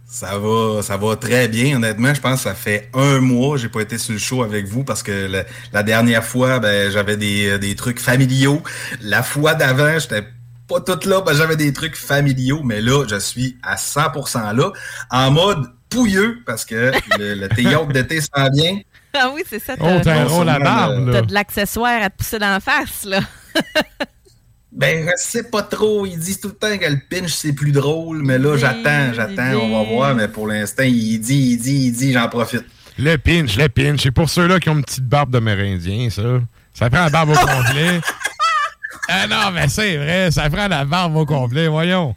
Ça 0.07 0.39
va, 0.39 0.83
ça 0.83 0.99
va 0.99 1.17
très 1.17 1.49
bien. 1.49 1.77
Honnêtement, 1.77 2.13
je 2.13 2.21
pense 2.21 2.43
que 2.43 2.51
ça 2.51 2.55
fait 2.55 2.91
un 2.93 3.21
mois 3.21 3.57
que 3.57 3.63
j'ai 3.63 3.71
pas 3.71 3.81
été 3.81 3.97
sur 3.97 4.13
le 4.13 4.19
show 4.19 4.43
avec 4.43 4.67
vous 4.67 4.85
parce 4.85 5.03
que 5.03 5.45
la 5.73 5.83
dernière 5.83 6.23
fois, 6.23 6.59
ben, 6.59 6.91
j'avais 6.91 7.17
des, 7.17 7.59
des 7.59 7.75
trucs 7.75 7.99
familiaux. 7.99 8.63
La 9.01 9.23
fois 9.23 9.55
d'avant, 9.55 9.99
j'étais 9.99 10.25
pas 10.69 10.83
toute 10.83 11.07
là, 11.07 11.23
ben, 11.23 11.33
j'avais 11.33 11.57
des 11.57 11.73
trucs 11.73 11.97
familiaux, 11.97 12.61
mais 12.63 12.83
là, 12.83 13.07
je 13.09 13.17
suis 13.17 13.57
à 13.63 13.77
100% 13.77 14.55
là, 14.55 14.73
en 15.11 15.31
mode 15.31 15.71
pouilleux 15.89 16.43
parce 16.45 16.67
que 16.67 16.93
le, 17.19 17.35
le 17.35 17.49
théâtre 17.49 17.87
d'été 17.95 18.21
s'en 18.21 18.51
vient. 18.53 18.79
Ah 19.15 19.31
oui, 19.35 19.43
c'est 19.49 19.59
ça. 19.59 19.73
Oh, 19.81 20.01
t'as 20.05 20.21
un 20.21 20.25
rôle 20.27 20.51
à 20.51 20.59
barbe, 20.59 21.07
là. 21.07 21.13
T'as 21.15 21.23
de 21.23 21.33
l'accessoire 21.33 22.03
à 22.03 22.11
te 22.11 22.19
pousser 22.19 22.39
dans 22.39 22.51
la 22.51 22.61
face, 22.61 23.05
là. 23.05 23.21
Ben, 24.73 25.07
je 25.07 25.23
sais 25.23 25.45
pas 25.45 25.63
trop. 25.63 26.07
Ils 26.07 26.19
disent 26.19 26.41
tout 26.41 26.49
le 26.49 26.55
temps 26.55 26.79
que 26.79 26.91
le 26.91 26.99
pinch, 27.11 27.31
c'est 27.31 27.53
plus 27.53 27.73
drôle, 27.73 28.23
mais 28.23 28.39
là, 28.39 28.57
j'attends, 28.57 29.13
j'attends, 29.13 29.53
on 29.61 29.85
va 29.85 29.91
voir, 29.91 30.15
mais 30.15 30.29
pour 30.29 30.47
l'instant, 30.47 30.85
il 30.85 31.19
dit, 31.19 31.53
il 31.53 31.57
dit, 31.59 31.87
il 31.87 31.93
dit, 31.93 32.13
j'en 32.13 32.29
profite. 32.29 32.65
Le 32.99 33.17
pinch, 33.17 33.57
le 33.57 33.69
pinch. 33.69 34.03
C'est 34.03 34.11
pour 34.11 34.31
ceux-là 34.31 34.61
qui 34.61 34.71
ont 34.71 34.77
une 34.77 34.85
petite 34.85 35.07
barbe 35.07 35.31
d'Amérindien, 35.31 36.09
ça. 36.09 36.23
Ça 36.73 36.89
prend 36.89 37.05
la 37.05 37.11
barbe 37.11 37.31
au 37.31 37.35
complet. 37.35 38.01
ah 39.09 39.27
non, 39.27 39.51
mais 39.53 39.69
c'est 39.69 39.97
vrai, 39.97 40.31
ça 40.31 40.49
prend 40.49 40.69
la 40.69 40.87
barbe 40.87 41.17
au 41.17 41.27
complet, 41.27 41.69
voyons. 41.69 42.15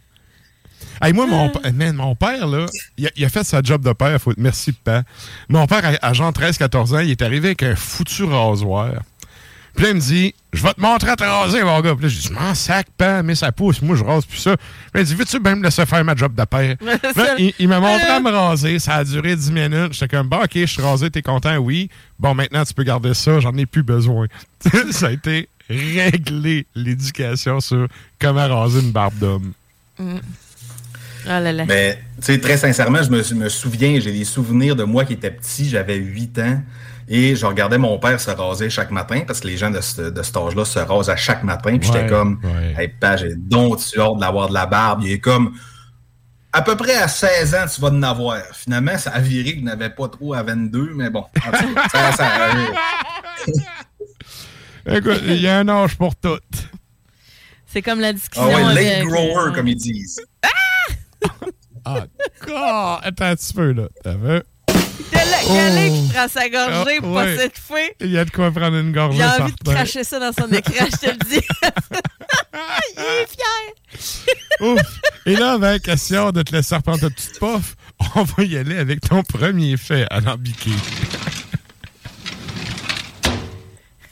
Hey, 1.02 1.12
moi, 1.12 1.28
mon, 1.28 1.52
man, 1.74 1.96
mon 1.96 2.16
père, 2.16 2.48
là, 2.48 2.68
il 2.98 3.08
a, 3.08 3.10
il 3.18 3.26
a 3.26 3.30
fait 3.30 3.44
sa 3.44 3.62
job 3.62 3.84
de 3.84 3.92
père. 3.92 4.20
Faut, 4.22 4.32
merci, 4.38 4.72
papa. 4.72 5.04
Mon 5.50 5.68
père, 5.68 5.82
à, 5.84 6.08
à 6.08 6.14
genre 6.14 6.32
13-14 6.32 6.96
ans, 6.96 7.00
il 7.00 7.12
est 7.12 7.22
arrivé 7.22 7.50
avec 7.50 7.64
un 7.64 7.76
foutu 7.76 8.24
rasoir. 8.24 8.92
Puis 9.76 9.84
là, 9.84 9.90
il 9.92 9.96
me 9.96 10.00
dit, 10.00 10.34
je 10.54 10.64
vais 10.64 10.74
te 10.74 10.80
montrer 10.80 11.12
à 11.12 11.16
te 11.18 11.24
raser, 11.24 11.62
mon 11.64 11.82
gars. 11.82 11.96
Puis 11.96 12.04
là, 12.04 12.10
je 12.10 12.20
dis, 12.20 12.28
je 12.28 12.34
m'en 12.34 12.56
sac, 12.56 12.88
pas, 12.98 13.22
mais 13.24 13.36
ça 13.36 13.52
pousse. 13.52 13.82
Moi, 13.82 13.98
je 13.98 14.04
rase 14.04 14.26
plus 14.26 14.38
ça. 14.38 14.56
Puis 14.56 14.68
là, 14.94 15.02
il 15.02 15.06
dit, 15.06 15.16
veux-tu 15.16 15.40
même 15.40 15.60
me 15.60 15.66
laisser 15.66 15.86
faire 15.86 16.04
ma 16.06 16.16
job 16.16 16.34
de 16.34 16.46
père? 16.46 16.76
Puis 16.80 16.88
là, 17.16 17.36
il, 17.38 17.54
il 17.60 17.68
m'a 17.68 17.80
montré 17.82 18.08
à 18.08 18.20
me 18.20 18.32
raser. 18.32 18.80
Ça 18.80 18.96
a 18.96 19.04
duré 19.04 19.36
10 19.36 19.52
minutes. 19.52 19.94
J'étais 19.94 20.16
comme, 20.16 20.30
bon, 20.30 20.38
OK, 20.38 20.52
je 20.54 20.66
suis 20.66 20.82
rasé, 20.82 21.10
t'es 21.10 21.22
content? 21.22 21.58
Oui. 21.58 21.90
Bon, 22.18 22.34
maintenant, 22.34 22.64
tu 22.64 22.74
peux 22.74 22.84
garder 22.84 23.14
ça. 23.14 23.40
J'en 23.42 23.56
ai 23.58 23.66
plus 23.66 23.84
besoin. 23.84 24.28
ça 24.92 25.08
a 25.08 25.12
été 25.12 25.50
réglé, 25.70 26.66
l'éducation 26.76 27.60
sur 27.60 27.88
comment 28.20 28.48
raser 28.48 28.80
une 28.80 28.92
barbe 28.92 29.18
d'homme. 29.20 29.54
Mm. 30.00 30.18
Oh 31.26 31.30
là 31.30 31.52
là. 31.52 31.66
Mais, 31.66 32.00
tu 32.18 32.26
sais, 32.26 32.40
très 32.40 32.58
sincèrement, 32.58 33.02
je 33.02 33.10
me, 33.10 33.24
je 33.24 33.34
me 33.34 33.50
souviens, 33.50 34.00
j'ai 34.00 34.12
des 34.12 34.26
souvenirs 34.26 34.76
de 34.76 34.84
moi 34.84 35.06
qui 35.06 35.14
était 35.14 35.32
petit, 35.32 35.68
j'avais 35.68 35.96
8 35.96 36.40
ans, 36.40 36.62
et 37.08 37.36
je 37.36 37.46
regardais 37.46 37.78
mon 37.78 38.00
père 38.00 38.20
se 38.20 38.32
raser 38.32 38.70
chaque 38.70 38.92
matin, 38.92 39.22
parce 39.28 39.40
que 39.40 39.48
les 39.48 39.58
gens 39.58 39.70
de, 39.72 39.82
ce, 39.82 40.02
de 40.02 40.22
cet 40.24 40.38
âge-là 40.38 40.66
se 40.66 40.80
rasent 40.80 41.10
à 41.10 41.16
chaque 41.16 41.44
matin, 41.44 41.78
puis 41.78 41.90
Ouais, 41.90 41.96
j'étais 42.00 42.08
comme, 42.08 42.40
ouais. 42.44 42.76
hey, 42.78 43.18
j'ai 43.18 43.36
donc 43.36 43.80
tu 43.80 44.00
hâte 44.02 44.18
d'avoir 44.20 44.50
de 44.50 44.54
la 44.54 44.66
barbe. 44.66 45.02
Il 45.04 45.12
est 45.12 45.20
comme, 45.20 45.54
à 46.52 46.62
peu 46.62 46.76
près 46.76 46.96
à 46.96 47.08
16 47.08 47.56
ans, 47.56 47.66
tu 47.74 47.82
vas 47.82 47.90
en 47.90 48.02
avoir. 48.04 48.38
Finalement, 48.54 48.98
ça 48.98 49.12
a 49.12 49.20
viré 49.20 49.54
que 49.54 49.60
je 49.60 49.66
n'avais 49.66 49.90
pas 49.90 50.08
trop 50.08 50.34
à 50.34 50.42
22, 50.44 50.94
mais 50.96 51.10
bon, 51.10 51.26
cas, 51.34 51.52
ça, 51.92 52.12
ça, 52.14 52.28
Écoute, 54.88 55.22
il 55.26 55.42
y 55.42 55.48
a 55.48 55.60
un 55.60 55.68
âge 55.70 55.98
pour 55.98 56.16
tout. 56.16 56.40
C'est 57.66 57.82
comme 57.82 58.00
la 58.00 58.10
Ah 58.10 58.14
discussion. 58.14 58.48
ouais, 58.48 58.64
late 58.74 58.78
avec, 58.78 59.06
grower, 59.08 59.48
euh, 59.48 59.52
comme 59.52 59.68
ils 59.68 59.76
disent. 59.76 60.22
Ah, 61.84 62.06
God! 62.46 63.00
Attends 63.04 63.26
un 63.26 63.36
petit 63.36 63.54
peu, 63.54 63.72
là. 63.74 63.88
T'as 64.04 64.16
vu? 64.16 64.42
Oh. 65.48 65.54
qui 65.92 66.14
prend 66.14 66.28
sa 66.28 66.50
gorgée 66.50 66.98
Ah, 66.98 67.02
pour 67.02 67.14
pas 67.14 67.36
s'étouffer. 67.36 67.96
Il 68.02 68.12
y 68.12 68.18
a 68.18 68.26
de 68.26 68.32
quoi 68.32 68.52
prendre 68.52 68.78
une 68.78 68.92
gorgée 68.92 69.20
J'ai 69.20 69.44
envie 69.44 69.54
de 69.54 69.72
cracher 69.72 70.04
ça 70.04 70.20
dans 70.20 70.32
son 70.32 70.52
écran, 70.52 70.86
je 70.92 70.98
te 70.98 71.12
le 71.12 71.18
dis. 71.30 71.46
Il 72.98 73.04
est 73.04 73.28
fier. 73.28 73.74
Ouf. 74.62 74.82
Et 75.26 75.36
là, 75.36 75.58
ben, 75.58 75.80
question 75.80 76.32
de 76.32 76.42
te 76.42 76.56
laisser 76.56 76.76
reprendre 76.76 77.00
ta 77.00 77.10
petite 77.10 77.40
puff, 77.40 77.76
on 78.16 78.24
va 78.24 78.44
y 78.44 78.58
aller 78.58 78.78
avec 78.78 79.02
ton 79.02 79.24
premier 79.24 79.78
fait 79.78 80.08
alambiqué. 80.10 80.72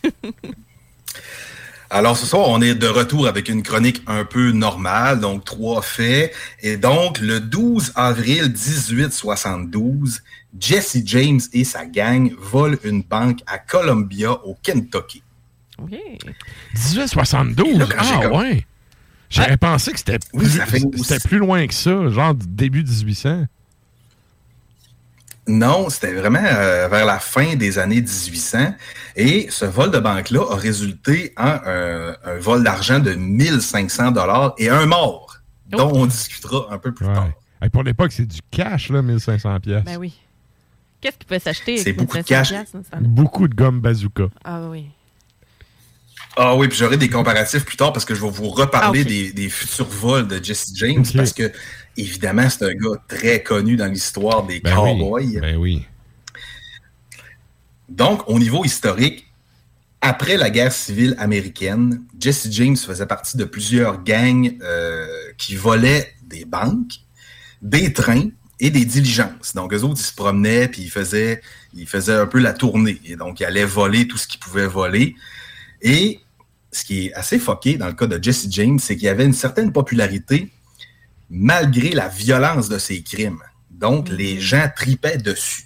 Alors 1.95 2.17
ce 2.17 2.25
soir, 2.25 2.47
on 2.49 2.59
est 2.59 2.73
de 2.73 2.87
retour 2.87 3.27
avec 3.27 3.49
une 3.49 3.61
chronique 3.61 4.01
un 4.07 4.25
peu 4.25 4.49
normale, 4.51 5.19
donc 5.19 5.45
trois 5.45 5.83
faits. 5.83 6.33
Et 6.63 6.75
donc, 6.75 7.19
le 7.19 7.39
12 7.39 7.91
avril 7.93 8.45
1872, 8.49 10.21
Jesse 10.59 10.97
James 11.05 11.39
et 11.53 11.63
sa 11.63 11.85
gang 11.85 12.31
volent 12.39 12.77
une 12.83 13.03
banque 13.03 13.41
à 13.45 13.59
Columbia, 13.59 14.31
au 14.43 14.57
Kentucky. 14.63 15.21
1872? 15.79 17.77
Là, 17.77 17.85
quand 17.89 18.03
j'ai 18.03 18.13
Ah, 18.15 18.19
comme- 18.23 18.37
ouais. 18.39 18.65
J'aurais 19.29 19.57
pensé 19.57 19.91
que 19.91 19.97
c'était 19.99 20.19
plus, 20.35 20.49
fait 21.03 21.23
plus 21.27 21.37
loin 21.39 21.65
que 21.67 21.73
ça, 21.73 22.09
genre 22.09 22.33
début 22.35 22.83
1800. 22.83 23.45
Non, 25.47 25.89
c'était 25.89 26.13
vraiment 26.13 26.39
euh, 26.43 26.87
vers 26.87 27.05
la 27.05 27.19
fin 27.19 27.55
des 27.55 27.77
années 27.77 28.01
1800. 28.01 28.75
Et 29.17 29.47
ce 29.49 29.65
vol 29.65 29.91
de 29.91 29.99
banque-là 29.99 30.45
a 30.51 30.55
résulté 30.55 31.33
en 31.37 31.59
un, 31.65 32.15
un 32.23 32.37
vol 32.39 32.63
d'argent 32.63 32.99
de 32.99 33.13
1500 33.13 34.11
dollars 34.11 34.53
et 34.57 34.69
un 34.69 34.85
mort, 34.85 35.37
dont 35.67 35.91
on 35.93 36.05
discutera 36.05 36.67
un 36.71 36.77
peu 36.77 36.93
plus 36.93 37.05
tard. 37.05 37.29
Hey, 37.61 37.69
pour 37.69 37.83
l'époque, 37.83 38.11
c'est 38.13 38.25
du 38.25 38.39
cash, 38.51 38.89
là, 38.89 39.01
1500 39.01 39.59
pièces. 39.59 39.83
Ben 39.83 39.97
oui. 39.97 40.13
Qu'est-ce 41.01 41.17
qu'il 41.17 41.27
peut 41.27 41.39
s'acheter? 41.39 41.77
C'est 41.77 41.91
beaucoup 41.93 42.13
de 42.17 42.23
1500 42.23 42.27
cash. 42.35 42.49
piastres, 42.49 42.71
temps-là? 42.89 43.01
Beaucoup 43.01 43.47
de 43.49 43.55
gomme 43.55 43.81
bazooka. 43.81 44.23
Ah 44.45 44.61
oui. 44.69 44.87
Ah 46.35 46.55
oui, 46.55 46.67
puis 46.67 46.77
j'aurai 46.77 46.97
des 46.97 47.09
comparatifs 47.09 47.63
plus 47.63 47.77
tard 47.77 47.93
parce 47.93 48.05
que 48.05 48.15
je 48.15 48.21
vais 48.21 48.29
vous 48.29 48.49
reparler 48.49 49.01
Ah, 49.01 49.07
des, 49.09 49.33
des 49.33 49.49
futurs 49.49 49.87
vols 49.87 50.27
de 50.27 50.43
Jesse 50.43 50.71
James 50.75 51.05
parce 51.15 51.31
que, 51.33 51.51
évidemment, 51.97 52.49
c'est 52.49 52.65
un 52.65 52.73
gars 52.73 53.01
très 53.07 53.43
connu 53.43 53.75
dans 53.75 53.87
l'histoire 53.87 54.45
des 54.45 54.59
Ben 54.59 54.73
cowboys. 54.73 55.25
oui. 55.25 55.39
Ben 55.39 55.57
oui. 55.57 55.85
Donc, 57.89 58.27
au 58.27 58.39
niveau 58.39 58.65
historique, 58.65 59.25
après 60.01 60.37
la 60.37 60.49
guerre 60.49 60.73
civile 60.73 61.15
américaine, 61.19 62.03
Jesse 62.19 62.47
James 62.51 62.75
faisait 62.75 63.05
partie 63.05 63.37
de 63.37 63.45
plusieurs 63.45 64.03
gangs 64.03 64.57
euh, 64.61 65.05
qui 65.37 65.55
volaient 65.55 66.13
des 66.23 66.45
banques, 66.45 66.99
des 67.61 67.93
trains 67.93 68.29
et 68.59 68.69
des 68.69 68.85
diligences. 68.85 69.53
Donc, 69.55 69.73
eux 69.73 69.83
autres, 69.83 69.99
ils 69.99 70.05
se 70.05 70.13
promenaient 70.13 70.67
puis 70.67 70.83
ils 70.83 70.89
faisaient, 70.89 71.41
ils 71.73 71.87
faisaient 71.87 72.15
un 72.15 72.25
peu 72.25 72.39
la 72.39 72.53
tournée. 72.53 72.99
Et 73.05 73.15
donc, 73.15 73.39
ils 73.39 73.45
allaient 73.45 73.65
voler 73.65 74.07
tout 74.07 74.17
ce 74.17 74.27
qu'ils 74.27 74.39
pouvaient 74.39 74.67
voler. 74.67 75.15
Et 75.81 76.19
ce 76.71 76.83
qui 76.83 77.07
est 77.07 77.13
assez 77.13 77.39
foqué 77.39 77.77
dans 77.77 77.87
le 77.87 77.93
cas 77.93 78.07
de 78.07 78.21
Jesse 78.21 78.47
James, 78.49 78.79
c'est 78.79 78.95
qu'il 78.95 79.05
y 79.05 79.09
avait 79.09 79.25
une 79.25 79.33
certaine 79.33 79.71
popularité 79.71 80.51
malgré 81.33 81.89
la 81.89 82.07
violence 82.07 82.69
de 82.69 82.77
ses 82.77 83.01
crimes. 83.01 83.39
Donc, 83.71 84.07
les 84.07 84.39
gens 84.39 84.69
tripaient 84.73 85.17
dessus. 85.17 85.63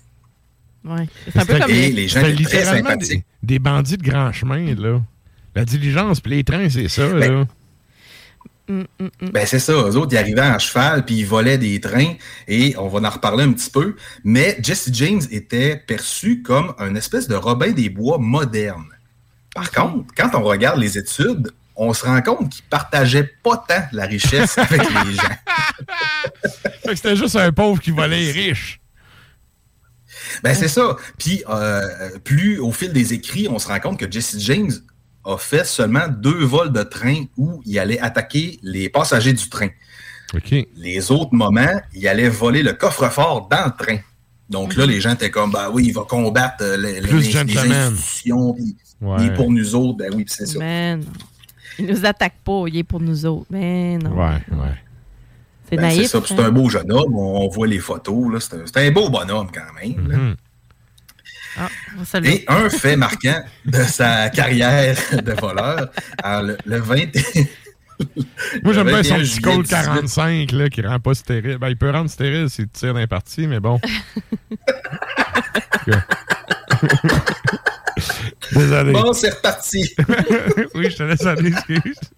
Ouais. 0.85 1.07
C'est 1.31 1.39
un 1.39 1.45
peu 1.45 1.59
comme 1.59 1.69
Et 1.69 1.91
les... 1.91 2.07
gens 2.07 2.25
étaient 2.25 2.43
très 2.43 2.63
sympathiques. 2.63 3.25
Des, 3.43 3.55
des 3.55 3.59
bandits 3.59 3.97
de 3.97 4.03
grand 4.03 4.31
chemin, 4.31 4.73
là. 4.75 5.01
La 5.53 5.65
diligence 5.65 6.21
puis 6.21 6.31
les 6.31 6.43
trains, 6.43 6.69
c'est 6.69 6.87
ça, 6.87 7.07
Ben, 7.09 7.33
là. 7.33 7.47
Mm, 8.69 8.81
mm, 8.99 9.09
mm. 9.21 9.29
Ben 9.31 9.45
c'est 9.45 9.59
ça, 9.59 9.73
eux 9.73 9.95
autres, 9.95 10.13
ils 10.13 10.17
arrivaient 10.17 10.41
en 10.41 10.59
cheval, 10.59 11.05
puis 11.05 11.15
ils 11.15 11.25
volaient 11.25 11.57
des 11.57 11.79
trains, 11.79 12.15
et 12.47 12.75
on 12.77 12.87
va 12.87 13.07
en 13.07 13.11
reparler 13.11 13.43
un 13.45 13.53
petit 13.53 13.69
peu, 13.69 13.95
mais 14.23 14.57
Jesse 14.61 14.89
James 14.91 15.21
était 15.31 15.77
perçu 15.77 16.41
comme 16.41 16.73
un 16.77 16.95
espèce 16.95 17.27
de 17.27 17.35
Robin 17.35 17.71
des 17.71 17.89
Bois 17.89 18.17
moderne. 18.17 18.87
Par 19.55 19.71
contre, 19.71 20.13
quand 20.15 20.31
on 20.35 20.43
regarde 20.43 20.79
les 20.79 20.97
études, 20.97 21.51
on 21.77 21.93
se 21.93 22.03
rend 22.05 22.21
compte 22.21 22.49
qu'il 22.49 22.63
partageait 22.65 23.29
pas 23.43 23.63
tant 23.67 23.83
la 23.91 24.05
richesse 24.05 24.57
avec 24.57 24.81
les 24.81 25.13
gens. 25.13 25.35
C'était 26.85 27.15
juste 27.15 27.35
un 27.35 27.51
pauvre 27.51 27.79
qui 27.81 27.91
volait 27.91 28.19
les 28.19 28.31
riches. 28.31 28.81
Ben 30.43 30.53
c'est 30.53 30.67
ça. 30.67 30.95
Puis 31.17 31.43
euh, 31.49 32.19
plus 32.23 32.59
au 32.59 32.71
fil 32.71 32.91
des 32.93 33.13
écrits, 33.13 33.47
on 33.49 33.59
se 33.59 33.67
rend 33.67 33.79
compte 33.79 33.99
que 33.99 34.09
Jesse 34.11 34.37
James 34.39 34.71
a 35.25 35.37
fait 35.37 35.65
seulement 35.65 36.07
deux 36.07 36.43
vols 36.43 36.71
de 36.73 36.83
train 36.83 37.25
où 37.37 37.61
il 37.65 37.77
allait 37.79 37.99
attaquer 37.99 38.59
les 38.63 38.89
passagers 38.89 39.33
du 39.33 39.47
train. 39.49 39.69
OK. 40.33 40.53
Les 40.75 41.11
autres 41.11 41.33
moments, 41.33 41.79
il 41.93 42.07
allait 42.07 42.29
voler 42.29 42.63
le 42.63 42.73
coffre-fort 42.73 43.47
dans 43.49 43.65
le 43.65 43.71
train. 43.85 43.97
Donc 44.49 44.75
là, 44.75 44.85
les 44.85 45.01
gens 45.01 45.11
étaient 45.13 45.29
comme, 45.31 45.51
bah 45.51 45.69
oui, 45.71 45.85
il 45.87 45.93
va 45.93 46.03
combattre 46.03 46.55
euh, 46.61 46.77
les, 46.77 47.01
les- 47.01 47.07
Plus 47.07 47.19
les 47.21 47.31
gentleman. 47.31 47.93
institutions, 47.93 48.53
puis 48.53 48.75
Ouais. 48.99 49.17
il 49.19 49.25
est 49.27 49.33
pour 49.35 49.51
nous 49.51 49.75
autres. 49.75 49.97
Ben 49.97 50.11
oui, 50.15 50.23
puis 50.25 50.33
c'est 50.35 50.45
ça. 50.47 50.57
Man. 50.59 51.03
Il 51.79 51.85
nous 51.85 52.05
attaque 52.05 52.35
pas, 52.43 52.63
il 52.67 52.77
est 52.77 52.83
pour 52.83 52.99
nous 52.99 53.25
autres. 53.25 53.47
Mais 53.49 53.97
non. 53.97 54.11
Ouais, 54.11 54.35
ouais. 54.51 54.75
C'est 55.69 55.75
Ben, 55.75 55.81
naïf. 55.83 56.03
c'est 56.03 56.07
ça. 56.07 56.21
Puis 56.21 56.33
C'est 56.35 56.41
hein. 56.41 56.47
un 56.47 56.51
beau 56.51 56.69
jeune 56.69 56.91
homme. 56.91 57.15
On, 57.15 57.47
voit 57.49 57.67
les 57.67 57.79
photos. 57.79 58.33
là. 58.33 58.39
C'est 58.39 58.87
un, 58.87 58.91
beau 58.91 59.09
bonhomme 59.09 59.49
quand 59.53 59.73
même. 59.81 60.09
là. 60.09 60.17
Ah. 61.59 61.69
Et 62.23 62.45
un 62.47 62.69
fait 62.69 62.95
marquant 62.95 63.41
de 63.65 63.81
sa 63.81 64.29
carrière 64.29 64.95
de 65.11 65.31
voleur, 65.33 65.89
alors, 66.21 66.43
le, 66.43 66.57
le 66.65 66.77
20... 66.79 66.95
Moi, 68.63 68.73
j'aime 68.73 68.87
bien 68.87 69.01
son 69.01 69.15
21 69.15 69.23
petit 69.23 69.25
juillet 69.25 69.41
Colt 69.41 69.67
18. 69.67 69.69
45 69.69 70.51
là, 70.51 70.69
qui 70.69 70.81
rend 70.81 70.99
pas 70.99 71.15
stérile. 71.15 71.57
Ben, 71.57 71.69
il 71.69 71.77
peut 71.77 71.89
rendre 71.89 72.11
stérile 72.11 72.47
s'il 72.49 72.69
tire 72.69 72.93
d'un 72.93 73.07
parti, 73.07 73.47
mais 73.47 73.59
bon. 73.59 73.79
Désolé. 78.57 78.93
Bon, 78.93 79.13
c'est 79.13 79.29
reparti. 79.29 79.93
oui, 80.75 80.89
je 80.89 80.97
te 80.97 81.03
laisse 81.03 81.25
aller, 81.25 81.49
excuse. 81.49 81.99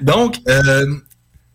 Donc, 0.00 0.36
euh, 0.48 0.86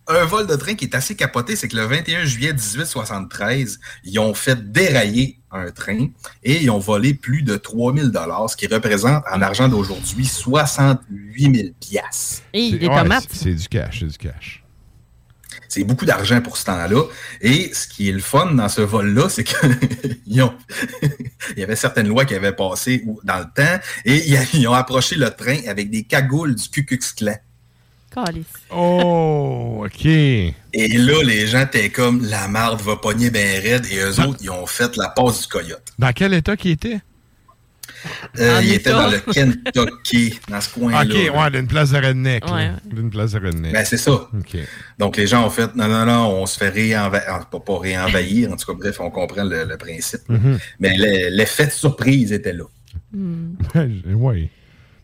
un 0.07 0.25
vol 0.25 0.47
de 0.47 0.55
train 0.55 0.75
qui 0.75 0.85
est 0.85 0.95
assez 0.95 1.15
capoté, 1.15 1.55
c'est 1.55 1.67
que 1.67 1.75
le 1.75 1.85
21 1.85 2.25
juillet 2.25 2.53
1873, 2.53 3.79
ils 4.05 4.19
ont 4.19 4.33
fait 4.33 4.71
dérailler 4.71 5.39
un 5.51 5.71
train 5.71 6.07
et 6.43 6.61
ils 6.61 6.69
ont 6.69 6.79
volé 6.79 7.13
plus 7.13 7.43
de 7.43 7.55
3000 7.55 8.11
dollars, 8.11 8.49
ce 8.49 8.57
qui 8.57 8.67
représente 8.67 9.23
en 9.31 9.41
argent 9.41 9.67
d'aujourd'hui 9.67 10.25
68 10.25 11.55
000 11.55 11.69
piastres. 11.79 12.43
C'est- 12.53 12.77
des 12.77 12.87
ouais, 12.87 12.95
tomates. 12.95 13.27
C'est 13.31 13.53
du 13.53 13.67
cash, 13.67 13.99
c'est 13.99 14.07
du 14.07 14.17
cash. 14.17 14.63
C'est 15.69 15.83
beaucoup 15.83 16.05
d'argent 16.05 16.41
pour 16.41 16.57
ce 16.57 16.65
temps-là. 16.65 17.03
Et 17.41 17.71
ce 17.73 17.87
qui 17.87 18.09
est 18.09 18.13
le 18.13 18.19
fun 18.19 18.53
dans 18.53 18.69
ce 18.69 18.81
vol-là, 18.81 19.29
c'est 19.29 19.43
qu'il 19.43 20.17
y 21.57 21.63
avait 21.63 21.75
certaines 21.75 22.07
lois 22.07 22.25
qui 22.25 22.35
avaient 22.35 22.55
passé 22.55 23.03
dans 23.23 23.39
le 23.39 23.45
temps 23.45 23.79
et 24.05 24.23
ils 24.53 24.67
ont 24.67 24.73
approché 24.73 25.15
le 25.15 25.29
train 25.29 25.59
avec 25.67 25.89
des 25.89 26.03
cagoules 26.03 26.55
du 26.55 26.69
Ku 26.69 26.85
Klux 26.85 26.99
Klan. 27.15 27.35
Oh, 28.71 29.83
OK. 29.85 30.05
Et 30.05 30.53
là, 30.73 31.23
les 31.23 31.45
gens 31.45 31.61
étaient 31.61 31.89
comme 31.89 32.25
la 32.25 32.47
marde 32.47 32.81
va 32.81 32.95
pogner 32.95 33.29
ben 33.29 33.61
raide 33.61 33.85
et 33.91 33.99
eux 33.99 34.19
autres, 34.21 34.39
ils 34.41 34.49
ont 34.49 34.65
fait 34.65 34.95
la 34.97 35.09
passe 35.09 35.41
du 35.41 35.47
coyote. 35.47 35.83
Dans 35.99 36.11
quel 36.13 36.33
état 36.33 36.57
qu'il 36.57 36.71
était? 36.71 36.99
Euh, 38.39 38.61
Utah. 38.61 38.73
étaient 38.73 38.91
dans 38.91 39.07
le 39.09 39.19
Kentucky, 39.19 40.39
dans 40.49 40.61
ce 40.61 40.69
coin-là. 40.73 41.01
OK, 41.03 41.35
ouais, 41.35 41.51
d'une 41.51 41.67
place 41.67 41.91
de 41.91 41.97
redneck. 41.97 42.45
Ouais. 42.51 42.71
D'une 42.85 43.09
place 43.09 43.31
de 43.31 43.39
redneck. 43.39 43.73
Ben, 43.73 43.85
c'est 43.85 43.97
ça. 43.97 44.11
OK. 44.13 44.57
Donc, 44.99 45.17
les 45.17 45.27
gens 45.27 45.45
ont 45.45 45.49
fait, 45.49 45.73
non, 45.75 45.87
non, 45.87 46.05
non, 46.05 46.41
on 46.41 46.45
se 46.45 46.57
fait 46.57 46.69
réenvahir, 46.69 47.45
pas, 47.49 47.59
pas 47.59 47.79
réenvahir, 47.79 48.51
en 48.51 48.55
tout 48.55 48.71
cas, 48.71 48.77
bref, 48.79 48.99
on 48.99 49.09
comprend 49.09 49.43
le, 49.43 49.65
le 49.65 49.77
principe. 49.77 50.21
Mhm. 50.29 50.59
Mais 50.79 50.95
le- 50.97 51.35
l'effet 51.35 51.65
de 51.67 51.71
surprise 51.71 52.31
était 52.31 52.53
là. 52.53 52.63
oui. 54.05 54.49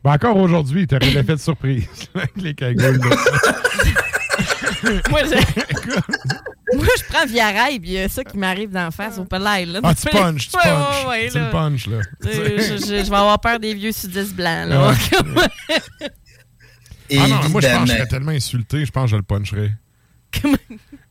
Ben, 0.04 0.12
encore 0.12 0.38
aujourd'hui, 0.38 0.86
t'aurais 0.86 1.10
l'effet 1.12 1.36
de 1.36 1.40
surprise 1.40 1.88
avec 2.16 2.32
les 2.38 2.54
cagoules. 2.54 3.00
Moi. 5.10 5.22
Moi, 6.78 6.86
je 6.98 7.04
prends 7.14 7.26
Viarail, 7.26 7.80
puis 7.80 7.90
il 7.90 7.94
y 7.94 8.00
a 8.00 8.10
ça 8.10 8.24
qui 8.24 8.38
m'arrive 8.38 8.70
d'en 8.72 8.90
face 8.92 9.18
au 9.18 9.26
palais. 9.26 9.66
Là. 9.66 9.80
Ah, 9.84 9.94
tu 9.96 10.08
punches, 10.10 10.50
tu 10.50 10.58
punches. 10.58 11.06
ouais, 11.06 11.10
ouais, 11.10 11.30
tu 11.30 11.38
là. 11.38 11.46
le 11.46 11.52
punches, 11.52 11.88
là. 11.88 11.98
Je, 12.24 12.30
je- 12.30 13.04
je 13.06 13.10
vais 13.10 13.16
avoir 13.16 13.40
peur 13.40 13.60
des 13.60 13.74
vieux 13.74 13.92
sudistes 13.92 14.34
blancs. 14.36 14.68
Là. 14.70 14.94
Ah 17.16 17.28
non, 17.28 17.50
moi, 17.50 17.62
je 17.62 17.68
pense 17.68 17.82
que 17.82 17.86
je 17.90 17.94
serais 17.94 18.08
tellement 18.08 18.32
insulté, 18.32 18.86
je 18.86 18.92
pense 18.92 19.04
que 19.06 19.12
je 19.12 19.16
le 19.18 19.22
puncherais. 19.24 19.72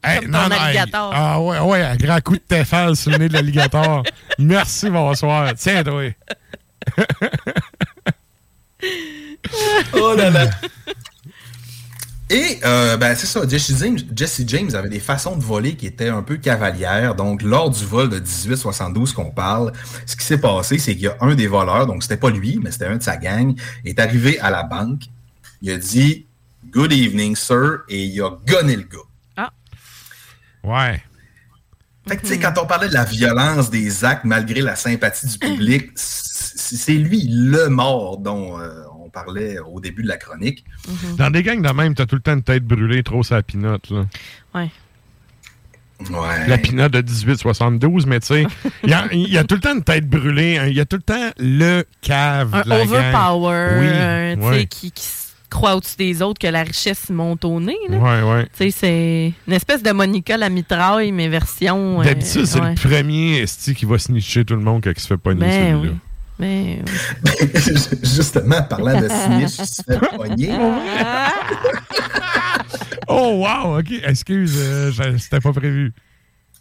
Hey, 0.05 0.19
Comme 0.23 0.33
ton 0.33 0.39
alligator. 0.51 1.13
Ah 1.15 1.41
ouais, 1.41 1.61
ouais, 1.61 1.81
un 1.83 1.95
grand 1.95 2.21
coup 2.21 2.35
de 2.35 2.41
téfal 2.41 2.97
sur 2.97 3.13
le 3.13 3.19
nez 3.19 3.29
de 3.29 3.35
l'alligator. 3.35 4.03
Merci, 4.37 4.91
bonsoir. 4.91 5.55
Tiens, 5.55 5.85
toi. 5.85 6.03
Oh 9.95 10.15
là 10.17 10.31
là. 10.31 10.51
Et 12.33 12.61
euh, 12.65 12.97
ben, 12.97 13.15
c'est 13.15 13.27
ça, 13.27 13.47
Jesse 13.47 13.79
James, 13.79 13.99
Jesse 14.17 14.43
James 14.47 14.75
avait 14.75 14.89
des 14.89 15.01
façons 15.01 15.37
de 15.37 15.43
voler 15.43 15.77
qui 15.77 15.87
étaient 15.87 16.09
un 16.09 16.23
peu 16.23 16.39
cavalières. 16.39 17.15
Donc, 17.15 17.43
lors 17.43 17.69
du 17.69 17.85
vol 17.85 18.09
de 18.09 18.21
1872 18.21 19.13
qu'on 19.13 19.31
parle, 19.31 19.73
ce 20.07 20.17
qui 20.17 20.25
s'est 20.25 20.39
passé, 20.39 20.79
c'est 20.79 20.95
qu'il 20.95 21.05
y 21.05 21.09
a 21.09 21.17
un 21.21 21.35
des 21.35 21.47
voleurs, 21.47 21.87
donc 21.87 22.03
c'était 22.03 22.17
pas 22.17 22.31
lui, 22.31 22.59
mais 22.63 22.71
c'était 22.71 22.87
un 22.87 22.97
de 22.97 23.03
sa 23.03 23.19
gang, 23.19 23.55
est 23.85 24.01
arrivé 24.01 24.41
à 24.41 24.49
la 24.49 24.63
banque. 24.63 25.03
Il 25.61 25.71
a 25.73 25.77
dit 25.77 26.25
Good 26.71 26.95
evening, 26.95 27.37
sir, 27.37 27.81
et 27.91 28.03
il 28.03 28.23
a 28.23 28.31
gonné 28.47 28.77
le 28.77 28.85
gars. 28.85 29.51
Ouais. 30.65 31.03
Fait 32.09 32.17
que, 32.17 32.23
tu 32.23 32.29
sais, 32.29 32.39
quand 32.39 32.55
on 32.61 32.67
parlait 32.67 32.89
de 32.89 32.95
la 32.95 33.05
violence 33.05 33.69
des 33.69 34.05
actes 34.05 34.25
malgré 34.25 34.63
la 34.63 34.75
sympathie 34.75 35.27
du 35.27 35.39
public, 35.39 35.91
c'est 35.95 36.95
lui 36.95 37.29
le 37.29 37.69
mort 37.69 38.17
dont 38.19 38.59
euh, 38.59 38.85
parlait 39.13 39.59
au 39.59 39.81
début 39.81 40.03
de 40.03 40.09
la 40.09 40.17
chronique. 40.17 40.65
Dans 41.19 41.31
des 41.31 41.43
gangs 41.43 41.63
de 41.63 41.71
même, 41.73 41.95
t'as 41.95 42.07
tout 42.07 42.17
le 42.17 42.23
temps 42.23 42.35
une 42.35 42.43
tête 42.43 42.65
brûlée 42.65 43.03
trop 43.03 43.23
sa 43.23 43.43
pinotte, 43.43 43.91
là. 43.91 44.07
Ouais. 44.55 44.71
Ouais. 46.11 46.49
La 46.49 46.59
pinotte 46.59 46.93
de 46.93 47.03
1872, 47.03 48.07
mais 48.07 48.19
tu 48.19 48.27
sais, 48.27 48.47
il 48.83 48.91
y, 48.91 48.93
a- 48.93 49.07
il 49.13 49.29
y 49.33 49.39
a 49.39 49.45
tout 49.45 49.55
le 49.55 49.61
temps 49.61 49.75
une 49.75 49.85
tête 49.85 50.09
brûlée, 50.09 50.59
hein, 50.59 50.67
il 50.67 50.75
y 50.75 50.81
a 50.81 50.85
tout 50.85 50.97
le 50.97 51.03
temps 51.03 51.31
le 51.39 51.85
cave 52.01 52.53
Un 52.55 52.63
de 52.63 52.69
la 52.69 52.79
gang. 52.79 52.89
overpower, 52.89 54.37
Oui, 54.41 54.45
ouais. 54.49 54.67
qui, 54.67 54.93
croit 55.49 55.77
au-dessus 55.77 55.97
des 55.99 56.23
autres 56.23 56.39
que 56.41 56.47
la 56.47 56.63
richesse 56.63 57.11
monte 57.11 57.45
au 57.45 57.61
nez. 57.61 57.77
là. 57.91 57.99
Ouais, 57.99 58.23
ouais. 58.23 58.45
Tu 58.47 58.51
sais, 58.65 58.71
c'est 58.71 59.33
une 59.47 59.53
espèce 59.53 59.83
de 59.83 59.93
Monica 59.93 60.39
la 60.39 60.49
mitraille, 60.49 61.13
mais 61.13 61.29
version. 61.29 62.01
euh, 62.01 62.05
D'habitude, 62.05 62.47
c'est 62.47 62.59
ouais. 62.59 62.71
le 62.71 62.75
premier 62.75 63.37
esti 63.41 63.75
qui 63.75 63.85
va 63.85 63.99
snitcher 63.99 64.47
tout 64.47 64.55
le 64.57 64.63
monde 64.63 64.83
quand 64.83 64.91
il 64.97 64.99
se 64.99 65.07
fait 65.07 65.19
pogner 65.19 65.41
Ben 65.41 65.51
celui-là. 65.77 65.93
oui. 65.93 65.99
Mais 66.43 66.81
Justement, 68.03 68.63
parlant 68.63 69.01
de 69.01 69.09
snitch, 69.09 69.57
tu 69.57 69.83
te 69.85 69.93
fais 69.93 70.17
pogner. 70.17 70.53
Oh, 73.09 73.45
wow, 73.45 73.79
OK. 73.79 73.93
Excuse, 74.05 74.55
euh, 74.57 74.91
je- 74.93 75.17
c'était 75.19 75.41
pas 75.41 75.53
prévu. 75.53 75.93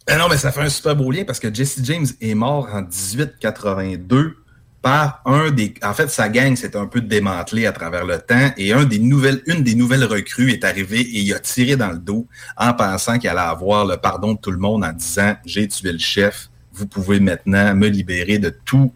Ah 0.08 0.18
non, 0.18 0.26
mais 0.28 0.36
ça 0.36 0.50
fait 0.52 0.60
un 0.60 0.68
super 0.68 0.96
beau 0.96 1.10
lien 1.10 1.24
parce 1.24 1.38
que 1.38 1.52
Jesse 1.54 1.80
James 1.84 2.06
est 2.20 2.34
mort 2.34 2.68
en 2.72 2.82
1882 2.82 4.36
par 4.82 5.22
un 5.24 5.50
des. 5.52 5.72
En 5.82 5.94
fait, 5.94 6.10
sa 6.10 6.28
gang 6.28 6.56
s'est 6.56 6.76
un 6.76 6.86
peu 6.86 7.00
démantelée 7.00 7.66
à 7.66 7.72
travers 7.72 8.04
le 8.04 8.18
temps 8.18 8.50
et 8.56 8.72
un 8.72 8.84
des 8.84 8.98
nouvelles, 8.98 9.40
une 9.46 9.62
des 9.62 9.76
nouvelles 9.76 10.04
recrues 10.04 10.50
est 10.50 10.64
arrivée 10.64 11.00
et 11.00 11.20
il 11.20 11.32
a 11.32 11.38
tiré 11.38 11.76
dans 11.76 11.90
le 11.92 11.98
dos 11.98 12.26
en 12.56 12.74
pensant 12.74 13.18
qu'il 13.18 13.30
allait 13.30 13.40
avoir 13.40 13.86
le 13.86 13.96
pardon 13.96 14.32
de 14.34 14.38
tout 14.38 14.50
le 14.50 14.58
monde 14.58 14.84
en 14.84 14.92
disant 14.92 15.36
J'ai 15.46 15.68
tué 15.68 15.92
le 15.92 15.98
chef, 15.98 16.50
vous 16.72 16.86
pouvez 16.88 17.20
maintenant 17.20 17.74
me 17.76 17.86
libérer 17.86 18.38
de 18.38 18.50
tous 18.64 18.92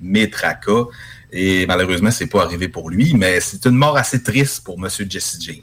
mes 0.00 0.28
tracas. 0.30 0.84
Et 1.32 1.66
malheureusement, 1.66 2.10
c'est 2.10 2.26
pas 2.28 2.42
arrivé 2.44 2.68
pour 2.68 2.90
lui, 2.90 3.14
mais 3.14 3.40
c'est 3.40 3.64
une 3.66 3.74
mort 3.76 3.96
assez 3.96 4.22
triste 4.22 4.64
pour 4.64 4.76
M. 4.78 4.88
Jesse 5.10 5.38
James. 5.40 5.56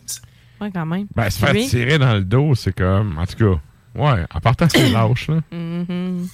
ouais, 0.59 0.69
quand 0.73 0.85
même. 0.85 1.07
Ben, 1.15 1.29
se 1.29 1.39
faire 1.39 1.53
Oui. 1.53 1.67
tirer 1.67 1.97
dans 1.97 2.13
le 2.13 2.23
dos, 2.23 2.55
c'est 2.55 2.75
comme. 2.75 3.17
En 3.17 3.25
tout 3.25 3.37
cas, 3.37 3.59
ouais, 4.01 4.25
en 4.33 4.39
partant, 4.41 4.67
c'est 4.69 4.89
lâche, 4.91 5.27
là. 5.29 5.39
Mhm. 5.51 6.27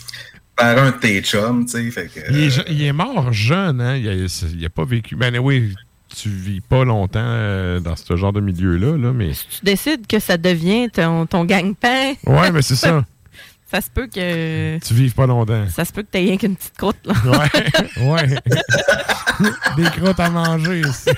Par 0.56 0.76
un 0.80 0.90
de 0.90 0.98
tes 0.98 1.22
chums, 1.22 1.66
tu 1.66 1.92
sais. 1.92 2.08
Que, 2.08 2.20
Il 2.32 2.40
est, 2.46 2.50
je- 2.50 2.62
il 2.68 2.82
est 2.82 2.94
mort 2.94 3.32
jeune, 3.32 3.80
hein. 3.80 3.96
Il 3.96 4.10
a, 4.10 4.14
il 4.14 4.66
a 4.66 4.70
pas 4.70 4.86
vécu. 4.86 5.16
Ben 5.16 5.38
oui, 5.38 5.76
tu 6.16 6.30
vis 6.30 6.62
pas 6.62 6.84
longtemps 6.84 7.20
euh, 7.22 7.80
dans 7.80 7.96
ce 7.96 8.16
genre 8.16 8.34
de 8.34 8.42
milieu-là, 8.42 8.98
là, 8.98 9.14
mais. 9.14 9.34
Tu 9.34 9.64
décides 9.64 10.08
que 10.08 10.18
ça 10.18 10.38
devient 10.38 10.90
ton, 10.92 11.28
ton 11.28 11.46
gang-pain. 11.46 12.14
Ouais, 12.26 12.52
mais 12.52 12.64
c'est 12.64 12.76
ça. 12.76 13.06
Ça 13.70 13.82
se 13.82 13.90
peut 13.90 14.08
que. 14.08 14.80
Tu 14.80 14.94
vives 14.94 15.14
pas 15.14 15.28
longtemps. 15.28 15.68
Ça 15.70 15.84
se 15.84 15.92
peut 15.92 16.02
que 16.02 16.08
t'aies 16.08 16.20
rien 16.20 16.38
qu'une 16.38 16.56
petite 16.56 16.78
croûte, 16.78 16.96
là. 17.06 17.14
Ouais, 17.26 17.50
ouais. 18.02 18.26
Des 19.78 19.84
crottes 19.84 20.20
à 20.20 20.30
manger 20.30 20.82
ici. 20.82 21.10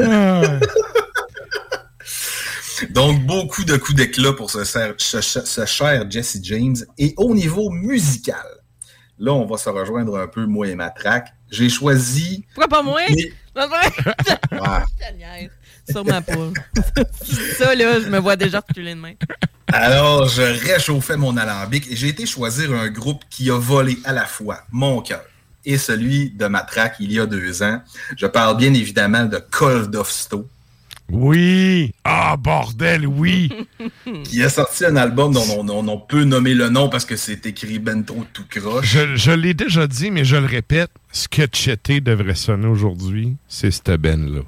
Ah. 0.00 0.42
Donc, 2.90 3.24
beaucoup 3.24 3.62
de 3.64 3.76
coups 3.76 3.94
d'éclat 3.94 4.32
pour 4.32 4.50
ce, 4.50 4.64
cher 5.66 6.10
Jesse 6.10 6.38
James. 6.42 6.76
Et 6.98 7.14
au 7.16 7.32
niveau 7.34 7.70
musical, 7.70 8.44
là, 9.18 9.32
on 9.32 9.46
va 9.46 9.56
se 9.58 9.70
rejoindre 9.70 10.18
un 10.18 10.26
peu, 10.26 10.46
moi 10.46 10.66
et 10.66 10.74
Matraque. 10.74 11.28
J'ai 11.50 11.68
choisi... 11.68 12.44
Pourquoi 12.54 12.68
pas 12.68 12.82
moi? 12.82 13.00
Mais-? 13.10 13.32
Ouais. 14.50 14.82
Niaise. 15.88 15.92
Sûrement 15.96 16.22
pas. 16.22 16.34
ça, 17.58 17.74
là, 17.74 18.00
je 18.00 18.08
me 18.08 18.18
vois 18.18 18.36
déjà 18.36 18.60
reculer 18.60 18.94
de 18.94 19.00
main. 19.00 19.12
Alors, 19.72 20.28
je 20.28 20.42
réchauffais 20.42 21.16
mon 21.16 21.36
alambic 21.36 21.90
et 21.90 21.96
j'ai 21.96 22.08
été 22.08 22.26
choisir 22.26 22.72
un 22.72 22.88
groupe 22.88 23.22
qui 23.30 23.50
a 23.50 23.58
volé 23.58 23.98
à 24.04 24.12
la 24.12 24.24
fois 24.26 24.60
mon 24.70 25.00
cœur 25.00 25.22
et 25.64 25.78
celui 25.78 26.30
de 26.30 26.46
Matraque 26.46 26.96
il 27.00 27.10
y 27.12 27.18
a 27.18 27.26
deux 27.26 27.62
ans. 27.62 27.80
Je 28.16 28.26
parle 28.26 28.56
bien 28.58 28.72
évidemment 28.74 29.24
de 29.24 29.38
Cold 29.50 29.94
of 29.96 30.10
Stowe. 30.10 30.46
Oui! 31.10 31.92
Ah, 32.04 32.36
bordel, 32.38 33.06
oui! 33.06 33.50
qui 34.24 34.42
a 34.42 34.48
sorti 34.48 34.84
un 34.86 34.96
album 34.96 35.32
dont 35.34 35.44
on, 35.58 35.68
on- 35.68 35.88
on 35.88 35.98
peut 35.98 36.24
nommer 36.24 36.54
le 36.54 36.70
nom 36.70 36.88
parce 36.88 37.04
que 37.04 37.16
c'est 37.16 37.44
écrit 37.46 37.78
ben 37.78 38.02
trop 38.04 38.24
tout 38.32 38.44
croche. 38.48 38.86
Je, 38.86 39.14
je 39.16 39.30
l'ai 39.32 39.52
déjà 39.54 39.86
dit, 39.86 40.10
mais 40.10 40.24
je 40.24 40.36
le 40.36 40.46
répète, 40.46 40.90
ce 41.12 41.28
que 41.28 41.42
Chetty 41.52 42.00
devrait 42.00 42.34
sonner 42.34 42.66
aujourd'hui, 42.68 43.36
c'est 43.48 43.70
cette 43.70 43.90
ben-là. 44.00 44.40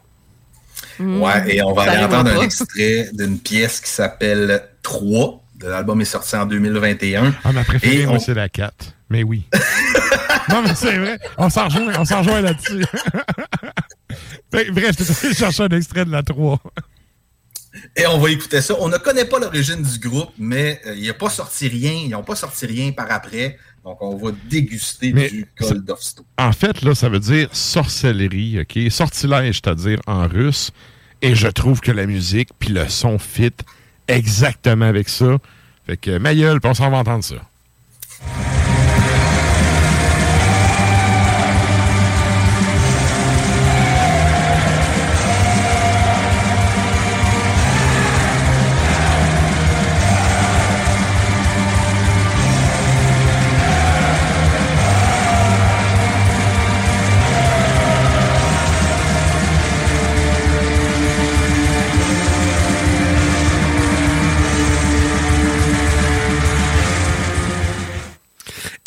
Ouais, 0.99 1.55
et 1.57 1.63
on 1.63 1.73
va 1.73 1.83
aller 1.83 2.05
entendre 2.05 2.31
un 2.31 2.43
extrait 2.43 3.09
d'une 3.13 3.39
pièce 3.39 3.81
qui 3.81 3.91
s'appelle 3.91 4.63
3. 4.83 5.43
L'album 5.63 6.01
est 6.01 6.05
sorti 6.05 6.37
en 6.37 6.47
2021. 6.47 7.35
Ah, 7.45 7.53
ma 7.53 7.65
préférée, 7.65 8.07
on- 8.07 8.19
c'est 8.19 8.35
la 8.35 8.49
4. 8.49 8.95
Mais 9.09 9.23
oui. 9.23 9.45
non, 10.51 10.63
mais 10.63 10.75
c'est 10.75 10.97
vrai. 10.99 11.19
On 11.39 11.49
s'en 11.49 11.67
rejoint, 11.67 11.93
on 11.99 12.05
s'en 12.05 12.19
rejoint 12.19 12.41
là-dessus. 12.41 12.85
Bref, 14.53 14.95
je 14.99 15.33
chercher 15.35 15.63
un 15.65 15.69
extrait 15.69 16.05
de 16.05 16.11
la 16.11 16.23
3. 16.23 16.61
Et 17.97 18.07
on 18.07 18.19
va 18.19 18.31
écouter 18.31 18.61
ça. 18.63 18.75
On 18.81 18.89
ne 18.89 18.97
connaît 18.97 19.25
pas 19.25 19.39
l'origine 19.39 19.83
du 19.83 19.99
groupe, 19.99 20.31
mais 20.39 20.81
euh, 20.87 20.95
il 20.97 21.07
n'a 21.07 21.15
pas 21.15 21.31
sorti 21.31 21.69
rien. 21.69 21.93
Ils 21.93 22.11
n'ont 22.11 22.23
pas 22.23 22.37
sorti 22.37 22.67
rien 22.67 22.93
par 22.93 23.11
après. 23.11 23.59
Donc, 23.87 23.99
on 24.03 24.17
va 24.17 24.33
déguster 24.51 25.13
Mais 25.13 25.31
du 25.31 25.47
Stone. 25.61 26.27
En 26.39 26.51
fait, 26.51 26.83
là, 26.83 26.97
ça 26.97 27.09
veut 27.09 27.21
dire 27.21 27.49
sorcellerie, 27.53 28.59
OK? 28.61 28.91
Sortilège, 28.91 29.61
c'est-à-dire 29.63 30.01
en 30.09 30.27
russe. 30.27 30.73
Et 31.23 31.37
je 31.37 31.47
trouve 31.47 31.81
que 31.81 31.93
la 31.93 32.07
musique 32.07 32.49
puis 32.59 32.71
le 32.71 32.89
son 32.89 33.21
fit 33.21 33.53
exactement 34.09 34.87
avec 34.87 35.09
ça. 35.09 35.39
Fait 35.87 35.97
que, 35.97 36.19
ma 36.19 36.35
gueule, 36.35 36.59
on 36.65 36.75
s'en 36.75 36.91
va 36.91 36.97
entendre 36.97 37.23
ça. 37.23 37.37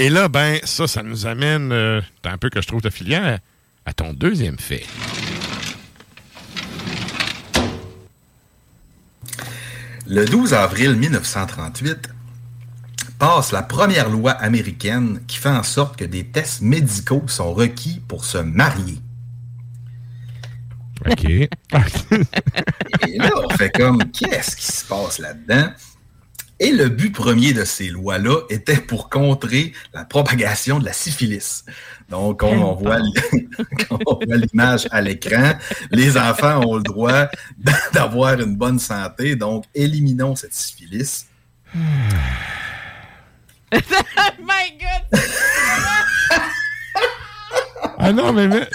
Et 0.09 0.11
là, 0.11 0.27
ben, 0.27 0.59
ça, 0.63 0.87
ça 0.87 1.03
nous 1.03 1.27
amène, 1.27 1.71
euh, 1.71 2.01
un 2.23 2.39
peu 2.39 2.49
que 2.49 2.63
je 2.63 2.67
trouve 2.67 2.83
affilié 2.83 3.17
à, 3.17 3.37
à 3.85 3.93
ton 3.93 4.11
deuxième 4.11 4.57
fait. 4.57 4.83
Le 10.07 10.25
12 10.25 10.55
avril 10.55 10.95
1938 10.95 12.09
passe 13.19 13.51
la 13.51 13.61
première 13.61 14.09
loi 14.09 14.31
américaine 14.31 15.21
qui 15.27 15.37
fait 15.37 15.49
en 15.49 15.61
sorte 15.61 15.95
que 15.95 16.05
des 16.05 16.25
tests 16.25 16.61
médicaux 16.61 17.25
sont 17.27 17.53
requis 17.53 18.01
pour 18.07 18.25
se 18.25 18.39
marier. 18.39 18.97
OK. 21.05 21.23
Et 23.07 23.17
là, 23.19 23.29
on 23.35 23.49
fait 23.49 23.69
comme, 23.69 24.03
qu'est-ce 24.11 24.55
qui 24.55 24.65
se 24.65 24.85
passe 24.85 25.19
là-dedans? 25.19 25.71
Et 26.59 26.71
le 26.71 26.89
but 26.89 27.11
premier 27.11 27.53
de 27.53 27.63
ces 27.63 27.87
lois-là 27.89 28.41
était 28.49 28.77
pour 28.77 29.09
contrer 29.09 29.71
la 29.93 30.03
propagation 30.03 30.79
de 30.79 30.85
la 30.85 30.93
syphilis. 30.93 31.63
Donc, 32.09 32.43
on, 32.43 32.47
on 32.61 32.73
voit 32.75 32.99
l'image 34.27 34.87
à 34.91 35.01
l'écran. 35.01 35.53
Les 35.91 36.17
enfants 36.17 36.61
ont 36.65 36.75
le 36.75 36.83
droit 36.83 37.27
d'avoir 37.93 38.39
une 38.39 38.55
bonne 38.55 38.79
santé. 38.79 39.35
Donc, 39.35 39.65
éliminons 39.73 40.35
cette 40.35 40.53
syphilis. 40.53 41.27
My 43.73 44.75
God! 44.79 45.21
Ah 47.99 48.11
non, 48.11 48.33
mais, 48.33 48.47
mais 48.47 48.67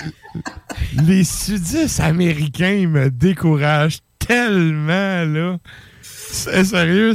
les 1.03 1.25
sudistes 1.25 2.01
américains 2.01 2.87
me 2.87 3.11
découragent 3.11 3.99
tellement, 4.19 5.25
là. 5.25 5.59
C'est 6.03 6.65
sérieux? 6.65 7.15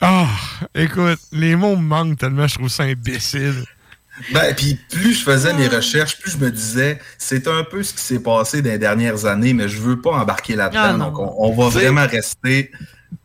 Ah, 0.00 0.28
écoute, 0.74 1.18
les 1.32 1.56
mots 1.56 1.76
me 1.76 1.82
manquent 1.82 2.18
tellement, 2.18 2.46
je 2.46 2.54
trouve 2.54 2.68
ça 2.68 2.84
imbécile. 2.84 3.64
Ben, 4.32 4.54
puis 4.54 4.78
plus 4.90 5.14
je 5.14 5.24
faisais 5.24 5.52
mes 5.54 5.68
recherches, 5.68 6.18
plus 6.18 6.32
je 6.32 6.38
me 6.38 6.50
disais, 6.50 6.98
c'est 7.18 7.46
un 7.48 7.64
peu 7.64 7.82
ce 7.82 7.92
qui 7.92 8.00
s'est 8.00 8.22
passé 8.22 8.62
dans 8.62 8.70
les 8.70 8.78
dernières 8.78 9.26
années, 9.26 9.52
mais 9.52 9.68
je 9.68 9.78
veux 9.78 10.00
pas 10.00 10.12
embarquer 10.12 10.56
là-dedans. 10.56 10.80
Ah, 10.82 10.92
donc, 10.94 11.18
on, 11.18 11.34
on 11.38 11.52
va 11.54 11.68
vraiment 11.68 12.06
rester. 12.06 12.70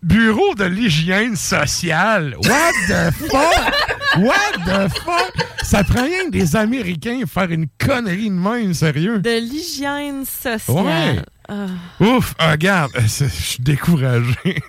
Bureau 0.03 0.53
de 0.56 0.65
l'hygiène 0.65 1.35
sociale. 1.35 2.35
What 2.43 2.72
the 2.88 3.14
fuck? 3.14 3.73
What 4.18 4.65
the 4.65 4.89
fuck? 4.93 5.34
Ça 5.64 5.84
prend 5.84 6.03
rien 6.03 6.26
que 6.26 6.31
des 6.31 6.56
Américains 6.56 7.22
faire 7.26 7.49
une 7.52 7.68
connerie 7.80 8.30
de 8.30 8.35
même, 8.35 8.73
sérieux. 8.73 9.19
De 9.19 9.39
l'hygiène 9.39 10.26
sociale. 10.26 10.84
Ouais. 10.84 11.22
Ah. 11.48 11.68
Ouf, 11.99 12.34
ah, 12.38 12.52
regarde, 12.52 12.91
je 12.99 13.26
suis 13.26 13.64
découragé. 13.64 14.61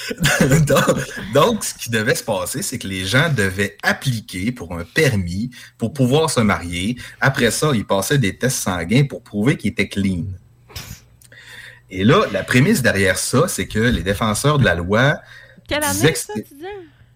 donc, 0.66 0.98
donc, 1.34 1.64
ce 1.64 1.74
qui 1.74 1.90
devait 1.90 2.14
se 2.14 2.24
passer, 2.24 2.62
c'est 2.62 2.78
que 2.78 2.86
les 2.86 3.04
gens 3.04 3.28
devaient 3.32 3.76
appliquer 3.82 4.52
pour 4.52 4.76
un 4.76 4.84
permis 4.84 5.50
pour 5.78 5.92
pouvoir 5.92 6.30
se 6.30 6.40
marier. 6.40 6.96
Après 7.20 7.50
ça, 7.50 7.70
ils 7.74 7.86
passaient 7.86 8.18
des 8.18 8.36
tests 8.36 8.58
sanguins 8.58 9.04
pour 9.04 9.22
prouver 9.22 9.56
qu'ils 9.56 9.72
étaient 9.72 9.88
clean. 9.88 10.24
Et 11.90 12.04
là, 12.04 12.24
la 12.32 12.42
prémisse 12.42 12.80
derrière 12.80 13.18
ça, 13.18 13.48
c'est 13.48 13.66
que 13.66 13.78
les 13.78 14.02
défenseurs 14.02 14.58
de 14.58 14.64
la 14.64 14.74
loi 14.74 15.20
Quelle 15.68 15.82
disaient 15.82 16.04
année, 16.04 16.12
que 16.12 16.18
ça, 16.18 16.32
tu 16.34 16.54
disais? 16.54 16.68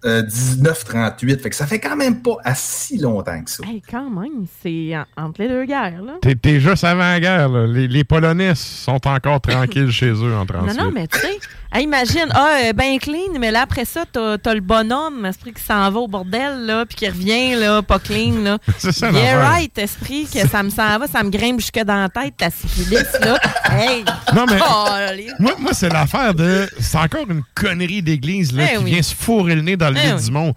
Euh, 0.06 0.22
1938. 0.22 1.42
Fait 1.42 1.50
que 1.50 1.56
ça 1.56 1.66
fait 1.66 1.78
quand 1.80 1.96
même 1.96 2.22
pas 2.22 2.36
à 2.44 2.54
si 2.54 2.98
longtemps 2.98 3.42
que 3.42 3.50
ça. 3.50 3.62
Hey, 3.66 3.82
quand 3.88 4.08
même, 4.10 4.46
c'est 4.62 4.96
en- 4.96 5.24
entre 5.26 5.42
les 5.42 5.48
deux 5.48 5.64
guerres, 5.64 6.02
là. 6.02 6.14
T'es 6.22 6.34
t'es 6.34 6.60
juste 6.60 6.84
avant 6.84 7.00
la 7.00 7.20
guerre, 7.20 7.48
là. 7.48 7.66
Les, 7.66 7.88
les 7.88 8.04
Polonais 8.04 8.54
sont 8.54 9.06
encore 9.06 9.40
tranquilles 9.40 9.90
chez 9.90 10.10
eux 10.10 10.34
en 10.34 10.46
38. 10.46 10.76
Non, 10.76 10.84
non, 10.84 10.90
mais 10.92 11.06
tu 11.08 11.18
sais, 11.18 11.38
hey, 11.72 11.84
imagine, 11.84 12.26
ah, 12.32 12.56
euh, 12.66 12.72
ben 12.72 12.98
clean, 12.98 13.38
mais 13.38 13.50
là, 13.50 13.62
après 13.62 13.84
ça, 13.84 14.04
t'as 14.10 14.36
as 14.44 14.54
le 14.54 14.60
bonhomme, 14.60 15.26
esprit, 15.26 15.52
qui 15.52 15.62
s'en 15.62 15.90
va 15.90 15.98
au 16.00 16.08
bordel, 16.08 16.64
là, 16.66 16.86
puis 16.86 16.96
qui 16.96 17.08
revient, 17.08 17.54
là, 17.56 17.82
pas 17.82 17.98
clean, 17.98 18.42
là. 18.42 18.58
C'est 18.78 18.92
ça, 18.92 19.10
Yeah, 19.10 19.38
right, 19.40 19.76
esprit, 19.78 20.26
que 20.32 20.46
ça 20.46 20.62
me 20.62 20.70
s'en 20.70 20.98
va, 20.98 21.06
ça 21.06 21.22
me 21.22 21.30
grimpe 21.30 21.60
jusque 21.60 21.82
dans 21.84 21.96
la 21.96 22.08
tête, 22.08 22.34
ta 22.36 22.50
syphilis, 22.50 23.04
là. 23.20 23.38
Hey! 23.70 24.04
Non, 24.34 24.44
mais- 24.48 24.58
Oh, 24.68 24.86
les- 25.14 25.28
Moi, 25.38 25.52
moi 25.58 25.70
c'est 25.74 25.88
l'affaire 25.92 26.34
de. 26.34 26.68
C'est 26.78 26.98
encore 26.98 27.28
une 27.28 27.42
connerie 27.54 28.02
d'église 28.02 28.52
là, 28.52 28.64
Eh 28.72 28.76
qui 28.78 28.84
oui. 28.84 28.90
vient 28.92 29.02
se 29.02 29.14
fourrer 29.14 29.54
le 29.54 29.62
nez 29.62 29.76
dans 29.76 29.90
le 29.96 30.10
Eh 30.10 30.12
oui. 30.14 30.24
du 30.24 30.30
monde. 30.30 30.54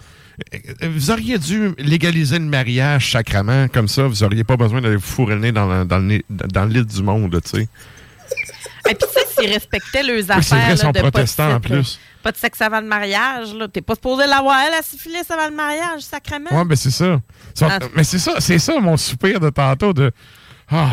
Vous 0.84 1.12
auriez 1.12 1.38
dû 1.38 1.72
légaliser 1.78 2.40
le 2.40 2.46
mariage 2.46 3.12
sacrament, 3.12 3.68
comme 3.68 3.88
ça, 3.90 4.04
vous 4.08 4.24
auriez 4.24 4.44
pas 4.46 4.56
besoin 4.56 4.80
d'aller 4.82 4.96
vous 4.96 5.02
fourrer 5.02 5.36
le 5.36 5.42
nez 5.42 5.52
dans, 5.52 5.68
le- 5.68 5.84
dans 5.86 5.98
le, 5.98 6.04
nez- 6.06 6.26
dans 6.30 6.64
le 6.66 6.72
lit 6.72 6.86
du 6.86 7.04
monde, 7.04 7.40
tu 7.44 7.50
sais. 7.50 7.68
Et 8.90 8.96
puis, 8.96 8.98
tu 8.98 9.06
sais, 9.14 9.26
s'ils 9.42 9.52
respectaient 9.52 10.04
leurs 10.04 10.32
affaires. 10.32 10.38
Oui, 10.38 10.44
c'est 10.44 10.56
vrai, 10.56 10.76
là, 10.76 10.92
de 10.94 11.00
protestants 11.00 11.54
en 11.56 11.60
plus. 11.60 12.00
Pas 12.24 12.32
de 12.32 12.38
sexe 12.38 12.62
avant 12.62 12.80
le 12.80 12.88
mariage, 12.88 13.54
là. 13.54 13.68
T'es 13.68 13.82
pas 13.82 13.96
supposé 13.96 14.28
l'avoir, 14.28 14.58
la 14.72 14.82
syphilis 14.82 15.30
avant 15.30 15.48
le 15.50 15.56
mariage, 15.56 16.02
sacrément. 16.02 16.50
Ouais, 16.52 16.66
ben 16.66 16.76
c'est 16.76 16.92
ça. 16.92 17.20
Ça- 17.54 17.68
Ah. 17.82 17.86
Mais 17.96 18.04
c'est 18.06 18.20
ça, 18.20 18.36
c'est 18.40 18.60
ça 18.60 18.80
mon 18.80 18.96
soupir 18.98 19.40
de 19.40 19.50
tantôt 19.50 19.94
de. 19.94 20.12
Ah, 20.72 20.92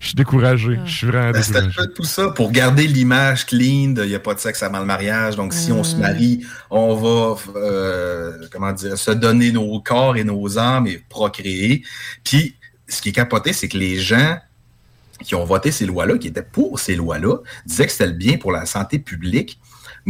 je 0.00 0.06
suis 0.06 0.14
découragé. 0.16 0.80
Je 0.86 0.90
suis 0.90 1.06
vraiment 1.06 1.30
Ben, 1.30 1.40
découragé. 1.40 1.70
fait 1.70 1.94
tout 1.94 2.04
ça 2.04 2.30
pour 2.30 2.50
garder 2.50 2.86
l'image 2.86 3.44
clean, 3.46 3.94
il 3.96 4.08
n'y 4.08 4.14
a 4.14 4.18
pas 4.18 4.34
de 4.34 4.40
sexe 4.40 4.62
avant 4.62 4.80
le 4.80 4.86
mariage? 4.86 5.36
Donc, 5.36 5.52
si 5.52 5.70
on 5.72 5.84
se 5.84 5.94
marie, 5.96 6.44
on 6.70 6.94
va 6.94 7.36
euh, 7.56 8.38
comment 8.50 8.72
dire, 8.72 8.96
se 8.96 9.10
donner 9.10 9.52
nos 9.52 9.78
corps 9.80 10.16
et 10.16 10.24
nos 10.24 10.58
âmes 10.58 10.86
et 10.86 11.02
procréer. 11.08 11.84
Puis, 12.24 12.56
ce 12.88 13.02
qui 13.02 13.10
est 13.10 13.12
capoté, 13.12 13.52
c'est 13.52 13.68
que 13.68 13.76
les 13.78 13.98
gens 13.98 14.38
qui 15.22 15.34
ont 15.34 15.44
voté 15.44 15.70
ces 15.70 15.84
lois-là, 15.84 16.16
qui 16.16 16.28
étaient 16.28 16.42
pour 16.42 16.80
ces 16.80 16.96
lois-là, 16.96 17.36
disaient 17.66 17.84
que 17.86 17.92
c'était 17.92 18.06
le 18.06 18.14
bien 18.14 18.38
pour 18.38 18.52
la 18.52 18.64
santé 18.64 18.98
publique. 18.98 19.60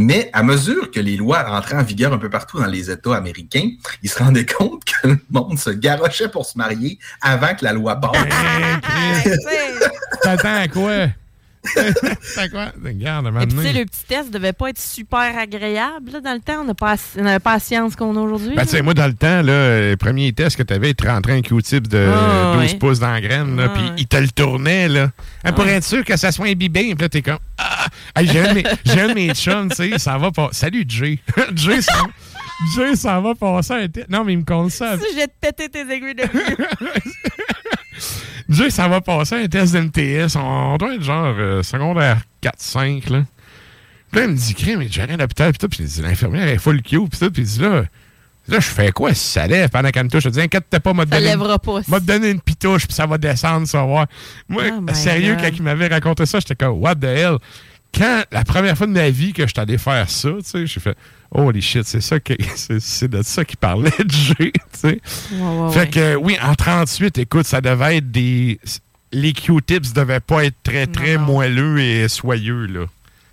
Mais 0.02 0.30
à 0.32 0.42
mesure 0.42 0.90
que 0.90 0.98
les 0.98 1.18
lois 1.18 1.42
rentraient 1.42 1.76
en 1.76 1.82
vigueur 1.82 2.14
un 2.14 2.16
peu 2.16 2.30
partout 2.30 2.58
dans 2.58 2.64
les 2.64 2.90
États 2.90 3.14
américains, 3.14 3.68
ils 4.02 4.08
se 4.08 4.18
rendaient 4.18 4.46
compte 4.46 4.82
que 4.82 5.08
le 5.08 5.18
monde 5.30 5.58
se 5.58 5.68
garochait 5.68 6.30
pour 6.30 6.46
se 6.46 6.56
marier 6.56 6.98
avant 7.20 7.54
que 7.54 7.66
la 7.66 7.74
loi 7.74 7.96
passe. 7.96 8.16
T'attends 10.22 10.54
à 10.54 10.68
quoi? 10.68 11.08
Quoi? 11.62 12.72
Regarde, 12.82 13.26
Et 13.26 13.30
puis, 13.30 13.46
tu 13.48 13.50
sais, 13.50 13.56
donné. 13.56 13.72
le 13.80 13.84
petit 13.84 14.04
test 14.08 14.30
devait 14.30 14.54
pas 14.54 14.70
être 14.70 14.80
super 14.80 15.36
agréable, 15.38 16.10
là, 16.12 16.20
dans 16.20 16.32
le 16.32 16.40
temps. 16.40 16.64
On 16.66 16.74
pas, 16.74 16.96
n'avait 17.16 17.38
pas 17.38 17.54
la 17.54 17.60
science 17.60 17.96
qu'on 17.96 18.16
a 18.16 18.20
aujourd'hui. 18.20 18.54
Ben, 18.56 18.62
tu 18.62 18.70
sais, 18.70 18.82
moi, 18.82 18.94
dans 18.94 19.06
le 19.06 19.12
temps, 19.14 19.42
là, 19.42 19.90
le 19.90 19.94
premier 19.98 20.32
test 20.32 20.56
que 20.56 20.62
tu 20.62 20.72
avais, 20.72 20.90
il 20.90 20.94
te 20.94 21.06
rentrait 21.06 21.34
un 21.34 21.42
Q-tip 21.42 21.86
de 21.86 22.08
Ah, 22.10 22.54
12 22.60 22.72
ouais. 22.72 22.78
pouces 22.78 22.98
dans 22.98 23.10
la 23.10 23.20
graine, 23.20 23.56
là, 23.56 23.64
Ah, 23.66 23.72
puis 23.74 23.82
ouais. 23.84 23.90
il 23.98 24.06
te 24.06 24.16
le 24.16 24.28
tournait, 24.28 24.88
là. 24.88 25.10
Hein, 25.44 25.52
Pour 25.52 25.64
Ouais. 25.64 25.74
être 25.74 25.84
sûr 25.84 26.02
que 26.04 26.16
ça 26.16 26.32
soit 26.32 26.46
imbibé, 26.46 26.94
puis 26.94 27.02
là, 27.02 27.08
t'es 27.10 27.20
comme, 27.22 27.38
ah! 27.58 27.86
Hey, 28.16 28.26
j'ai 28.26 28.40
un 28.40 28.54
de 29.08 29.14
mes- 29.14 29.34
chums, 29.34 29.68
tu 29.68 29.76
sais, 29.76 29.98
ça 29.98 30.16
va 30.16 30.30
pas. 30.30 30.48
Salut, 30.52 30.84
Jay. 30.88 31.18
Jay, 31.54 31.82
ça, 31.82 31.92
Jay, 32.76 32.96
ça 32.96 33.20
va 33.20 33.34
passer 33.34 33.74
un 33.74 33.88
test. 33.88 34.08
Non, 34.08 34.24
mais 34.24 34.32
il 34.32 34.38
me 34.38 34.44
compte 34.44 34.70
ça. 34.70 34.96
Si 34.96 35.04
j'ai 35.14 35.26
pété 35.40 35.68
tes 35.68 35.80
aiguilles 35.92 36.14
de 36.14 36.24
Jay, 38.50 38.70
ça 38.70 38.88
va 38.88 39.00
passer 39.00 39.36
un 39.44 39.46
test 39.46 39.72
d'MTS. 39.74 40.36
On, 40.36 40.74
on 40.74 40.76
doit 40.76 40.94
être 40.94 41.02
genre 41.02 41.34
euh, 41.38 41.62
secondaire 41.62 42.22
4-5, 42.42 43.10
là. 43.12 43.24
Puis 44.10 44.20
là, 44.20 44.26
il 44.26 44.32
me 44.32 44.36
dit, 44.36 44.54
crème, 44.54 44.80
rien 44.80 45.08
à 45.08 45.16
l'hôpital, 45.16 45.52
puis 45.52 45.58
tout. 45.58 45.68
Puis 45.68 45.84
il 45.84 45.86
dit, 45.86 46.02
l'infirmière, 46.02 46.42
elle 46.42 46.48
est 46.54 46.58
full 46.58 46.82
Q, 46.82 47.08
puis 47.08 47.18
tout. 47.18 47.30
Puis 47.30 47.42
il 47.42 47.48
dit, 47.48 47.60
là, 47.60 47.84
là, 48.48 48.58
je 48.58 48.68
fais 48.68 48.90
quoi 48.90 49.14
si 49.14 49.24
ça 49.28 49.46
lève 49.46 49.68
pendant 49.68 49.90
qu'elle 49.90 50.04
me 50.04 50.10
touche? 50.10 50.24
Je 50.24 50.30
dis, 50.30 50.40
inquiète-toi 50.40 50.80
pas, 50.80 50.92
m'a 50.92 51.04
donné, 51.04 51.26
donné 52.00 52.30
une 52.30 52.40
pitouche, 52.40 52.86
puis 52.86 52.94
ça 52.94 53.06
va 53.06 53.18
descendre, 53.18 53.68
ça 53.68 53.78
va 53.78 53.84
voir. 53.86 54.06
Moi, 54.48 54.64
Oh 54.72 54.94
sérieux, 54.94 55.36
God. 55.36 55.44
quand 55.44 55.50
il 55.56 55.62
m'avait 55.62 55.86
raconté 55.86 56.26
ça, 56.26 56.40
j'étais 56.40 56.56
comme, 56.56 56.80
what 56.82 56.96
the 56.96 57.04
hell? 57.04 57.36
Quand 57.92 58.22
la 58.30 58.44
première 58.44 58.76
fois 58.76 58.86
de 58.86 58.92
ma 58.92 59.10
vie 59.10 59.32
que 59.32 59.42
je 59.42 59.48
suis 59.48 59.60
allé 59.60 59.76
faire 59.78 60.08
ça, 60.08 60.30
tu 60.30 60.44
sais, 60.44 60.66
j'ai 60.66 60.80
fait, 60.80 60.96
holy 61.32 61.60
shit, 61.60 61.84
c'est 61.86 62.00
ça 62.00 62.20
que, 62.20 62.34
c'est, 62.56 63.08
de 63.08 63.22
ça 63.22 63.44
qu'il 63.44 63.56
parlait, 63.56 63.90
Jay, 64.08 64.52
tu 64.52 64.60
sais. 64.72 65.00
Fait 65.02 65.78
ouais. 65.80 65.88
que, 65.90 66.14
oui, 66.16 66.36
en 66.42 66.54
38, 66.54 67.18
écoute, 67.18 67.46
ça 67.46 67.60
devait 67.60 67.96
être 67.98 68.10
des. 68.10 68.60
les 69.12 69.32
Q-tips 69.32 69.92
devaient 69.92 70.20
pas 70.20 70.44
être 70.44 70.56
très, 70.62 70.86
très 70.86 71.18
moelleux 71.18 71.80
et 71.80 72.08
soyeux, 72.08 72.66
là. 72.66 72.86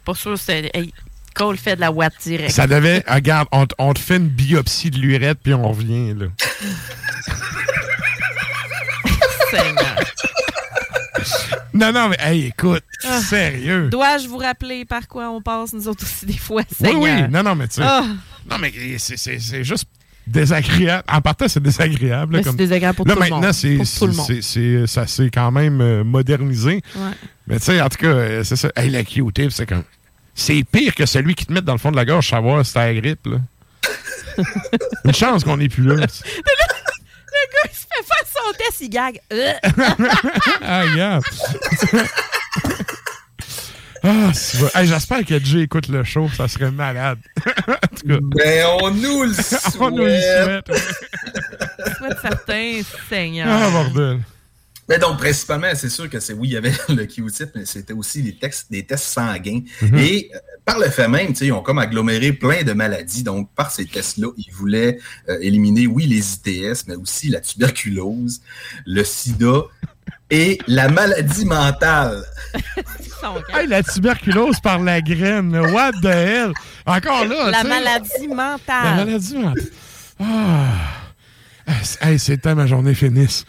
Pas 0.06 0.16
sûr, 0.16 0.38
c'est. 0.38 0.72
Hey, 0.74 0.94
Cole 1.36 1.58
fait 1.58 1.76
de 1.76 1.82
la 1.82 1.92
ouate 1.92 2.14
direct. 2.24 2.50
Ça 2.50 2.66
devait. 2.66 3.04
ah, 3.06 3.16
Regarde, 3.16 3.48
on, 3.52 3.68
on 3.78 3.94
te 3.94 4.00
fait 4.00 4.18
une 4.18 4.28
biopsie 4.30 4.90
de 4.90 4.98
l'urette, 4.98 5.38
puis 5.44 5.54
on 5.54 5.70
revient, 5.72 6.16
là. 6.16 6.26
Non, 11.74 11.92
non, 11.92 12.10
mais, 12.10 12.18
hey, 12.20 12.46
écoute, 12.48 12.84
Ah. 13.08 13.20
sérieux. 13.22 13.90
Dois-je 13.90 14.28
vous 14.28 14.38
rappeler 14.38 14.84
par 14.86 15.08
quoi 15.08 15.30
on 15.30 15.42
passe, 15.42 15.74
nous 15.74 15.88
autres 15.88 16.04
aussi, 16.04 16.26
des 16.26 16.38
fois, 16.38 16.64
Oui, 16.82 16.90
oui, 16.96 17.10
non, 17.30 17.44
non, 17.44 17.56
mais 17.56 17.68
tu 17.68 17.76
sais. 17.76 17.82
Ah. 17.84 18.04
Non, 18.50 18.58
mais 18.60 18.72
c'est- 18.98 19.64
juste 19.64 19.88
désagréable. 20.26 21.04
En 21.12 21.22
partant, 21.22 21.48
c'est 21.48 21.62
désagréable. 21.62 22.38
là, 22.38 22.42
c'est 22.44 22.56
désagréable 22.56 22.96
pour 22.96 23.06
là, 23.08 23.14
tout 23.14 23.20
le 23.20 23.24
maintenant, 23.30 23.42
monde. 23.42 23.54
tout 23.54 24.08
le 24.08 24.42
c'est- 24.42 24.88
ça 24.88 25.06
s'est 25.08 25.30
quand 25.34 25.52
même 25.52 25.80
euh, 25.82 26.04
modernisé. 26.04 26.82
Ouais. 26.96 27.12
Mais 27.48 27.60
tu 27.60 27.66
sais, 27.66 27.82
en 27.82 27.90
tout 27.90 27.98
cas, 27.98 28.08
euh, 28.08 28.44
c'est 28.44 28.56
ça. 28.56 28.70
Hey, 28.76 28.90
la 28.90 29.04
Q-tip, 29.04 29.52
c'est 29.52 29.66
comme. 29.66 29.84
C'est 30.34 30.64
pire 30.72 30.94
que 30.96 31.06
celui 31.06 31.34
qui 31.36 31.46
te 31.46 31.54
met 31.54 31.62
dans 31.62 31.74
le 31.74 31.80
fond 31.80 31.92
de 31.92 31.96
la 31.96 32.06
gorge, 32.06 32.30
savoir 32.30 32.66
si 32.66 32.74
t'as 32.74 32.88
la 32.88 32.94
grippe, 33.00 33.26
là. 33.28 33.38
Une 35.06 35.14
chance 35.14 35.44
qu'on 35.44 35.58
n'est 35.58 35.70
plus 35.70 35.84
là. 35.84 36.06
Le 37.48 37.54
gars, 37.54 37.72
il 37.72 37.76
se 37.76 37.86
fait 37.86 38.04
faire 38.04 38.28
son 38.28 38.54
test, 38.54 38.82
il 38.82 38.90
gague. 38.90 39.20
Euh. 39.32 39.54
ah, 40.62 40.82
regarde. 40.84 41.24
ah, 44.04 44.34
c'est 44.34 44.58
vrai. 44.58 44.72
Hey, 44.76 44.88
J'espère 44.88 45.26
que 45.26 45.40
Jay 45.44 45.62
écoute 45.62 45.88
le 45.88 46.04
show, 46.04 46.30
ça 46.36 46.48
serait 46.48 46.72
malade. 46.72 47.20
en 47.46 47.96
tout 47.96 48.08
cas. 48.08 48.18
Ben, 48.22 48.66
on 48.82 48.92
nous 48.92 49.24
le 49.24 49.34
souhaite. 49.34 49.62
On 49.80 49.92
nous 49.92 50.06
le 50.06 50.20
souhaite. 50.20 50.72
Souhaite 51.98 52.18
certains, 52.22 52.82
Seigneur. 53.10 53.48
Ah, 53.50 53.70
bordel. 53.70 54.20
Mais 54.90 55.00
donc, 55.00 55.18
principalement, 55.18 55.68
c'est 55.74 55.90
sûr 55.90 56.10
que 56.10 56.20
c'est 56.20 56.34
oui, 56.34 56.50
il 56.50 56.54
y 56.54 56.58
avait 56.58 56.72
le 56.90 57.06
Q-tip, 57.06 57.50
mais 57.56 57.66
c'était 57.66 57.94
aussi 57.94 58.24
des, 58.24 58.36
textes, 58.36 58.72
des 58.72 58.86
tests 58.86 59.06
sanguins. 59.06 59.62
Mhm. 59.82 59.98
Et 59.98 60.32
euh, 60.34 60.38
par 60.64 60.80
le 60.80 60.90
fait 60.90 61.08
même, 61.08 61.28
tu 61.30 61.36
sais, 61.36 61.46
ils 61.48 61.52
ont 61.52 61.62
comme 61.62 61.80
aggloméré 61.80 62.34
plein 62.34 62.64
de 62.64 62.74
maladies. 62.74 63.24
Donc, 63.24 63.50
par 63.54 63.72
ces 63.72 63.86
tests-là, 63.86 64.30
ils 64.38 64.54
voulaient 64.54 64.98
euh, 65.30 65.38
éliminer, 65.42 65.88
oui, 65.88 66.06
les 66.08 66.34
ITS, 66.34 66.88
mais 66.88 66.96
aussi 66.96 67.30
la 67.30 67.42
tuberculose, 67.42 68.42
le 68.86 69.04
sida 69.04 69.64
et 70.30 70.58
la 70.68 70.90
maladie 70.90 71.46
mentale. 71.46 72.24
Hey, 73.50 73.68
la 73.68 73.82
tuberculose 73.82 74.60
par 74.60 74.80
la 74.80 75.02
graine. 75.02 75.58
What 75.58 75.94
the 76.04 76.06
hell? 76.06 76.54
Encore 76.86 77.26
là. 77.26 77.50
La 77.50 77.64
maladie 77.64 78.28
mentale. 78.28 78.84
La 78.84 79.06
maladie 79.06 79.38
mentale. 79.38 79.64
Ah. 80.20 81.07
Ah, 81.68 81.74
c'est- 81.84 82.04
Hey, 82.04 82.18
c'est 82.20 82.32
le 82.34 82.38
temps 82.40 82.52
que 82.52 82.56
ma 82.56 82.66
journée 82.68 82.94
finisse. 82.96 83.46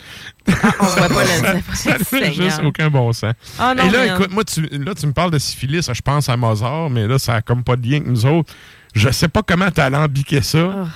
on 0.49 0.53
voit 0.53 1.09
pas 1.09 1.23
le 1.23 1.29
ça, 1.75 1.97
n'a 2.21 2.33
juste 2.33 2.61
aucun 2.65 2.91
bon 2.91 3.13
sens. 3.13 3.35
Ah 3.59 3.75
non, 3.77 3.85
Et 3.85 3.91
là, 3.91 3.99
mais- 4.07 4.15
écoute, 4.15 4.33
moi, 4.33 4.45
tu, 4.45 4.63
là, 4.63 4.95
tu 4.95 5.07
me 5.07 5.13
parles 5.13 5.31
de 5.31 5.39
syphilis, 5.39 5.89
je 5.93 6.03
pense 6.03 6.29
à 6.29 6.37
Mozart, 6.37 6.91
mais 6.91 7.07
là, 7.07 7.19
ça 7.19 7.35
a 7.37 7.43
comme 7.43 7.63
pas 7.65 7.77
de 7.77 7.87
lien 7.87 7.97
avec 7.99 8.09
nous 8.09 8.27
autres. 8.27 8.53
Je 8.95 9.09
sais 9.11 9.29
pas 9.29 9.43
comment 9.43 9.71
t'as 9.71 9.85
alambiqué 9.87 10.43
ça. 10.43 10.89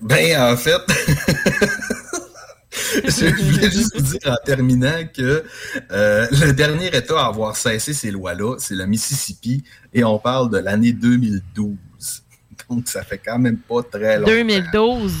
Ben, 0.00 0.40
en 0.52 0.56
fait, 0.56 0.80
je 3.04 3.42
voulais 3.42 3.70
juste 3.70 3.94
vous 3.96 4.02
dire 4.02 4.20
en 4.32 4.36
terminant 4.44 5.04
que 5.14 5.44
euh, 5.92 6.26
le 6.30 6.52
dernier 6.52 6.86
État 6.96 7.20
à 7.24 7.26
avoir 7.26 7.56
cessé 7.56 7.92
ces 7.92 8.10
lois-là, 8.10 8.56
c'est 8.58 8.74
le 8.74 8.86
Mississippi, 8.86 9.64
et 9.92 10.02
on 10.04 10.18
parle 10.18 10.50
de 10.50 10.58
l'année 10.58 10.92
2012. 10.92 11.76
Donc, 12.70 12.88
ça 12.88 13.02
fait 13.02 13.18
quand 13.18 13.38
même 13.38 13.58
pas 13.58 13.82
très 13.82 14.18
longtemps. 14.18 14.30
2012. 14.32 15.12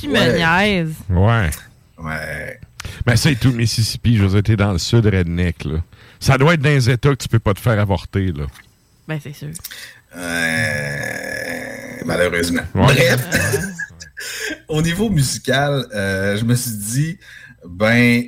Tu 0.00 0.08
me 0.08 0.14
Ouais. 0.14 0.36
niaises. 0.36 0.94
Ouais. 1.08 1.50
Ouais. 1.98 2.60
Mais 3.06 3.16
c'est 3.16 3.34
tout 3.36 3.50
le 3.50 3.56
Mississippi, 3.56 4.16
je 4.16 4.24
veux 4.24 4.28
dire, 4.30 4.42
t'es 4.42 4.56
dans 4.56 4.72
le 4.72 4.78
sud 4.78 5.06
redneck, 5.06 5.64
là. 5.64 5.78
Ça 6.20 6.36
doit 6.38 6.54
être 6.54 6.60
dans 6.62 6.68
les 6.70 6.90
États 6.90 7.10
que 7.10 7.22
tu 7.22 7.28
peux 7.28 7.38
pas 7.38 7.54
te 7.54 7.60
faire 7.60 7.78
avorter, 7.78 8.32
là. 8.32 8.44
Ben, 9.08 9.18
c'est 9.22 9.32
sûr. 9.34 9.48
Euh, 10.16 12.02
malheureusement. 12.04 12.62
Ouais. 12.74 12.84
Bref, 12.84 13.28
au 14.68 14.82
niveau 14.82 15.10
musical, 15.10 15.86
euh, 15.94 16.36
je 16.36 16.44
me 16.44 16.54
suis 16.54 16.72
dit, 16.76 17.18
ben, 17.66 18.24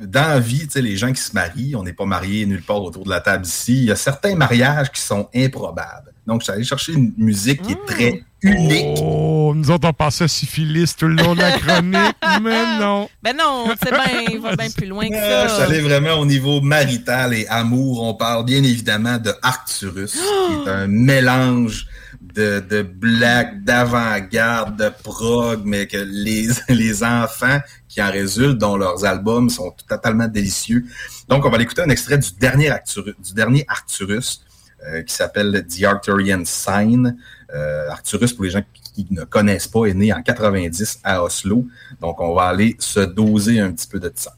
dans 0.00 0.28
la 0.28 0.40
vie, 0.40 0.66
tu 0.66 0.72
sais, 0.72 0.82
les 0.82 0.96
gens 0.96 1.12
qui 1.12 1.20
se 1.22 1.32
marient, 1.32 1.74
on 1.76 1.82
n'est 1.82 1.92
pas 1.92 2.04
mariés 2.06 2.46
nulle 2.46 2.62
part 2.62 2.82
autour 2.82 3.04
de 3.04 3.10
la 3.10 3.20
table 3.20 3.46
ici, 3.46 3.74
il 3.78 3.84
y 3.84 3.90
a 3.90 3.96
certains 3.96 4.34
mariages 4.34 4.90
qui 4.90 5.00
sont 5.00 5.28
improbables. 5.34 6.12
Donc, 6.26 6.40
je 6.40 6.44
suis 6.44 6.52
allé 6.52 6.64
chercher 6.64 6.92
une 6.92 7.12
musique 7.16 7.62
qui 7.62 7.72
est 7.72 7.86
très 7.86 8.22
unique. 8.42 8.98
Oh, 9.00 9.52
nous 9.54 9.70
autres, 9.70 9.88
on 9.88 9.92
passait 9.92 10.24
à 10.24 10.28
syphilis 10.28 10.94
tout 10.96 11.06
le 11.06 11.14
long 11.14 11.34
de 11.34 11.40
la 11.40 11.52
chronique, 11.52 12.16
mais 12.42 12.78
non. 12.78 13.08
Ben 13.22 13.36
non, 13.36 13.66
c'est 13.82 13.90
bien, 13.90 14.22
il 14.32 14.40
va 14.40 14.56
bien 14.56 14.70
plus 14.70 14.86
loin 14.86 15.08
que 15.08 15.14
Ah, 15.14 15.44
Je 15.46 15.52
suis 15.52 15.58
ça. 15.62 15.64
allé 15.68 15.80
vraiment 15.80 16.14
au 16.14 16.26
niveau 16.26 16.60
marital 16.60 17.32
et 17.34 17.46
amour. 17.48 18.02
On 18.02 18.14
parle 18.14 18.44
bien 18.44 18.62
évidemment 18.62 19.18
de 19.18 19.32
Arcturus, 19.42 20.12
qui 20.12 20.18
est 20.66 20.70
un 20.70 20.86
mélange 20.88 21.86
de, 22.34 22.60
de 22.68 22.82
black, 22.82 23.62
d'avant-garde, 23.64 24.76
de 24.76 24.90
prog, 25.02 25.62
mais 25.64 25.86
que 25.86 25.96
les, 25.96 26.48
les 26.68 27.04
enfants 27.04 27.60
qui 27.88 28.02
en 28.02 28.10
résultent, 28.10 28.58
dont 28.58 28.76
leurs 28.76 29.04
albums 29.04 29.48
sont 29.48 29.74
totalement 29.88 30.28
délicieux. 30.28 30.84
Donc, 31.28 31.44
on 31.44 31.48
va 31.48 31.54
aller 31.54 31.64
écouter 31.64 31.82
un 31.82 31.88
extrait 31.88 32.18
du 32.18 32.28
dernier 32.38 32.70
Arcturus, 32.70 33.14
du 33.24 33.32
dernier 33.32 33.64
Arcturus 33.68 34.42
euh, 34.86 35.02
qui 35.02 35.14
s'appelle 35.14 35.66
The 35.66 35.84
Arcturian 35.84 36.42
Sign. 36.44 37.16
Euh, 37.54 37.88
Arcturus, 37.88 38.32
pour 38.32 38.44
les 38.44 38.50
gens 38.50 38.62
qui 38.94 39.06
ne 39.10 39.24
connaissent 39.24 39.68
pas, 39.68 39.86
est 39.86 39.94
né 39.94 40.12
en 40.12 40.22
90 40.22 41.00
à 41.02 41.22
Oslo. 41.22 41.66
Donc, 42.00 42.20
on 42.20 42.34
va 42.34 42.44
aller 42.44 42.76
se 42.78 43.00
doser 43.00 43.60
un 43.60 43.72
petit 43.72 43.88
peu 43.88 44.00
de 44.00 44.12
ça. 44.14 44.36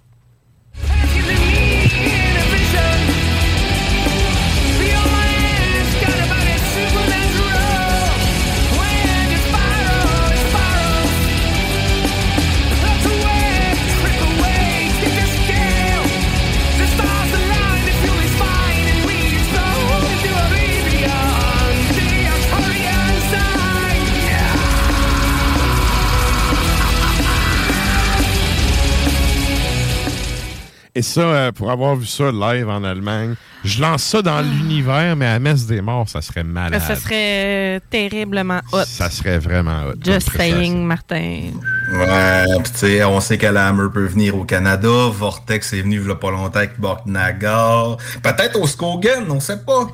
Et 30.99 31.03
ça, 31.03 31.21
euh, 31.21 31.53
pour 31.53 31.71
avoir 31.71 31.95
vu 31.95 32.07
ça 32.07 32.33
live 32.33 32.69
en 32.69 32.83
Allemagne, 32.83 33.37
je 33.63 33.81
lance 33.81 34.03
ça 34.03 34.21
dans 34.21 34.41
l'univers, 34.41 35.15
mais 35.15 35.27
à 35.27 35.39
Messe 35.39 35.65
des 35.65 35.81
Morts, 35.81 36.09
ça 36.09 36.21
serait 36.21 36.43
malade. 36.43 36.83
Ça 36.83 36.97
serait 36.97 37.81
terriblement 37.89 38.59
hot. 38.73 38.83
Ça 38.85 39.09
serait 39.09 39.39
vraiment 39.39 39.85
hot. 39.85 39.95
Just 40.05 40.37
saying, 40.37 40.85
Martin. 40.85 41.53
Ouais, 41.93 42.47
tu 42.65 42.71
sais, 42.75 43.05
on 43.05 43.21
sait 43.21 43.39
que 43.39 43.47
la 43.47 43.69
Hammer 43.69 43.87
peut 43.95 44.07
venir 44.07 44.37
au 44.37 44.45
Canada. 44.45 44.89
Vortex 44.89 45.73
est 45.73 45.83
venu 45.83 46.01
il 46.01 46.09
y 46.09 46.11
a 46.11 46.17
pas 46.17 46.33
longtemps 46.33 46.59
avec 46.59 46.81
Borknagar. 46.81 47.99
Peut-être 48.21 48.61
au 48.61 48.67
Skogan, 48.67 49.25
on 49.31 49.39
sait 49.39 49.65
pas. 49.65 49.87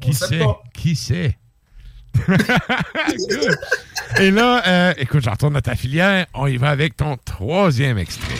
Qui 0.00 0.14
sait? 0.14 0.42
Qui 0.72 0.96
sait? 0.96 1.38
Et 4.18 4.32
là, 4.32 4.62
euh, 4.66 4.94
écoute, 4.98 5.22
j'en 5.22 5.30
retourne 5.30 5.54
à 5.54 5.62
ta 5.62 5.76
filière. 5.76 6.26
On 6.34 6.48
y 6.48 6.56
va 6.56 6.70
avec 6.70 6.96
ton 6.96 7.16
troisième 7.24 7.98
extrait. 7.98 8.34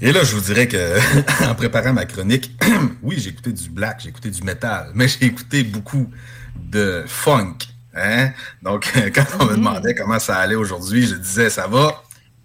Et 0.00 0.12
là, 0.12 0.22
je 0.22 0.34
vous 0.34 0.40
dirais 0.40 0.68
que, 0.68 0.98
en 1.48 1.54
préparant 1.54 1.92
ma 1.92 2.04
chronique, 2.04 2.52
oui, 3.02 3.16
j'ai 3.18 3.30
écouté 3.30 3.52
du 3.52 3.68
black, 3.68 4.00
j'ai 4.02 4.10
écouté 4.10 4.30
du 4.30 4.42
metal, 4.42 4.90
mais 4.94 5.08
j'ai 5.08 5.26
écouté 5.26 5.64
beaucoup 5.64 6.08
de 6.56 7.04
funk. 7.06 7.56
Hein? 7.94 8.30
Donc, 8.62 8.86
quand 9.14 9.24
on 9.40 9.44
me 9.46 9.56
demandait 9.56 9.94
comment 9.94 10.18
ça 10.18 10.36
allait 10.38 10.54
aujourd'hui, 10.54 11.06
je 11.06 11.14
disais, 11.16 11.50
ça 11.50 11.66
va. 11.66 12.02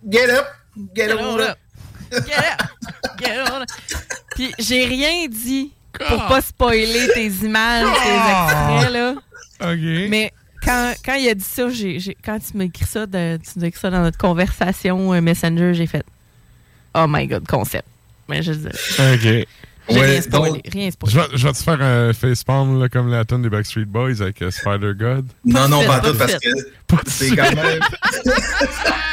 Get 0.09 0.30
up! 0.32 0.45
Get, 0.95 1.07
Get 1.07 1.11
up! 1.14 1.19
on 1.22 1.40
up. 1.40 1.57
Get 2.11 2.19
up! 2.38 3.19
Get 3.19 3.41
on 3.51 3.61
up. 3.61 3.69
Puis 4.35 4.51
j'ai 4.57 4.85
rien 4.85 5.27
dit 5.30 5.72
pour 6.07 6.25
pas 6.27 6.41
spoiler 6.41 7.07
tes 7.14 7.27
images, 7.27 7.85
tes 7.85 8.82
extraits, 8.82 8.91
là. 8.91 9.14
OK. 9.61 10.09
Mais 10.09 10.32
quand, 10.64 10.93
quand 11.06 11.14
il 11.14 11.30
a 11.30 11.35
dit 11.35 11.43
ça, 11.43 11.69
j'ai, 11.69 12.17
quand 12.25 12.40
tu 12.40 12.57
m'as 12.57 12.64
écrit 12.64 12.85
ça, 12.85 13.06
de- 13.06 13.38
tu 13.38 13.51
nous 13.57 13.64
as 13.64 13.67
écrit 13.67 13.80
ça 13.80 13.91
dans 13.91 14.01
notre 14.01 14.17
conversation 14.17 15.14
euh, 15.14 15.22
Messenger, 15.22 15.73
j'ai 15.75 15.85
fait 15.85 16.03
Oh 16.95 17.05
my 17.07 17.27
god, 17.27 17.47
concept. 17.47 17.88
Mais 18.30 18.41
je 18.41 18.53
dis, 18.53 18.67
OK. 18.67 19.47
rien 19.89 20.22
spoilé. 20.22 20.61
rien 20.72 20.91
spoilé. 20.91 21.13
Je 21.13 21.19
vais, 21.19 21.38
je 21.38 21.47
vais 21.47 21.53
te 21.53 21.57
faire 21.57 21.81
un 21.81 22.13
facepalm 22.13 22.80
là, 22.80 22.89
comme 22.89 23.09
la 23.09 23.25
tonne 23.25 23.41
des 23.41 23.49
Backstreet 23.49 23.85
Boys 23.85 24.22
avec 24.22 24.41
euh, 24.41 24.51
Spider 24.51 24.93
God. 24.95 25.27
Non, 25.43 25.67
non, 25.67 25.85
Pas 25.85 25.99
tout, 25.99 26.15
parce 26.15 26.33
que 26.35 26.49
c'est 27.07 27.35
quand 27.35 27.55
même... 27.55 27.80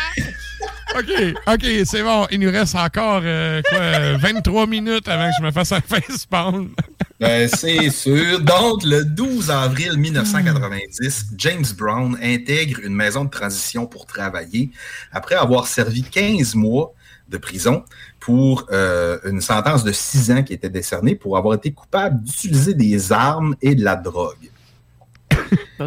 OK, 0.99 1.35
OK, 1.47 1.67
c'est 1.85 2.03
bon. 2.03 2.27
Il 2.31 2.41
nous 2.41 2.51
reste 2.51 2.75
encore 2.75 3.23
euh, 3.25 3.63
quoi, 3.69 3.79
euh, 3.79 4.19
23 4.21 4.67
minutes 4.67 5.09
avant 5.09 5.29
que 5.29 5.35
je 5.39 5.45
me 5.45 5.51
fasse 5.53 5.73
un 5.73 5.81
facepalm. 5.81 6.71
Ben, 7.21 7.51
c'est 7.55 7.91
sûr. 7.91 8.41
Donc, 8.41 8.83
le 8.83 9.05
12 9.05 9.51
avril 9.51 9.93
1990, 9.99 11.27
James 11.37 11.67
Brown 11.77 12.17
intègre 12.23 12.81
une 12.83 12.95
maison 12.95 13.27
de 13.27 13.29
transition 13.29 13.85
pour 13.85 14.07
travailler 14.07 14.71
après 15.13 15.35
avoir 15.35 15.67
servi 15.67 16.03
15 16.03 16.55
mois 16.55 16.95
de 17.31 17.39
prison 17.39 17.85
pour 18.19 18.67
euh, 18.73 19.19
une 19.25 19.41
sentence 19.41 19.85
de 19.85 19.93
6 19.93 20.31
ans 20.33 20.43
qui 20.43 20.53
était 20.53 20.69
décernée 20.69 21.15
pour 21.15 21.37
avoir 21.39 21.55
été 21.55 21.73
coupable 21.73 22.23
d'utiliser 22.23 22.75
des 22.75 23.13
armes 23.13 23.55
et 23.63 23.75
de 23.75 23.85
la 23.85 23.97
drogue. 23.97 24.51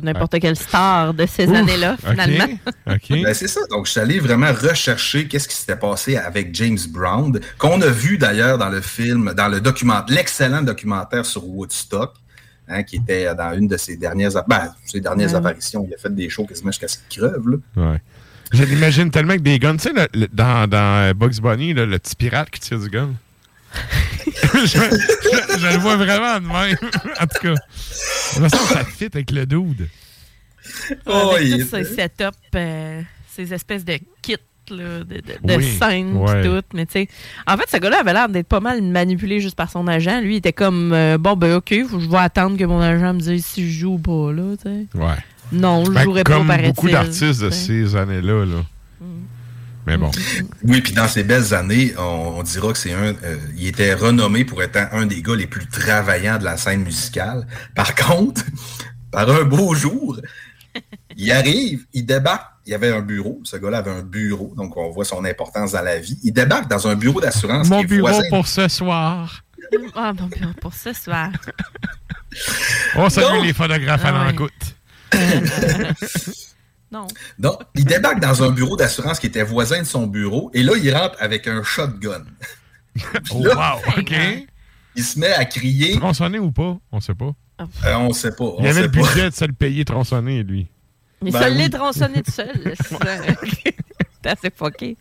N'importe 0.02 0.40
quelle 0.40 0.56
star 0.56 1.14
de 1.14 1.26
ces 1.28 1.48
années-là, 1.54 1.96
finalement. 1.98 2.48
Ben, 2.86 3.34
c'est 3.34 3.48
ça. 3.48 3.62
Donc, 3.70 3.86
je 3.86 3.92
suis 3.92 4.00
allé 4.00 4.20
vraiment 4.20 4.52
rechercher 4.52 5.28
qu'est-ce 5.28 5.48
qui 5.48 5.56
s'était 5.56 5.76
passé 5.76 6.18
avec 6.18 6.54
James 6.56 6.80
Brown, 6.90 7.40
qu'on 7.60 7.80
a 7.82 7.88
vu 7.88 8.18
d'ailleurs 8.18 8.58
dans 8.58 8.70
le 8.70 8.82
film, 8.82 9.34
dans 9.38 9.48
le 9.48 9.62
documentaire, 9.62 10.16
l'excellent 10.16 10.64
documentaire 10.64 11.26
sur 11.26 11.48
Woodstock, 11.48 12.14
hein, 12.68 12.82
qui 12.84 12.96
était 12.98 13.34
dans 13.36 13.54
une 13.54 13.68
de 13.68 13.78
ses 13.78 13.96
dernières, 13.96 14.32
ben, 14.48 14.74
ses 14.86 15.00
dernières 15.00 15.30
Ouais. 15.30 15.36
apparitions. 15.36 15.86
Il 15.88 15.94
a 15.94 15.98
fait 15.98 16.14
des 16.14 16.28
shows 16.30 16.46
quasiment 16.46 16.72
jusqu'à 16.72 16.88
ce 16.88 16.98
qu'il 17.08 17.22
creve. 17.22 17.48
Là. 17.50 17.58
Ouais. 17.92 18.02
Je 18.54 18.64
l'imagine 18.64 19.10
tellement 19.12 19.32
avec 19.32 19.42
des 19.44 19.58
guns. 19.60 19.76
Tu 19.78 19.90
sais, 19.90 19.94
le- 19.94 20.08
le- 20.20 20.28
dans, 20.32 20.68
dans 20.70 21.10
euh, 21.10 21.14
Bugs 21.14 21.42
Bunny, 21.42 21.74
là, 21.74 21.86
le 21.86 21.98
petit 22.00 22.16
pirate 22.16 22.50
qui 22.52 22.60
tire 22.60 22.80
du 22.80 22.90
gun. 22.90 23.10
je, 24.54 24.58
je- 24.68 25.60
je 25.60 25.68
le 25.74 25.78
vois 25.80 25.96
vraiment 25.96 26.40
de 26.40 26.46
même. 26.46 26.78
en 27.20 27.26
tout 27.28 27.40
cas, 27.42 27.50
de 27.54 27.56
toute 27.56 28.50
façon, 28.50 28.74
ça 28.74 28.86
fit 28.86 29.10
avec 29.14 29.32
le 29.32 29.46
dude. 29.46 29.90
Oh, 31.08 31.34
Avec 31.36 31.48
il 31.48 31.64
tous 31.66 31.70
ces 31.76 31.92
était- 31.94 32.04
setups, 32.18 32.38
euh, 32.56 33.02
ces 33.36 33.54
espèces 33.54 33.84
de 33.84 33.98
kits 34.22 34.36
là, 34.70 35.00
de, 35.00 35.04
de, 35.04 35.22
de 35.44 35.56
Oui, 35.56 35.78
scènes 35.78 36.16
ouais. 36.16 36.44
tout. 36.44 36.62
Mais 36.74 36.86
tu 36.86 36.94
sais, 36.94 37.08
en 37.48 37.58
fait, 37.58 37.66
ce 37.70 37.78
gars-là 37.78 38.00
avait 38.00 38.14
l'air 38.14 38.30
d'être 38.30 38.48
pas 38.48 38.60
mal 38.62 38.82
manipulé 38.82 39.40
juste 39.42 39.56
par 39.58 39.70
son 39.70 39.88
agent. 39.88 40.22
Lui, 40.22 40.36
il 40.36 40.38
était 40.38 40.54
comme 40.54 40.94
euh, 40.94 41.18
bon 41.18 41.36
ben 41.36 41.56
ok, 41.56 41.74
faut 41.90 41.98
que 41.98 42.04
je 42.04 42.10
vais 42.10 42.18
attendre 42.18 42.58
que 42.58 42.64
mon 42.64 42.80
agent 42.80 43.14
me 43.16 43.20
dise 43.20 43.46
si 43.46 43.70
je 43.72 43.80
joue 43.80 43.96
ou 43.96 43.98
pas 43.98 44.32
là. 44.32 44.56
tu 44.56 44.64
sais. 44.70 44.86
Ouais. 44.98 45.18
Non, 45.54 45.86
je 45.86 45.92
Ben, 45.92 46.04
jouerais 46.04 46.24
pas 46.24 46.34
Comme 46.34 46.48
paraît-il. 46.48 46.68
beaucoup 46.74 46.90
d'artistes 46.90 47.42
de 47.42 47.50
ces 47.50 47.96
années-là. 47.96 48.46
Là. 48.46 48.64
Mais 49.86 49.98
bon. 49.98 50.12
Oui, 50.64 50.80
puis 50.82 50.94
dans 50.94 51.08
ces 51.10 51.24
belles 51.24 51.54
années, 51.54 51.94
on, 51.98 52.36
on 52.38 52.44
dira 52.44 52.72
que 52.72 52.78
c'est 52.78 52.94
un. 52.94 53.14
euh, 53.24 53.38
il 53.58 53.68
était 53.68 53.94
renommé 53.94 54.46
pour 54.46 54.64
être 54.64 54.80
un 54.94 55.06
des 55.06 55.22
gars 55.22 55.36
les 55.36 55.48
plus 55.48 55.68
travaillants 55.68 56.38
de 56.38 56.46
la 56.46 56.56
scène 56.58 56.84
musicale. 56.84 57.46
Par 57.76 57.94
contre, 57.96 58.44
par 59.12 59.30
un 59.30 59.44
beau 59.44 59.74
jour, 59.76 60.20
il 61.18 61.32
arrive, 61.32 61.86
il 61.94 62.06
débarque. 62.06 62.48
Il 62.66 62.72
y 62.72 62.76
avait 62.76 62.94
un 62.94 63.02
bureau. 63.02 63.42
Ce 63.44 63.58
gars-là 63.58 63.80
avait 63.80 63.92
un 63.92 64.04
bureau, 64.04 64.54
donc 64.56 64.78
on 64.78 64.90
voit 64.92 65.04
son 65.04 65.26
importance 65.26 65.74
dans 65.74 65.82
la 65.82 66.00
vie. 66.00 66.18
Il 66.24 66.32
débarque 66.32 66.70
dans 66.70 66.88
un 66.88 66.96
bureau 66.96 67.20
d'assurance. 67.20 67.68
Mon 67.68 67.80
qui 67.80 67.84
est 67.84 67.88
bureau 67.88 68.08
voisin- 68.08 68.30
pour 68.30 68.48
ce 68.48 68.70
soir. 68.70 69.44
Ah, 69.96 70.14
bon, 70.14 70.28
bien, 70.28 70.54
pour 70.62 70.74
ce 70.74 70.94
soir. 70.94 71.28
On 72.96 73.10
salue 73.10 73.44
les 73.44 73.54
photographes 73.54 74.06
à 74.06 74.10
Ah 74.16 74.28
ouais. 74.28 74.34
Non. 76.92 77.08
Donc, 77.40 77.62
il 77.76 77.86
débarque 77.86 78.20
dans 78.20 78.44
un 78.44 78.52
bureau 78.52 78.76
d'assurance 78.76 79.20
qui 79.20 79.28
était 79.28 79.44
voisin 79.44 79.80
de 79.82 79.88
son 79.88 80.06
bureau, 80.08 80.52
et 80.54 80.62
là, 80.64 80.74
il 80.82 80.94
rentre 80.96 81.16
avec 81.20 81.48
un 81.48 81.64
shotgun. 81.64 82.24
Oh, 83.32 83.44
là, 83.44 83.76
wow, 83.88 84.00
OK. 84.02 84.14
Il 84.96 85.04
se 85.04 85.18
met 85.18 85.34
à 85.34 85.46
crier. 85.46 85.96
Tronçonné 85.98 86.38
ou 86.38 86.52
pas? 86.52 86.78
On 86.92 87.00
sait 87.02 87.16
pas. 87.16 87.34
Euh, 87.60 87.96
on 87.96 88.14
sait 88.14 88.36
pas. 88.36 88.52
Il 88.60 88.66
on 88.66 88.70
avait 88.70 88.84
le 88.84 88.92
pas. 88.92 89.00
budget 89.02 89.30
de 89.32 89.36
se 89.36 89.46
le 89.46 89.54
payer 89.54 89.84
tronçonné, 89.84 90.44
lui. 90.44 90.68
Mais 91.24 91.32
Ben 91.32 91.42
ça 91.42 91.50
oui. 91.50 91.58
l'est 91.58 91.70
tronçonné 91.70 92.22
tout 92.22 92.32
seul. 92.32 92.76
C'est 92.78 94.30
assez 94.30 94.52
fucké. 94.56 94.96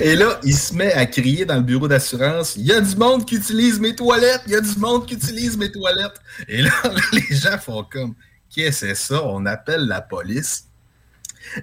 Et 0.00 0.16
là, 0.16 0.38
il 0.42 0.54
se 0.54 0.74
met 0.74 0.92
à 0.92 1.06
crier 1.06 1.46
dans 1.46 1.56
le 1.56 1.62
bureau 1.62 1.88
d'assurance 1.88 2.56
Il 2.56 2.66
y 2.66 2.72
a 2.72 2.80
du 2.82 2.94
monde 2.96 3.24
qui 3.24 3.36
utilise 3.36 3.80
mes 3.80 3.94
toilettes 3.96 4.42
Il 4.46 4.52
y 4.52 4.56
a 4.56 4.60
du 4.60 4.78
monde 4.78 5.06
qui 5.06 5.14
utilise 5.14 5.56
mes 5.56 5.72
toilettes 5.72 6.20
Et 6.48 6.60
là, 6.62 6.70
les 7.12 7.36
gens 7.36 7.56
font 7.58 7.84
comme 7.90 8.14
Qu'est-ce 8.56 8.80
que 8.80 8.86
c'est 8.88 8.94
ça 8.94 9.22
On 9.24 9.44
appelle 9.46 9.82
la 9.86 10.00
police. 10.00 10.64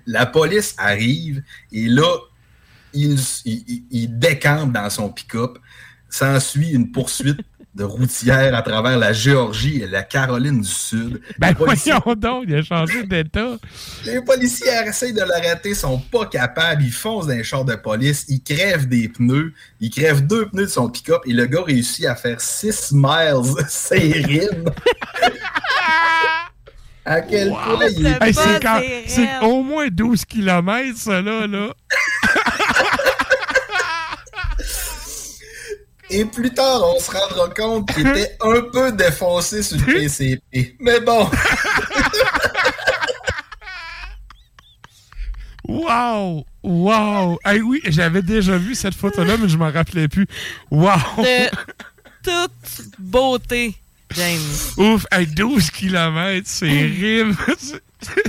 La 0.06 0.26
police 0.28 0.76
arrive 0.78 1.42
et 1.72 1.88
là, 1.88 2.08
il, 2.94 3.18
il, 3.46 3.64
il- 3.68 3.84
il 3.90 4.20
décampe 4.20 4.72
dans 4.72 4.90
son 4.92 5.10
pick-up. 5.10 5.58
S'ensuit 6.08 6.70
une 6.70 6.92
poursuite 6.92 7.40
de 7.76 7.84
routière 7.84 8.54
à 8.54 8.62
travers 8.62 9.00
la 9.00 9.12
Géorgie 9.14 9.82
et 9.82 9.88
la 9.88 10.04
Caroline 10.04 10.62
du 10.62 10.68
Sud. 10.70 11.20
Ben 11.40 11.48
Les 11.50 11.56
policiers- 11.56 11.94
voyons 12.06 12.16
donc, 12.20 12.44
il 12.48 12.56
a 12.58 12.62
changé 12.62 13.04
d'état. 13.08 13.58
les 14.06 14.22
policiers 14.22 14.70
essayent 14.86 15.12
de 15.14 15.24
l'arrêter, 15.24 15.74
sont 15.74 15.98
pas 15.98 16.28
capables. 16.28 16.84
Ils 16.84 16.92
foncent 16.94 17.26
dans 17.26 17.34
les 17.34 17.44
chars 17.44 17.66
de 17.66 17.74
police, 17.76 18.26
ils 18.30 18.44
crèvent 18.44 18.88
des 18.88 19.10
pneus, 19.10 19.56
ils 19.80 19.90
crèvent 19.90 20.28
deux 20.28 20.48
pneus 20.50 20.66
de 20.66 20.70
son 20.70 20.88
pick-up 20.88 21.24
et 21.26 21.34
le 21.34 21.48
gars 21.48 21.64
réussit 21.64 22.06
à 22.06 22.16
faire 22.16 22.40
6 22.40 22.92
miles. 22.94 23.42
C'est 23.68 23.98
rime. 23.98 24.66
à 27.06 27.22
quel 27.22 27.49
point 27.49 27.88
il 27.98 28.06
est 28.07 28.17
Hey, 28.23 28.33
c'est 28.33 28.61
quand- 28.61 28.82
c'est 29.07 29.40
au 29.41 29.61
moins 29.64 29.88
12 29.90 30.25
km, 30.25 30.98
ça, 30.98 31.22
là. 31.22 31.48
là. 31.48 31.73
Et 36.09 36.25
plus 36.25 36.51
tard, 36.53 36.82
on 36.83 36.99
se 36.99 37.09
rendra 37.11 37.49
compte 37.49 37.91
qu'il 37.91 38.06
était 38.07 38.35
un 38.41 38.61
peu 38.72 38.91
défoncé 38.91 39.64
sur 39.64 39.77
le 39.80 39.85
PCP. 39.85 40.75
Mais 40.80 40.99
bon, 40.99 41.27
Wow! 45.67 46.45
Wow! 46.61 47.40
Hey, 47.45 47.61
oui, 47.61 47.82
j'avais 47.85 48.22
déjà 48.22 48.57
vu 48.57 48.75
cette 48.75 48.93
photo-là, 48.95 49.38
mais 49.38 49.48
je 49.48 49.57
m'en 49.57 49.72
rappelais 49.72 50.07
plus. 50.07 50.27
Wow! 50.69 50.98
De 51.17 51.49
toute 52.23 52.91
beauté, 52.99 53.73
James. 54.16 54.40
Ouf! 54.77 55.06
Hey, 55.11 55.27
12 55.27 55.72
km, 55.72 56.42
c'est 56.45 56.67
rime. 56.67 57.35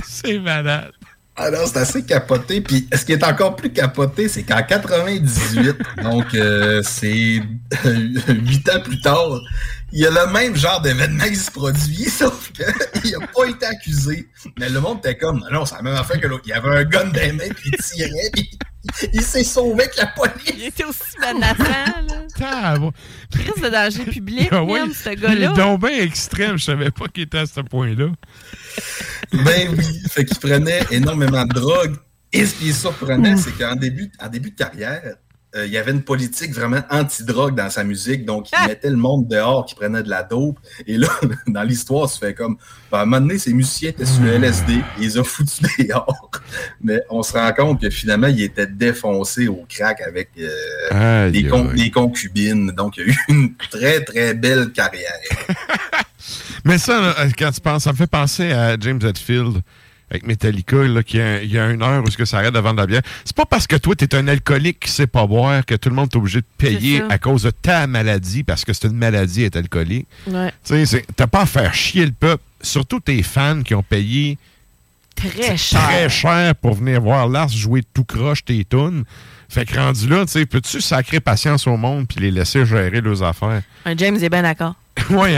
C'est- 0.07 0.39
malade. 0.39 0.91
Alors, 1.37 1.67
c'est 1.67 1.79
assez 1.79 2.05
capoté. 2.05 2.61
Puis, 2.61 2.87
ce 2.95 3.03
qui 3.03 3.11
est 3.11 3.23
encore 3.25 3.57
plus 3.57 3.69
capoté, 3.73 4.29
c'est 4.29 4.43
qu'en 4.43 4.63
98, 4.63 5.75
donc 6.03 6.33
euh, 6.33 6.81
c'est 6.81 7.41
huit 7.85 8.69
ans 8.69 8.79
plus 8.81 9.01
tard, 9.01 9.41
il 9.91 9.99
y 9.99 10.05
a 10.05 10.11
le 10.11 10.31
même 10.31 10.55
genre 10.55 10.79
d'événement 10.79 11.25
qui 11.25 11.35
se 11.35 11.51
produit, 11.51 12.05
sauf 12.09 12.53
qu'il 12.53 13.11
n'a 13.19 13.27
pas 13.27 13.45
été 13.49 13.65
accusé. 13.65 14.29
Mais 14.57 14.69
le 14.69 14.79
monde 14.79 14.99
était 14.99 15.17
comme, 15.17 15.43
non, 15.51 15.65
c'est 15.65 15.75
la 15.75 15.81
même 15.81 15.95
affaire 15.95 16.21
que 16.21 16.27
l'autre. 16.27 16.43
Il 16.45 16.51
y 16.51 16.53
avait 16.53 16.69
un 16.69 16.83
gun 16.85 17.03
dans 17.07 17.19
les 17.19 17.33
mains, 17.33 17.49
puis 17.53 17.69
il 17.73 17.83
tirait, 17.83 18.29
puis 18.31 18.49
il 19.13 19.21
s'est 19.21 19.43
sauvé 19.43 19.83
avec 19.83 19.97
la 19.97 20.07
police. 20.07 20.53
Il 20.57 20.63
était 20.65 20.83
aussi 20.85 21.01
menaçant, 21.19 21.63
là. 21.63 22.81
Crise 23.31 23.63
de 23.63 23.69
danger 23.69 24.03
public, 24.05 24.49
Ah 24.51 24.63
même, 24.63 24.93
ce 24.93 25.09
Il 25.09 25.19
gars-là. 25.19 25.51
est 25.51 25.55
donc 25.55 25.81
bien 25.81 25.97
extrême. 26.01 26.57
Je 26.57 26.65
savais 26.65 26.91
pas 26.91 27.07
qu'il 27.07 27.23
était 27.23 27.39
à 27.39 27.45
ce 27.45 27.61
point-là. 27.61 28.07
Ben 29.31 29.69
oui, 29.77 30.01
fait 30.09 30.25
qu'il 30.25 30.37
prenait 30.39 30.81
énormément 30.91 31.45
de 31.45 31.53
drogue. 31.53 31.95
Et 32.33 32.45
ce 32.45 32.55
qui 32.55 32.69
est 32.69 32.73
surprenant, 32.73 33.37
c'est 33.37 33.57
qu'en 33.57 33.75
début, 33.75 34.11
en 34.19 34.27
début 34.27 34.51
de 34.51 34.55
carrière, 34.55 35.15
il 35.65 35.71
y 35.71 35.77
avait 35.77 35.91
une 35.91 36.01
politique 36.03 36.53
vraiment 36.53 36.81
anti-drogue 36.89 37.55
dans 37.55 37.69
sa 37.69 37.83
musique. 37.85 38.25
Donc, 38.25 38.47
il 38.51 38.67
mettait 38.67 38.89
le 38.89 38.97
monde 38.97 39.27
dehors 39.27 39.65
qui 39.65 39.75
prenait 39.75 40.03
de 40.03 40.09
la 40.09 40.23
dope. 40.23 40.57
Et 40.85 40.97
là, 40.97 41.07
dans 41.47 41.63
l'histoire, 41.63 42.09
ça 42.09 42.19
fait 42.19 42.33
comme... 42.33 42.57
ben, 42.91 42.97
à 42.97 43.01
un 43.01 43.05
moment 43.05 43.21
donné, 43.21 43.37
ces 43.39 43.53
musiciens 43.53 43.89
étaient 43.91 44.05
sur 44.05 44.21
le 44.23 44.31
LSD. 44.31 44.73
Il 44.97 45.03
les 45.03 45.17
a 45.17 45.23
foutus 45.23 45.61
dehors. 45.79 46.29
Mais 46.81 47.01
on 47.09 47.23
se 47.23 47.31
rend 47.33 47.53
compte 47.53 47.81
que 47.81 47.89
finalement, 47.89 48.27
il 48.27 48.41
était 48.41 48.67
défoncé 48.67 49.47
au 49.47 49.65
crack 49.69 50.01
avec 50.01 50.31
euh, 50.39 50.49
Aïe, 51.27 51.31
des, 51.31 51.47
con- 51.47 51.69
aïe. 51.69 51.75
des 51.85 51.91
concubines. 51.91 52.71
Donc, 52.71 52.97
il 52.97 53.07
y 53.07 53.09
a 53.09 53.13
eu 53.13 53.17
une 53.29 53.55
très, 53.71 54.03
très 54.03 54.33
belle 54.33 54.71
carrière. 54.71 55.13
Mais 56.65 56.77
ça, 56.79 56.99
là, 56.99 57.15
quand 57.37 57.51
tu 57.51 57.61
penses, 57.61 57.83
ça 57.83 57.91
me 57.91 57.97
fait 57.97 58.07
penser 58.07 58.51
à 58.51 58.75
James 58.79 58.99
Hetfield 59.03 59.61
avec 60.15 60.27
Metallica, 60.27 60.77
là, 60.83 61.03
qui 61.03 61.19
a, 61.19 61.41
il 61.41 61.51
y 61.51 61.57
a 61.59 61.69
une 61.69 61.81
heure 61.83 62.03
où 62.03 62.07
est-ce 62.07 62.17
que 62.17 62.25
ça 62.25 62.37
arrête 62.39 62.53
de 62.53 62.59
vendre 62.59 62.75
de 62.75 62.81
la 62.81 62.87
bière. 62.87 63.01
C'est 63.23 63.35
pas 63.35 63.45
parce 63.45 63.67
que 63.67 63.75
toi, 63.75 63.95
t'es 63.95 64.15
un 64.15 64.27
alcoolique 64.27 64.79
qui 64.81 64.91
sait 64.91 65.07
pas 65.07 65.25
boire 65.27 65.65
que 65.65 65.75
tout 65.75 65.89
le 65.89 65.95
monde 65.95 66.09
est 66.11 66.17
obligé 66.17 66.39
de 66.41 66.45
payer 66.57 67.01
à 67.09 67.17
cause 67.17 67.43
de 67.43 67.51
ta 67.51 67.87
maladie, 67.87 68.43
parce 68.43 68.65
que 68.65 68.73
c'est 68.73 68.87
une 68.87 68.97
maladie 68.97 69.43
être 69.43 69.57
alcoolique. 69.57 70.07
Ouais. 70.27 70.51
Tu 70.65 70.85
sais, 70.85 71.05
t'as 71.15 71.27
pas 71.27 71.41
à 71.41 71.45
faire 71.45 71.73
chier 71.73 72.05
le 72.05 72.11
peuple. 72.11 72.43
Surtout 72.61 72.99
tes 72.99 73.21
fans 73.21 73.61
qui 73.63 73.75
ont 73.75 73.83
payé 73.83 74.37
Très 75.15 75.55
cher. 75.55 75.81
très 75.81 76.09
cher 76.09 76.55
pour 76.55 76.73
venir 76.73 76.99
voir 76.99 77.27
Lars 77.29 77.47
jouer 77.49 77.83
tout 77.93 78.03
croche 78.03 78.43
tes 78.43 78.65
tunes. 78.65 79.03
Fait 79.47 79.63
que 79.65 79.77
rendu 79.79 80.07
là, 80.09 80.25
tu 80.25 80.31
sais, 80.33 80.45
peux-tu 80.45 80.81
sacrer 80.81 81.19
patience 81.19 81.67
au 81.67 81.77
monde 81.77 82.05
puis 82.07 82.19
les 82.19 82.31
laisser 82.31 82.65
gérer 82.65 82.99
leurs 82.99 83.23
affaires? 83.23 83.61
Un 83.85 83.95
James 83.95 84.17
est 84.21 84.29
bien 84.29 84.41
d'accord. 84.41 84.75
Oui, 85.09 85.29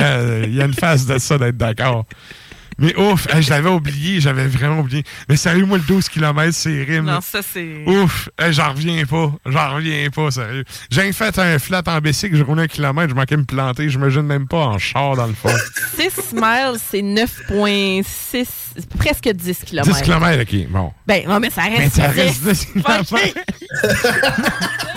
il 0.45 0.55
y 0.55 0.61
a 0.61 0.65
une 0.65 0.73
phase 0.73 1.05
de 1.05 1.17
ça 1.17 1.37
d'être 1.37 1.57
d'accord. 1.57 2.05
Mais 2.79 2.95
ouf, 2.97 3.27
je 3.39 3.49
l'avais 3.49 3.69
oublié, 3.69 4.19
j'avais 4.19 4.47
vraiment 4.47 4.79
oublié. 4.79 5.03
Mais 5.29 5.35
sérieux, 5.35 5.65
moi, 5.65 5.77
le 5.77 5.83
12 5.83 6.09
km, 6.09 6.53
c'est 6.53 6.83
rime. 6.83 7.05
Non, 7.05 7.21
ça, 7.21 7.39
c'est. 7.41 7.83
Ouf, 7.85 8.29
j'en 8.49 8.73
reviens 8.73 9.05
pas. 9.05 9.31
J'en 9.45 9.75
reviens 9.75 10.09
pas, 10.09 10.31
sérieux. 10.31 10.63
J'ai 10.91 11.11
fait 11.11 11.37
un 11.39 11.57
flat 11.59 11.83
en 11.87 11.99
bicycle, 11.99 12.35
je 12.35 12.43
roulais 12.43 12.63
un 12.63 12.67
kilomètre, 12.67 13.09
je 13.09 13.15
manquais 13.15 13.35
de 13.35 13.41
me 13.41 13.45
planter. 13.45 13.89
Je 13.89 13.97
me 13.97 14.09
même 14.21 14.47
pas 14.47 14.65
en 14.65 14.77
char, 14.77 15.15
dans 15.15 15.27
le 15.27 15.33
fond. 15.33 15.49
6 15.97 16.33
miles, 16.33 16.77
c'est 16.77 17.01
9,6, 17.01 18.45
presque 18.97 19.29
10 19.29 19.63
km. 19.65 19.93
10 19.93 20.01
km, 20.01 20.41
OK, 20.41 20.67
bon. 20.69 20.91
Ben, 21.05 21.27
non, 21.27 21.39
mais 21.39 21.49
ça 21.49 21.63
reste. 21.63 21.97
Mais 21.97 22.03
ça 22.03 22.07
10. 22.09 22.19
reste 22.19 22.43
10 22.43 22.65
kilomètres. 22.65 23.13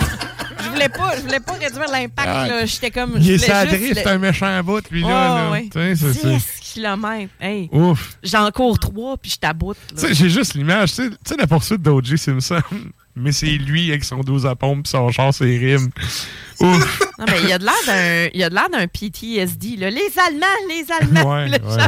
je 0.63 0.69
voulais 0.69 0.89
pas, 0.89 1.15
je 1.17 1.21
voulais 1.21 1.39
pas 1.39 1.53
réduire 1.53 1.91
l'impact. 1.91 2.29
Ah. 2.29 2.65
J'étais 2.65 2.91
comme. 2.91 3.13
Il 3.17 3.23
je 3.23 3.31
est 3.33 3.37
juste 3.37 3.93
c'est 3.95 4.07
un 4.07 4.17
méchant 4.17 4.63
bout, 4.63 4.83
lui, 4.91 5.01
là. 5.01 5.07
Oh, 5.07 5.09
là. 5.37 5.51
ouais. 5.51 5.69
Tu 5.71 5.79
sais, 5.79 5.95
c'est- 5.95 6.13
c'est- 6.13 6.27
10 6.27 6.45
kilomètres. 6.73 7.33
Hey. 7.39 7.69
Ouf. 7.71 8.17
J'en 8.23 8.49
cours 8.51 8.79
3 8.79 9.17
puis 9.17 9.31
je 9.31 9.37
taboute. 9.37 9.77
J'ai 10.11 10.29
juste 10.29 10.53
l'image, 10.55 10.93
tu 10.95 11.09
sais- 11.25 11.37
la 11.37 11.47
poursuite 11.47 11.81
d'O.J. 11.81 12.17
Simpson. 12.17 12.61
Mais 13.15 13.33
c'est 13.33 13.47
lui 13.47 13.89
avec 13.89 14.05
son 14.05 14.21
12 14.21 14.45
à 14.45 14.55
pompe 14.55 14.87
son 14.87 15.11
char, 15.11 15.33
ses 15.33 15.57
rimes. 15.57 15.89
Ouf. 16.61 16.99
Non, 17.19 17.25
mais 17.27 17.41
il 17.43 17.49
y 17.49 17.51
a 17.53 17.57
de 17.57 17.65
l'air 17.65 17.73
d'un, 17.85 18.29
il 18.33 18.39
y 18.39 18.43
a 18.43 18.49
de 18.49 18.55
l'air 18.55 18.69
d'un 18.69 18.87
PTSD. 18.87 19.75
Là. 19.77 19.89
Les 19.89 20.07
Allemands, 20.27 20.45
les 20.69 20.85
Allemands. 20.91 21.33
Ouais, 21.33 21.47
le 21.47 21.53
ouais. 21.53 21.83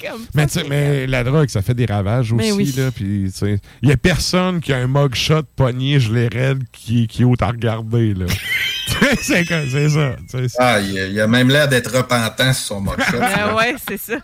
Comme 0.00 0.20
Mais, 0.34 0.46
tu 0.46 0.52
sais, 0.60 0.64
mais 0.68 1.06
la 1.06 1.24
drogue, 1.24 1.48
ça 1.48 1.62
fait 1.62 1.74
des 1.74 1.86
ravages 1.86 2.32
Mais 2.32 2.52
aussi. 2.52 2.72
oui. 2.74 2.74
là, 2.76 2.90
puis, 2.90 3.30
tu 3.32 3.38
sais, 3.38 3.60
Il 3.82 3.88
y 3.88 3.92
a 3.92 3.96
personne 3.96 4.60
qui 4.60 4.72
a 4.72 4.78
un 4.78 4.86
mugshot 4.86 5.42
pogné, 5.56 5.98
je 6.00 6.12
les 6.12 6.28
raide, 6.28 6.62
qui, 6.72 7.06
qui 7.06 7.22
est 7.22 7.24
haut 7.24 7.34
à 7.40 7.46
regarder. 7.48 8.14
là. 8.14 8.26
c'est 9.22 9.44
comme- 9.46 9.68
c'est 9.70 9.88
ça. 9.88 10.16
Ah, 10.58 10.80
il 10.80 10.98
a, 10.98 11.06
il 11.06 11.20
a 11.20 11.26
même 11.26 11.48
l'air 11.48 11.68
d'être 11.68 11.96
repentant 11.96 12.52
sur 12.52 12.64
son 12.76 12.80
mugshot. 12.82 13.18
Ben 13.18 13.54
ouais, 13.54 13.74
c'est 13.88 13.98
ça. 13.98 14.14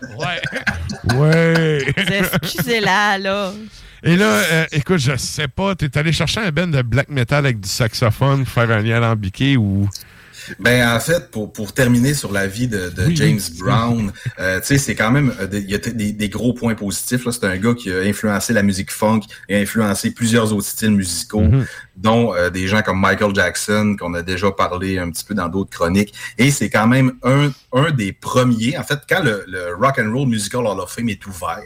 Ouais. 1.15 1.85
Excusez-la, 2.43 3.17
là. 3.17 3.51
Et 4.03 4.15
là, 4.15 4.25
euh, 4.25 4.65
écoute, 4.71 4.99
je 4.99 5.15
sais 5.17 5.47
pas, 5.49 5.75
t'es 5.75 5.97
allé 5.97 6.13
chercher 6.13 6.39
un 6.39 6.51
band 6.51 6.67
de 6.67 6.81
black 6.81 7.09
metal 7.09 7.45
avec 7.45 7.59
du 7.59 7.67
saxophone 7.67 8.43
pour 8.45 8.53
faire 8.53 8.71
un 8.71 8.81
lien 8.81 8.97
alambiqué 8.97 9.57
ou. 9.57 9.89
Ben, 10.57 10.95
en 10.95 10.99
fait, 10.99 11.29
pour, 11.31 11.51
pour 11.53 11.73
terminer 11.73 12.13
sur 12.13 12.31
la 12.31 12.47
vie 12.47 12.67
de, 12.67 12.89
de 12.89 13.05
Oui, 13.07 13.15
James 13.15 13.39
oui. 13.51 13.59
Brown, 13.59 14.11
euh, 14.39 14.59
tu 14.59 14.65
sais, 14.67 14.77
c'est 14.77 14.95
quand 14.95 15.11
même, 15.11 15.33
euh, 15.39 15.47
des- 15.47 15.59
il 15.59 15.69
y 15.69 15.75
a 15.75 15.77
des, 15.77 16.11
des 16.11 16.29
gros 16.29 16.53
points 16.53 16.75
positifs. 16.75 17.25
là. 17.25 17.31
C'est 17.31 17.43
un 17.45 17.57
gars 17.57 17.73
qui 17.73 17.91
a 17.91 17.99
influencé 17.99 18.53
la 18.53 18.63
musique 18.63 18.91
funk 18.91 19.21
et 19.47 19.55
a 19.57 19.59
influencé 19.59 20.11
plusieurs 20.11 20.51
autres 20.53 20.67
styles 20.67 20.91
musicaux, 20.91 21.41
Mhm. 21.41 21.65
dont 21.97 22.33
euh, 22.33 22.49
des 22.49 22.67
gens 22.67 22.81
comme 22.81 22.99
Michael 22.99 23.35
Jackson, 23.35 23.95
qu'on 23.99 24.13
a 24.13 24.21
déjà 24.21 24.51
parlé 24.51 24.97
un 24.97 25.09
petit 25.11 25.25
peu 25.25 25.33
dans 25.35 25.49
d'autres 25.49 25.69
chroniques. 25.71 26.13
Et 26.37 26.51
c'est 26.51 26.69
quand 26.69 26.87
même 26.87 27.13
un, 27.23 27.51
un 27.73 27.91
des 27.91 28.13
premiers, 28.13 28.77
en 28.77 28.83
fait, 28.83 28.99
quand 29.09 29.23
le, 29.23 29.43
le 29.47 29.75
Rock 29.75 29.99
and 29.99 30.11
Roll 30.13 30.27
Musical 30.29 30.65
Hall 30.65 30.79
of 30.79 30.91
Fame 30.93 31.09
est 31.09 31.25
ouvert, 31.27 31.59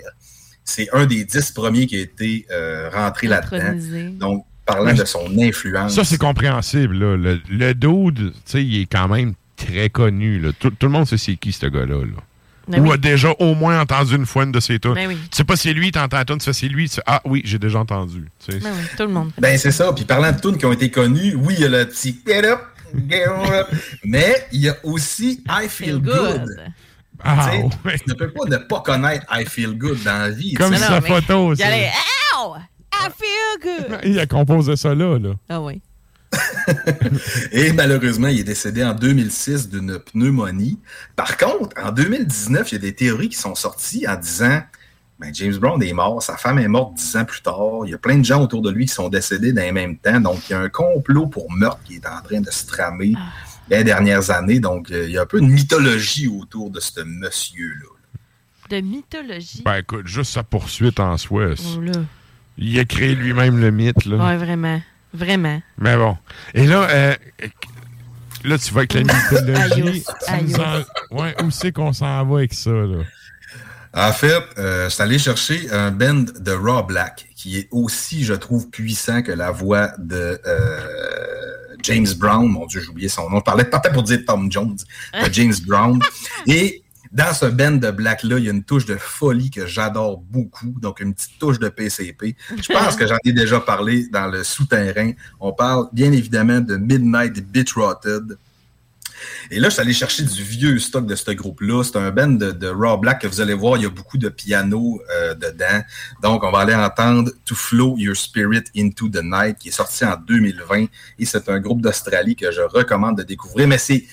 c'est 0.66 0.88
un 0.94 1.06
des 1.06 1.26
dix 1.26 1.52
premiers 1.52 1.88
qui 1.88 1.98
a 1.98 2.00
été 2.00 2.46
euh, 2.52 2.90
rentré 2.90 3.28
là-dedans. 3.28 3.78
Donc, 4.14 4.46
parlant 4.66 4.86
Mais 4.86 4.94
de 4.94 5.06
son 5.06 5.26
influence. 5.40 5.94
Ça, 5.96 6.04
c'est 6.04 6.18
compréhensible. 6.18 6.98
Là. 6.98 7.18
Le, 7.18 7.42
le 7.50 7.74
dude, 7.74 8.32
tu 8.34 8.40
sais, 8.46 8.64
il 8.64 8.82
est 8.82 8.86
quand 8.86 9.08
même 9.08 9.34
très 9.58 9.90
connu. 9.90 10.40
Là. 10.40 10.50
Tout, 10.60 10.72
tout 10.72 10.86
le 10.88 10.92
monde 10.92 11.06
sait 11.08 11.18
c'est 11.18 11.36
qui, 11.36 11.52
ce 11.52 11.66
gars-là. 11.66 11.96
là. 12.02 12.22
Ben 12.66 12.80
Ou 12.80 12.88
oui. 12.88 12.94
a 12.94 12.98
déjà 12.98 13.32
au 13.40 13.56
moins 13.56 13.82
entendu 13.82 14.16
une 14.16 14.26
fois 14.26 14.46
une 14.46 14.54
de 14.54 14.62
ses 14.62 14.80
tunes. 14.80 14.94
Ben 14.94 15.08
oui. 15.10 15.18
Tu 15.30 15.36
sais 15.38 15.44
pas 15.44 15.58
si 15.58 15.64
c'est 15.68 15.74
lui, 15.74 15.92
t'entends 15.92 16.16
la 16.16 16.24
tune, 16.24 16.38
tu 16.38 16.46
fais 16.46 16.54
c'est 16.54 16.68
lui, 16.70 16.88
tu 16.88 16.96
fais, 16.96 17.02
ah 17.06 17.22
oui, 17.26 17.42
j'ai 17.44 17.60
déjà 17.60 17.80
entendu. 17.80 18.24
Tu 18.46 18.54
sais. 18.54 18.60
Ben 18.60 18.72
oui, 18.74 18.86
tout 18.96 19.04
le 19.04 19.10
monde. 19.10 19.32
Ben, 19.38 19.58
c'est 19.58 19.72
ça. 19.72 19.92
Puis 19.92 20.06
parlant 20.06 20.32
de 20.32 20.40
tunes 20.40 20.58
qui 20.58 20.66
ont 20.66 20.72
été 20.72 20.90
connues, 20.90 21.36
oui, 21.36 21.56
il 21.58 21.62
y 21.64 21.66
a 21.66 21.70
le 21.70 21.86
petit 21.86 22.18
Get 22.26 22.46
Up, 22.48 22.60
Get 23.10 23.26
Up, 23.28 23.68
mais 24.06 24.48
il 24.54 24.62
y 24.62 24.70
a 24.70 24.78
aussi 24.84 25.44
I 25.50 25.68
Feel 25.68 26.00
Good. 26.00 26.56
Ah, 27.22 27.50
Tu 27.52 27.58
sais, 27.58 27.64
ouais. 27.86 27.98
Tu 28.00 28.10
ne 28.10 28.14
peux 28.14 28.30
pas 28.32 28.46
ne 28.50 28.58
pas 28.58 28.80
connaître 28.80 29.26
I 29.32 29.46
Feel 29.46 29.78
Good 29.78 30.02
dans 30.04 30.20
la 30.20 30.30
vie. 30.30 30.54
Comme 30.54 30.76
sa 30.78 31.02
photo, 31.02 31.52
allait, 31.62 31.92
Ow! 32.38 32.54
I 33.02 33.10
feel 33.10 33.60
good! 33.62 34.00
Il 34.04 34.20
a 34.20 34.26
composé 34.26 34.76
ça 34.76 34.94
là. 34.96 35.18
là. 35.18 35.34
Ah 35.50 35.62
oui. 35.62 35.82
Et 37.52 37.74
malheureusement, 37.74 38.28
il 38.28 38.40
est 38.40 38.44
décédé 38.44 38.84
en 38.84 38.94
2006 38.94 39.70
d'une 39.70 40.00
pneumonie. 40.00 40.80
Par 41.16 41.38
contre, 41.38 41.76
en 41.80 41.92
2019, 41.92 42.72
il 42.72 42.76
y 42.76 42.78
a 42.78 42.82
des 42.82 42.96
théories 42.96 43.30
qui 43.30 43.38
sont 43.38 43.54
sorties 43.54 44.08
en 44.08 44.16
disant 44.16 44.62
ben, 45.20 45.34
James 45.34 45.56
Brown 45.56 45.82
est 45.82 45.94
mort, 45.94 46.22
sa 46.22 46.38
femme 46.38 46.60
est 46.60 46.68
morte 46.68 46.96
dix 46.96 47.16
ans 47.16 47.26
plus 47.26 47.42
tard. 47.42 47.82
Il 47.86 47.92
y 47.92 47.94
a 47.94 47.98
plein 47.98 48.18
de 48.18 48.26
gens 48.26 48.42
autour 48.42 48.62
de 48.62 48.72
lui 48.72 48.88
qui 48.88 48.94
sont 48.94 49.10
décédés 49.10 49.54
dans 49.54 49.62
les 49.62 49.72
mêmes 49.72 49.98
temps. 49.98 50.20
Donc, 50.20 50.50
il 50.50 50.54
y 50.54 50.56
a 50.56 50.60
un 50.60 50.70
complot 50.70 51.28
pour 51.28 51.52
meurtre 51.52 51.82
qui 51.86 51.96
est 51.96 52.08
en 52.08 52.22
train 52.22 52.42
de 52.42 52.50
se 52.50 52.66
tramer 52.66 53.14
les 53.70 53.84
dernières 53.84 54.32
années. 54.32 54.60
Donc, 54.60 54.92
euh, 54.92 55.06
il 55.06 55.12
y 55.12 55.18
a 55.18 55.22
un 55.22 55.26
peu 55.26 55.40
une 55.40 55.52
mythologie 55.52 56.28
autour 56.28 56.72
de 56.72 56.80
ce 56.80 57.02
monsieur-là. 57.02 57.90
De 58.70 58.82
mythologie. 58.82 59.62
Ben 59.64 59.76
écoute, 59.76 60.08
juste 60.08 60.32
sa 60.32 60.44
poursuite 60.44 61.00
en 61.00 61.18
soi. 61.18 61.50
Oh 61.76 61.82
là. 61.82 61.92
Il 62.58 62.80
a 62.80 62.86
créé 62.86 63.16
lui-même 63.16 63.60
le 63.60 63.72
mythe. 63.72 64.06
Là. 64.06 64.18
Ouais, 64.18 64.38
vraiment. 64.38 64.82
Vraiment. 65.14 65.62
Mais 65.78 65.96
bon. 65.96 66.18
Et 66.54 66.66
là, 66.66 66.88
euh, 66.90 67.16
là, 68.44 68.58
tu 68.58 68.74
vas 68.74 68.80
avec 68.80 68.94
la 68.94 69.02
mythologie. 69.04 70.04
Ouais, 71.12 71.36
où 71.44 71.52
c'est 71.52 71.72
qu'on 71.72 71.94
s'en 71.94 72.26
va 72.26 72.38
avec 72.38 72.54
ça, 72.54 72.72
là? 72.72 73.04
En 73.96 74.12
fait, 74.12 74.42
euh, 74.58 74.86
je 74.86 74.94
suis 74.94 75.04
allé 75.04 75.20
chercher 75.20 75.72
un 75.72 75.92
band 75.92 76.26
de 76.40 76.52
Raw 76.52 76.84
Black 76.84 77.28
qui 77.36 77.60
est 77.60 77.68
aussi, 77.72 78.24
je 78.24 78.34
trouve, 78.34 78.70
puissant 78.70 79.22
que 79.22 79.32
la 79.32 79.52
voix 79.52 79.92
de 80.00 80.42
euh, 80.48 80.80
James 81.84 82.08
Brown. 82.18 82.48
Mon 82.48 82.66
Dieu, 82.66 82.82
j'ai 82.82 82.88
oublié 82.88 83.10
son 83.10 83.30
nom. 83.30 83.38
Je 83.38 83.44
parlais 83.44 83.66
peut-être 83.66 83.94
pour 83.94 84.04
dire 84.04 84.20
Tom 84.26 84.52
Jones, 84.52 84.78
de 85.14 85.30
James 85.32 85.54
Brown. 85.68 86.00
Et 86.48 86.83
dans 87.14 87.32
ce 87.32 87.46
band 87.46 87.74
de 87.74 87.92
Black-là, 87.92 88.40
il 88.40 88.46
y 88.46 88.48
a 88.48 88.52
une 88.52 88.64
touche 88.64 88.86
de 88.86 88.98
folie 88.98 89.52
que 89.52 89.68
j'adore 89.68 90.18
beaucoup. 90.18 90.76
Donc, 90.82 91.00
une 91.00 91.14
petite 91.14 91.38
touche 91.40 91.60
de 91.60 91.70
PCP. 91.70 92.36
Je 92.58 92.74
pense 92.74 92.96
que 92.96 93.06
j'en 93.06 93.18
ai 93.24 93.32
déjà 93.32 93.60
parlé 93.60 94.08
dans 94.12 94.28
le 94.28 94.44
souterrain. 94.44 95.12
On 95.40 95.54
parle 95.54 95.88
bien 95.94 96.12
évidemment 96.12 96.60
de 96.60 96.76
Midnight 96.76 97.40
Bit 97.52 97.72
Rotted. 97.74 98.38
Et 99.52 99.60
là, 99.60 99.70
je 99.70 99.74
suis 99.74 99.82
allé 99.82 99.94
chercher 99.94 100.24
du 100.24 100.44
vieux 100.44 100.80
stock 100.80 101.06
de 101.06 101.16
ce 101.16 101.32
groupe-là. 101.32 101.84
C'est 101.84 101.98
un 101.98 102.10
band 102.12 102.28
de, 102.28 102.52
de 102.52 102.68
Raw 102.68 102.98
Black 102.98 103.22
que 103.22 103.28
vous 103.28 103.42
allez 103.42 103.54
voir, 103.54 103.78
il 103.78 103.84
y 103.84 103.86
a 103.86 103.90
beaucoup 103.90 104.18
de 104.18 104.30
piano 104.30 105.02
euh, 105.16 105.34
dedans. 105.36 105.82
Donc, 106.22 106.44
on 106.44 106.52
va 106.52 106.60
aller 106.60 106.76
entendre 106.76 107.32
To 107.46 107.56
Flow 107.56 107.96
Your 107.98 108.16
Spirit 108.16 108.64
Into 108.76 109.08
the 109.10 109.22
Night, 109.24 109.60
qui 109.60 109.70
est 109.70 109.72
sorti 109.72 110.04
en 110.04 110.16
2020. 110.18 110.86
Et 111.20 111.26
c'est 111.26 111.48
un 111.48 111.60
groupe 111.60 111.82
d'Australie 111.82 112.36
que 112.36 112.52
je 112.52 112.62
recommande 112.62 113.18
de 113.18 113.24
découvrir. 113.24 113.68
Mais 113.68 113.78
c'est 113.78 114.04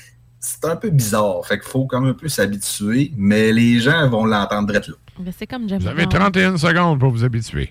c'est 0.40 0.64
un 0.64 0.76
peu 0.76 0.90
bizarre. 0.90 1.44
Fait 1.46 1.58
qu'il 1.58 1.68
faut 1.68 1.84
quand 1.84 2.00
même 2.00 2.10
un 2.10 2.14
peu 2.14 2.28
s'habituer. 2.28 3.12
Mais 3.16 3.52
les 3.52 3.78
gens 3.78 4.08
vont 4.08 4.24
l'entendre 4.24 4.72
là. 4.72 4.80
Ben, 5.18 5.32
c'est 5.36 5.46
comme 5.46 5.68
James 5.68 5.80
Vous 5.80 5.88
avez 5.88 6.06
Brown. 6.06 6.32
31 6.32 6.56
secondes 6.56 6.98
pour 6.98 7.10
vous 7.10 7.24
habituer. 7.24 7.70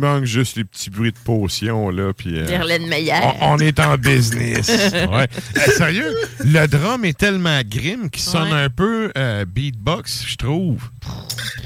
Manque 0.00 0.24
juste 0.24 0.56
les 0.56 0.64
petits 0.64 0.90
bruits 0.90 1.12
de 1.12 1.18
potion, 1.24 1.90
là. 1.90 2.12
Puis, 2.12 2.38
euh, 2.38 2.44
Verlaine 2.44 2.88
Meyer. 2.88 3.12
on, 3.40 3.52
on 3.54 3.58
est 3.58 3.78
en 3.78 3.96
business. 3.96 4.68
ouais. 4.92 5.28
Euh, 5.56 5.70
sérieux, 5.76 6.12
le 6.40 6.66
drum 6.66 7.04
est 7.04 7.16
tellement 7.16 7.60
grim 7.64 8.10
qu'il 8.10 8.22
sonne 8.22 8.52
Ouais. 8.52 8.62
un 8.64 8.70
peu 8.70 9.12
euh, 9.16 9.44
beatbox, 9.44 10.24
je 10.26 10.36
trouve. 10.36 10.82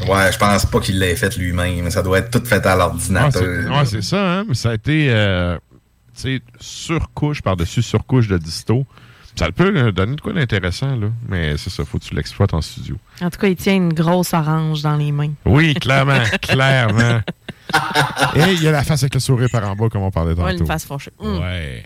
Ouais, 0.08 0.30
je 0.32 0.38
pense 0.38 0.66
pas 0.66 0.80
qu'il 0.80 0.98
l'ait 0.98 1.16
fait 1.16 1.36
lui-même. 1.38 1.90
Ça 1.90 2.02
doit 2.02 2.18
être 2.18 2.30
tout 2.38 2.46
fait 2.46 2.64
à 2.66 2.72
Ah, 2.72 2.92
c'est 3.00 3.10
l'ordinateur. 3.16 3.72
ouais, 3.78 3.86
c'est 3.86 4.02
ça, 4.02 4.38
hein? 4.40 4.44
Mais 4.48 4.54
ça 4.54 4.70
a 4.70 4.74
été, 4.74 5.06
euh, 5.10 5.56
tu 6.14 6.22
sais, 6.22 6.40
surcouche 6.60 7.40
par-dessus 7.42 7.82
surcouche 7.82 8.28
de 8.28 8.36
disto. 8.38 8.84
Ça 9.36 9.50
peut 9.50 9.90
donner 9.90 10.14
de 10.14 10.20
quoi 10.20 10.32
d'intéressant, 10.32 10.94
là. 10.94 11.08
Mais 11.28 11.56
c'est 11.56 11.68
ça, 11.70 11.84
faut 11.84 11.98
que 11.98 12.04
tu 12.04 12.14
l'exploites 12.14 12.54
en 12.54 12.60
studio. 12.60 12.96
En 13.20 13.30
tout 13.30 13.40
cas, 13.40 13.48
il 13.48 13.56
tient 13.56 13.74
une 13.74 13.92
grosse 13.92 14.32
orange 14.32 14.82
dans 14.82 14.94
les 14.96 15.10
mains. 15.10 15.32
Oui, 15.44 15.74
clairement, 15.74 16.22
clairement. 16.42 17.20
Et 18.36 18.52
il 18.52 18.62
y 18.62 18.68
a 18.68 18.72
la 18.72 18.82
face 18.84 19.02
avec 19.02 19.14
le 19.14 19.20
sourire 19.20 19.48
par 19.50 19.68
en 19.68 19.74
bas, 19.74 19.88
comme 19.90 20.02
on 20.02 20.10
parlait 20.10 20.34
tantôt. 20.34 20.46
Ouais, 20.46 20.56
une 20.56 20.66
face 20.66 20.84
fâchée. 20.84 21.12
Mm. 21.20 21.38
Ouais. 21.38 21.84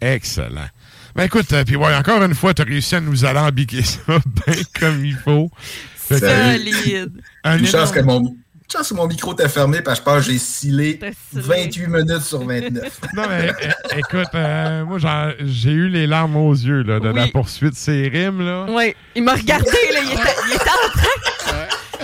Excellent. 0.00 0.68
Ben 1.14 1.24
écoute, 1.24 1.50
euh, 1.52 1.64
puis 1.64 1.76
ouais, 1.76 1.94
encore 1.94 2.22
une 2.22 2.34
fois, 2.34 2.52
tu 2.52 2.62
as 2.62 2.66
réussi 2.66 2.94
à 2.96 3.00
nous 3.00 3.24
alambiquer 3.24 3.82
ça 3.82 4.00
bien 4.46 4.54
comme 4.78 5.04
il 5.04 5.16
faut. 5.16 5.50
Fait 5.96 6.20
que- 6.20 6.26
Solide. 6.28 7.12
Une 7.44 7.66
chance 7.66 7.90
que 7.90 8.00
mon, 8.00 8.20
une 8.20 8.36
chance 8.70 8.90
que 8.90 8.94
mon 8.94 9.06
micro 9.06 9.32
était 9.32 9.48
fermé 9.48 9.80
parce 9.80 9.98
que 10.00 10.04
je 10.04 10.10
pense 10.14 10.26
que 10.26 10.32
j'ai 10.32 10.38
scellé 10.38 11.00
28 11.32 11.86
minutes 11.88 12.20
sur 12.20 12.44
29. 12.46 13.00
Non, 13.14 13.22
mais 13.28 13.46
é- 13.48 13.98
écoute, 14.00 14.28
euh, 14.34 14.84
moi, 14.84 14.98
j'ai 15.40 15.70
eu 15.70 15.88
les 15.88 16.06
larmes 16.06 16.36
aux 16.36 16.52
yeux 16.52 16.82
là, 16.82 17.00
de 17.00 17.08
la 17.08 17.28
poursuite 17.28 17.72
de 17.72 17.76
ces 17.76 18.08
rimes. 18.08 18.42
Là. 18.44 18.66
Oui, 18.68 18.94
il 19.14 19.22
m'a 19.22 19.34
regardé, 19.34 19.70
là, 19.92 20.00
il, 20.02 20.12
était, 20.12 20.22
il 20.48 20.54
était 20.54 20.62
en 20.70 20.90
train... 20.92 21.32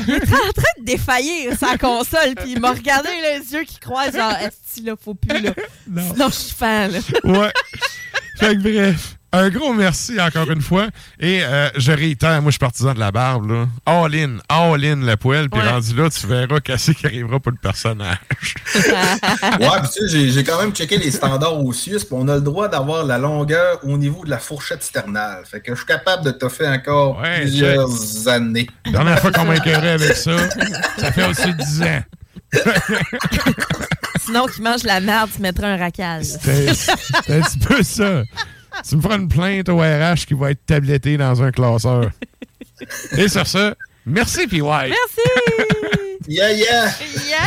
Il 0.06 0.14
était 0.14 0.34
en 0.34 0.52
train 0.52 0.72
de 0.78 0.84
défaillir 0.84 1.58
sa 1.58 1.78
console, 1.78 2.34
puis 2.36 2.52
il 2.52 2.60
m'a 2.60 2.72
regardé 2.72 3.08
les 3.22 3.52
yeux 3.52 3.64
qui 3.64 3.78
croisent, 3.78 4.16
genre, 4.16 4.32
est-ce 4.32 4.84
là, 4.84 4.94
faut 5.02 5.14
plus, 5.14 5.40
là. 5.40 5.52
Sinon, 5.86 6.28
je 6.28 6.34
suis 6.34 6.54
fan, 6.54 6.92
là. 6.92 6.98
Ouais. 7.24 7.52
Fait 8.38 8.56
que 8.56 8.60
bref. 8.62 9.16
Un 9.34 9.48
gros 9.48 9.72
merci 9.72 10.20
encore 10.20 10.50
une 10.50 10.60
fois. 10.60 10.88
Et 11.18 11.40
euh, 11.42 11.70
je 11.76 11.90
réitère, 11.92 12.42
moi, 12.42 12.50
je 12.50 12.52
suis 12.52 12.58
partisan 12.58 12.92
de 12.92 13.00
la 13.00 13.10
barbe. 13.10 13.50
Là. 13.50 13.66
All 13.86 14.14
in, 14.14 14.36
all 14.48 14.84
in 14.84 14.96
le 14.96 15.16
poêle. 15.16 15.48
Puis 15.48 15.60
Ouais. 15.60 15.68
rendu 15.70 15.94
là, 15.94 16.10
tu 16.10 16.26
verras 16.26 16.60
qu'est-ce 16.60 16.90
qui 16.90 17.06
arrivera 17.06 17.40
pour 17.40 17.52
le 17.52 17.58
personnage. 17.58 18.18
ouais, 18.74 18.84
puis 18.84 19.90
tu 19.96 20.08
sais, 20.08 20.28
j'ai- 20.30 20.44
quand 20.44 20.60
même 20.60 20.72
checké 20.74 20.98
les 20.98 21.10
standards 21.10 21.64
au 21.64 21.72
CIUS, 21.72 22.00
puis 22.00 22.08
on 22.12 22.28
a 22.28 22.34
le 22.34 22.40
droit 22.42 22.68
d'avoir 22.68 23.04
la 23.04 23.16
longueur 23.18 23.78
au 23.84 23.96
niveau 23.96 24.24
de 24.24 24.30
la 24.30 24.38
fourchette 24.38 24.82
sternale. 24.82 25.44
Fait 25.50 25.60
que 25.60 25.72
je 25.72 25.78
suis 25.78 25.86
capable 25.86 26.24
de 26.24 26.30
te 26.32 26.48
faire 26.50 26.70
encore 26.72 27.22
plusieurs 27.22 28.28
années. 28.28 28.68
La 28.86 28.92
dernière 28.92 29.18
fois 29.20 29.32
qu'on 29.32 29.50
écœuré 29.52 29.90
avec 29.92 30.12
ça, 30.14 30.36
ça 30.98 31.10
fait 31.12 31.24
aussi 31.26 31.54
10 31.54 31.82
ans. 31.82 32.02
Sinon, 34.24 34.46
qui 34.46 34.62
mange 34.62 34.82
la 34.84 35.00
merde, 35.00 35.30
tu 35.34 35.40
mettrais 35.42 35.66
un 35.68 35.76
racal. 35.78 36.24
C'est 36.24 36.68
un 37.30 37.40
petit 37.40 37.58
peu 37.58 37.82
ça. 37.82 38.22
Tu 38.88 38.96
me 38.96 39.02
feras 39.02 39.16
une 39.16 39.28
plainte 39.28 39.68
au 39.68 39.78
RH 39.78 40.26
qui 40.26 40.34
va 40.34 40.50
être 40.50 40.64
tabletté 40.66 41.16
dans 41.16 41.42
un 41.42 41.50
classeur. 41.50 42.10
Et 43.16 43.28
sur 43.28 43.46
ça, 43.46 43.74
merci 44.06 44.46
PY. 44.46 44.62
Merci! 44.62 44.92
Yeah, 46.28 46.52
yeah! 46.52 46.88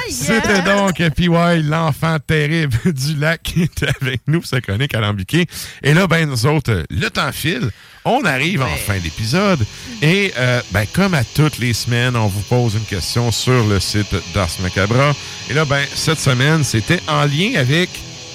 C'était 0.10 0.62
donc 0.62 1.02
PY, 1.16 1.64
l'enfant 1.64 2.18
terrible 2.20 2.78
du 2.92 3.16
lac, 3.16 3.42
qui 3.42 3.64
était 3.64 3.88
avec 4.02 4.22
nous 4.28 4.40
pour 4.42 4.50
sa 4.50 4.60
chronique 4.60 4.94
alambiquée. 4.94 5.46
Et 5.82 5.94
là, 5.94 6.08
ben, 6.08 6.30
nous 6.30 6.46
autres, 6.46 6.84
le 6.90 7.10
temps 7.10 7.32
file. 7.32 7.70
On 8.04 8.24
arrive 8.26 8.62
en 8.62 8.76
fin 8.76 9.00
d'épisode. 9.00 9.66
Et, 10.02 10.34
euh, 10.38 10.62
ben, 10.72 10.86
comme 10.94 11.14
à 11.14 11.24
toutes 11.24 11.58
les 11.58 11.74
semaines, 11.74 12.16
on 12.16 12.28
vous 12.28 12.42
pose 12.42 12.76
une 12.76 12.84
question 12.84 13.32
sur 13.32 13.66
le 13.66 13.80
site 13.80 14.14
d'Ars 14.34 14.50
Macabra. 14.62 15.14
Et 15.50 15.54
là, 15.54 15.66
ben, 15.66 15.84
cette 15.94 16.20
semaine, 16.20 16.64
c'était 16.64 17.00
en 17.08 17.24
lien 17.24 17.54
avec 17.56 17.90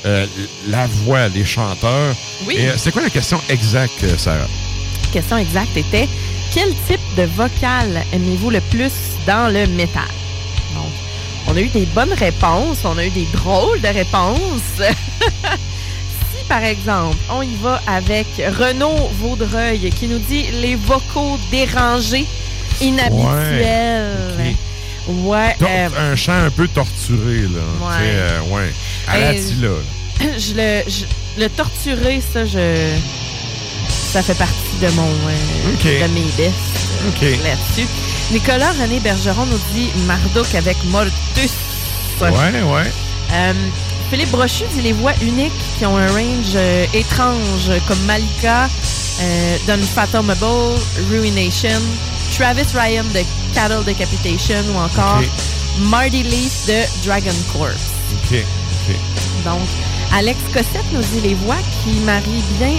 euh, 0.06 0.26
la 0.68 0.86
voix, 0.86 1.28
les 1.28 1.44
chanteurs. 1.44 2.14
Oui. 2.46 2.56
Euh, 2.60 2.74
c'est 2.76 2.90
quoi 2.90 3.02
la 3.02 3.10
question 3.10 3.40
exacte, 3.48 4.02
euh, 4.04 4.16
Sarah? 4.16 4.38
La 4.38 5.10
question 5.12 5.36
exacte 5.36 5.76
était 5.76 6.08
quel 6.52 6.74
type 6.86 7.00
de 7.16 7.24
vocal 7.36 8.02
aimez-vous 8.12 8.50
le 8.50 8.60
plus 8.70 8.92
dans 9.26 9.52
le 9.52 9.66
métal? 9.66 10.02
Donc, 10.74 10.90
on 11.48 11.56
a 11.56 11.60
eu 11.60 11.68
des 11.68 11.86
bonnes 11.86 12.12
réponses, 12.14 12.78
on 12.84 12.96
a 12.96 13.04
eu 13.04 13.10
des 13.10 13.26
drôles 13.32 13.80
de 13.80 13.88
réponses. 13.88 14.62
si, 14.80 16.44
par 16.48 16.64
exemple, 16.64 17.18
on 17.30 17.42
y 17.42 17.54
va 17.56 17.80
avec 17.86 18.26
Renaud 18.38 19.10
Vaudreuil 19.20 19.90
qui 19.90 20.08
nous 20.08 20.18
dit 20.18 20.46
les 20.62 20.76
vocaux 20.76 21.38
dérangés, 21.50 22.26
inhabituels. 22.80 24.36
Ouais. 24.38 24.56
Tor- 25.58 25.68
euh, 25.70 26.12
un 26.12 26.16
chant 26.16 26.32
un 26.44 26.50
peu 26.50 26.68
torturé, 26.68 27.42
là. 27.42 27.62
Ouais. 27.80 27.94
Euh, 28.02 28.40
ouais. 28.50 28.72
À 29.08 29.18
la 29.18 29.34
Tila, 29.34 29.68
là. 29.68 30.26
je 30.38 30.54
le, 30.54 30.82
je- 30.90 31.40
le 31.42 31.48
torturer, 31.48 32.20
ça, 32.32 32.44
je. 32.44 32.96
Ça 34.12 34.22
fait 34.22 34.34
partie 34.34 34.54
de 34.82 34.88
mon. 34.96 35.06
euh, 35.08 35.72
de 36.02 36.12
mes 36.12 36.26
bests 36.36 36.54
euh, 37.04 37.08
OK. 37.08 37.22
là-dessus. 37.44 37.86
Nicolas 38.32 38.72
René 38.72 38.98
Bergeron 39.00 39.46
nous 39.46 39.60
dit 39.74 39.88
Marduk 40.06 40.52
avec 40.54 40.76
Mortus. 40.84 41.50
Ouais, 42.20 42.62
ouais. 42.62 42.90
Philippe 44.10 44.30
Brochu 44.30 44.64
dit 44.74 44.82
les 44.82 44.92
voix 44.92 45.12
uniques 45.22 45.52
qui 45.78 45.86
ont 45.86 45.97
un 45.97 46.06
range 46.08 46.55
euh, 46.56 46.84
étrange 46.94 47.70
comme 47.86 48.00
Malika, 48.06 48.68
euh, 49.22 49.56
Unfathomable, 49.68 50.78
Ruination, 51.10 51.80
Travis 52.36 52.66
Ryan 52.74 53.05
de 53.14 53.20
Cattle 53.55 53.84
Decapitation 53.84 54.56
ou 54.74 54.78
encore. 54.78 55.22
Marty 55.78 56.24
Leaf 56.24 56.66
de 56.66 57.06
Dragon 57.06 57.30
Corps. 57.52 57.68
OK, 57.68 58.39
OK. 58.39 58.97
Donc, 59.44 59.60
Alex 60.12 60.39
Cossette 60.52 60.92
nous 60.92 61.00
dit 61.02 61.20
les 61.28 61.34
voix 61.34 61.56
qui 61.84 61.90
marient 62.00 62.42
bien 62.58 62.74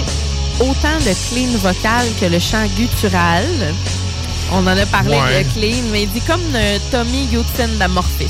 autant 0.60 0.98
le 1.06 1.14
clean 1.30 1.56
vocal 1.58 2.06
que 2.20 2.26
le 2.26 2.38
chant 2.38 2.66
guttural. 2.76 3.46
On 4.52 4.58
en 4.66 4.66
a 4.76 4.84
parlé 4.86 5.16
Ouais. 5.16 5.44
de 5.44 5.48
clean, 5.50 5.82
mais 5.90 6.02
il 6.02 6.10
dit 6.10 6.20
comme 6.20 6.40
euh, 6.54 6.78
Tommy 6.90 7.24
Hudson 7.32 7.70
d'Amorphis. 7.78 8.28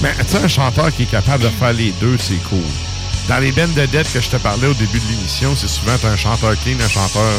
Mais 0.00 0.14
tu 0.18 0.28
sais, 0.28 0.38
un 0.38 0.48
chanteur 0.48 0.92
qui 0.94 1.02
est 1.02 1.10
capable 1.10 1.44
de 1.44 1.48
faire 1.48 1.72
les 1.72 1.92
deux, 2.00 2.16
c'est 2.18 2.42
cool. 2.48 2.58
Dans 3.28 3.38
les 3.38 3.52
bandes 3.52 3.74
de 3.74 3.84
dettes 3.86 4.10
que 4.12 4.20
je 4.20 4.30
te 4.30 4.36
parlais 4.36 4.66
au 4.66 4.74
début 4.74 4.98
de 4.98 5.06
l'émission, 5.10 5.54
c'est 5.56 5.68
souvent 5.68 5.92
un 6.04 6.16
chanteur 6.16 6.54
clean, 6.64 6.76
un 6.82 6.88
chanteur 6.88 7.30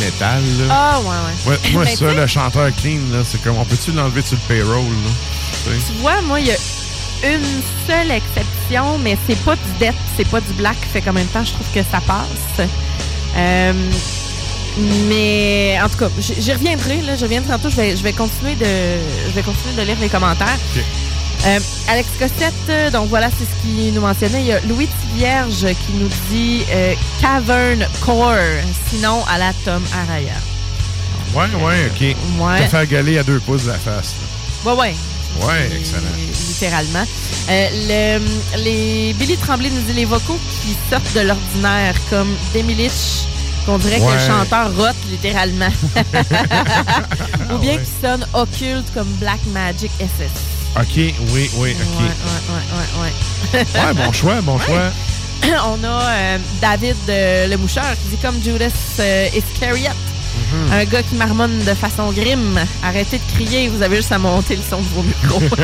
métal. 0.00 0.42
Ah, 0.68 0.98
ouais, 1.00 1.06
ouais. 1.08 1.52
Ouais, 1.52 1.72
moi, 1.72 1.86
ça, 1.86 2.12
le 2.14 2.26
chanteur 2.26 2.70
clean, 2.76 2.98
là, 3.12 3.18
c'est 3.24 3.40
comme, 3.42 3.56
on 3.56 3.64
peut-tu 3.64 3.92
l'enlever 3.92 4.22
sur 4.22 4.36
le 4.36 4.54
payroll? 4.54 4.84
Là? 4.84 5.72
Tu 5.86 5.92
vois, 6.00 6.20
moi, 6.22 6.40
il 6.40 6.46
y 6.46 6.50
a 6.50 6.56
une 7.24 7.62
seule 7.86 8.10
exception, 8.10 8.98
mais 8.98 9.16
c'est 9.28 9.38
pas 9.44 9.54
du 9.54 9.78
death, 9.78 9.94
c'est 10.16 10.28
pas 10.28 10.40
du 10.40 10.52
black, 10.54 10.76
fait 10.92 11.00
qu'en 11.00 11.12
même 11.12 11.26
temps, 11.28 11.44
je 11.44 11.52
trouve 11.52 11.66
que 11.72 11.82
ça 11.90 12.00
passe. 12.00 12.66
Euh, 13.36 13.72
mais 15.08 15.78
en 15.82 15.88
tout 15.88 15.96
cas, 15.96 16.08
j'y 16.18 16.52
reviendrai, 16.52 17.02
là, 17.02 17.16
je 17.16 17.22
reviendrai 17.22 17.50
tantôt, 17.50 17.70
je 17.70 17.76
vais, 17.76 17.96
je 17.96 18.02
vais 18.02 18.12
continuer 18.12 18.54
de 18.56 18.64
je 18.64 19.32
vais 19.34 19.42
continuer 19.42 19.74
de 19.76 19.82
lire 19.82 19.96
les 20.00 20.08
commentaires. 20.08 20.58
Euh, 21.44 21.60
Alex 21.88 22.08
Cossette, 22.18 22.52
euh, 22.70 22.90
donc 22.90 23.08
voilà, 23.08 23.28
c'est 23.30 23.44
ce 23.44 23.62
qu'il 23.62 23.94
nous 23.94 24.00
mentionnait. 24.00 24.40
Il 24.40 24.46
y 24.46 24.52
a 24.52 24.60
Louis 24.62 24.88
Vierge 25.14 25.66
qui 25.86 25.92
nous 25.94 26.08
dit 26.30 26.64
euh, 26.70 26.94
Cavern 27.20 27.86
Core, 28.00 28.34
sinon 28.90 29.22
à 29.30 29.38
la 29.38 29.52
Tom 29.64 29.82
Araya. 29.94 30.32
Ouais, 31.34 31.62
ouais, 31.62 31.90
OK. 31.94 32.16
Ouais. 32.40 32.64
Te 32.64 32.70
faire 32.70 32.86
gueuler 32.86 33.18
à 33.18 33.22
deux 33.22 33.38
pouces 33.40 33.64
de 33.64 33.68
la 33.68 33.78
face. 33.78 34.14
Ouais, 34.64 34.72
ouais. 34.72 34.94
Ouais, 35.42 35.70
excellent. 35.78 36.00
littéralement. 36.48 37.04
Euh, 37.50 38.18
le- 38.18 38.58
les 38.64 39.12
Billy 39.18 39.36
Tremblay 39.36 39.68
nous 39.70 39.82
dit 39.82 39.92
les 39.92 40.06
vocaux 40.06 40.38
qui 40.62 40.74
sortent 40.90 41.12
de 41.14 41.20
l'ordinaire, 41.20 41.94
comme 42.10 42.34
Demi 42.54 42.74
Litch, 42.74 43.26
qu'on 43.66 43.76
dirait 43.78 43.98
que 44.00 44.04
le 44.04 44.18
chanteur 44.26 44.74
rote 44.76 44.96
littéralement. 45.10 45.68
Ou 47.54 47.58
bien 47.58 47.76
qui 47.76 47.90
sonne 48.02 48.26
occulte 48.32 48.86
comme 48.94 49.08
Black 49.20 49.40
Magic 49.52 49.90
SS. 50.00 50.55
OK, 50.78 50.96
oui, 50.96 51.14
oui, 51.56 51.56
OK. 51.56 51.58
Ouais, 51.58 51.72
ouais, 51.72 51.78
ouais, 52.50 53.00
ouais, 53.00 53.02
ouais. 53.02 53.14
Ouais, 53.86 53.94
bon 53.94 54.12
choix, 54.20 54.40
bon 54.42 54.58
choix. 54.58 54.90
On 55.64 55.82
a 55.84 55.88
euh, 55.88 56.38
David 56.60 56.96
euh, 57.08 57.46
le 57.46 57.56
moucheur 57.56 57.84
qui 58.02 58.08
dit 58.10 58.18
comme 58.18 58.42
Judas 58.42 58.68
euh, 59.00 59.28
Iscariot. 59.34 59.92
Mhm. 60.52 60.72
Un 60.72 60.84
gars 60.84 61.02
qui 61.02 61.14
marmonne 61.14 61.64
de 61.64 61.72
façon 61.74 62.12
grime. 62.12 62.60
Arrêtez 62.82 63.18
de 63.18 63.22
crier, 63.34 63.68
vous 63.68 63.80
avez 63.80 63.96
juste 63.96 64.12
à 64.12 64.18
monter 64.18 64.56
le 64.56 64.62
son 64.62 64.76
de 64.78 64.88
vos 64.94 65.02
micros. 65.02 65.40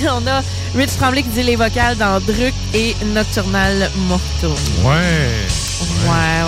On 0.10 0.26
a 0.26 0.42
Rich 0.74 0.96
Tremblay 0.98 1.22
qui 1.22 1.28
dit 1.30 1.42
les 1.42 1.56
vocales 1.56 1.96
dans 1.96 2.20
Druck 2.20 2.52
et 2.74 2.94
Nocturnal 3.14 3.90
Mortum. 4.08 4.54
Ouais. 4.84 5.46
Ouais, 6.06 6.42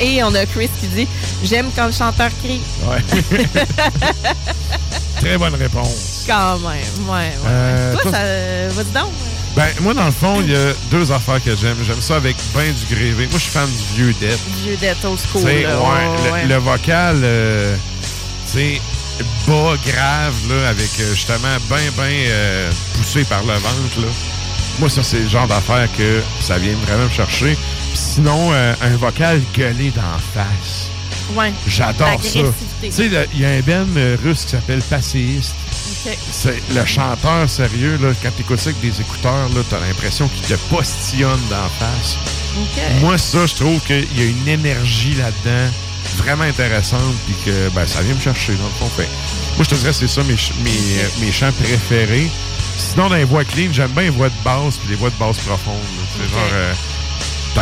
ouais. 0.00 0.06
Et 0.06 0.22
on 0.22 0.34
a 0.34 0.46
Chris 0.46 0.70
qui 0.80 0.86
dit 0.88 1.08
J'aime 1.42 1.70
quand 1.76 1.86
le 1.86 1.92
chanteur 1.92 2.30
crie. 2.42 2.60
Ouais. 2.86 3.02
Très 5.20 5.38
bonne 5.38 5.54
réponse. 5.54 6.24
Quand 6.26 6.58
même, 6.58 7.08
ouais, 7.08 7.14
ouais. 7.14 7.32
Euh, 7.46 7.92
Toi, 7.94 8.02
toi, 8.02 8.10
ça. 8.12 8.18
Vas-y 8.82 8.92
donc. 8.92 9.12
Ben, 9.56 9.68
moi, 9.80 9.94
dans 9.94 10.06
le 10.06 10.10
fond, 10.10 10.40
il 10.40 10.50
y 10.50 10.56
a 10.56 10.72
deux 10.90 11.12
affaires 11.12 11.42
que 11.42 11.54
j'aime. 11.54 11.76
J'aime 11.86 12.00
ça 12.00 12.16
avec 12.16 12.36
ben 12.54 12.72
du 12.72 12.94
grévé. 12.94 13.26
Moi, 13.26 13.34
je 13.34 13.42
suis 13.44 13.50
fan 13.52 13.68
du 13.68 14.02
vieux 14.02 14.14
death. 14.20 14.38
Vieux 14.64 14.76
old 15.04 15.18
Tu 15.22 15.28
school. 15.28 15.42
là. 15.44 15.78
ouais, 15.78 15.84
Ouais, 15.86 16.24
le, 16.26 16.32
ouais. 16.32 16.44
le 16.46 16.56
vocal, 16.56 17.20
euh, 17.22 17.76
tu 18.50 18.58
sais, 18.58 18.80
bas, 19.46 19.76
grave, 19.86 20.34
là, 20.48 20.68
avec 20.68 20.90
euh, 21.00 21.14
justement 21.14 21.56
ben, 21.68 21.76
ben 21.96 22.10
euh, 22.10 22.70
poussé 22.94 23.24
par 23.24 23.42
le 23.42 23.54
ventre, 23.54 24.00
là. 24.00 24.08
Moi, 24.78 24.88
ça, 24.88 25.02
c'est 25.02 25.20
le 25.20 25.28
genre 25.28 25.46
d'affaire 25.46 25.88
que 25.96 26.20
ça 26.40 26.58
vient 26.58 26.74
vraiment 26.86 27.04
me 27.04 27.10
chercher. 27.10 27.56
Sinon, 27.94 28.52
euh, 28.52 28.74
un 28.82 28.96
vocal 28.96 29.40
gueulé 29.56 29.90
d'en 29.90 30.18
face. 30.34 30.88
Ouais. 31.34 31.52
J'adore 31.66 32.22
ça. 32.22 32.40
Tu 32.82 32.90
sais, 32.90 33.10
il 33.34 33.40
y 33.40 33.44
a 33.44 33.50
un 33.50 33.60
ben 33.60 33.86
euh, 33.96 34.16
russe 34.24 34.44
qui 34.44 34.50
s'appelle 34.50 34.82
Passéiste. 34.82 35.54
C'est 36.30 36.60
le 36.74 36.84
chanteur 36.84 37.48
sérieux, 37.48 37.98
là, 38.02 38.10
quand 38.22 38.30
t'écoutes 38.36 38.58
ça 38.58 38.70
avec 38.70 38.80
des 38.82 39.00
écouteurs, 39.00 39.48
là, 39.54 39.60
t'as 39.70 39.80
l'impression 39.80 40.28
qu'il 40.28 40.44
te 40.44 40.60
postillonne 40.68 41.40
d'en 41.48 41.68
face. 41.78 42.16
Moi, 43.00 43.16
ça, 43.16 43.46
je 43.46 43.54
trouve 43.54 43.80
qu'il 43.80 44.06
y 44.18 44.22
a 44.22 44.24
une 44.24 44.48
énergie 44.48 45.14
là-dedans 45.14 45.70
vraiment 46.16 46.44
intéressante, 46.44 47.14
puis 47.26 47.34
que 47.44 47.68
ben, 47.70 47.86
ça 47.86 48.00
vient 48.02 48.14
me 48.14 48.20
chercher, 48.20 48.52
dans 48.54 48.64
le 48.64 48.70
fond. 48.78 48.90
Fait, 48.96 49.08
moi, 49.56 49.64
je 49.64 49.68
te 49.70 49.74
dirais 49.74 49.90
que 49.90 49.96
c'est 49.96 50.08
ça 50.08 50.22
mes, 50.24 50.34
euh, 50.34 51.08
mes 51.20 51.32
chants 51.32 51.52
préférés. 51.52 52.30
Sinon, 52.76 53.08
dans 53.08 53.16
les 53.16 53.24
voix 53.24 53.44
clean, 53.44 53.68
j'aime 53.72 53.90
bien 53.92 54.04
les 54.04 54.10
voix 54.10 54.28
de 54.28 54.34
basse, 54.44 54.76
puis 54.78 54.88
les 54.90 54.96
voix 54.96 55.10
de 55.10 55.14
basse 55.16 55.38
profondes. 55.38 55.74
là. 55.98 56.04
C'est 56.16 56.32
genre 56.32 56.48
euh, 56.52 56.72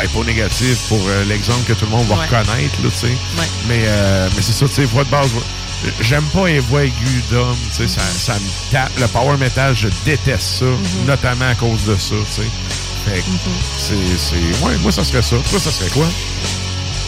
typo 0.01 0.25
négatif 0.25 0.79
pour 0.89 1.01
euh, 1.07 1.25
l'exemple 1.25 1.65
que 1.67 1.75
tout 1.75 1.85
le 1.85 1.91
monde 1.91 2.07
va 2.09 2.15
Ouais. 2.17 2.25
reconnaître, 2.25 2.75
là, 2.83 2.89
tu 2.91 2.97
sais. 2.99 3.07
Ouais. 3.07 3.49
Mais, 3.69 3.83
euh, 3.85 4.29
mais 4.35 4.43
c'est 4.43 4.53
ça, 4.53 4.67
tu 4.67 4.75
sais, 4.75 4.85
voix 4.85 5.05
de 5.05 5.11
basse. 5.11 5.29
J'aime 6.01 6.23
pas 6.33 6.47
les 6.47 6.61
voix 6.61 6.85
aiguës 6.85 7.23
d'hommes, 7.31 7.57
tu 7.77 7.77
sais, 7.77 7.89
ça, 7.89 8.01
ça 8.03 8.35
me 8.35 8.71
tape. 8.71 8.93
Le 9.01 9.07
power 9.09 9.37
metal, 9.37 9.75
je 9.77 9.89
déteste 10.05 10.61
ça, 10.61 10.65
Mhm. 10.65 11.07
notamment 11.07 11.49
à 11.49 11.55
cause 11.57 11.85
de 11.85 11.97
ça, 11.97 12.15
tu 12.35 12.43
sais. 12.43 12.49
Fait 13.05 13.23
c'est, 13.77 13.95
c'est... 14.17 14.65
Ouais, 14.65 14.77
moi, 14.81 14.93
ça 14.93 15.03
serait 15.03 15.23
ça. 15.23 15.37
Toi, 15.51 15.59
ça 15.59 15.73
serait 15.73 15.91
quoi? 15.91 16.07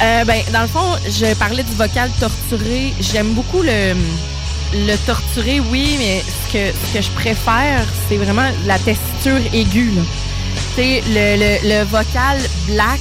Euh, 0.02 0.24
ben, 0.24 0.42
dans 0.52 0.62
le 0.62 0.68
fond, 0.68 0.96
je 1.08 1.34
parlais 1.34 1.62
du 1.62 1.72
vocal 1.74 2.10
torturé. 2.20 2.92
J'aime 3.00 3.32
beaucoup 3.32 3.62
le, 3.62 3.94
le 4.74 4.96
torturé, 5.06 5.60
oui, 5.60 5.96
mais 5.98 6.22
ce 6.22 6.52
que, 6.52 6.76
ce 6.88 6.94
que 6.98 7.02
je 7.02 7.10
préfère, 7.10 7.84
c'est 8.08 8.16
vraiment 8.16 8.48
la 8.66 8.78
tessiture 8.78 9.40
aiguë. 9.52 9.92
là. 9.94 10.02
Le, 10.76 11.36
le, 11.36 11.68
le 11.78 11.84
vocal 11.84 12.38
black, 12.66 13.00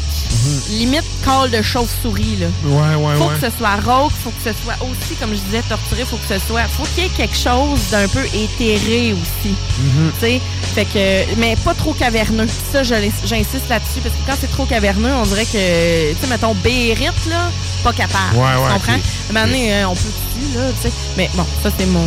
limite 0.69 1.03
call 1.23 1.49
de 1.51 1.61
chauve-souris. 1.61 2.37
Là. 2.39 2.47
Ouais, 2.65 2.95
ouais, 2.95 3.15
faut 3.17 3.25
ouais. 3.25 3.35
que 3.39 3.49
ce 3.51 3.57
soit 3.57 3.75
rauque, 3.85 4.11
faut 4.23 4.31
que 4.31 4.43
ce 4.51 4.55
soit 4.63 4.75
aussi, 4.81 5.15
comme 5.19 5.31
je 5.31 5.39
disais, 5.41 5.61
torturé, 5.69 6.03
faut 6.05 6.17
que 6.17 6.27
ce 6.39 6.45
soit. 6.45 6.63
Faut 6.63 6.83
qu'il 6.95 7.03
y 7.03 7.07
ait 7.07 7.09
quelque 7.09 7.35
chose 7.37 7.79
d'un 7.91 8.07
peu 8.07 8.23
éthéré 8.33 9.13
aussi. 9.13 9.53
Mhm. 9.79 10.11
Tu 10.19 10.25
sais, 10.25 10.41
fait 10.75 10.85
que. 10.85 11.35
Mais 11.39 11.55
pas 11.57 11.73
trop 11.73 11.93
caverneux. 11.93 12.47
Ça, 12.71 12.83
j'insiste 12.83 13.69
là-dessus, 13.69 13.99
parce 14.01 14.15
que 14.15 14.25
quand 14.27 14.37
c'est 14.39 14.51
trop 14.51 14.65
caverneux, 14.65 15.13
on 15.13 15.23
dirait 15.23 15.45
que. 15.45 16.13
Tu 16.13 16.19
sais, 16.21 16.27
mettons, 16.27 16.53
Bérite, 16.55 17.13
là, 17.29 17.49
pas 17.83 17.93
capable. 17.93 18.35
Ouais, 18.35 18.41
ouais, 18.41 18.67
Tu 18.67 18.73
comprends? 18.73 18.93
ok. 18.95 18.99
À 18.99 19.29
un 19.29 19.33
moment 19.33 19.45
donné, 19.47 19.73
euh, 19.73 19.87
on 19.89 19.95
peut 19.95 20.01
dessus, 20.09 20.57
là, 20.57 20.63
tu 20.81 20.87
sais. 20.89 20.93
Mais 21.17 21.29
bon, 21.35 21.45
ça, 21.61 21.69
c'est 21.77 21.85
mon. 21.85 22.05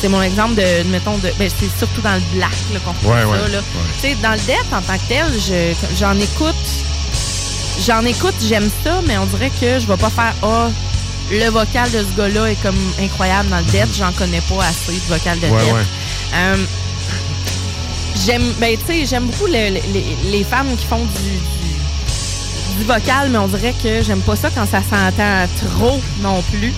C'est 0.00 0.08
mon 0.08 0.22
exemple 0.22 0.54
de, 0.54 0.84
mettons, 0.90 1.18
de. 1.18 1.28
Ben, 1.40 1.50
c'est 1.58 1.76
surtout 1.76 2.00
dans 2.02 2.14
le 2.14 2.22
black, 2.36 2.52
là, 2.72 2.78
qu'on 2.84 2.92
fait 2.94 3.08
Ouais, 3.08 3.22
ça, 3.22 3.26
ouais, 3.28 3.50
là. 3.50 3.58
ouais. 3.58 3.64
Tu 4.00 4.08
sais, 4.08 4.16
dans 4.22 4.30
le 4.30 4.38
death, 4.38 4.72
en 4.72 4.80
tant 4.80 4.96
que 4.96 5.08
tel, 5.08 5.26
je- 5.34 5.96
j'en 5.98 6.14
écoute. 6.14 6.54
J'en 7.86 8.04
écoute, 8.04 8.34
j'aime 8.46 8.68
ça, 8.84 9.00
mais 9.06 9.16
on 9.18 9.26
dirait 9.26 9.50
que 9.60 9.78
je 9.78 9.86
vais 9.86 9.96
pas 9.96 10.10
faire 10.10 10.34
Ah, 10.42 10.68
le 11.30 11.48
vocal 11.50 11.90
de 11.90 11.98
ce 11.98 12.16
gars-là 12.16 12.50
est 12.50 12.60
comme 12.62 12.76
incroyable 13.00 13.48
dans 13.50 13.58
le 13.58 13.64
death. 13.64 13.88
J'en 13.96 14.12
connais 14.12 14.40
pas 14.42 14.64
assez 14.64 14.92
de 14.92 15.14
vocal 15.14 15.38
de 15.40 15.46
Ouais, 15.46 15.64
death. 15.64 15.72
ouais. 15.74 15.80
Euh, 16.34 16.56
j'aime, 18.26 18.42
ben, 18.60 18.76
tu 18.76 18.86
sais, 18.92 19.06
j'aime 19.06 19.26
beaucoup 19.26 19.46
le- 19.46 19.52
le- 19.74 19.92
les, 19.92 20.04
les 20.30 20.44
femmes 20.44 20.74
qui 20.76 20.86
font 20.86 20.98
du, 21.04 21.30
du, 21.30 22.78
du 22.78 22.84
vocal, 22.84 23.30
mais 23.30 23.38
on 23.38 23.46
dirait 23.48 23.74
que 23.82 24.02
j'aime 24.02 24.20
pas 24.20 24.36
ça 24.36 24.50
quand 24.50 24.66
ça 24.66 24.82
s'entend 24.82 25.46
trop 25.76 26.00
non 26.20 26.42
plus. 26.50 26.72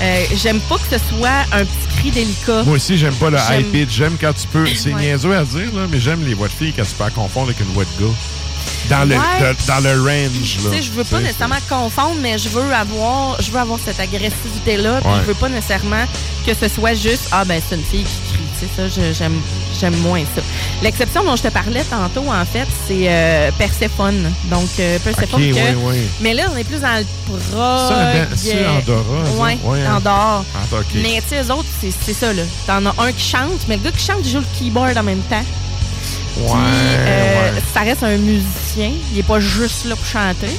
Euh, 0.00 0.24
j'aime 0.36 0.60
pas 0.60 0.76
que 0.76 0.96
ce 0.96 1.16
soit 1.16 1.28
un 1.52 1.64
petit 1.64 1.96
cri 1.98 2.10
délicat. 2.12 2.62
Moi 2.62 2.76
aussi, 2.76 2.96
j'aime 2.96 3.14
pas 3.14 3.30
le 3.30 3.38
high 3.50 3.66
pitch. 3.72 3.90
J'aime 3.90 4.16
quand 4.20 4.32
tu 4.32 4.46
peux. 4.46 4.64
C'est 4.66 4.94
Ouais. 4.94 5.00
niaiseux 5.02 5.36
à 5.36 5.42
dire, 5.44 5.74
là, 5.74 5.86
mais 5.90 5.98
j'aime 5.98 6.24
les 6.24 6.34
voix 6.34 6.46
de 6.46 6.52
filles 6.52 6.72
quand 6.76 6.84
tu 6.84 6.94
peux 6.96 7.04
la 7.04 7.10
confondre 7.10 7.46
avec 7.48 7.58
une 7.60 7.72
voix 7.74 7.84
de 7.84 8.04
gars. 8.04 8.12
Dans, 8.88 9.06
le, 9.08 9.16
Ouais. 9.16 9.40
de- 9.40 9.66
dans 9.66 9.80
le 9.80 10.00
range. 10.02 10.56
Tu 10.58 10.64
là. 10.64 10.70
sais, 10.74 10.82
je 10.82 10.90
veux 10.92 11.04
pas 11.04 11.20
nécessairement 11.20 11.56
confondre, 11.68 12.16
mais 12.20 12.38
je 12.38 12.48
veux 12.48 12.72
avoir, 12.72 13.40
je 13.40 13.50
veux 13.50 13.58
avoir 13.58 13.78
cette 13.84 14.00
agressivité-là. 14.00 15.00
Puis 15.00 15.10
je 15.20 15.26
veux 15.26 15.34
pas 15.34 15.48
nécessairement 15.48 16.04
que 16.46 16.52
ce 16.54 16.68
soit 16.68 16.94
juste, 16.94 17.28
ah 17.32 17.44
ben 17.44 17.60
c'est 17.68 17.76
une 17.76 17.84
fille 17.84 18.04
qui 18.04 18.32
crie. 18.32 18.42
Tu 18.60 18.66
sais, 18.66 18.90
ça, 18.90 19.12
j'aime, 19.12 19.40
j'aime 19.78 19.96
moins 19.98 20.22
ça. 20.34 20.42
L'exception 20.82 21.22
dont 21.22 21.36
je 21.36 21.42
te 21.42 21.48
parlais 21.48 21.84
tantôt, 21.84 22.24
en 22.28 22.44
fait, 22.44 22.66
c'est 22.88 23.04
euh, 23.08 23.50
Perséphone. 23.56 24.32
Donc, 24.50 24.68
euh, 24.80 24.98
Perséphone. 24.98 25.40
Que-. 25.52 25.94
Mais 26.20 26.34
là, 26.34 26.44
on 26.52 26.56
est 26.56 26.64
plus 26.64 26.80
dans 26.80 26.96
le 26.98 27.04
Ça, 27.04 27.46
prog. 27.52 28.28
c'est 28.36 28.66
Andorra, 28.66 29.26
ça? 29.26 29.32
Ouais, 29.42 29.58
Ouais, 29.62 29.82
hein. 29.84 29.96
Andorre. 29.98 30.44
Ah. 30.56 30.76
Mais 30.94 31.20
tu 31.22 31.28
sais, 31.36 31.42
eux 31.44 31.52
autres, 31.52 31.68
c'est, 31.80 32.12
ça, 32.14 32.32
là. 32.32 32.42
T'en 32.66 32.84
as 32.86 32.94
un 32.98 33.12
qui 33.12 33.28
chante, 33.28 33.60
mais 33.68 33.76
le 33.76 33.82
gars 33.82 33.92
qui 33.92 34.04
chante, 34.04 34.26
joue 34.26 34.38
le 34.38 34.58
keyboard 34.58 34.96
en 34.96 35.02
même 35.04 35.20
temps. 35.30 35.44
Puis, 36.46 36.54
euh, 36.54 37.60
ça 37.72 37.80
reste 37.80 38.02
un 38.02 38.16
musicien. 38.16 38.92
Il 39.12 39.18
est 39.18 39.26
pas 39.26 39.40
juste 39.40 39.84
là 39.86 39.96
pour 39.96 40.06
chanter. 40.06 40.54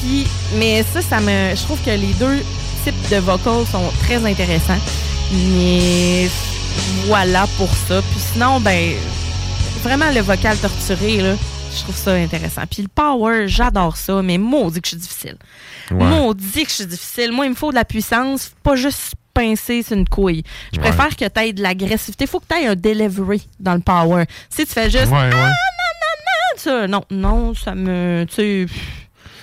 Puis, 0.00 0.26
mais 0.56 0.84
ça, 0.92 1.00
ça 1.02 1.20
me. 1.20 1.54
Je 1.54 1.62
trouve 1.62 1.80
que 1.82 1.90
les 1.90 2.12
deux 2.14 2.42
types 2.84 3.10
de 3.10 3.16
vocals 3.16 3.66
sont 3.70 3.90
très 4.04 4.24
intéressants. 4.24 4.78
Mais 5.32 6.28
voilà 7.06 7.46
pour 7.56 7.68
ça. 7.88 8.02
Puis 8.02 8.20
sinon, 8.32 8.60
ben, 8.60 8.94
vraiment 9.82 10.10
le 10.10 10.20
vocal 10.20 10.56
torturé, 10.58 11.18
là, 11.18 11.34
je 11.74 11.82
trouve 11.82 11.96
ça 11.96 12.12
intéressant. 12.12 12.62
Puis 12.70 12.82
le 12.82 12.88
power, 12.88 13.48
j'adore 13.48 13.96
ça, 13.96 14.20
mais 14.22 14.38
maudit 14.38 14.80
que 14.80 14.88
je 14.88 14.90
suis 14.90 15.00
difficile. 15.00 15.36
Ouais. 15.90 16.04
Maudit 16.04 16.64
que 16.64 16.70
je 16.70 16.74
suis 16.74 16.86
difficile. 16.86 17.32
Moi, 17.32 17.46
il 17.46 17.50
me 17.50 17.54
faut 17.54 17.70
de 17.70 17.76
la 17.76 17.84
puissance, 17.84 18.52
pas 18.62 18.76
juste 18.76 19.14
pincer 19.34 19.82
sur 19.82 19.96
une 19.96 20.08
couille. 20.08 20.42
Je 20.72 20.80
Ouais. 20.80 20.88
préfère 20.90 21.16
que 21.16 21.24
tu 21.28 21.40
aies 21.40 21.52
de 21.52 21.62
l'agressivité. 21.62 22.24
Il 22.24 22.28
faut 22.28 22.40
que 22.40 22.46
tu 22.48 22.54
aies 22.60 22.66
un 22.66 22.74
delivery 22.76 23.46
dans 23.60 23.74
le 23.74 23.80
power. 23.80 24.24
Si 24.50 24.64
tu 24.66 24.72
fais 24.72 24.90
juste. 24.90 25.06
Ouais, 25.06 25.18
ouais. 25.18 25.30
Ah, 25.32 25.46
non, 25.48 26.56
ça, 26.56 26.86
non, 26.88 27.04
non, 27.10 27.54
ça 27.54 27.74
me. 27.74 28.24
Tu. 28.28 28.68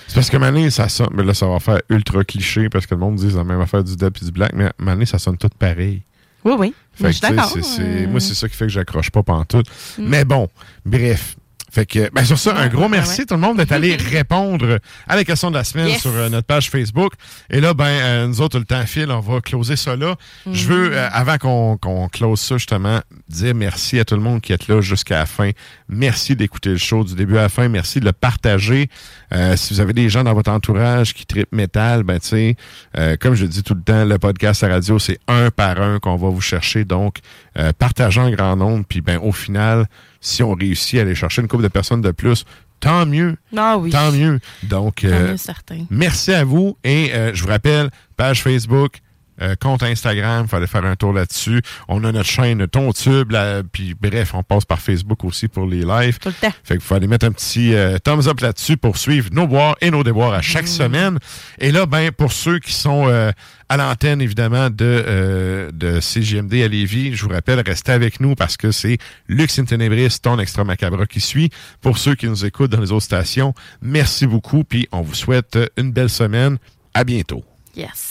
C'est 0.06 0.14
parce 0.14 0.30
que 0.30 0.36
Mané, 0.36 0.70
ça 0.70 0.88
sonne. 0.88 1.10
Mais 1.12 1.22
là, 1.22 1.34
ça 1.34 1.46
va 1.46 1.60
faire 1.60 1.80
ultra 1.88 2.24
cliché 2.24 2.68
parce 2.68 2.86
que 2.86 2.94
le 2.94 3.00
monde 3.00 3.16
dit 3.16 3.30
la 3.30 3.44
même 3.44 3.60
affaire 3.60 3.84
du 3.84 3.94
dub 3.96 4.16
et 4.20 4.24
du 4.24 4.32
black, 4.32 4.52
mais 4.54 4.70
Mané, 4.78 5.06
ça 5.06 5.18
sonne 5.18 5.36
tout 5.36 5.48
pareil. 5.58 6.02
Oui, 6.44 6.54
oui. 6.58 6.74
Fait 6.94 7.04
que, 7.04 7.12
suis 7.12 7.20
d'accord. 7.20 7.52
euh, 7.80 8.08
Moi, 8.08 8.18
c'est 8.20 8.34
ça 8.34 8.48
qui 8.48 8.56
fait 8.56 8.64
que 8.66 8.72
j'accroche 8.72 9.10
pas 9.10 9.22
pantoute. 9.22 9.66
Mm. 9.98 10.04
Mais 10.08 10.24
bon, 10.24 10.48
bref. 10.86 11.36
Fait 11.72 11.86
que, 11.86 12.10
ben 12.12 12.24
sur 12.24 12.38
ça, 12.38 12.56
un 12.56 12.68
gros 12.68 12.88
merci 12.88 13.26
tout 13.26 13.34
le 13.34 13.40
monde 13.40 13.56
d'être 13.58 13.72
allé 13.72 13.96
répondre 14.10 14.78
à 15.06 15.16
la 15.16 15.24
question 15.24 15.50
de 15.50 15.56
la 15.56 15.64
semaine 15.64 15.88
Yes. 15.88 16.00
sur 16.00 16.10
euh, 16.14 16.28
notre 16.28 16.46
page 16.46 16.68
Facebook. 16.70 17.12
Et 17.48 17.60
là, 17.60 17.74
ben, 17.74 17.84
euh, 17.86 18.26
nous 18.26 18.40
autres, 18.40 18.58
le 18.58 18.64
temps 18.64 18.84
file, 18.86 19.10
on 19.10 19.20
va 19.20 19.40
closer 19.40 19.76
ça 19.76 19.96
là. 19.96 20.16
Je 20.50 20.66
veux, 20.66 20.90
euh, 20.96 21.08
avant 21.12 21.38
qu'on 21.38 21.76
qu'on 21.76 22.08
close 22.08 22.40
ça, 22.40 22.56
justement, 22.56 23.00
dire 23.28 23.54
merci 23.54 23.98
à 23.98 24.04
tout 24.04 24.14
le 24.16 24.20
monde 24.22 24.40
qui 24.40 24.52
est 24.52 24.68
là 24.68 24.80
jusqu'à 24.80 25.18
la 25.18 25.26
fin. 25.26 25.50
Merci 25.88 26.36
d'écouter 26.36 26.70
le 26.70 26.76
show 26.78 27.04
du 27.04 27.14
début 27.14 27.38
à 27.38 27.42
la 27.42 27.48
fin. 27.48 27.68
Merci 27.68 28.00
de 28.00 28.04
le 28.04 28.12
partager. 28.12 28.88
Euh, 29.32 29.56
si 29.56 29.72
vous 29.74 29.80
avez 29.80 29.92
des 29.92 30.08
gens 30.08 30.24
dans 30.24 30.34
votre 30.34 30.50
entourage 30.50 31.14
qui 31.14 31.24
tripent 31.26 31.52
métal, 31.52 32.02
ben, 32.02 32.18
tu 32.18 32.28
sais, 32.28 32.56
euh, 32.98 33.16
comme 33.18 33.34
je 33.34 33.42
le 33.42 33.48
dis 33.48 33.62
tout 33.62 33.74
le 33.74 33.82
temps, 33.82 34.04
le 34.04 34.18
podcast 34.18 34.64
à 34.64 34.68
radio, 34.68 34.98
c'est 34.98 35.18
un 35.28 35.50
par 35.50 35.80
un 35.80 35.98
qu'on 36.00 36.16
va 36.16 36.28
vous 36.28 36.40
chercher. 36.40 36.84
Donc, 36.84 37.18
euh, 37.58 37.72
partagez 37.78 38.20
en 38.20 38.30
grand 38.30 38.56
nombre. 38.56 38.84
Puis, 38.88 39.00
ben, 39.00 39.18
au 39.22 39.32
final, 39.32 39.86
si 40.20 40.42
on 40.42 40.54
réussit 40.54 40.98
à 40.98 41.02
aller 41.02 41.14
chercher 41.14 41.42
une 41.42 41.48
couple 41.48 41.62
de 41.62 41.68
personnes 41.68 42.00
de 42.02 42.10
plus, 42.10 42.44
tant 42.80 43.06
mieux. 43.06 43.36
Ah 43.56 43.76
oui. 43.78 43.90
Tant 43.90 44.12
mieux. 44.12 44.40
Donc, 44.62 44.96
Tant 45.02 45.08
euh, 45.08 45.30
mieux, 45.32 45.36
certain. 45.36 45.86
merci 45.90 46.32
à 46.32 46.44
vous. 46.44 46.76
Et 46.84 47.10
euh, 47.12 47.32
je 47.34 47.42
vous 47.42 47.48
rappelle, 47.48 47.90
page 48.16 48.42
Facebook, 48.42 49.00
euh, 49.42 49.54
compte 49.56 49.82
Instagram, 49.82 50.44
il 50.46 50.48
fallait 50.48 50.66
faire 50.66 50.84
un 50.84 50.96
tour 50.96 51.12
là-dessus. 51.12 51.62
On 51.88 52.04
a 52.04 52.12
notre 52.12 52.28
chaîne 52.28 52.66
Tontube, 52.66 53.34
puis 53.72 53.94
bref, 53.98 54.34
on 54.34 54.42
passe 54.42 54.64
par 54.64 54.80
Facebook 54.80 55.24
aussi 55.24 55.48
pour 55.48 55.66
les 55.66 55.82
lives. 55.82 56.18
Tout 56.18 56.28
le 56.28 56.34
temps. 56.34 56.54
Fait 56.64 56.74
qu'il 56.74 56.84
fallait 56.84 57.06
mettre 57.06 57.26
un 57.26 57.32
petit 57.32 57.74
euh, 57.74 57.98
thumbs 57.98 58.28
up 58.28 58.40
là-dessus 58.40 58.76
pour 58.76 58.96
suivre 58.96 59.30
nos 59.32 59.46
boires 59.46 59.76
et 59.80 59.90
nos 59.90 60.02
déboires 60.02 60.32
à 60.32 60.42
chaque 60.42 60.68
semaine. 60.68 61.18
Et 61.58 61.72
là, 61.72 61.86
ben, 61.86 62.10
pour 62.12 62.32
ceux 62.32 62.58
qui 62.58 62.72
sont 62.72 63.08
euh, 63.08 63.32
à 63.68 63.76
l'antenne, 63.76 64.20
évidemment, 64.20 64.68
de, 64.70 65.70
de 65.72 66.00
CGMD 66.00 66.54
à 66.54 66.68
Lévis, 66.68 67.14
je 67.14 67.24
vous 67.24 67.30
rappelle, 67.30 67.60
restez 67.60 67.92
avec 67.92 68.20
nous 68.20 68.34
parce 68.34 68.56
que 68.56 68.70
c'est 68.70 68.98
Lux 69.28 69.58
in 69.58 69.64
Tenebris, 69.64 70.16
ton 70.22 70.38
extra 70.38 70.64
macabre 70.64 71.06
qui 71.06 71.20
suit. 71.20 71.50
Pour 71.80 71.98
ceux 71.98 72.14
qui 72.14 72.26
nous 72.26 72.44
écoutent 72.44 72.70
dans 72.70 72.80
les 72.80 72.92
autres 72.92 73.04
stations, 73.04 73.54
merci 73.80 74.26
beaucoup, 74.26 74.64
puis 74.64 74.88
on 74.92 75.02
vous 75.02 75.14
souhaite 75.14 75.58
une 75.76 75.92
belle 75.92 76.10
semaine. 76.10 76.58
À 76.94 77.04
bientôt. 77.04 77.44
Yes. 77.76 78.09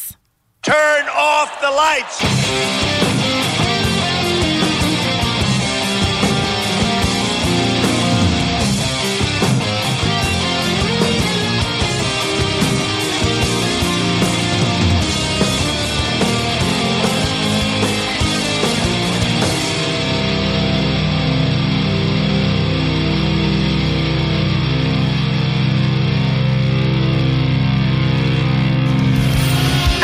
Turn 0.61 1.05
off 1.15 1.61
the 1.61 1.71
lights! 1.71 2.19